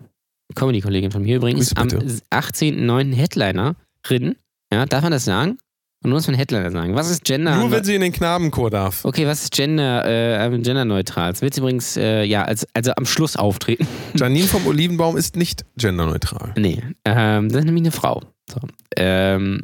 Comedy-Kollegin 0.54 1.10
von 1.12 1.22
mir 1.22 1.36
übrigens, 1.36 1.74
am 1.76 1.88
bitte. 1.88 2.04
18.09. 2.30 3.14
Headlinerin. 3.14 4.36
Ja, 4.70 4.84
darf 4.86 5.02
man 5.02 5.12
das 5.12 5.24
sagen? 5.24 5.56
Und 6.02 6.10
nur 6.10 6.16
muss 6.16 6.26
man 6.26 6.34
Headliner 6.34 6.70
sagen. 6.70 6.94
Was 6.96 7.10
ist 7.10 7.24
Gender? 7.24 7.56
Nur 7.56 7.70
wenn 7.70 7.84
sie 7.84 7.94
in 7.94 8.00
den 8.00 8.12
Knabenchor 8.12 8.70
darf. 8.70 9.04
okay, 9.04 9.26
was 9.26 9.44
ist 9.44 9.52
Gender, 9.52 10.04
äh, 10.04 10.46
ähm, 10.46 10.62
genderneutral? 10.62 11.30
Es 11.30 11.42
wird 11.42 11.56
übrigens, 11.56 11.96
äh, 11.96 12.24
ja, 12.24 12.44
als, 12.44 12.66
also 12.74 12.92
am 12.96 13.06
Schluss 13.06 13.36
auftreten. 13.36 13.86
Janine 14.14 14.46
vom 14.46 14.66
Olivenbaum 14.66 15.16
ist 15.16 15.36
nicht 15.36 15.64
genderneutral. 15.76 16.54
nee, 16.56 16.82
ähm, 17.04 17.48
das 17.48 17.60
ist 17.60 17.64
nämlich 17.64 17.84
eine 17.84 17.92
Frau. 17.92 18.20
So. 18.50 18.60
Ähm, 18.96 19.62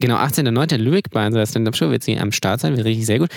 genau, 0.00 0.16
18.09. 0.16 0.74
in 0.74 0.80
Lübeck 0.80 1.10
bei 1.10 1.26
unserer 1.26 1.46
Stand-Up-Show 1.46 1.90
wird 1.90 2.02
sie 2.02 2.18
am 2.18 2.32
Start 2.32 2.60
sein, 2.60 2.76
wird 2.76 2.86
richtig 2.86 3.06
sehr 3.06 3.18
gut. 3.18 3.30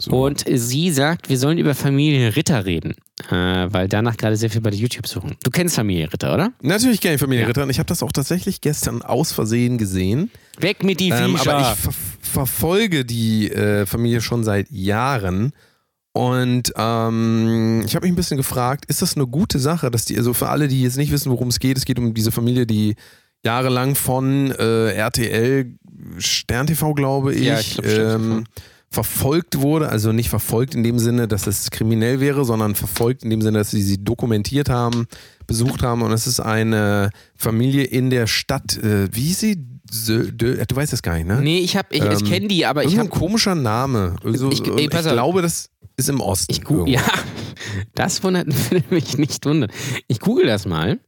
So. 0.00 0.10
Und 0.24 0.44
sie 0.48 0.90
sagt, 0.90 1.28
wir 1.28 1.38
sollen 1.38 1.58
über 1.58 1.74
Familie 1.74 2.34
Ritter 2.36 2.64
reden. 2.66 2.94
äh, 3.30 3.34
weil 3.72 3.88
danach 3.88 4.16
gerade 4.16 4.36
sehr 4.36 4.50
viel 4.50 4.60
bei 4.62 4.70
YouTube 4.70 5.06
suchen. 5.06 5.36
Du 5.44 5.50
kennst 5.50 5.76
Familie 5.76 6.12
Ritter, 6.12 6.34
oder? 6.34 6.52
Natürlich 6.60 7.00
kenne 7.00 7.14
ich 7.14 7.20
Familie 7.20 7.42
Ja. 7.42 7.48
Ritter 7.48 7.62
und 7.62 7.70
ich 7.70 7.78
habe 7.78 7.86
das 7.86 8.02
auch 8.02 8.10
tatsächlich 8.10 8.60
gestern 8.60 9.00
aus 9.02 9.30
Versehen 9.32 9.78
gesehen. 9.78 10.30
Weg 10.58 10.82
mit 10.82 10.98
die 10.98 11.10
Ähm, 11.10 11.36
Viecher. 11.36 11.54
aber 11.54 11.60
ich 11.72 11.78
ver 11.78 11.92
verfolge 12.20 13.04
die 13.04 13.50
äh, 13.50 13.86
Familie 13.86 14.20
schon 14.22 14.42
seit 14.42 14.70
Jahren. 14.70 15.52
Und 16.14 16.72
ähm, 16.76 17.82
ich 17.86 17.94
habe 17.94 18.04
mich 18.06 18.12
ein 18.12 18.16
bisschen 18.16 18.36
gefragt, 18.36 18.84
ist 18.86 19.02
das 19.02 19.16
eine 19.16 19.26
gute 19.26 19.58
Sache, 19.58 19.90
dass 19.90 20.04
die, 20.04 20.16
also 20.18 20.34
für 20.34 20.48
alle, 20.48 20.68
die 20.68 20.82
jetzt 20.82 20.96
nicht 20.98 21.12
wissen, 21.12 21.30
worum 21.30 21.48
es 21.48 21.58
geht, 21.58 21.76
es 21.78 21.84
geht 21.84 21.98
um 21.98 22.12
diese 22.14 22.32
Familie, 22.32 22.66
die 22.66 22.96
jahrelang 23.44 23.94
von 23.94 24.50
äh, 24.52 24.90
RTL 24.92 25.74
Stern 26.18 26.66
TV, 26.66 26.94
glaube 26.94 27.34
ich, 27.34 27.44
Ja, 27.44 27.58
ich 27.60 27.76
glaub, 27.76 27.86
ähm, 27.86 28.44
verfolgt 28.90 29.60
wurde. 29.60 29.88
Also 29.88 30.12
nicht 30.12 30.28
verfolgt 30.28 30.74
in 30.74 30.82
dem 30.82 30.98
Sinne, 30.98 31.26
dass 31.28 31.46
es 31.46 31.70
kriminell 31.70 32.20
wäre, 32.20 32.44
sondern 32.44 32.74
verfolgt 32.74 33.24
in 33.24 33.30
dem 33.30 33.40
Sinne, 33.40 33.58
dass 33.58 33.70
sie 33.70 33.82
sie 33.82 34.02
dokumentiert 34.04 34.68
haben, 34.68 35.06
besucht 35.46 35.82
haben. 35.82 36.02
Und 36.02 36.12
es 36.12 36.26
ist 36.26 36.40
eine 36.40 37.10
Familie 37.34 37.84
in 37.84 38.10
der 38.10 38.26
Stadt, 38.26 38.76
äh, 38.76 39.08
wie 39.14 39.22
hieß 39.22 39.40
sie? 39.40 39.56
Dö 39.94 40.30
du 40.32 40.76
weißt 40.76 40.92
das 40.92 41.02
gar 41.02 41.14
nicht, 41.16 41.26
ne? 41.26 41.40
nee, 41.42 41.58
ich, 41.58 41.76
hab- 41.76 41.92
ich, 41.92 42.02
ich 42.02 42.20
Ähm, 42.22 42.26
kenne 42.26 42.48
die, 42.48 42.64
aber 42.64 42.82
ich 42.84 42.96
habe. 42.98 43.10
komischer 43.10 43.54
Name. 43.54 44.16
Also, 44.24 44.50
Ich- 44.50 44.60
ich, 44.62 44.68
ey, 44.68 44.88
auf. 44.90 45.02
glaube, 45.02 45.42
das 45.42 45.68
ist 45.96 46.08
im 46.08 46.20
Osten. 46.20 46.50
Ich 46.50 46.60
irgendwo. 46.62 46.86
ja, 46.86 47.02
das 47.94 48.22
wundert 48.24 48.46
würde 48.70 48.84
mich 48.90 49.18
nicht 49.18 49.44
wundern. 49.44 49.70
Ich 50.08 50.20
google 50.20 50.46
das 50.46 50.64
mal. 50.66 50.98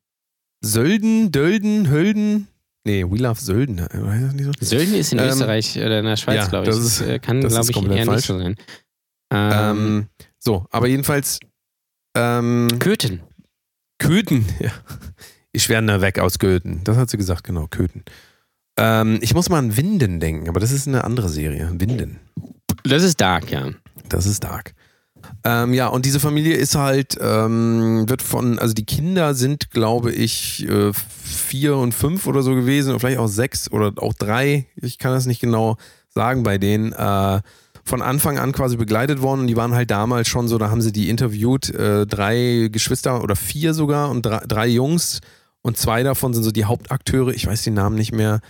Sölden, 0.62 1.32
Dölden, 1.32 1.90
Hölden. 1.90 2.49
Nee, 2.87 3.05
We 3.05 3.16
Love 3.16 3.41
Sölden. 3.41 3.78
äh, 3.78 4.43
so? 4.45 4.53
Sölden 4.61 4.95
ist 4.95 5.12
in 5.12 5.18
Ähm, 5.18 5.28
Österreich 5.28 5.76
oder 5.78 6.01
in 6.01 6.05
der 6.05 6.16
Schweiz, 6.16 6.37
ja, 6.37 6.47
glaube 6.47 6.64
ich. 6.68 6.74
das 6.76 6.85
ist- 6.85 7.01
äh, 7.01 7.18
kann, 7.18 7.41
glaube 7.41 7.66
ich, 7.70 7.76
eher 7.76 8.05
falsch. 8.05 8.16
nicht 8.16 8.26
so 8.26 8.39
sein. 8.39 8.57
Ähm, 9.32 9.53
Ähm, 9.53 10.07
so, 10.39 10.66
aber 10.70 10.87
jedenfalls 10.87 11.41
ähm, 12.16 12.68
Köthen. 12.78 13.20
Köthen. 13.99 14.45
Ja. 14.61 14.70
Ich 15.53 15.68
werde 15.68 16.01
weg 16.01 16.18
aus 16.18 16.39
Köthen. 16.41 16.82
Das 16.85 16.97
hat 16.97 17.09
sie 17.11 17.16
gesagt, 17.16 17.45
genau, 17.45 17.68
Köthen. 17.68 18.03
Ähm, 18.76 19.18
ich 19.22 19.35
muss 19.35 19.49
mal 19.49 19.59
an 19.59 19.76
Winden 19.76 20.18
denken, 20.18 20.49
aber 20.49 20.59
das 20.61 20.72
ist 20.72 20.89
eine 20.89 21.05
andere 21.05 21.28
Serie. 21.28 21.70
Winden. 21.74 22.18
Das 22.82 23.05
ist 23.05 23.20
Dark, 23.20 23.51
ja. 23.53 23.70
Das 24.09 24.26
ist 24.26 24.43
dark. 24.43 24.74
Ähm, 25.45 25.75
ja, 25.75 25.89
und 25.89 26.07
diese 26.07 26.20
Familie 26.20 26.55
ist 26.55 26.75
halt, 26.75 27.18
ähm, 27.20 28.09
wird 28.09 28.22
von, 28.22 28.59
also 28.59 28.75
die 28.75 28.87
Kinder 28.87 29.35
sind, 29.35 29.70
glaube 29.70 30.12
ich, 30.12 30.66
äh, 30.68 30.93
vier 30.93 31.77
und 31.77 31.93
fünf 31.93 32.27
oder 32.27 32.43
so 32.43 32.55
gewesen, 32.55 32.91
oder 32.91 33.01
vielleicht 33.01 33.18
auch 33.18 33.29
sechs 33.29 33.70
oder 33.70 33.93
auch 33.97 34.14
drei. 34.14 34.66
Ich 34.77 34.99
kann 34.99 35.12
das 35.12 35.27
nicht 35.27 35.41
genau 35.41 35.77
sagen 36.09 36.43
bei 36.43 36.59
denen. 36.59 36.93
Äh, 36.93 37.41
von 37.85 38.01
Anfang 38.01 38.39
an 38.39 38.53
quasi 38.53 38.77
begleitet 38.77 39.20
worden 39.20 39.41
und 39.41 39.47
die 39.47 39.57
waren 39.57 39.75
halt 39.75 39.91
damals 39.91 40.29
schon 40.29 40.49
so, 40.49 40.57
da 40.57 40.70
haben 40.70 40.81
sie 40.81 40.93
die 40.93 41.11
interviewt, 41.11 41.68
äh, 41.68 42.07
drei 42.07 42.70
Geschwister 42.72 43.22
oder 43.22 43.37
vier 43.37 43.75
sogar 43.75 44.11
und 44.11 44.25
drei, 44.25 44.43
drei 44.49 44.66
Jungs 44.66 45.20
und 45.61 45.77
zwei 45.77 46.03
davon 46.03 46.33
sind 46.33 46.45
so 46.45 46.51
die 46.51 46.64
Hauptakteure, 46.64 47.35
ich 47.35 47.47
weiß 47.47 47.62
die 47.62 47.70
Namen 47.70 47.97
nicht 47.97 48.12
mehr, 48.12 48.41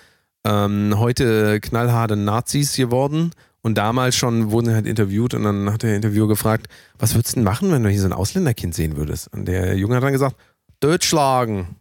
ähm, 0.44 0.94
heute 0.96 1.58
knallharte 1.60 2.16
Nazis 2.16 2.76
geworden 2.76 3.32
und 3.64 3.78
damals 3.78 4.14
schon 4.14 4.50
wurden 4.50 4.66
sie 4.66 4.74
halt 4.74 4.86
interviewt 4.86 5.32
und 5.32 5.42
dann 5.42 5.72
hat 5.72 5.82
der 5.82 5.96
Interviewer 5.96 6.28
gefragt, 6.28 6.68
was 6.98 7.14
würdest 7.14 7.34
du 7.34 7.36
denn 7.36 7.44
machen, 7.44 7.72
wenn 7.72 7.82
du 7.82 7.88
hier 7.88 8.00
so 8.00 8.06
ein 8.06 8.12
Ausländerkind 8.12 8.74
sehen 8.74 8.98
würdest? 8.98 9.32
Und 9.32 9.46
der 9.46 9.74
Junge 9.78 9.96
hat 9.96 10.02
dann 10.02 10.12
gesagt, 10.12 10.36
Deutsch 10.80 11.08
schlagen 11.08 11.76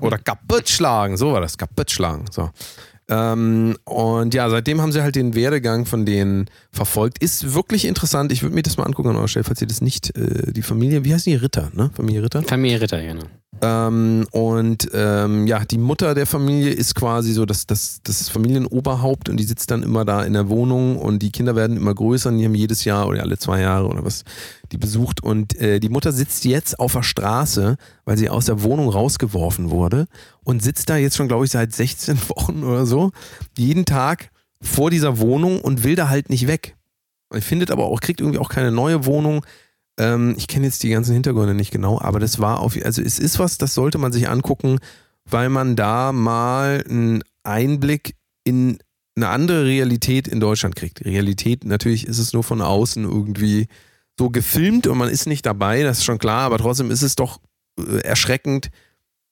oder 0.00 0.16
kaputt 0.16 0.68
schlagen, 0.68 1.16
so 1.16 1.32
war 1.32 1.40
das, 1.40 1.58
kaputt 1.58 1.90
schlagen, 1.90 2.26
so. 2.30 2.50
Ähm, 3.10 3.76
und 3.84 4.34
ja, 4.34 4.50
seitdem 4.50 4.82
haben 4.82 4.92
sie 4.92 5.02
halt 5.02 5.16
den 5.16 5.34
Werdegang 5.34 5.86
von 5.86 6.04
denen 6.04 6.50
verfolgt. 6.72 7.22
Ist 7.22 7.54
wirklich 7.54 7.86
interessant. 7.86 8.32
Ich 8.32 8.42
würde 8.42 8.54
mir 8.54 8.62
das 8.62 8.76
mal 8.76 8.84
angucken 8.84 9.10
an 9.10 9.16
eurer 9.16 9.28
Stelle, 9.28 9.44
falls 9.44 9.60
ihr 9.62 9.66
das 9.66 9.80
nicht, 9.80 10.14
äh, 10.16 10.52
die 10.52 10.62
Familie, 10.62 11.04
wie 11.04 11.14
heißt 11.14 11.26
die? 11.26 11.34
Ritter, 11.34 11.70
ne? 11.74 11.90
Familie 11.94 12.24
Ritter? 12.24 12.42
Familie 12.42 12.82
Ritter, 12.82 13.00
genau. 13.00 13.24
Ähm, 13.60 14.26
und 14.30 14.88
ähm, 14.92 15.46
ja, 15.46 15.64
die 15.64 15.78
Mutter 15.78 16.14
der 16.14 16.26
Familie 16.26 16.70
ist 16.70 16.94
quasi 16.94 17.32
so 17.32 17.44
das, 17.44 17.66
das, 17.66 18.00
das 18.04 18.28
Familienoberhaupt 18.28 19.28
und 19.28 19.36
die 19.38 19.44
sitzt 19.44 19.70
dann 19.70 19.82
immer 19.82 20.04
da 20.04 20.22
in 20.22 20.34
der 20.34 20.48
Wohnung 20.48 20.96
und 20.96 21.20
die 21.20 21.32
Kinder 21.32 21.56
werden 21.56 21.76
immer 21.76 21.94
größer 21.94 22.28
und 22.28 22.38
die 22.38 22.44
haben 22.44 22.54
jedes 22.54 22.84
Jahr 22.84 23.08
oder 23.08 23.22
alle 23.22 23.38
zwei 23.38 23.60
Jahre 23.60 23.88
oder 23.88 24.04
was 24.04 24.24
die 24.70 24.78
besucht. 24.78 25.22
Und 25.22 25.56
äh, 25.56 25.80
die 25.80 25.88
Mutter 25.88 26.12
sitzt 26.12 26.44
jetzt 26.44 26.78
auf 26.78 26.92
der 26.92 27.02
Straße, 27.02 27.76
weil 28.08 28.16
sie 28.16 28.30
aus 28.30 28.46
der 28.46 28.62
Wohnung 28.62 28.88
rausgeworfen 28.88 29.68
wurde 29.68 30.06
und 30.42 30.62
sitzt 30.62 30.88
da 30.88 30.96
jetzt 30.96 31.14
schon, 31.14 31.28
glaube 31.28 31.44
ich, 31.44 31.50
seit 31.50 31.74
16 31.74 32.18
Wochen 32.30 32.64
oder 32.64 32.86
so, 32.86 33.10
jeden 33.58 33.84
Tag 33.84 34.30
vor 34.62 34.88
dieser 34.88 35.18
Wohnung 35.18 35.60
und 35.60 35.84
will 35.84 35.94
da 35.94 36.08
halt 36.08 36.30
nicht 36.30 36.46
weg. 36.46 36.74
Findet 37.30 37.70
aber 37.70 37.84
auch, 37.84 38.00
kriegt 38.00 38.22
irgendwie 38.22 38.38
auch 38.38 38.48
keine 38.48 38.72
neue 38.72 39.04
Wohnung. 39.04 39.44
Ähm, 39.98 40.34
ich 40.38 40.48
kenne 40.48 40.64
jetzt 40.64 40.82
die 40.84 40.88
ganzen 40.88 41.12
Hintergründe 41.12 41.52
nicht 41.52 41.70
genau, 41.70 42.00
aber 42.00 42.18
das 42.18 42.38
war 42.38 42.60
auf, 42.60 42.78
also 42.82 43.02
es 43.02 43.18
ist 43.18 43.38
was, 43.38 43.58
das 43.58 43.74
sollte 43.74 43.98
man 43.98 44.10
sich 44.10 44.26
angucken, 44.30 44.78
weil 45.26 45.50
man 45.50 45.76
da 45.76 46.12
mal 46.12 46.82
einen 46.88 47.22
Einblick 47.42 48.14
in 48.42 48.78
eine 49.16 49.28
andere 49.28 49.66
Realität 49.66 50.26
in 50.26 50.40
Deutschland 50.40 50.76
kriegt. 50.76 51.04
Realität, 51.04 51.66
natürlich 51.66 52.06
ist 52.06 52.18
es 52.18 52.32
nur 52.32 52.42
von 52.42 52.62
außen 52.62 53.04
irgendwie 53.04 53.66
so 54.18 54.30
gefilmt 54.30 54.86
und 54.86 54.96
man 54.96 55.10
ist 55.10 55.26
nicht 55.26 55.44
dabei, 55.44 55.82
das 55.82 55.98
ist 55.98 56.04
schon 56.04 56.18
klar, 56.18 56.46
aber 56.46 56.56
trotzdem 56.56 56.90
ist 56.90 57.02
es 57.02 57.14
doch 57.14 57.38
erschreckend, 58.02 58.70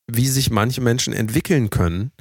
wie 0.07 0.27
sich 0.27 0.51
manche 0.51 0.81
Menschen 0.81 1.13
entwickeln 1.13 1.71
können. 1.71 2.13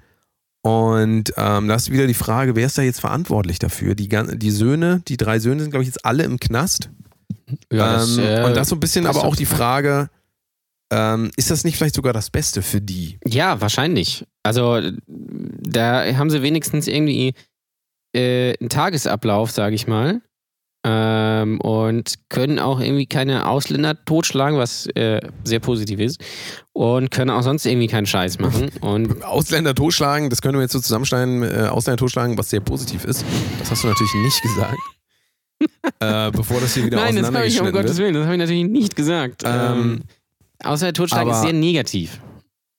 Und 0.62 1.32
ähm, 1.38 1.68
da 1.68 1.76
ist 1.76 1.92
wieder 1.92 2.08
die 2.08 2.16
Frage, 2.16 2.56
wer 2.56 2.66
ist 2.66 2.78
da 2.78 2.82
jetzt 2.82 3.00
verantwortlich 3.00 3.60
dafür? 3.60 3.94
Die, 3.94 4.10
die 4.10 4.52
Söhne, 4.52 5.04
die 5.08 5.18
drei 5.18 5.38
Söhne 5.38 5.62
sind, 5.62 5.70
glaube 5.70 5.84
ich, 5.84 5.90
jetzt 5.90 6.04
alle 6.04 6.24
im 6.24 6.40
Knast. 6.40 6.90
Ja, 7.72 7.94
das, 7.94 8.18
ähm, 8.18 8.24
äh, 8.24 8.44
und 8.44 8.58
das 8.58 8.70
so 8.70 8.76
ein 8.76 8.80
bisschen 8.80 9.06
aber 9.06 9.24
auch 9.24 9.36
die 9.36 9.46
Frage, 9.46 10.10
ähm, 10.92 11.32
ist 11.36 11.52
das 11.52 11.64
nicht 11.64 11.78
vielleicht 11.78 11.96
sogar 11.96 12.14
das 12.14 12.32
Beste 12.32 12.62
für 12.62 12.82
die? 12.82 13.20
Ja, 13.26 13.62
wahrscheinlich. 13.62 14.26
Also 14.42 14.82
da 15.08 16.06
haben 16.16 16.30
sie 16.30 16.42
wenigstens 16.42 16.88
irgendwie 16.88 17.34
äh, 18.16 18.56
einen 18.60 18.70
Tagesablauf, 18.70 19.52
sage 19.52 19.76
ich 19.76 19.88
mal. 19.88 20.22
Ähm, 20.88 21.60
und 21.62 22.14
können 22.30 22.60
auch 22.60 22.80
irgendwie 22.80 23.08
keine 23.08 23.48
Ausländer 23.48 23.98
totschlagen, 24.06 24.60
was 24.60 24.86
äh, 24.96 25.20
sehr 25.44 25.60
positiv 25.60 26.00
ist. 26.00 26.22
Und 26.74 27.10
können 27.10 27.32
auch 27.32 27.42
sonst 27.42 27.66
irgendwie 27.66 27.88
keinen 27.88 28.06
Scheiß 28.06 28.38
machen. 28.38 28.70
Und 28.82 29.24
Ausländer 29.24 29.74
totschlagen, 29.74 30.30
das 30.30 30.44
können 30.44 30.58
wir 30.58 30.62
jetzt 30.62 30.74
so 30.74 30.80
zusammenschneiden, 30.80 31.42
äh, 31.42 31.70
Ausländer 31.70 31.98
totschlagen, 31.98 32.38
was 32.38 32.52
sehr 32.52 32.60
positiv 32.60 33.04
ist. 33.06 33.26
Das 33.58 33.72
hast 33.72 33.84
du 33.84 33.88
natürlich 33.88 34.14
nicht 34.14 34.42
gesagt. 34.44 34.78
äh, 36.02 36.32
bevor 36.32 36.62
das 36.62 36.76
hier 36.76 36.86
wieder 36.86 36.98
nein, 36.98 37.16
das 37.16 37.34
habe 37.34 37.48
ich 37.48 37.60
um 37.60 37.72
Gottes. 37.72 37.98
Willen, 37.98 38.14
das 38.14 38.26
habe 38.26 38.36
ich 38.36 38.40
natürlich 38.40 38.66
nicht 38.66 38.96
gesagt. 38.96 39.42
Ähm, 39.44 39.54
Ähm, 39.54 40.02
außer 40.64 40.86
der 40.88 40.94
Totschlag 40.94 41.28
ist 41.28 41.42
sehr 41.42 41.54
negativ. 41.54 42.20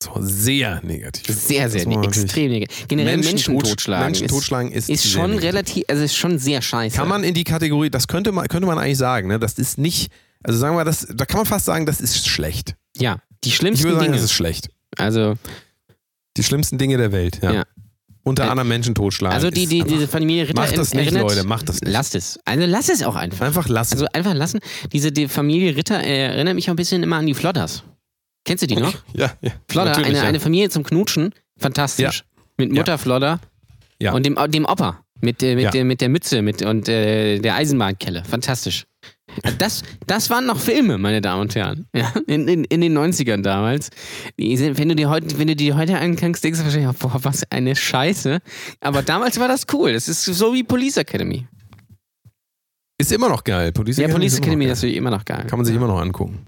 So, 0.02 0.12
sehr 0.20 0.80
negativ. 0.84 1.24
Sehr, 1.34 1.70
sehr 1.70 1.86
natürlich- 1.88 2.06
extrem 2.22 2.50
negativ. 2.52 2.86
Generell 2.86 3.16
Menschen, 3.16 3.54
tot- 3.58 3.66
totschlagen 3.70 4.04
Menschen 4.06 4.26
ist, 4.26 4.30
totschlagen 4.30 4.70
ist, 4.70 4.90
ist 4.90 5.10
schon 5.10 5.30
negativ. 5.30 5.48
relativ, 5.48 5.84
also 5.88 6.02
ist 6.02 6.16
schon 6.16 6.38
sehr 6.38 6.60
scheiße. 6.60 6.94
Kann 6.96 7.08
man 7.08 7.24
in 7.24 7.32
die 7.32 7.44
Kategorie, 7.44 7.88
das 7.88 8.06
könnte 8.06 8.30
man, 8.30 8.46
könnte 8.48 8.66
man 8.66 8.78
eigentlich 8.78 8.98
sagen, 8.98 9.28
ne? 9.28 9.38
Das 9.38 9.54
ist 9.54 9.78
nicht, 9.78 10.10
also 10.42 10.58
sagen 10.58 10.76
wir, 10.76 10.84
das, 10.84 11.06
da 11.14 11.24
kann 11.24 11.38
man 11.38 11.46
fast 11.46 11.64
sagen, 11.64 11.86
das 11.86 12.00
ist 12.02 12.28
schlecht. 12.28 12.74
ja, 12.96 13.16
die 13.42 13.48
Ich 13.48 13.56
schlimmsten 13.56 13.84
würde 13.84 13.94
sagen, 13.96 14.04
Dinge. 14.06 14.16
das 14.16 14.24
ist 14.24 14.32
schlecht. 14.32 14.68
Also, 14.98 15.34
Die 16.36 16.42
schlimmsten 16.42 16.76
Dinge 16.76 16.98
der 16.98 17.12
Welt, 17.12 17.38
ja. 17.42 17.52
Ja. 17.52 17.64
Unter 18.22 18.44
Äh, 18.44 18.48
anderem 18.48 18.68
Menschen 18.68 18.94
totschlagen. 18.94 19.34
also 19.34 19.50
die, 19.50 19.66
die, 19.66 19.82
diese 19.84 20.08
Familie 20.08 20.48
Ritter 20.48 20.60
Macht 20.60 20.76
das 20.76 20.92
nicht, 20.92 21.04
erinnert, 21.06 21.22
Leute, 21.22 21.44
macht 21.44 21.68
das 21.68 21.80
nicht. 21.80 21.92
Lasst 21.92 22.14
es. 22.16 22.38
Also 22.44 22.66
lass 22.66 22.88
es 22.90 23.02
auch 23.04 23.14
einfach. 23.14 23.46
Einfach 23.46 23.68
lassen. 23.68 23.94
Also 23.94 24.06
einfach 24.12 24.34
lassen. 24.34 24.58
Diese 24.92 25.10
die 25.12 25.28
Familie 25.28 25.74
Ritter 25.76 26.02
äh, 26.02 26.26
erinnert 26.34 26.54
mich 26.56 26.66
auch 26.68 26.72
ein 26.74 26.76
bisschen 26.76 27.02
immer 27.04 27.16
an 27.16 27.26
die 27.26 27.34
Flodders. 27.34 27.84
Kennst 28.46 28.62
du 28.62 28.66
die 28.66 28.76
noch? 28.76 28.94
ja, 29.12 29.32
ja. 29.42 29.50
Flodder, 29.68 29.96
eine, 29.98 30.16
ja. 30.16 30.22
eine 30.22 30.40
Familie 30.40 30.70
zum 30.70 30.82
Knutschen. 30.84 31.34
Fantastisch. 31.58 32.24
Mit 32.56 32.72
Mutter 32.72 32.96
Flodder 32.96 33.40
Ja. 34.00 34.12
und 34.14 34.24
dem, 34.24 34.38
dem 34.50 34.64
Opa. 34.64 35.02
Mit, 35.20 35.42
äh, 35.42 35.54
mit, 35.54 35.64
Ja. 35.64 35.70
der, 35.70 35.84
mit 35.84 36.00
der 36.02 36.08
Mütze 36.10 36.42
mit, 36.42 36.62
und 36.62 36.88
äh, 36.88 37.38
der 37.38 37.54
Eisenbahnkelle. 37.56 38.22
Fantastisch. 38.24 38.86
Das, 39.58 39.82
das 40.06 40.30
waren 40.30 40.46
noch 40.46 40.58
Filme, 40.60 40.98
meine 40.98 41.20
Damen 41.20 41.42
und 41.42 41.54
Herren. 41.54 41.86
Ja, 41.94 42.12
in, 42.26 42.46
in, 42.48 42.64
in 42.64 42.80
den 42.80 42.96
90ern 42.96 43.42
damals. 43.42 43.90
Sind, 44.38 44.78
wenn, 44.78 44.88
du 44.90 44.94
die 44.94 45.06
heute, 45.06 45.38
wenn 45.38 45.48
du 45.48 45.56
die 45.56 45.72
heute 45.74 45.98
anguckst, 45.98 46.44
denkst 46.44 46.58
du 46.60 46.64
wahrscheinlich, 46.64 46.96
boah, 46.98 47.12
was 47.24 47.42
eine 47.50 47.74
Scheiße. 47.74 48.38
Aber 48.80 49.02
damals 49.02 49.38
war 49.40 49.48
das 49.48 49.64
cool. 49.72 49.92
Das 49.94 50.06
ist 50.08 50.24
so 50.24 50.54
wie 50.54 50.62
Police 50.62 50.98
Academy. 50.98 51.46
Ist 52.98 53.12
immer 53.12 53.28
noch 53.28 53.42
geil. 53.44 53.72
Police 53.72 53.96
Ja, 53.98 54.08
Police 54.08 54.34
ist 54.34 54.38
immer 54.38 54.46
Academy 54.48 54.64
noch 54.66 54.72
ist 54.72 54.78
natürlich 54.78 54.96
immer 54.96 55.10
noch 55.10 55.24
geil. 55.24 55.38
geil. 55.38 55.46
Kann 55.48 55.58
man 55.58 55.66
sich 55.66 55.74
immer 55.74 55.86
noch 55.88 56.00
angucken. 56.00 56.46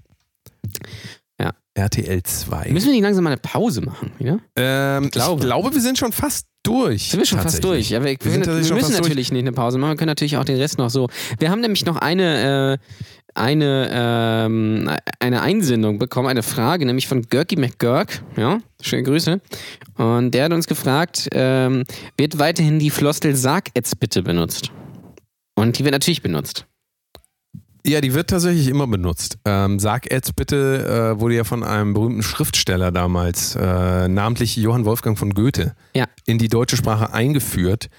RTL 1.79 2.21
2. 2.23 2.69
Müssen 2.71 2.87
wir 2.87 2.93
nicht 2.93 3.03
langsam 3.03 3.23
mal 3.23 3.31
eine 3.31 3.37
Pause 3.41 3.81
machen, 3.81 4.11
wieder? 4.17 4.39
Ähm, 4.55 5.09
glaube. 5.09 5.41
Ich 5.41 5.45
glaube, 5.45 5.73
wir 5.73 5.81
sind 5.81 5.97
schon 5.97 6.11
fast 6.11 6.45
durch. 6.63 7.09
Sind 7.09 7.19
wir 7.19 7.25
schon 7.25 7.39
fast 7.39 7.63
durch. 7.63 7.89
Ja, 7.89 8.03
wir, 8.03 8.11
wir, 8.11 8.17
Wir 8.21 8.31
sind 8.31 8.45
wir 8.45 8.53
müssen 8.53 8.77
fast 8.77 8.89
durch. 8.91 8.99
natürlich 9.01 9.31
nicht 9.31 9.41
eine 9.41 9.53
Pause 9.53 9.77
machen. 9.77 9.91
Wir 9.91 9.95
können 9.97 10.09
natürlich 10.09 10.37
auch 10.37 10.43
den 10.45 10.57
Rest 10.57 10.77
noch 10.77 10.89
so. 10.89 11.07
Wir 11.39 11.49
haben 11.49 11.61
nämlich 11.61 11.85
noch 11.85 11.95
eine, 11.95 12.77
äh, 12.79 12.85
eine, 13.33 13.89
ähm, 13.91 14.89
eine 15.19 15.41
Einsendung 15.41 15.99
bekommen, 15.99 16.27
eine 16.27 16.43
Frage, 16.43 16.85
nämlich 16.85 17.07
von 17.07 17.21
Görki 17.23 17.55
McGurk. 17.55 18.21
Ja, 18.35 18.59
schöne 18.81 19.03
Grüße. 19.03 19.39
Und 19.97 20.31
der 20.31 20.45
hat 20.45 20.53
uns 20.53 20.67
gefragt, 20.67 21.29
ähm, 21.31 21.83
wird 22.17 22.39
weiterhin 22.39 22.79
die 22.79 22.89
Floskel 22.89 23.35
Sag 23.35 23.69
jetzt 23.75 23.99
bitte 23.99 24.21
benutzt? 24.21 24.71
Und 25.55 25.77
die 25.77 25.83
wird 25.83 25.93
natürlich 25.93 26.21
benutzt. 26.21 26.65
Ja, 27.85 28.01
die 28.01 28.13
wird 28.13 28.29
tatsächlich 28.29 28.67
immer 28.67 28.87
benutzt. 28.87 29.37
Ähm, 29.45 29.79
Sag 29.79 30.11
jetzt 30.11 30.35
bitte, 30.35 31.13
äh, 31.15 31.19
wurde 31.19 31.35
ja 31.35 31.43
von 31.43 31.63
einem 31.63 31.93
berühmten 31.93 32.23
Schriftsteller 32.23 32.91
damals, 32.91 33.55
äh, 33.55 34.07
namentlich 34.07 34.55
Johann 34.57 34.85
Wolfgang 34.85 35.17
von 35.17 35.33
Goethe, 35.33 35.73
Ja. 35.95 36.05
in 36.25 36.37
die 36.37 36.49
deutsche 36.49 36.75
Sprache 36.77 37.13
eingeführt. 37.13 37.89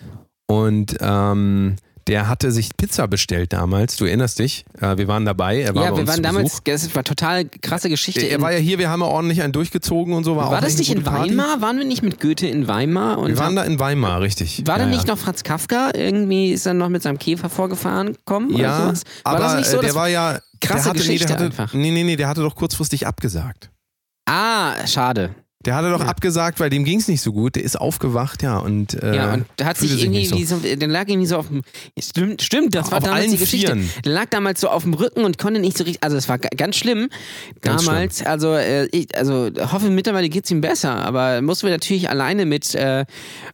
Und 0.46 0.96
ähm, 1.00 1.76
der 2.10 2.28
hatte 2.28 2.50
sich 2.52 2.76
Pizza 2.76 3.06
bestellt 3.08 3.52
damals. 3.52 3.96
Du 3.96 4.04
erinnerst 4.04 4.40
dich? 4.40 4.64
Äh, 4.80 4.98
wir 4.98 5.06
waren 5.08 5.24
dabei. 5.24 5.60
Er 5.62 5.74
war 5.74 5.84
ja, 5.84 5.96
wir 5.96 6.06
waren 6.06 6.22
damals, 6.22 6.60
Besuch. 6.60 6.60
das 6.64 6.94
war 6.94 7.04
total 7.04 7.44
krasse 7.46 7.88
Geschichte. 7.88 8.20
Er 8.26 8.36
in- 8.36 8.42
war 8.42 8.52
ja 8.52 8.58
hier, 8.58 8.78
wir 8.78 8.90
haben 8.90 9.00
ja 9.00 9.06
ordentlich 9.06 9.42
einen 9.42 9.52
durchgezogen 9.52 10.12
und 10.12 10.24
so. 10.24 10.36
War, 10.36 10.50
war 10.50 10.60
das 10.60 10.76
nicht 10.76 10.90
in 10.90 10.98
gute 10.98 11.10
Party. 11.10 11.30
Weimar? 11.30 11.60
Waren 11.62 11.78
wir 11.78 11.84
nicht 11.86 12.02
mit 12.02 12.20
Goethe 12.20 12.48
in 12.48 12.66
Weimar? 12.68 13.18
Und 13.18 13.28
Wir 13.28 13.38
waren 13.38 13.54
da 13.56 13.62
in 13.62 13.78
Weimar, 13.78 14.20
richtig. 14.20 14.66
war 14.66 14.76
da 14.78 14.84
ja, 14.84 14.90
nicht 14.90 15.06
ja. 15.06 15.14
noch 15.14 15.20
Franz 15.20 15.44
Kafka? 15.44 15.92
Irgendwie 15.94 16.50
ist 16.52 16.66
er 16.66 16.74
noch 16.74 16.88
mit 16.88 17.02
seinem 17.02 17.18
Käfer 17.18 17.48
vorgefahren 17.48 18.12
gekommen? 18.14 18.52
oder 18.54 18.62
Ja, 18.62 18.82
sowas? 18.86 19.02
War 19.22 19.32
aber 19.36 19.44
das 19.44 19.56
nicht 19.56 19.70
so? 19.70 19.78
äh, 19.78 19.82
der 19.82 19.94
war 19.94 20.08
ja. 20.08 20.40
krasse 20.60 20.86
hatte, 20.90 20.98
nee, 20.98 21.04
Geschichte 21.04 21.26
der 21.28 21.36
hatte, 21.36 21.44
einfach. 21.44 21.72
Nee, 21.72 21.92
nee, 21.92 22.02
nee, 22.02 22.16
der 22.16 22.26
hatte 22.28 22.42
doch 22.42 22.56
kurzfristig 22.56 23.06
abgesagt. 23.06 23.70
ah, 24.28 24.86
schade. 24.86 25.30
Der 25.66 25.74
hatte 25.74 25.90
doch 25.90 26.00
Ja. 26.00 26.06
abgesagt, 26.06 26.58
weil 26.58 26.70
dem 26.70 26.84
ging 26.84 26.98
es 27.00 27.06
nicht 27.08 27.20
so 27.20 27.32
gut. 27.32 27.54
Der 27.56 27.62
ist 27.62 27.78
aufgewacht, 27.78 28.42
ja. 28.42 28.56
Und, 28.58 28.94
äh, 28.94 29.14
Ja, 29.14 29.34
und 29.34 29.44
hat 29.62 29.76
sich 29.76 29.90
fühlte 29.90 30.04
irgendwie, 30.06 30.20
nicht 30.32 30.48
so. 30.48 30.56
so, 30.58 30.74
der 30.76 30.88
lag 30.88 31.06
irgendwie 31.06 31.26
so 31.26 31.36
auf 31.36 31.48
dem, 31.48 31.60
stimmt, 31.98 32.40
stimmt, 32.40 32.74
das 32.74 32.90
war 32.90 32.96
Auf 32.98 33.04
damals 33.04 33.22
allen 33.24 33.32
die 33.32 33.36
Geschichte. 33.36 33.66
Vieren. 33.76 33.90
Der 34.04 34.12
lag 34.12 34.26
damals 34.30 34.62
so 34.62 34.68
auf 34.70 34.84
dem 34.84 34.94
Rücken 34.94 35.22
und 35.24 35.36
konnte 35.36 35.60
nicht 35.60 35.76
so 35.76 35.84
richtig, 35.84 36.02
also 36.02 36.16
es 36.16 36.30
war 36.30 36.38
ga- 36.38 36.48
ganz 36.56 36.76
schlimm 36.76 37.10
Ganz 37.60 37.84
damals. 37.84 38.24
Also, 38.24 38.54
äh, 38.54 38.86
ich, 38.86 39.14
also 39.18 39.50
hoffe 39.70 39.90
mittlerweile 39.90 40.30
geht's 40.30 40.50
ihm 40.50 40.62
besser, 40.62 40.94
aber 40.94 41.42
mussten 41.42 41.66
wir 41.66 41.72
natürlich 41.74 42.08
alleine 42.08 42.46
mit 42.46 42.74
äh, 42.74 43.04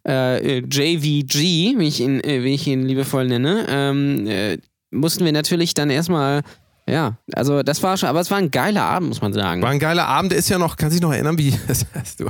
äh, 0.06 0.58
JVG, 0.60 1.76
wie 1.78 1.88
ich 1.88 2.00
ihn, 2.00 2.20
äh, 2.22 2.44
wie 2.44 2.54
ich 2.54 2.68
ihn 2.68 2.86
liebevoll 2.86 3.26
nenne, 3.26 3.66
ähm, 3.68 4.26
äh, 4.28 4.58
mussten 4.92 5.24
wir 5.24 5.32
natürlich 5.32 5.74
dann 5.74 5.90
erstmal, 5.90 6.42
ja, 6.88 7.18
also 7.32 7.62
das 7.62 7.82
war 7.82 7.96
schon, 7.96 8.08
aber 8.08 8.20
es 8.20 8.30
war 8.30 8.38
ein 8.38 8.50
geiler 8.50 8.82
Abend, 8.82 9.08
muss 9.08 9.20
man 9.20 9.32
sagen. 9.32 9.60
War 9.62 9.70
ein 9.70 9.78
geiler 9.80 10.06
Abend. 10.06 10.30
Der 10.32 10.38
ist 10.38 10.48
ja 10.48 10.56
noch, 10.58 10.76
kannst 10.76 10.94
dich 10.94 11.02
noch 11.02 11.12
erinnern, 11.12 11.36
wie, 11.38 11.52
das 11.68 11.84
hast 11.94 12.20
du, 12.20 12.26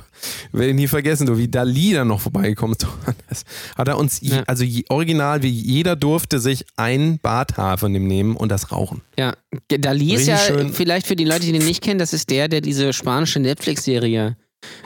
werde 0.52 0.70
ich 0.70 0.74
nie 0.74 0.88
vergessen, 0.88 1.26
du, 1.26 1.36
wie 1.36 1.48
Dali 1.48 1.92
dann 1.92 2.08
noch 2.08 2.20
vorbeigekommen 2.20 2.74
ist. 2.74 2.86
Das 3.28 3.44
hat 3.76 3.88
er 3.88 3.98
uns, 3.98 4.20
Ja. 4.22 4.42
also 4.46 4.64
original, 4.88 5.42
wie 5.42 5.50
jeder 5.50 5.94
durfte 5.96 6.38
sich 6.40 6.64
ein 6.76 7.18
Barthaar 7.20 7.76
von 7.78 7.92
dem 7.92 8.06
nehmen 8.06 8.34
und 8.36 8.50
das 8.50 8.72
rauchen. 8.72 9.02
Ja, 9.18 9.34
Dali 9.68 10.14
ist 10.14 10.20
Richtig 10.20 10.28
ja 10.28 10.38
schön. 10.38 10.72
vielleicht 10.72 11.06
für 11.06 11.16
die 11.16 11.24
Leute, 11.24 11.40
die 11.40 11.52
den 11.52 11.64
nicht 11.64 11.82
kennen, 11.82 11.98
das 11.98 12.12
ist 12.12 12.30
der, 12.30 12.48
der 12.48 12.60
diese 12.62 12.92
spanische 12.92 13.40
Netflix-Serie 13.40 14.36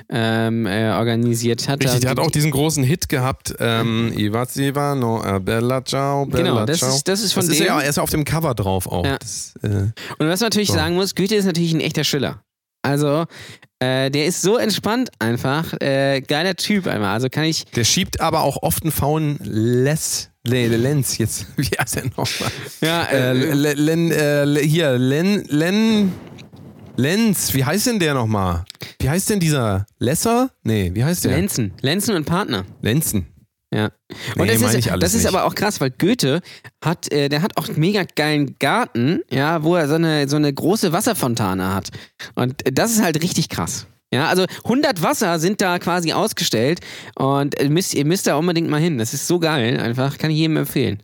ähm, 0.09 0.67
äh, 0.67 0.91
organisiert 0.91 1.69
hat. 1.69 1.81
Richtig, 1.81 1.93
Da- 1.95 1.99
der 2.01 2.11
hat 2.11 2.19
auch 2.21 2.31
diesen 2.31 2.51
großen 2.51 2.83
Hit 2.85 3.09
gehabt, 3.09 3.55
ähm, 3.61 4.13
Iva 4.17 4.45
Siva, 4.47 4.95
no, 4.95 5.23
äh, 5.25 5.39
Bella 5.41 5.85
Ciao, 5.85 6.27
Bella 6.27 6.43
Genau, 6.51 6.67
das 6.67 6.79
Ciao. 6.79 6.95
ist- 6.95 7.07
das 7.09 7.21
ist 7.23 7.33
von 7.33 7.43
das 7.43 7.51
ist 7.53 7.61
dem. 7.61 7.67
ja, 7.67 7.81
er 7.81 7.89
ist 7.89 7.97
ja 7.97 8.03
auf 8.03 8.11
dem 8.11 8.25
Cover 8.25 8.55
drauf 8.55 8.87
auch. 8.87 9.05
Ja. 9.05 9.19
Das, 9.19 9.55
äh, 9.63 9.69
Und 9.69 9.93
was 10.29 10.41
man 10.41 10.47
natürlich 10.47 10.69
So. 10.69 10.75
sagen 10.75 10.95
muss, 10.95 11.15
Goethe 11.15 11.35
ist 11.37 11.45
natürlich 11.47 11.73
ein 11.73 11.81
echter 11.81 12.05
Schiller. 12.05 12.43
Also, 12.83 13.27
äh, 13.79 14.11
der 14.11 14.25
ist 14.27 14.41
so 14.41 14.57
entspannt 14.57 15.11
einfach, 15.19 15.75
äh, 15.81 16.23
geiler 16.23 16.57
Typ 16.57 16.87
einmal. 16.87 17.13
Also 17.13 17.29
kann 17.29 17.45
ich, 17.45 17.67
der 17.77 17.85
schiebt 17.85 18.21
aber 18.23 18.41
auch 18.43 18.63
oft 18.63 18.83
einen 18.85 18.91
faulen 18.93 19.39
Les, 19.43 20.31
Le, 20.47 20.67
Le, 20.67 20.79
Lenz 20.79 21.19
jetzt. 21.19 21.45
Wie 21.59 21.69
heißt 21.79 21.97
der 21.97 22.05
nochmal? 22.07 22.51
ja, 22.81 23.03
Äh, 23.05 23.33
Le, 23.35 23.75
Len, 23.75 24.11
äh, 24.11 24.47
hier, 24.67 24.97
Len, 24.97 25.45
Len, 25.49 26.13
Lenz, 27.01 27.55
wie 27.55 27.65
heißt 27.65 27.87
denn 27.87 27.99
der 27.99 28.13
nochmal? 28.13 28.65
Wie 29.01 29.09
heißt 29.09 29.31
denn 29.31 29.41
dieser 29.41 29.87
Lesser? 29.99 30.51
Nee, 30.63 30.91
wie 30.93 31.03
heißt 31.03 31.25
der? 31.25 31.33
Lenzen, 31.33 31.73
Lenzen 31.81 32.15
und 32.15 32.27
Partner. 32.27 32.67
Lenzen. 32.83 33.27
Ja. 33.73 33.91
Nee, 34.37 34.43
Und 34.43 34.51
das, 34.51 34.61
meine 34.61 34.79
ist, 34.79 34.91
das 35.01 35.15
ist 35.15 35.27
aber 35.27 35.45
auch 35.45 35.55
krass, 35.55 35.81
weil 35.81 35.91
Goethe 35.91 36.43
hat, 36.85 37.11
äh, 37.11 37.31
der 37.31 37.41
hat 37.41 37.57
auch 37.57 37.69
einen 37.69 37.79
mega 37.79 38.03
geilen 38.17 38.57
Garten, 38.59 39.23
ja, 39.31 39.63
wo 39.63 39.77
er 39.77 39.89
so 39.89 39.95
eine, 39.95 40.29
so 40.29 40.37
eine 40.37 40.53
große 40.53 40.93
Wasserfontane 40.93 41.73
hat. 41.73 41.89
Und 42.35 42.63
das 42.71 42.91
ist 42.91 43.03
halt 43.03 43.23
richtig 43.23 43.49
krass. 43.49 43.87
Ja, 44.13 44.27
also 44.29 44.45
100 44.65 45.03
Wasser 45.03 45.39
sind 45.39 45.63
da 45.63 45.79
quasi 45.79 46.13
ausgestellt 46.13 46.81
und 47.15 47.59
äh, 47.59 47.71
müsst, 47.71 47.95
ihr 47.95 48.05
müsst 48.05 48.27
da 48.27 48.35
unbedingt 48.37 48.69
mal 48.69 48.81
hin. 48.81 48.99
Das 48.99 49.15
ist 49.15 49.27
so 49.27 49.39
geil, 49.39 49.81
einfach, 49.81 50.19
kann 50.19 50.31
ich 50.31 50.37
jedem 50.37 50.59
empfehlen. 50.59 51.03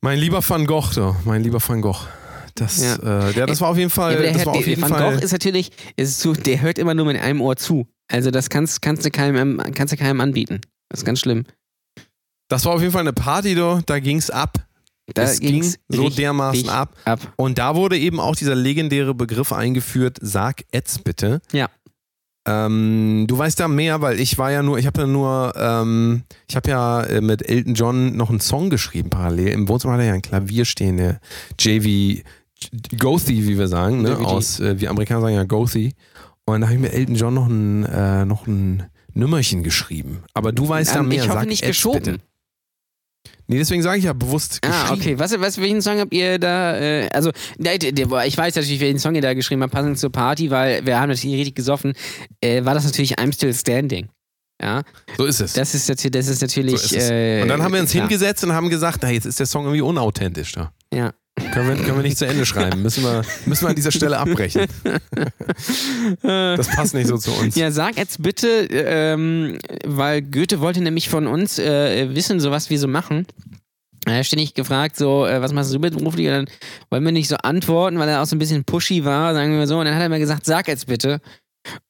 Mein 0.00 0.18
lieber 0.18 0.48
Van 0.48 0.64
Gogh, 0.66 0.92
doch. 0.94 1.16
Mein 1.24 1.42
lieber 1.42 1.58
Van 1.66 1.80
Gogh. 1.80 2.06
Das, 2.54 2.80
Ja. 2.82 3.28
äh, 3.28 3.32
ja, 3.32 3.46
das 3.46 3.60
war 3.60 3.68
auf 3.70 3.76
jeden 3.76 3.90
Fall, 3.90 4.14
Ja, 4.14 4.20
der, 4.20 4.28
das 4.32 4.36
hört, 4.38 4.46
war 4.46 4.54
auf 4.56 4.66
jeden 4.66 4.82
Van 4.82 4.88
Fall. 4.90 5.14
Gogh 5.14 5.24
ist 5.24 5.32
natürlich, 5.32 5.72
ist 5.96 6.20
so, 6.20 6.32
der 6.34 6.60
hört 6.60 6.78
immer 6.78 6.94
nur 6.94 7.06
mit 7.06 7.20
einem 7.20 7.40
Ohr 7.40 7.56
zu. 7.56 7.86
Also 8.08 8.30
das 8.30 8.48
kannst, 8.50 8.80
kannst, 8.82 9.04
du 9.04 9.10
keinem, 9.10 9.60
kannst 9.74 9.92
du 9.92 9.96
keinem 9.96 10.20
anbieten. 10.20 10.60
Das 10.88 11.00
ist 11.00 11.04
ganz 11.04 11.20
schlimm. 11.20 11.44
Das 12.48 12.64
war 12.64 12.74
auf 12.74 12.80
jeden 12.80 12.92
Fall 12.92 13.00
eine 13.00 13.12
Party, 13.12 13.54
doch. 13.54 13.82
da 13.82 13.98
ging's 13.98 14.30
ab. 14.30 14.58
Da 15.12 15.22
es 15.24 15.40
ging 15.40 15.62
so 15.62 16.02
richtig 16.02 16.16
dermaßen 16.16 16.68
ab. 16.68 16.96
ab. 17.04 17.20
Und 17.36 17.58
da 17.58 17.74
wurde 17.74 17.98
eben 17.98 18.20
auch 18.20 18.36
dieser 18.36 18.54
legendäre 18.54 19.14
Begriff 19.14 19.52
eingeführt, 19.52 20.18
sag 20.20 20.62
Etz 20.72 20.98
bitte. 20.98 21.40
Ja. 21.52 21.68
Ähm, 22.46 23.24
du 23.26 23.36
weißt 23.38 23.58
da 23.58 23.68
mehr, 23.68 24.02
weil 24.02 24.20
ich 24.20 24.36
war 24.36 24.50
ja 24.52 24.62
nur, 24.62 24.78
ich 24.78 24.86
habe 24.86 25.02
ja 25.02 25.06
nur, 25.06 25.54
ähm, 25.56 26.24
ich 26.46 26.56
habe 26.56 26.70
ja 26.70 27.02
äh, 27.04 27.20
mit 27.22 27.48
Elton 27.48 27.74
John 27.74 28.16
noch 28.16 28.28
einen 28.30 28.40
Song 28.40 28.68
geschrieben 28.70 29.08
parallel. 29.10 29.48
Im 29.48 29.68
Wohnzimmer 29.68 29.94
hat 29.94 30.00
er 30.00 30.06
ja 30.06 30.12
ein 30.14 30.22
Klavier 30.22 30.64
stehen, 30.66 30.98
der 30.98 31.20
JV, 31.58 32.22
Gothy, 32.98 33.46
wie 33.46 33.58
wir 33.58 33.68
sagen, 33.68 34.02
ne? 34.02 34.16
Aus, 34.18 34.60
äh, 34.60 34.80
wie 34.80 34.88
Amerikaner 34.88 35.20
sagen 35.22 35.34
ja 35.34 35.44
Gothy. 35.44 35.92
Und 36.46 36.60
da 36.60 36.66
habe 36.66 36.76
ich 36.76 36.80
mit 36.82 36.92
Elton 36.92 37.14
John 37.14 37.34
noch 37.34 37.46
ein, 37.46 37.84
äh, 37.84 38.24
noch 38.24 38.46
ein 38.46 38.84
Nummerchen 39.12 39.62
geschrieben. 39.62 40.22
Aber 40.34 40.52
du 40.52 40.68
weißt 40.68 40.94
da 40.94 41.00
Ähm, 41.00 41.08
mehr. 41.08 41.18
ich 41.22 41.28
hoffe 41.28 41.40
sag 41.40 41.48
nicht 41.48 41.64
geschoben. 41.64 42.02
Bitte. 42.02 42.18
Nee, 43.46 43.58
deswegen 43.58 43.82
sage 43.82 43.98
ich 43.98 44.04
ja 44.04 44.12
bewusst 44.14 44.58
Ah, 44.64 44.68
geschrieben. 44.94 45.00
okay. 45.00 45.18
Was, 45.18 45.38
was, 45.38 45.58
welchen 45.60 45.82
Song 45.82 45.98
habt 45.98 46.14
ihr 46.14 46.38
da? 46.38 46.76
Äh, 46.78 47.08
also, 47.12 47.30
ich 47.58 48.36
weiß 48.38 48.54
natürlich, 48.54 48.80
welchen 48.80 48.98
Song 48.98 49.14
ihr 49.14 49.20
da 49.22 49.34
geschrieben 49.34 49.62
habt, 49.62 49.72
passend 49.72 49.98
zur 49.98 50.10
Party, 50.10 50.50
weil 50.50 50.84
wir 50.86 50.98
haben 50.98 51.10
natürlich 51.10 51.36
richtig 51.36 51.54
gesoffen. 51.54 51.92
Äh, 52.40 52.64
war 52.64 52.74
das 52.74 52.84
natürlich 52.84 53.18
I'm 53.18 53.32
Still 53.34 53.52
Standing. 53.52 54.08
Ja, 54.62 54.82
So 55.18 55.26
ist 55.26 55.40
es. 55.40 55.52
das 55.54 55.74
ist, 55.74 55.88
natürlich- 55.88 56.12
das 56.12 56.28
ist 56.28 56.40
natürlich. 56.40 56.80
So 56.80 56.96
ist. 56.96 57.10
Äh, 57.10 57.42
und 57.42 57.48
dann 57.48 57.62
haben 57.62 57.74
wir 57.74 57.80
uns 57.80 57.90
klar. 57.90 58.04
hingesetzt 58.08 58.44
und 58.44 58.52
haben 58.52 58.70
gesagt, 58.70 59.00
na, 59.02 59.10
jetzt 59.10 59.26
ist 59.26 59.38
der 59.40 59.46
Song 59.46 59.64
irgendwie 59.64 59.82
unauthentisch 59.82 60.52
da. 60.52 60.72
Ja. 60.92 61.12
Können 61.52 61.68
wir, 61.68 61.84
können 61.84 61.96
wir 61.96 62.02
nicht 62.02 62.18
zu 62.18 62.26
Ende 62.26 62.46
schreiben. 62.46 62.82
Müssen 62.82 63.02
wir, 63.02 63.22
müssen 63.46 63.64
wir 63.64 63.70
an 63.70 63.76
dieser 63.76 63.90
Stelle 63.90 64.18
abbrechen. 64.18 64.66
Das 66.22 66.68
passt 66.68 66.94
nicht 66.94 67.08
so 67.08 67.16
zu 67.16 67.32
uns. 67.32 67.54
Ja, 67.56 67.70
sag 67.70 67.96
jetzt 67.96 68.22
bitte, 68.22 68.48
ähm, 68.70 69.58
weil 69.84 70.22
Goethe 70.22 70.60
wollte 70.60 70.80
nämlich 70.80 71.08
von 71.08 71.26
uns 71.26 71.58
äh, 71.58 72.14
wissen, 72.14 72.40
so 72.40 72.50
was 72.50 72.70
wir 72.70 72.78
so 72.78 72.88
machen. 72.88 73.26
Er 74.06 74.18
hat 74.18 74.26
ständig 74.26 74.54
gefragt, 74.54 74.96
so, 74.96 75.26
äh, 75.26 75.40
was 75.40 75.52
machst 75.52 75.72
du 75.72 75.78
beruflich? 75.78 76.26
Und 76.26 76.32
dann 76.32 76.46
wollen 76.90 77.04
wir 77.04 77.12
nicht 77.12 77.28
so 77.28 77.36
antworten, 77.36 77.98
weil 77.98 78.08
er 78.08 78.22
auch 78.22 78.26
so 78.26 78.36
ein 78.36 78.38
bisschen 78.38 78.64
pushy 78.64 79.04
war, 79.04 79.34
sagen 79.34 79.52
wir 79.52 79.58
mal 79.58 79.66
so. 79.66 79.78
Und 79.78 79.86
dann 79.86 79.94
hat 79.94 80.02
er 80.02 80.08
mir 80.08 80.18
gesagt, 80.18 80.44
sag 80.44 80.68
jetzt 80.68 80.86
bitte. 80.86 81.20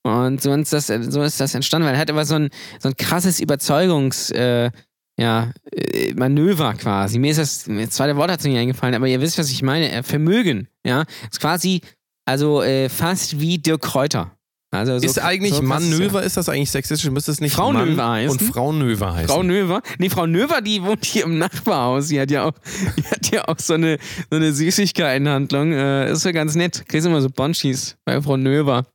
Und 0.03 0.41
so 0.41 0.55
ist 0.55 0.73
das, 0.73 0.87
so 0.87 1.23
ist 1.23 1.41
das 1.41 1.55
entstanden, 1.55 1.87
weil 1.87 1.95
er 1.95 2.01
hat 2.01 2.11
immer 2.11 2.25
so 2.25 2.37
ein, 2.37 2.51
so 2.79 2.89
ein 2.89 2.97
krasses 2.97 3.41
Überzeugungs, 3.41 4.31
äh, 4.31 4.71
ja, 5.17 5.53
äh, 5.73 6.13
Manöver 6.15 6.75
quasi. 6.75 7.19
Mir 7.19 7.31
ist 7.31 7.39
das, 7.39 7.65
das 7.65 7.91
zweite 7.91 8.17
Wort 8.17 8.31
hat 8.31 8.41
es 8.41 8.47
nicht 8.47 8.57
eingefallen, 8.57 8.95
aber 8.95 9.07
ihr 9.07 9.21
wisst, 9.21 9.39
was 9.39 9.51
ich 9.51 9.63
meine. 9.63 9.91
Äh, 9.91 10.03
Vermögen, 10.03 10.69
ja. 10.85 11.05
Ist 11.31 11.41
quasi, 11.41 11.83
also 12.25 12.63
äh, 12.63 12.89
fast 12.89 13.41
wie 13.41 13.59
Dirk 13.59 13.83
Kräuter. 13.83 14.33
Also 14.75 14.99
so, 14.99 15.07
ist 15.07 15.21
eigentlich 15.21 15.55
so 15.55 15.63
krass 15.63 15.85
ist 15.85 16.37
das 16.37 16.49
eigentlich 16.49 16.71
sexistisch? 16.71 17.09
Müsste 17.11 17.31
es 17.31 17.41
nicht 17.41 17.55
Frau 17.55 17.73
Mann 17.73 18.01
heißen? 18.01 18.31
und 18.31 18.43
Frau 18.43 18.73
Növer 18.73 19.15
heißen? 19.15 19.29
Frau 19.29 19.45
Növer? 19.45 19.83
Nee, 19.99 20.11
Frau 20.11 20.27
Növer, 20.27 20.61
die 20.63 20.83
wohnt 20.83 21.05
hier 21.05 21.25
im 21.25 21.39
Nachbarhaus. 21.39 22.09
Die 22.09 22.21
hat 22.21 22.33
ja 22.33 22.45
auch, 22.45 22.55
die 22.97 23.05
hat 23.05 23.31
ja 23.31 23.47
auch 23.47 23.59
so 23.59 23.75
eine, 23.75 23.99
so 24.31 24.37
eine 24.37 24.53
Süßigkeitenhandlung. 24.53 25.73
Äh, 25.73 26.11
ist 26.11 26.25
ja 26.25 26.33
ganz 26.33 26.57
nett. 26.57 26.85
Kriegst 26.89 27.07
immer 27.07 27.21
so 27.21 27.31
Bonchis 27.31 27.97
bei 28.05 28.21
Frau 28.21 28.37
Növer. 28.37 28.87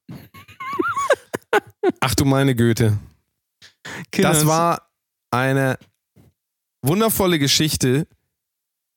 Ach 2.01 2.13
du 2.13 2.25
meine 2.25 2.55
Güte. 2.55 2.97
Das 4.11 4.45
war 4.45 4.89
eine 5.31 5.77
wundervolle 6.81 7.39
Geschichte 7.39 8.07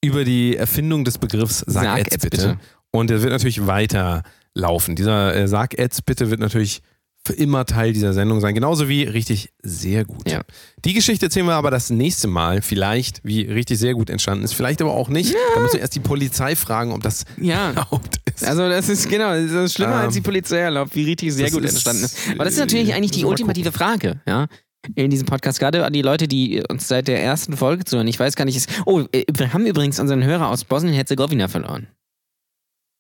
über 0.05 0.25
die 0.25 0.57
Erfindung 0.57 1.05
des 1.05 1.19
Begriffs 1.19 1.59
Sag, 1.67 1.85
Sag 1.85 1.99
Etz 2.01 2.11
bitte. 2.19 2.29
bitte. 2.31 2.59
Und 2.91 3.09
der 3.11 3.23
wird 3.23 3.33
natürlich 3.33 3.67
weiterlaufen. 3.67 4.97
Dieser 4.97 5.35
äh, 5.35 5.49
Sag 5.49 5.79
Etz 5.79 6.03
bitte 6.03 6.31
wird 6.31 6.41
natürlich 6.41 6.83
für 7.25 7.35
immer 7.35 7.65
Teil 7.67 7.93
dieser 7.93 8.13
Sendung 8.13 8.41
sein. 8.41 8.53
Genauso 8.53 8.89
wie 8.89 9.05
richtig 9.05 9.53
sehr 9.63 10.05
gut. 10.05 10.29
Ja. 10.29 10.41
Die 10.85 10.93
Geschichte 10.93 11.27
erzählen 11.27 11.47
wir 11.47 11.55
aber 11.55 11.71
das 11.71 11.89
nächste 11.89 12.27
Mal. 12.27 12.63
Vielleicht, 12.63 13.21
wie 13.23 13.43
richtig 13.43 13.79
sehr 13.79 13.95
gut 13.95 14.11
entstanden 14.11 14.45
ist. 14.45 14.55
Vielleicht 14.55 14.83
aber 14.83 14.93
auch 14.93 15.09
nicht. 15.09 15.33
Da 15.55 15.61
müssen 15.61 15.75
wir 15.75 15.81
erst 15.83 15.95
die 15.95 16.01
Polizei 16.01 16.57
fragen, 16.57 16.91
ob 16.91 17.01
das 17.05 17.25
Ja. 17.41 17.69
erlaubt 17.69 18.17
ist. 18.35 18.45
Also 18.45 18.69
das 18.69 18.89
ist 18.89 19.09
genau, 19.09 19.35
das 19.35 19.53
ist 19.53 19.75
schlimmer 19.75 19.95
Ähm, 19.95 20.07
als 20.07 20.15
die 20.15 20.21
Polizei 20.21 20.59
erlaubt, 20.59 20.97
wie 20.97 21.05
richtig 21.05 21.33
sehr 21.33 21.51
gut 21.53 21.63
ist, 21.63 21.75
entstanden 21.75 22.03
ist. 22.05 22.19
Aber 22.35 22.45
das 22.45 22.55
ist 22.55 22.59
äh, 22.59 22.63
natürlich 22.63 22.93
eigentlich 22.93 23.13
die 23.13 23.25
ultimative 23.25 23.71
Frage, 23.71 24.21
ja. 24.27 24.49
In 24.97 25.11
diesem 25.11 25.27
Podcast, 25.27 25.61
gerade 25.61 25.85
an 25.85 25.93
die 25.93 26.03
Leute, 26.03 26.27
die 26.27 26.63
uns 26.69 26.89
seit 26.89 27.07
der 27.07 27.23
ersten 27.23 27.57
Folge 27.57 27.85
zuhören. 27.85 28.09
Ich 28.09 28.19
weiß 28.19 28.35
gar 28.35 28.45
nicht, 28.45 28.57
ist, 28.57 28.69
oh, 28.85 29.05
wir 29.13 29.53
haben 29.53 29.65
übrigens 29.67 30.01
unseren 30.01 30.25
Hörer 30.25 30.49
aus 30.49 30.65
Bosnien-Herzegowina 30.65 31.47
verloren. 31.49 31.87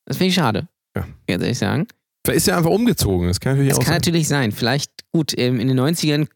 Das 0.06 0.16
finde 0.16 0.28
ich 0.28 0.34
schade. 0.34 0.68
Ja. 0.96 1.06
Ganz 1.26 1.42
ehrlich 1.42 1.58
sagen. 1.58 1.86
Vielleicht 2.24 2.36
ist 2.38 2.48
er 2.48 2.56
einfach 2.58 2.70
umgezogen. 2.70 3.26
Das 3.26 3.40
kann 3.40 3.52
natürlich 3.54 3.70
Das 3.70 3.78
auch 3.78 3.82
kann 3.82 3.92
sein. 3.94 3.96
natürlich 3.96 4.28
sein. 4.28 4.52
Vielleicht, 4.52 4.92
gut, 5.12 5.36
ähm, 5.36 5.58
in 5.58 5.66
den 5.68 5.78
90ern 5.78 6.28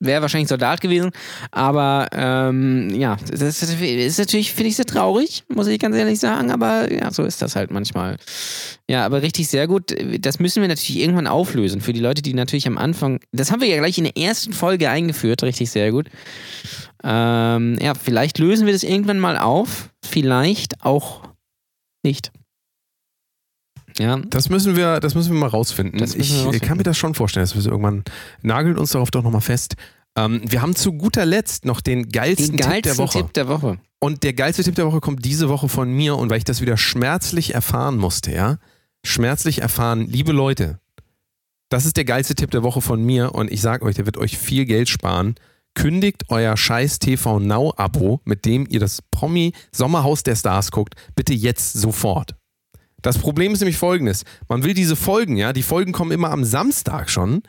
wäre 0.00 0.22
wahrscheinlich 0.22 0.48
Soldat 0.48 0.80
gewesen. 0.80 1.10
Aber 1.50 2.08
ähm, 2.12 2.90
ja, 2.90 3.16
das 3.30 3.62
ist, 3.62 4.18
natürlich, 4.18 4.52
finde 4.52 4.68
ich, 4.68 4.76
sehr 4.76 4.84
traurig, 4.84 5.44
muss 5.48 5.66
ich 5.66 5.78
ganz 5.78 5.96
ehrlich 5.96 6.18
sagen. 6.18 6.50
Aber 6.50 6.92
ja, 6.92 7.10
so 7.10 7.24
ist 7.24 7.42
das 7.42 7.56
halt 7.56 7.70
manchmal. 7.70 8.16
Ja, 8.88 9.04
aber 9.04 9.22
richtig 9.22 9.48
sehr 9.48 9.66
gut. 9.66 9.94
Das 10.20 10.38
müssen 10.38 10.60
wir 10.60 10.68
natürlich 10.68 11.00
irgendwann 11.00 11.26
auflösen. 11.26 11.80
Für 11.80 11.92
die 11.92 12.00
Leute, 12.00 12.22
die 12.22 12.34
natürlich 12.34 12.66
am 12.66 12.78
Anfang. 12.78 13.20
Das 13.32 13.50
haben 13.50 13.60
wir 13.60 13.68
ja 13.68 13.78
gleich 13.78 13.98
in 13.98 14.04
der 14.04 14.16
ersten 14.16 14.52
Folge 14.52 14.90
eingeführt, 14.90 15.42
richtig 15.42 15.70
sehr 15.70 15.90
gut. 15.90 16.08
Ähm, 17.02 17.78
ja, 17.80 17.94
vielleicht 17.94 18.38
lösen 18.38 18.66
wir 18.66 18.72
das 18.72 18.82
irgendwann 18.82 19.18
mal 19.18 19.38
auf. 19.38 19.90
Vielleicht 20.02 20.84
auch 20.84 21.22
nicht. 22.02 22.32
Ja. 23.98 24.18
Das 24.18 24.48
müssen 24.48 24.76
wir, 24.76 25.00
das 25.00 25.14
müssen 25.14 25.32
wir 25.32 25.40
mal 25.40 25.48
rausfinden. 25.48 26.00
Wir 26.00 26.06
ich 26.06 26.32
rausfinden. 26.32 26.60
kann 26.60 26.76
mir 26.78 26.82
das 26.82 26.96
schon 26.96 27.14
vorstellen, 27.14 27.44
dass 27.44 27.54
wir 27.54 27.62
so 27.62 27.70
irgendwann 27.70 28.04
nagelt 28.42 28.78
uns 28.78 28.92
darauf 28.92 29.10
doch 29.10 29.22
nochmal 29.22 29.40
fest. 29.40 29.74
Ähm, 30.16 30.42
wir 30.44 30.62
haben 30.62 30.74
zu 30.74 30.92
guter 30.92 31.26
Letzt 31.26 31.64
noch 31.64 31.80
den 31.80 32.08
geilsten 32.08 32.56
Den 32.56 32.58
Tipp 32.58 32.66
der 32.66 32.80
geilsten 32.82 32.98
Woche. 32.98 33.18
Tipp 33.18 33.32
der 33.34 33.48
Woche. 33.48 33.78
Und 34.00 34.22
der 34.22 34.34
geilste 34.34 34.62
Tipp 34.62 34.74
der 34.74 34.86
Woche 34.86 35.00
kommt 35.00 35.24
diese 35.24 35.48
Woche 35.48 35.68
von 35.68 35.90
mir 35.90 36.16
und 36.16 36.30
weil 36.30 36.38
ich 36.38 36.44
das 36.44 36.60
wieder 36.60 36.76
schmerzlich 36.76 37.54
erfahren 37.54 37.96
musste, 37.96 38.32
ja? 38.32 38.58
Schmerzlich 39.04 39.60
erfahren, 39.60 40.06
liebe 40.08 40.32
Leute, 40.32 40.78
das 41.68 41.86
ist 41.86 41.96
der 41.96 42.04
geilste 42.04 42.34
Tipp 42.34 42.50
der 42.50 42.62
Woche 42.62 42.80
von 42.80 43.02
mir 43.02 43.34
und 43.34 43.50
ich 43.50 43.60
sage 43.60 43.84
euch, 43.84 43.96
der 43.96 44.06
wird 44.06 44.16
euch 44.16 44.38
viel 44.38 44.64
Geld 44.66 44.88
sparen. 44.88 45.34
Kündigt 45.74 46.24
euer 46.28 46.56
scheiß 46.56 47.00
TV 47.00 47.40
Now 47.40 47.74
Abo, 47.76 48.20
mit 48.24 48.44
dem 48.44 48.66
ihr 48.68 48.78
das 48.78 49.02
Promi 49.10 49.52
Sommerhaus 49.72 50.22
der 50.22 50.36
Stars 50.36 50.70
guckt, 50.70 50.94
bitte 51.16 51.34
jetzt 51.34 51.72
sofort. 51.72 52.36
Das 53.04 53.18
Problem 53.18 53.52
ist 53.52 53.60
nämlich 53.60 53.76
folgendes. 53.76 54.24
Man 54.48 54.64
will 54.64 54.72
diese 54.72 54.96
Folgen, 54.96 55.36
ja, 55.36 55.52
die 55.52 55.62
Folgen 55.62 55.92
kommen 55.92 56.10
immer 56.10 56.30
am 56.30 56.42
Samstag 56.42 57.10
schon. 57.10 57.42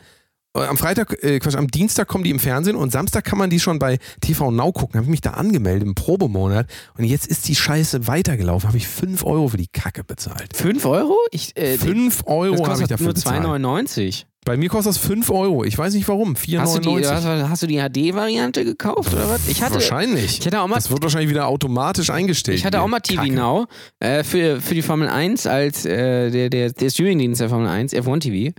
Äh, 0.53 0.65
Am 0.65 0.75
Freitag, 0.75 1.23
äh, 1.23 1.39
Quatsch, 1.39 1.55
am 1.55 1.67
Dienstag 1.69 2.09
kommen 2.09 2.25
die 2.25 2.29
im 2.29 2.39
Fernsehen 2.39 2.75
und 2.75 2.91
Samstag 2.91 3.23
kann 3.23 3.37
man 3.39 3.49
die 3.49 3.61
schon 3.61 3.79
bei 3.79 3.97
TV 4.19 4.51
Now 4.51 4.73
gucken. 4.73 4.95
Habe 4.95 5.05
ich 5.05 5.09
mich 5.09 5.21
da 5.21 5.31
angemeldet 5.31 5.87
im 5.87 5.95
Probemonat 5.95 6.67
und 6.97 7.05
jetzt 7.05 7.27
ist 7.27 7.47
die 7.47 7.55
Scheiße 7.55 8.05
weitergelaufen. 8.05 8.67
Habe 8.67 8.77
ich 8.77 8.87
5 8.87 9.23
Euro 9.23 9.47
für 9.47 9.57
die 9.57 9.67
Kacke 9.67 10.03
bezahlt. 10.03 10.55
5 10.55 10.85
Euro? 10.85 11.15
Ich, 11.31 11.55
äh, 11.55 11.77
5 11.77 12.17
das 12.17 12.27
Euro 12.27 12.67
habe 12.67 12.81
ich 12.81 12.87
dafür 12.89 13.05
nur 13.05 13.13
bezahlt. 13.13 13.45
2,99. 13.45 14.25
Bei 14.45 14.55
mir 14.57 14.69
kostet 14.69 14.91
das 14.95 14.97
5 14.99 15.29
Euro. 15.31 15.63
Ich 15.65 15.77
weiß 15.77 15.93
nicht 15.95 16.07
warum. 16.07 16.35
Hast 16.35 16.45
du 16.75 16.79
die, 16.79 16.87
4,99. 16.89 17.09
hast, 17.11 17.25
du- 17.25 17.49
hast 17.49 17.63
du 17.63 17.67
die 17.67 17.79
HD-Variante 17.79 18.63
gekauft 18.63 19.13
oder 19.13 19.27
was? 19.29 19.47
Ich 19.47 19.61
hatte, 19.61 19.73
Wahrscheinlich. 19.75 20.39
ich 20.39 20.45
hatte 20.45 20.61
auch 20.61 20.67
mal, 20.67 20.75
das 20.75 20.89
wird 20.91 21.01
wahrscheinlich 21.01 21.29
wieder 21.29 21.47
automatisch 21.47 22.09
eingestellt. 22.11 22.57
ich 22.59 22.65
hatte 22.65 22.79
auch 22.81 22.87
mal 22.87 22.99
TV 22.99 23.23
Kacke. 23.23 23.33
Now 23.33 23.65
äh, 23.99 24.23
für, 24.23 24.61
für 24.61 24.73
die 24.75 24.81
Formel 24.83 25.09
1 25.09 25.47
als 25.47 25.85
äh, 25.85 26.29
der, 26.31 26.49
der, 26.49 26.71
der 26.71 26.89
Streamingdienst 26.89 27.41
der 27.41 27.49
Formel 27.49 27.67
1, 27.67 27.93
F1 27.93 28.19
TV. 28.19 28.53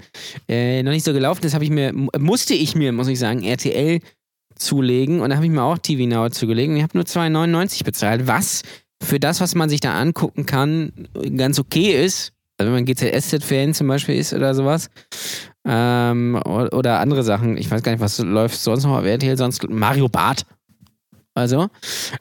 Äh, 0.48 0.82
noch 0.82 0.90
nicht 0.92 1.04
so 1.04 1.12
gelaufen, 1.12 1.40
das 1.42 1.54
habe 1.54 1.64
ich 1.64 1.70
mir, 1.70 1.92
musste 2.18 2.54
ich 2.54 2.74
mir, 2.74 2.92
muss 2.92 3.08
ich 3.08 3.18
sagen, 3.18 3.42
RTL 3.44 4.00
zulegen 4.58 5.20
und 5.20 5.30
da 5.30 5.36
habe 5.36 5.46
ich 5.46 5.52
mir 5.52 5.62
auch 5.62 5.78
TV 5.78 6.06
Now 6.08 6.28
zugelegt 6.30 6.70
und 6.70 6.76
ich 6.78 6.82
habe 6.82 6.96
nur 6.96 7.04
2,99 7.04 7.84
bezahlt, 7.84 8.26
was 8.26 8.62
für 9.02 9.20
das, 9.20 9.40
was 9.40 9.54
man 9.54 9.68
sich 9.68 9.80
da 9.80 9.94
angucken 10.00 10.46
kann, 10.46 10.92
ganz 11.36 11.58
okay 11.58 12.04
ist. 12.04 12.32
Also 12.58 12.72
wenn 12.72 12.78
man 12.78 12.84
GZSZ-Fan 12.86 13.74
zum 13.74 13.86
Beispiel 13.86 14.14
ist 14.16 14.32
oder 14.32 14.54
sowas. 14.54 14.88
Ähm, 15.66 16.40
oder 16.44 17.00
andere 17.00 17.22
Sachen. 17.22 17.56
Ich 17.56 17.70
weiß 17.70 17.82
gar 17.82 17.92
nicht, 17.92 18.00
was 18.00 18.18
läuft 18.18 18.58
sonst 18.58 18.84
noch 18.84 18.98
auf 18.98 19.04
RTL, 19.04 19.36
sonst 19.36 19.68
Mario 19.68 20.08
Barth. 20.08 20.46
Also. 21.34 21.68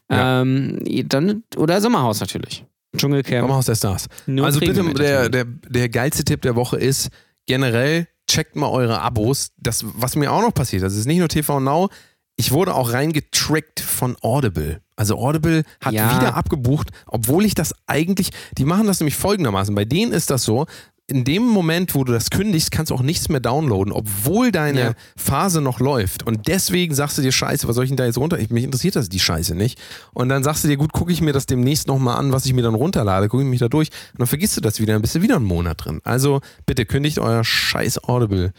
Ja. 0.09 0.41
Ähm, 0.41 0.79
dann, 1.07 1.43
oder 1.57 1.79
Sommerhaus 1.79 2.19
natürlich. 2.19 2.65
Dschungelcamp. 2.97 3.41
Sommerhaus 3.41 3.65
der 3.65 3.75
Stars. 3.75 4.07
Nur 4.25 4.45
also 4.45 4.59
bitte, 4.59 4.83
der, 4.93 5.29
der, 5.29 5.45
der 5.45 5.89
geilste 5.89 6.23
Tipp 6.23 6.41
der 6.41 6.55
Woche 6.55 6.77
ist 6.77 7.09
generell, 7.45 8.07
checkt 8.27 8.55
mal 8.55 8.69
eure 8.69 9.01
Abos. 9.01 9.51
Das, 9.57 9.85
was 9.85 10.15
mir 10.15 10.31
auch 10.31 10.41
noch 10.41 10.53
passiert, 10.53 10.83
das 10.83 10.95
ist 10.95 11.05
nicht 11.05 11.19
nur 11.19 11.27
TV 11.27 11.59
Now, 11.59 11.89
ich 12.37 12.51
wurde 12.51 12.73
auch 12.73 12.91
reingetrickt 12.91 13.79
von 13.79 14.17
Audible. 14.21 14.81
Also 14.97 15.17
Audible 15.17 15.63
hat 15.81 15.93
Ja. 15.93 16.19
wieder 16.19 16.35
abgebucht, 16.35 16.89
obwohl 17.05 17.45
ich 17.45 17.53
das 17.53 17.73
eigentlich, 17.87 18.31
die 18.57 18.65
machen 18.65 18.87
das 18.87 18.99
nämlich 18.99 19.15
folgendermaßen. 19.15 19.73
Bei 19.75 19.85
denen 19.85 20.11
ist 20.11 20.29
das 20.29 20.43
so, 20.43 20.65
in 21.07 21.23
dem 21.23 21.43
Moment, 21.43 21.93
wo 21.93 22.03
du 22.03 22.13
das 22.13 22.31
kündigst, 22.31 22.71
kannst 22.71 22.89
du 22.89 22.95
auch 22.95 23.03
nichts 23.03 23.29
mehr 23.29 23.39
downloaden, 23.39 23.93
obwohl 23.93 24.51
deine 24.51 24.79
Ja. 24.79 24.93
Phase 25.15 25.61
noch 25.61 25.79
läuft. 25.79 26.23
Und 26.23 26.47
deswegen 26.47 26.95
sagst 26.95 27.17
du 27.17 27.21
dir, 27.21 27.31
scheiße, 27.31 27.67
was 27.67 27.75
soll 27.75 27.83
ich 27.83 27.91
denn 27.91 27.97
da 27.97 28.05
jetzt 28.05 28.17
runter? 28.17 28.39
Ich, 28.39 28.49
mich 28.49 28.63
interessiert 28.63 28.95
das 28.95 29.07
die 29.07 29.19
Scheiße 29.19 29.53
nicht. 29.53 29.79
Und 30.13 30.29
dann 30.29 30.43
sagst 30.43 30.63
du 30.63 30.67
dir, 30.67 30.77
gut, 30.77 30.93
gucke 30.93 31.11
ich 31.11 31.21
mir 31.21 31.31
das 31.31 31.45
demnächst 31.45 31.87
nochmal 31.87 32.17
an, 32.17 32.31
was 32.31 32.45
ich 32.47 32.53
mir 32.53 32.63
dann 32.63 32.73
runterlade, 32.73 33.29
gucke 33.29 33.43
ich 33.43 33.49
mich 33.49 33.59
da 33.59 33.67
durch. 33.67 33.89
Und 34.13 34.21
dann 34.21 34.27
vergisst 34.27 34.57
du 34.57 34.61
das 34.61 34.79
wieder, 34.79 34.93
dann 34.93 35.01
bist 35.03 35.13
du 35.13 35.21
wieder 35.21 35.35
einen 35.35 35.45
Monat 35.45 35.85
drin. 35.85 36.01
Also 36.03 36.41
bitte 36.65 36.85
kündigt 36.85 37.19
euer 37.19 37.43
scheiß 37.43 38.03
Audible. 38.05 38.51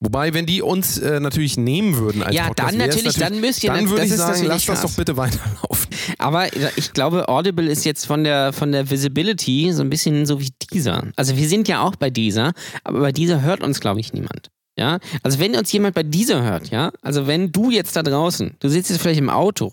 Wobei, 0.00 0.34
wenn 0.34 0.44
die 0.44 0.60
uns 0.60 0.98
äh, 0.98 1.18
natürlich 1.18 1.56
nehmen 1.56 1.96
würden 1.96 2.22
als 2.22 2.34
Ja, 2.36 2.48
Podcast, 2.48 2.72
dann 2.72 2.78
wär's 2.78 2.96
natürlich, 2.96 3.16
dann 3.16 3.40
müsst 3.40 3.64
ihr, 3.64 3.72
dann 3.72 3.88
würde 3.88 4.02
das 4.02 4.10
ich 4.10 4.16
sagen, 4.16 4.30
natürlich 4.32 4.48
lasst 4.48 4.68
das 4.68 4.82
doch 4.82 4.92
bitte 4.96 5.16
weiterlaufen. 5.16 5.83
Aber 6.18 6.48
ich 6.76 6.92
glaube, 6.92 7.28
Audible 7.28 7.66
ist 7.66 7.84
jetzt 7.84 8.06
von 8.06 8.24
der, 8.24 8.52
von 8.52 8.72
der 8.72 8.90
Visibility 8.90 9.72
so 9.72 9.82
ein 9.82 9.90
bisschen 9.90 10.26
so 10.26 10.40
wie 10.40 10.50
dieser. 10.72 11.08
Also 11.16 11.36
wir 11.36 11.48
sind 11.48 11.68
ja 11.68 11.82
auch 11.82 11.96
bei 11.96 12.10
dieser, 12.10 12.52
aber 12.82 13.00
bei 13.00 13.12
dieser 13.12 13.42
hört 13.42 13.62
uns, 13.62 13.80
glaube 13.80 14.00
ich, 14.00 14.12
niemand. 14.12 14.50
Ja, 14.76 14.98
also 15.22 15.38
wenn 15.38 15.54
uns 15.54 15.70
jemand 15.70 15.94
bei 15.94 16.02
dieser 16.02 16.42
hört, 16.42 16.70
ja, 16.70 16.90
also 17.00 17.28
wenn 17.28 17.52
du 17.52 17.70
jetzt 17.70 17.94
da 17.94 18.02
draußen, 18.02 18.56
du 18.58 18.68
sitzt 18.68 18.90
jetzt 18.90 19.00
vielleicht 19.00 19.20
im 19.20 19.30
Auto 19.30 19.70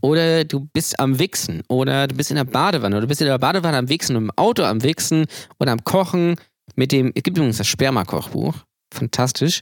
oder 0.00 0.44
du 0.44 0.68
bist 0.72 0.98
am 0.98 1.20
Wichsen 1.20 1.62
oder 1.68 2.08
du 2.08 2.16
bist 2.16 2.30
in 2.30 2.36
der 2.36 2.44
Badewanne 2.44 2.96
oder 2.96 3.02
du 3.02 3.06
bist 3.06 3.20
in 3.20 3.28
der 3.28 3.38
Badewanne 3.38 3.76
am 3.76 3.88
Wichsen 3.88 4.16
und 4.16 4.24
im 4.24 4.30
Auto 4.32 4.64
am 4.64 4.82
Wichsen 4.82 5.26
oder 5.60 5.70
am 5.70 5.84
Kochen 5.84 6.34
mit 6.74 6.90
dem, 6.90 7.12
es 7.14 7.22
gibt 7.22 7.36
übrigens 7.36 7.58
das 7.58 7.68
Sperma-Kochbuch, 7.68 8.54
fantastisch. 8.92 9.60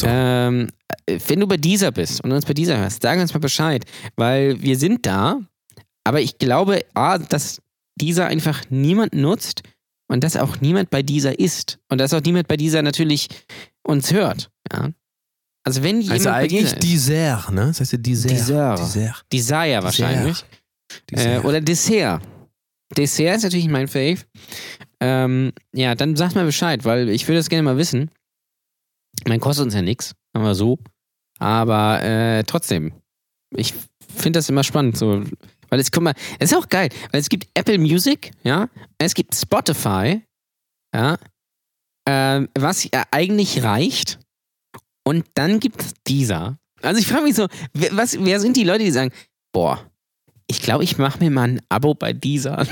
So. 0.00 0.06
Ähm, 0.08 0.68
äh, 1.06 1.18
wenn 1.26 1.40
du 1.40 1.46
bei 1.46 1.56
dieser 1.56 1.90
bist 1.90 2.22
und 2.24 2.32
uns 2.32 2.46
bei 2.46 2.54
dieser 2.54 2.78
hörst, 2.78 3.02
sag 3.02 3.18
uns 3.18 3.34
mal 3.34 3.40
Bescheid, 3.40 3.84
weil 4.16 4.60
wir 4.62 4.78
sind 4.78 5.04
da, 5.06 5.40
aber 6.10 6.20
ich 6.20 6.38
glaube, 6.38 6.84
A, 6.94 7.18
dass 7.18 7.62
dieser 8.00 8.26
einfach 8.26 8.64
niemand 8.68 9.14
nutzt 9.14 9.62
und 10.08 10.24
dass 10.24 10.36
auch 10.36 10.60
niemand 10.60 10.90
bei 10.90 11.04
dieser 11.04 11.38
ist. 11.38 11.78
Und 11.88 11.98
dass 11.98 12.12
auch 12.12 12.20
niemand 12.20 12.48
bei 12.48 12.56
dieser 12.56 12.82
natürlich 12.82 13.28
uns 13.84 14.12
hört. 14.12 14.50
Ja? 14.72 14.90
Also 15.62 15.84
wenn 15.84 16.00
jemand 16.00 16.18
Also 16.18 16.30
eigentlich 16.30 16.72
Dessert, 16.74 17.52
ne? 17.52 17.66
Das 17.66 17.78
heißt 17.78 17.92
ja 17.92 17.98
Dessert. 17.98 18.30
Dessert. 18.32 18.78
Dessert. 18.80 19.24
Desire 19.32 19.82
wahrscheinlich. 19.84 20.42
Äh, 20.42 21.14
Dessert. 21.14 21.44
oder 21.44 21.60
Dessert. 21.60 22.22
Dessert 22.96 23.36
ist 23.36 23.44
natürlich 23.44 23.68
mein 23.68 23.86
Fave. 23.86 24.18
Ähm, 24.98 25.52
ja, 25.72 25.94
dann 25.94 26.16
sagt 26.16 26.34
mal 26.34 26.44
Bescheid, 26.44 26.84
weil 26.84 27.08
ich 27.08 27.28
würde 27.28 27.38
das 27.38 27.48
gerne 27.48 27.62
mal 27.62 27.76
wissen. 27.76 28.10
Mein 29.28 29.38
kostet 29.38 29.66
uns 29.66 29.74
ja 29.74 29.82
nichts, 29.82 30.16
wir 30.32 30.56
so. 30.56 30.80
Aber 31.38 32.02
äh, 32.02 32.42
trotzdem, 32.42 32.94
ich 33.54 33.74
finde 34.12 34.40
das 34.40 34.48
immer 34.48 34.64
spannend. 34.64 34.96
So. 34.96 35.22
Weil 35.70 35.80
es, 35.80 35.90
guck 35.90 36.02
mal, 36.02 36.14
es 36.38 36.52
ist 36.52 36.58
auch 36.58 36.68
geil, 36.68 36.90
weil 37.12 37.20
es 37.20 37.28
gibt 37.28 37.48
Apple 37.54 37.78
Music, 37.78 38.32
ja, 38.42 38.68
es 38.98 39.14
gibt 39.14 39.34
Spotify, 39.34 40.22
ja, 40.94 41.16
ähm, 42.06 42.48
was 42.58 42.84
ja 42.84 43.04
eigentlich 43.10 43.62
reicht. 43.62 44.18
Und 45.04 45.26
dann 45.34 45.60
gibt 45.60 45.80
es 45.80 45.94
dieser. 46.06 46.58
Also 46.82 47.00
ich 47.00 47.06
frage 47.06 47.24
mich 47.24 47.34
so, 47.34 47.46
wer, 47.72 47.96
was, 47.96 48.22
wer 48.22 48.40
sind 48.40 48.56
die 48.56 48.64
Leute, 48.64 48.84
die 48.84 48.90
sagen, 48.90 49.12
boah, 49.52 49.90
ich 50.46 50.60
glaube, 50.60 50.84
ich 50.84 50.98
mache 50.98 51.20
mir 51.20 51.30
mal 51.30 51.48
ein 51.48 51.62
Abo 51.68 51.94
bei 51.94 52.12
dieser. 52.12 52.66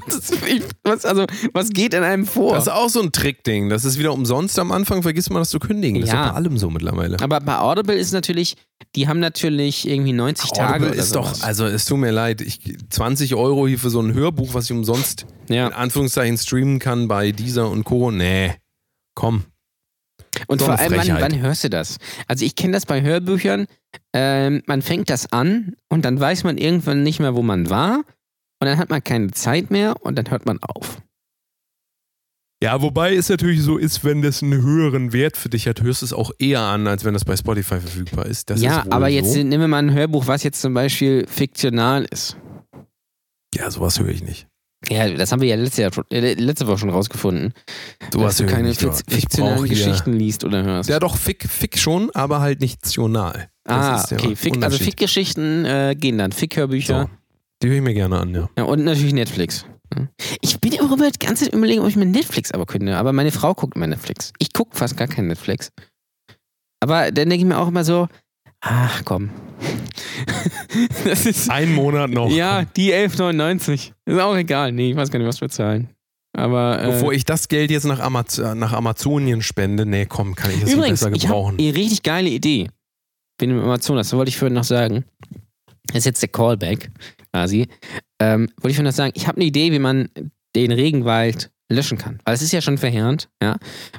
Was, 0.84 1.04
also, 1.04 1.24
was 1.52 1.70
geht 1.70 1.94
in 1.94 2.02
einem 2.02 2.26
vor? 2.26 2.54
Das 2.54 2.66
ist 2.66 2.72
auch 2.72 2.88
so 2.88 3.00
ein 3.02 3.12
Trickding. 3.12 3.68
Das 3.68 3.84
ist 3.84 3.98
wieder 3.98 4.12
umsonst 4.12 4.58
am 4.58 4.70
Anfang, 4.72 5.02
vergisst 5.02 5.30
man 5.30 5.40
das 5.40 5.50
zu 5.50 5.58
kündigen. 5.58 6.00
Das 6.00 6.10
Ja. 6.10 6.24
ist 6.26 6.30
bei 6.30 6.36
allem 6.36 6.58
so 6.58 6.70
mittlerweile. 6.70 7.18
Aber 7.20 7.40
bei 7.40 7.58
Audible 7.58 7.94
ist 7.96 8.12
natürlich, 8.12 8.56
die 8.94 9.08
haben 9.08 9.20
natürlich 9.20 9.88
irgendwie 9.88 10.12
90 10.12 10.50
Tage. 10.52 10.84
Audible 10.84 10.94
ist 11.00 11.10
sowas. 11.10 11.40
doch, 11.40 11.46
also 11.46 11.66
es 11.66 11.84
tut 11.84 11.98
mir 11.98 12.10
leid, 12.12 12.40
ich, 12.40 12.60
20 12.90 13.34
Euro 13.34 13.66
hier 13.66 13.78
für 13.78 13.90
so 13.90 14.00
ein 14.00 14.14
Hörbuch, 14.14 14.54
was 14.54 14.66
ich 14.66 14.72
umsonst 14.72 15.26
in 15.48 15.54
ja. 15.56 15.68
Anführungszeichen 15.68 16.38
streamen 16.38 16.78
kann 16.78 17.08
bei 17.08 17.32
dieser 17.32 17.68
und 17.70 17.84
Co. 17.84 18.10
Nee, 18.10 18.54
komm. 19.14 19.44
Und 20.48 20.60
vor 20.60 20.78
allem, 20.78 20.92
wann, 20.96 21.20
wann 21.20 21.40
hörst 21.40 21.64
du 21.64 21.70
das? 21.70 21.96
Also 22.28 22.44
ich 22.44 22.54
kenne 22.56 22.74
das 22.74 22.84
bei 22.84 23.00
Hörbüchern. 23.00 23.66
Ähm, 24.12 24.62
man 24.66 24.82
fängt 24.82 25.08
das 25.08 25.32
an 25.32 25.74
und 25.88 26.04
dann 26.04 26.20
weiß 26.20 26.44
man 26.44 26.58
irgendwann 26.58 27.02
nicht 27.02 27.20
mehr, 27.20 27.34
wo 27.34 27.42
man 27.42 27.70
war. 27.70 28.02
Und 28.60 28.66
dann 28.66 28.78
hat 28.78 28.90
man 28.90 29.02
keine 29.04 29.30
Zeit 29.32 29.70
mehr 29.70 29.96
und 30.00 30.16
dann 30.16 30.30
hört 30.30 30.46
man 30.46 30.58
auf. 30.62 31.02
Ja, 32.62 32.80
wobei 32.80 33.14
es 33.14 33.28
natürlich 33.28 33.60
so 33.60 33.76
ist, 33.76 34.02
wenn 34.02 34.22
das 34.22 34.42
einen 34.42 34.62
höheren 34.62 35.12
Wert 35.12 35.36
für 35.36 35.50
dich 35.50 35.68
hat, 35.68 35.82
hörst 35.82 36.00
du 36.00 36.06
es 36.06 36.12
auch 36.14 36.30
eher 36.38 36.60
an, 36.60 36.86
als 36.86 37.04
wenn 37.04 37.12
das 37.12 37.24
bei 37.24 37.36
Spotify 37.36 37.80
verfügbar 37.80 38.24
ist. 38.24 38.48
Das 38.48 38.62
ja, 38.62 38.80
ist 38.80 38.92
aber 38.92 39.08
jetzt 39.08 39.34
so. 39.34 39.38
nehmen 39.38 39.60
wir 39.60 39.68
mal 39.68 39.78
ein 39.78 39.92
Hörbuch, 39.92 40.26
was 40.26 40.42
jetzt 40.42 40.62
zum 40.62 40.72
Beispiel 40.72 41.26
fiktional 41.28 42.06
ist. 42.10 42.38
Ja, 43.54 43.70
sowas 43.70 44.00
höre 44.00 44.08
ich 44.08 44.22
nicht. 44.22 44.48
Ja, 44.88 45.08
das 45.10 45.32
haben 45.32 45.40
wir 45.40 45.48
ja 45.48 45.56
letzte, 45.56 45.82
Jahr, 45.82 45.90
äh, 46.10 46.34
letzte 46.34 46.66
Woche 46.66 46.78
schon 46.78 46.90
rausgefunden. 46.90 47.52
Sowas 48.12 48.36
dass 48.36 48.46
du 48.46 48.52
keine 48.52 48.72
fiz- 48.72 49.02
fiktionalen 49.08 49.68
Geschichten 49.68 50.12
liest 50.12 50.44
oder 50.44 50.62
hörst. 50.62 50.88
Ja, 50.88 50.98
doch, 50.98 51.16
Fick, 51.16 51.48
Fick 51.48 51.78
schon, 51.78 52.10
aber 52.14 52.40
halt 52.40 52.60
nicht. 52.60 52.84
Das 52.84 52.98
ah, 52.98 54.06
der 54.10 54.18
okay. 54.18 54.36
Fick, 54.36 54.62
also. 54.62 54.78
Fick-Geschichten 54.78 55.64
äh, 55.64 55.96
gehen 55.98 56.18
dann. 56.18 56.32
Fick-Hörbücher. 56.32 57.02
So. 57.02 57.25
Die 57.62 57.68
höre 57.68 57.76
ich 57.76 57.82
mir 57.82 57.94
gerne 57.94 58.18
an, 58.18 58.34
ja. 58.34 58.48
Ja, 58.58 58.64
und 58.64 58.84
natürlich 58.84 59.12
Netflix. 59.14 59.64
Ja. 59.96 60.08
Ich 60.40 60.60
bin 60.60 60.74
auch 60.80 60.92
immer 60.92 61.10
die 61.10 61.18
ganze 61.24 61.44
Zeit 61.44 61.54
überlegen, 61.54 61.80
ob 61.80 61.88
ich 61.88 61.96
mir 61.96 62.06
Netflix 62.06 62.52
aber 62.52 62.66
könnte. 62.66 62.96
Aber 62.96 63.12
meine 63.12 63.30
Frau 63.30 63.54
guckt 63.54 63.76
immer 63.76 63.86
Netflix. 63.86 64.32
Ich 64.38 64.52
gucke 64.52 64.76
fast 64.76 64.96
gar 64.96 65.06
kein 65.08 65.26
Netflix. 65.28 65.70
Aber 66.80 67.10
dann 67.12 67.28
denke 67.30 67.36
ich 67.36 67.44
mir 67.44 67.58
auch 67.58 67.68
immer 67.68 67.84
so, 67.84 68.08
ach 68.60 69.02
komm. 69.04 69.30
das 71.04 71.24
ist, 71.26 71.50
Ein 71.50 71.74
Monat 71.74 72.10
noch. 72.10 72.30
ja, 72.30 72.64
die 72.64 72.92
11,99. 72.92 73.92
Ist 74.04 74.18
auch 74.20 74.36
egal. 74.36 74.72
Nee, 74.72 74.90
ich 74.90 74.96
weiß 74.96 75.10
gar 75.10 75.18
nicht, 75.18 75.28
was 75.28 75.40
wir 75.40 75.48
zahlen. 75.48 75.88
Aber 76.36 76.82
äh, 76.82 76.86
Bevor 76.90 77.12
ich 77.14 77.24
das 77.24 77.48
Geld 77.48 77.70
jetzt 77.70 77.84
nach, 77.84 78.00
Amaz 78.00 78.36
nach 78.38 78.74
Amazonien 78.74 79.40
spende, 79.40 79.86
nee, 79.86 80.04
komm, 80.04 80.34
kann 80.34 80.50
ich 80.50 80.60
das 80.60 80.72
Übrigens, 80.72 81.00
besser 81.00 81.14
ich 81.14 81.22
gebrauchen. 81.22 81.56
eine 81.58 81.74
richtig 81.74 82.02
geile 82.02 82.28
Idee. 82.28 82.68
Bin 83.38 83.50
im 83.50 83.60
Amazonas, 83.60 84.08
das 84.10 84.18
wollte 84.18 84.28
ich 84.28 84.36
vorhin 84.36 84.54
noch 84.54 84.64
sagen. 84.64 85.04
Das 85.86 85.98
ist 85.98 86.04
jetzt 86.04 86.22
der 86.22 86.28
Callback 86.28 86.90
quasi. 87.36 87.68
Ähm, 88.18 88.48
wollte 88.56 88.70
ich 88.70 88.76
vorhin 88.76 88.84
noch 88.86 88.92
sagen, 88.92 89.12
ich 89.14 89.26
habe 89.26 89.36
eine 89.36 89.44
Idee, 89.44 89.70
wie 89.72 89.78
man 89.78 90.08
den 90.54 90.72
Regenwald 90.72 91.50
löschen 91.70 91.98
kann. 91.98 92.18
Weil 92.24 92.34
es 92.34 92.40
ist 92.40 92.52
ja 92.52 92.62
schon 92.62 92.78
verheerend, 92.78 93.28
ja. 93.42 93.56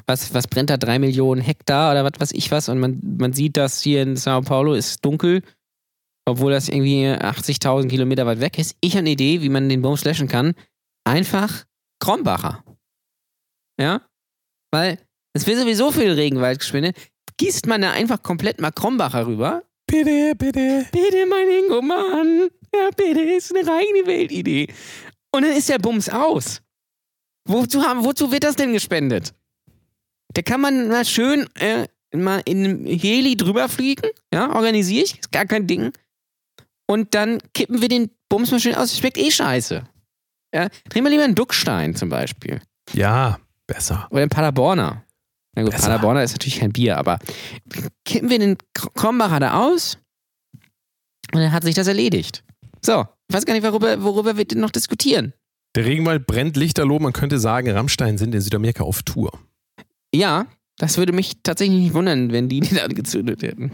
Was, 0.08 0.34
was 0.34 0.48
brennt 0.48 0.72
da? 0.72 0.78
Drei 0.78 0.98
Millionen 0.98 1.42
Hektar 1.42 1.92
oder 1.92 2.04
was 2.04 2.20
weiß 2.20 2.32
ich 2.32 2.50
was? 2.50 2.68
Und 2.68 2.80
man, 2.80 3.00
man 3.04 3.34
sieht, 3.34 3.58
dass 3.58 3.82
hier 3.82 4.02
in 4.02 4.16
Sao 4.16 4.42
Paulo 4.42 4.74
ist 4.74 5.06
dunkel, 5.06 5.44
obwohl 6.26 6.52
das 6.52 6.68
irgendwie 6.68 7.06
80.000 7.06 7.90
Kilometer 7.90 8.26
weit 8.26 8.40
weg 8.40 8.58
ist. 8.58 8.76
Ich 8.82 8.94
habe 8.94 9.00
eine 9.02 9.12
Idee, 9.12 9.42
wie 9.42 9.50
man 9.50 9.70
den 9.70 9.84
Bums 9.84 10.04
löschen 10.04 10.28
kann. 10.28 10.54
Einfach 11.04 11.66
Krombacher. 12.00 12.64
Ja? 13.80 14.02
Weil 14.72 14.98
es 15.34 15.46
wird 15.46 15.60
sowieso 15.60 15.92
viel 15.92 16.12
Regenwald 16.12 16.60
gespendet. 16.60 16.98
Gießt 17.38 17.68
man 17.68 17.82
da 17.82 17.92
einfach 17.92 18.24
komplett 18.24 18.60
mal 18.60 18.72
Krombacher 18.72 19.28
rüber. 19.28 19.64
Bitte, 19.88 20.36
bitte. 20.36 20.86
Bitte, 20.92 21.26
mein 21.26 21.48
Ingo, 21.50 21.82
Mann. 21.82 22.50
Ja, 22.74 22.90
bitte, 22.96 23.22
ist 23.22 23.56
eine 23.56 23.66
reine 23.68 24.06
Weltidee. 24.06 24.68
Und 25.32 25.44
dann 25.44 25.54
ist 25.54 25.70
der 25.70 25.80
Bums 25.80 26.10
aus. 26.10 26.62
Wozu, 27.46 27.82
haben, 27.82 28.04
wozu 28.04 28.32
wird 28.32 28.44
das 28.44 28.56
denn 28.56 28.74
gespendet? 28.74 29.34
Da 30.34 30.42
kann 30.42 30.60
man 30.60 30.90
mal 30.90 31.06
schön 31.06 31.48
äh, 31.56 31.88
mal 32.14 32.42
in 32.46 32.64
einem 32.64 32.86
Heli 32.86 33.38
drüber 33.38 33.70
fliegen. 33.70 34.10
Ja, 34.34 34.54
organisiere 34.54 35.06
ich. 35.06 35.20
Ist 35.20 35.32
gar 35.32 35.46
kein 35.46 35.68
Ding. 35.68 35.92
Und 36.86 37.16
dann 37.16 37.40
kippen 37.54 37.82
wir 37.82 37.90
den 37.90 38.12
Bums 38.30 38.52
mal 38.52 38.60
schön 38.60 38.76
aus. 38.76 38.98
Schmeckt 38.98 39.18
eh 39.18 39.32
scheiße. 39.32 39.84
Ja, 40.54 40.70
drehen 40.90 41.04
wir 41.04 41.10
lieber 41.10 41.24
einen 41.24 41.36
Duckstein 41.36 41.96
zum 41.96 42.10
Beispiel. 42.10 42.62
Ja, 42.94 43.40
besser. 43.66 44.08
Oder 44.12 44.24
ein 44.24 44.30
Paderborner. 44.30 45.04
Na 45.58 45.64
gut, 45.64 45.72
Besser. 45.72 45.88
Paderborner 45.88 46.22
ist 46.22 46.34
natürlich 46.34 46.60
kein 46.60 46.72
Bier, 46.72 46.98
aber 46.98 47.18
kippen 48.06 48.30
wir 48.30 48.38
den 48.38 48.58
Kr- 48.78 48.94
Krombacher 48.94 49.40
da 49.40 49.60
aus 49.68 49.98
und 51.34 51.42
dann 51.42 51.52
hat 51.52 51.64
sich 51.64 51.74
das 51.74 51.88
erledigt. 51.88 52.44
So, 52.86 53.06
ich 53.28 53.36
weiß 53.36 53.46
gar 53.46 53.54
nicht, 53.56 53.64
worüber, 53.64 54.04
worüber 54.04 54.38
wir 54.38 54.46
denn 54.46 54.60
noch 54.60 54.70
diskutieren. 54.70 55.34
Der 55.76 55.86
Regenwald 55.86 56.28
brennt 56.28 56.58
lichterloh. 56.58 57.00
Man 57.00 57.12
könnte 57.12 57.40
sagen, 57.40 57.70
Rammstein 57.72 58.18
sind 58.20 58.36
in 58.36 58.42
Südamerika 58.42 58.84
auf 58.84 59.02
Tour. 59.02 59.32
Ja, 60.14 60.46
das 60.78 61.00
würde 61.00 61.12
mich 61.12 61.38
tatsächlich 61.42 61.80
nicht 61.80 61.94
wundern, 61.96 62.32
wenn 62.32 62.50
die 62.50 62.60
den 62.62 62.78
angezündet 62.80 63.42
hätten. 63.42 63.72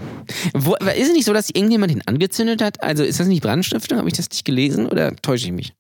Wo, 0.54 0.76
ist 0.76 1.08
es 1.10 1.14
nicht 1.14 1.26
so, 1.26 1.34
dass 1.34 1.50
irgendjemand 1.50 1.92
den 1.92 2.08
angezündet 2.08 2.62
hat? 2.62 2.82
Also 2.82 3.04
ist 3.04 3.20
das 3.20 3.28
nicht 3.28 3.44
Brandstiftung? 3.44 3.98
Habe 3.98 4.08
ich 4.08 4.16
das 4.16 4.30
nicht 4.30 4.46
gelesen 4.46 4.88
oder 4.88 5.14
täusche 5.18 5.48
ich 5.48 5.52
mich? 5.52 5.74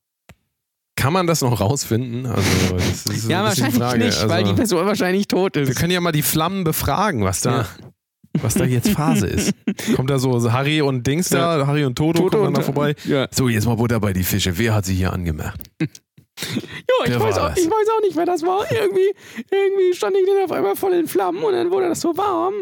Kann 1.04 1.12
man 1.12 1.28
das 1.28 1.42
noch 1.42 1.60
rausfinden? 1.60 2.26
Also, 2.26 2.78
das 2.78 3.06
ist 3.08 3.30
ja, 3.30 3.44
wahrscheinlich 3.44 3.76
Frage. 3.76 4.06
nicht, 4.06 4.22
weil 4.30 4.32
also, 4.44 4.52
die 4.52 4.56
Person 4.56 4.86
wahrscheinlich 4.86 5.28
tot 5.28 5.56
Wir 5.56 5.64
ist. 5.64 5.76
können 5.78 5.92
ja 5.92 6.00
mal 6.00 6.14
die 6.14 6.22
Flammen 6.22 6.64
befragen, 6.64 7.26
was 7.26 7.42
da, 7.42 7.58
Ja. 7.58 7.68
was 8.42 8.54
da 8.54 8.64
jetzt 8.64 8.88
Phase 8.92 9.28
ist. 9.28 9.54
Kommt 9.98 10.10
da 10.10 10.18
so 10.18 10.54
Harry 10.54 10.82
und 10.82 11.06
Dings 11.06 11.28
da, 11.28 11.68
Harry 11.68 11.84
und 11.84 11.96
Toto, 11.96 12.28
kommen 12.28 12.46
dann 12.46 12.54
da 12.54 12.62
vorbei. 12.62 12.96
Ja, 13.04 13.28
So, 13.32 13.50
jetzt 13.50 13.66
mal 13.66 13.76
Butter 13.76 14.00
bei 14.00 14.14
die 14.14 14.24
Fische. 14.24 14.58
Wer 14.58 14.76
hat 14.76 14.86
sie 14.86 14.96
hier 14.96 15.12
angemacht? 15.12 15.60
ja 15.82 15.88
ich, 17.06 17.20
weiß 17.20 17.38
auch, 17.38 17.52
ich 17.54 17.66
weiß 17.66 17.88
auch 17.98 18.02
nicht, 18.02 18.16
wer 18.16 18.26
das 18.26 18.42
war. 18.44 18.66
Irgendwie, 18.72 19.12
irgendwie 19.52 19.94
stand 19.94 20.16
ich 20.16 20.26
dann 20.26 20.46
auf 20.46 20.54
einmal 20.54 20.78
voll 20.78 20.94
in 20.94 21.08
Flammen 21.10 21.44
und 21.44 21.52
dann 21.52 21.70
wurde 21.70 21.90
das 21.90 22.00
so 22.00 22.16
warm. 22.16 22.54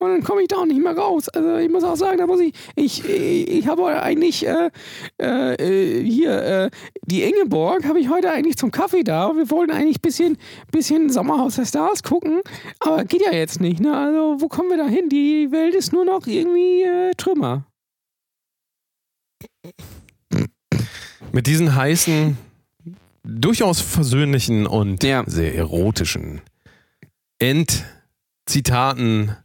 Und 0.00 0.08
dann 0.10 0.22
komme 0.24 0.40
ich 0.40 0.48
da 0.48 0.56
auch 0.56 0.64
nicht 0.66 0.82
mehr 0.82 0.96
raus. 0.96 1.28
Also 1.28 1.56
ich 1.56 1.68
muss 1.70 1.84
auch 1.84 1.94
sagen, 1.94 2.16
da 2.18 2.26
muss 2.26 2.40
ich, 2.40 2.54
ich, 2.74 3.04
ich 3.06 3.66
habe 3.66 3.82
heute 3.82 4.02
eigentlich 4.02 4.46
äh, 4.46 4.70
äh, 5.18 6.02
hier 6.02 6.42
äh, 6.42 6.70
die 7.04 7.22
Ingeborg 7.22 7.84
habe 7.84 8.00
ich 8.00 8.08
heute 8.08 8.30
eigentlich 8.32 8.56
zum 8.56 8.70
Kaffee 8.70 9.02
da. 9.04 9.36
Wir 9.36 9.50
wollten 9.50 9.72
eigentlich 9.72 9.98
ein 9.98 10.02
bisschen, 10.02 10.38
bisschen 10.72 11.10
Sommerhaus 11.10 11.56
der 11.56 11.66
Stars 11.66 12.02
gucken, 12.02 12.40
aber 12.78 13.04
geht 13.04 13.20
ja 13.22 13.32
jetzt 13.32 13.60
nicht. 13.60 13.80
Ne? 13.80 13.94
Also 13.94 14.40
wo 14.40 14.48
kommen 14.48 14.70
wir 14.70 14.78
da 14.78 14.86
hin? 14.86 15.10
Die 15.10 15.52
Welt 15.52 15.74
ist 15.74 15.92
nur 15.92 16.06
noch 16.06 16.26
irgendwie 16.26 16.82
äh, 16.82 17.12
Trümmer. 17.18 17.66
Mit 21.32 21.46
diesen 21.46 21.74
heißen, 21.74 22.38
durchaus 23.22 23.82
versöhnlichen 23.82 24.66
und 24.66 25.04
Ja. 25.04 25.24
sehr 25.26 25.54
erotischen 25.54 26.40
Endzitaten 27.38 29.36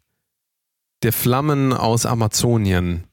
der 1.03 1.13
Flammen 1.13 1.73
aus 1.73 2.05
Amazonien 2.05 3.03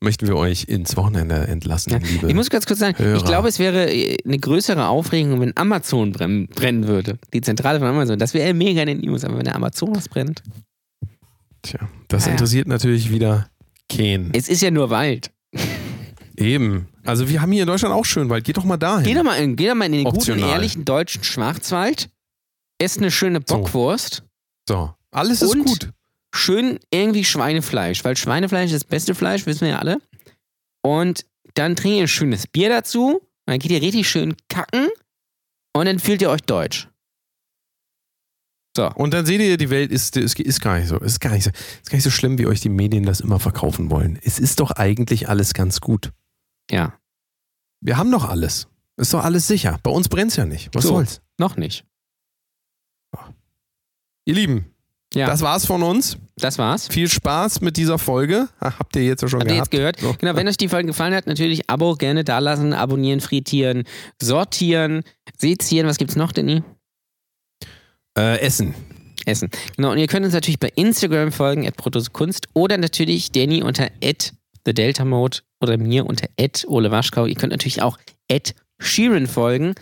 möchten 0.00 0.26
wir 0.26 0.36
euch 0.36 0.64
ins 0.64 0.96
Wochenende 0.96 1.46
entlassen, 1.46 1.92
Ja. 1.92 1.98
liebe. 1.98 2.28
Ich 2.28 2.34
muss 2.34 2.50
ganz 2.50 2.66
kurz 2.66 2.80
sagen, 2.80 2.98
Hörer. 2.98 3.16
ich 3.16 3.24
glaube, 3.24 3.48
es 3.48 3.58
wäre 3.60 3.88
äh, 3.92 4.16
eine 4.24 4.38
größere 4.38 4.88
Aufregung, 4.88 5.40
wenn 5.40 5.56
Amazon 5.56 6.12
brennen, 6.12 6.86
würde. 6.88 7.18
Die 7.32 7.40
Zentrale 7.40 7.78
von 7.78 7.86
Amazon. 7.88 8.18
Das 8.18 8.34
wäre 8.34 8.52
mega 8.52 8.80
in 8.82 8.88
den 8.88 9.00
News, 9.00 9.24
aber 9.24 9.38
wenn 9.38 9.44
der 9.44 9.54
Amazonas 9.54 10.08
brennt. 10.08 10.42
Tja, 11.62 11.78
das 12.08 12.24
Ah, 12.24 12.26
ja. 12.26 12.32
interessiert 12.32 12.66
natürlich 12.66 13.10
wieder 13.12 13.48
keinen. 13.88 14.30
Es 14.34 14.48
ist 14.48 14.60
ja 14.62 14.72
nur 14.72 14.90
Wald. 14.90 15.30
Eben. 16.36 16.88
Also 17.04 17.28
wir 17.28 17.40
haben 17.40 17.52
hier 17.52 17.62
in 17.62 17.68
Deutschland 17.68 17.94
auch 17.94 18.04
schön 18.04 18.28
Wald. 18.28 18.44
Geht 18.44 18.56
doch 18.56 18.64
mal 18.64 18.76
dahin. 18.76 19.04
Geh 19.04 19.14
doch 19.14 19.22
mal 19.22 19.34
in, 19.36 19.54
geh 19.54 19.68
doch 19.68 19.74
mal 19.76 19.84
in 19.86 19.92
den 19.92 20.06
Optional. 20.06 20.40
guten, 20.40 20.52
ehrlichen 20.52 20.84
deutschen 20.84 21.22
Schwarzwald. 21.22 22.08
Ess 22.80 22.98
eine 22.98 23.10
schöne 23.12 23.40
So. 23.46 23.58
Bockwurst. 23.58 24.24
So, 24.68 24.92
alles 25.12 25.42
ist 25.42 25.54
Und? 25.54 25.64
gut. 25.64 25.90
Schön 26.34 26.78
irgendwie 26.90 27.24
Schweinefleisch, 27.24 28.04
weil 28.04 28.16
Schweinefleisch 28.16 28.66
ist 28.72 28.84
das 28.84 28.84
beste 28.84 29.14
Fleisch, 29.14 29.46
wissen 29.46 29.62
wir 29.62 29.68
ja 29.68 29.78
alle. 29.78 30.00
Und 30.82 31.26
dann 31.54 31.76
trinkt 31.76 31.96
ihr 31.96 32.02
ein 32.04 32.08
schönes 32.08 32.46
Bier 32.46 32.68
dazu. 32.70 33.20
Dann 33.46 33.58
geht 33.58 33.70
ihr 33.70 33.82
richtig 33.82 34.08
schön 34.08 34.36
kacken. 34.48 34.88
Und 35.74 35.86
dann 35.86 35.98
fühlt 35.98 36.22
ihr 36.22 36.30
euch 36.30 36.40
deutsch. 36.42 36.88
So. 38.74 38.90
Und 38.94 39.12
dann 39.12 39.26
seht 39.26 39.40
ihr, 39.40 39.58
die 39.58 39.68
Welt 39.68 39.90
ist, 39.92 40.16
ist, 40.16 40.38
ist 40.40 40.60
gar 40.60 40.78
nicht 40.78 40.88
so. 40.88 40.98
Ist 40.98 41.20
gar 41.20 41.32
nicht 41.32 41.44
so. 41.44 41.50
Ist 41.50 41.90
gar 41.90 41.96
nicht 41.96 42.04
so 42.04 42.10
schlimm, 42.10 42.38
wie 42.38 42.46
euch 42.46 42.60
die 42.60 42.70
Medien 42.70 43.04
das 43.04 43.20
immer 43.20 43.38
verkaufen 43.38 43.90
wollen. 43.90 44.18
Es 44.22 44.38
ist 44.38 44.60
doch 44.60 44.70
eigentlich 44.70 45.28
alles 45.28 45.52
ganz 45.52 45.80
gut. 45.80 46.12
Ja. 46.70 46.98
Wir 47.80 47.98
haben 47.98 48.10
doch 48.10 48.24
alles. 48.26 48.68
Ist 48.96 49.12
doch 49.12 49.24
alles 49.24 49.46
sicher. 49.46 49.78
Bei 49.82 49.90
uns 49.90 50.08
brennt's 50.08 50.36
ja 50.36 50.46
nicht. 50.46 50.74
Was 50.74 50.84
So. 50.84 50.94
soll's? 50.94 51.20
Noch 51.38 51.56
nicht. 51.56 51.84
Ihr 54.24 54.34
Lieben, 54.34 54.71
Ja. 55.14 55.26
das 55.26 55.42
war's 55.42 55.66
von 55.66 55.82
uns. 55.82 56.16
Das 56.36 56.58
war's. 56.58 56.88
Viel 56.88 57.08
Spaß 57.08 57.60
mit 57.60 57.76
dieser 57.76 57.98
Folge. 57.98 58.48
Ha, 58.60 58.74
Habt 58.78 58.96
ihr 58.96 59.04
jetzt 59.04 59.22
ja 59.22 59.28
schon 59.28 59.40
Habt 59.40 59.50
ihr 59.50 59.56
gehabt. 59.56 59.72
jetzt 59.72 59.78
gehört? 59.78 60.00
So. 60.00 60.14
Genau, 60.18 60.34
wenn 60.36 60.48
euch 60.48 60.56
die 60.56 60.68
Folge 60.68 60.86
gefallen 60.86 61.14
hat, 61.14 61.26
natürlich 61.26 61.68
Abo 61.68 61.94
gerne 61.94 62.24
dalassen, 62.24 62.72
abonnieren, 62.72 63.20
frittieren, 63.20 63.84
sortieren, 64.20 65.02
sezieren. 65.38 65.86
Was 65.86 65.98
gibt's 65.98 66.16
noch, 66.16 66.32
Danny? 66.32 66.62
Äh, 68.18 68.40
Essen. 68.40 68.74
Essen. 69.26 69.50
Genau, 69.76 69.92
und 69.92 69.98
ihr 69.98 70.06
könnt 70.06 70.24
uns 70.24 70.34
natürlich 70.34 70.58
bei 70.58 70.70
Instagram 70.74 71.32
folgen, 71.32 71.66
at 71.66 71.76
Kunst 72.12 72.48
oder 72.54 72.76
natürlich 72.78 73.30
Danny 73.32 73.62
unter 73.62 73.88
at 74.02 74.32
The 74.64 74.74
Delta 74.74 75.04
Mode 75.04 75.38
oder 75.60 75.76
mir 75.76 76.06
unter 76.06 76.28
at 76.38 76.64
Ole 76.66 76.90
Waschkau. 76.90 77.26
Ihr 77.26 77.34
könnt 77.34 77.52
natürlich 77.52 77.82
auch 77.82 77.98
at 78.30 78.54
Sheeran 78.80 79.26
folgen, 79.26 79.74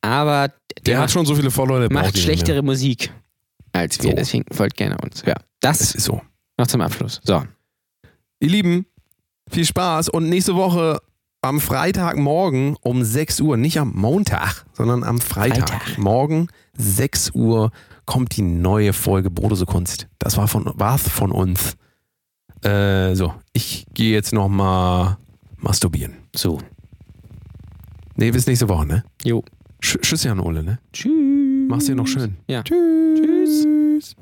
aber 0.00 0.48
der, 0.78 0.94
Der 0.94 0.98
hat 1.00 1.10
schon 1.10 1.26
so 1.26 1.34
viele 1.34 1.50
Follower, 1.50 1.80
der 1.80 1.92
macht 1.92 2.18
schlechtere 2.18 2.62
Musik 2.62 3.12
als 3.72 4.02
wir, 4.02 4.10
So. 4.10 4.16
deswegen 4.16 4.44
folgt 4.52 4.76
gerne 4.76 4.96
uns. 4.98 5.22
Ja, 5.26 5.34
das 5.60 5.80
ist 5.94 6.04
so. 6.04 6.20
noch 6.58 6.66
zum 6.66 6.80
Abschluss. 6.80 7.20
So. 7.24 7.42
Ihr 8.40 8.48
Lieben, 8.48 8.86
viel 9.50 9.64
Spaß 9.64 10.08
und 10.08 10.28
nächste 10.28 10.54
Woche 10.56 11.00
am 11.42 11.60
Freitagmorgen 11.60 12.76
um 12.82 13.02
6 13.04 13.40
Uhr, 13.40 13.56
nicht 13.56 13.78
am 13.78 13.92
Montag, 13.94 14.64
sondern 14.72 15.02
am 15.04 15.20
Freitag. 15.20 15.68
Freitag. 15.68 15.98
Morgen 15.98 16.48
6 16.76 17.30
Uhr 17.34 17.72
kommt 18.06 18.36
die 18.36 18.42
neue 18.42 18.92
Folge 18.92 19.30
Brodose 19.30 19.66
Kunst. 19.66 20.08
Das 20.18 20.36
war 20.36 20.48
von, 20.48 20.70
war's 20.74 21.08
von 21.08 21.32
uns. 21.32 21.76
Äh, 22.62 23.14
so, 23.14 23.34
ich 23.52 23.86
gehe 23.94 24.12
jetzt 24.12 24.32
nochmal 24.32 25.16
masturbieren. 25.56 26.14
So. 26.34 26.58
Nee, 28.14 28.30
bis 28.30 28.46
nächste 28.46 28.68
Woche, 28.68 28.86
ne? 28.86 29.04
Jo. 29.24 29.42
Sch 29.80 29.98
Tschüss, 30.00 30.22
Jan 30.24 30.38
Ole, 30.38 30.62
ne? 30.62 30.78
Tschüss. 30.92 31.10
Mach's 31.72 31.86
dir 31.86 31.94
noch 31.94 32.06
schön. 32.06 32.36
Ja. 32.48 32.62
Tschüss. 32.62 33.62
Tschüss. 33.62 34.16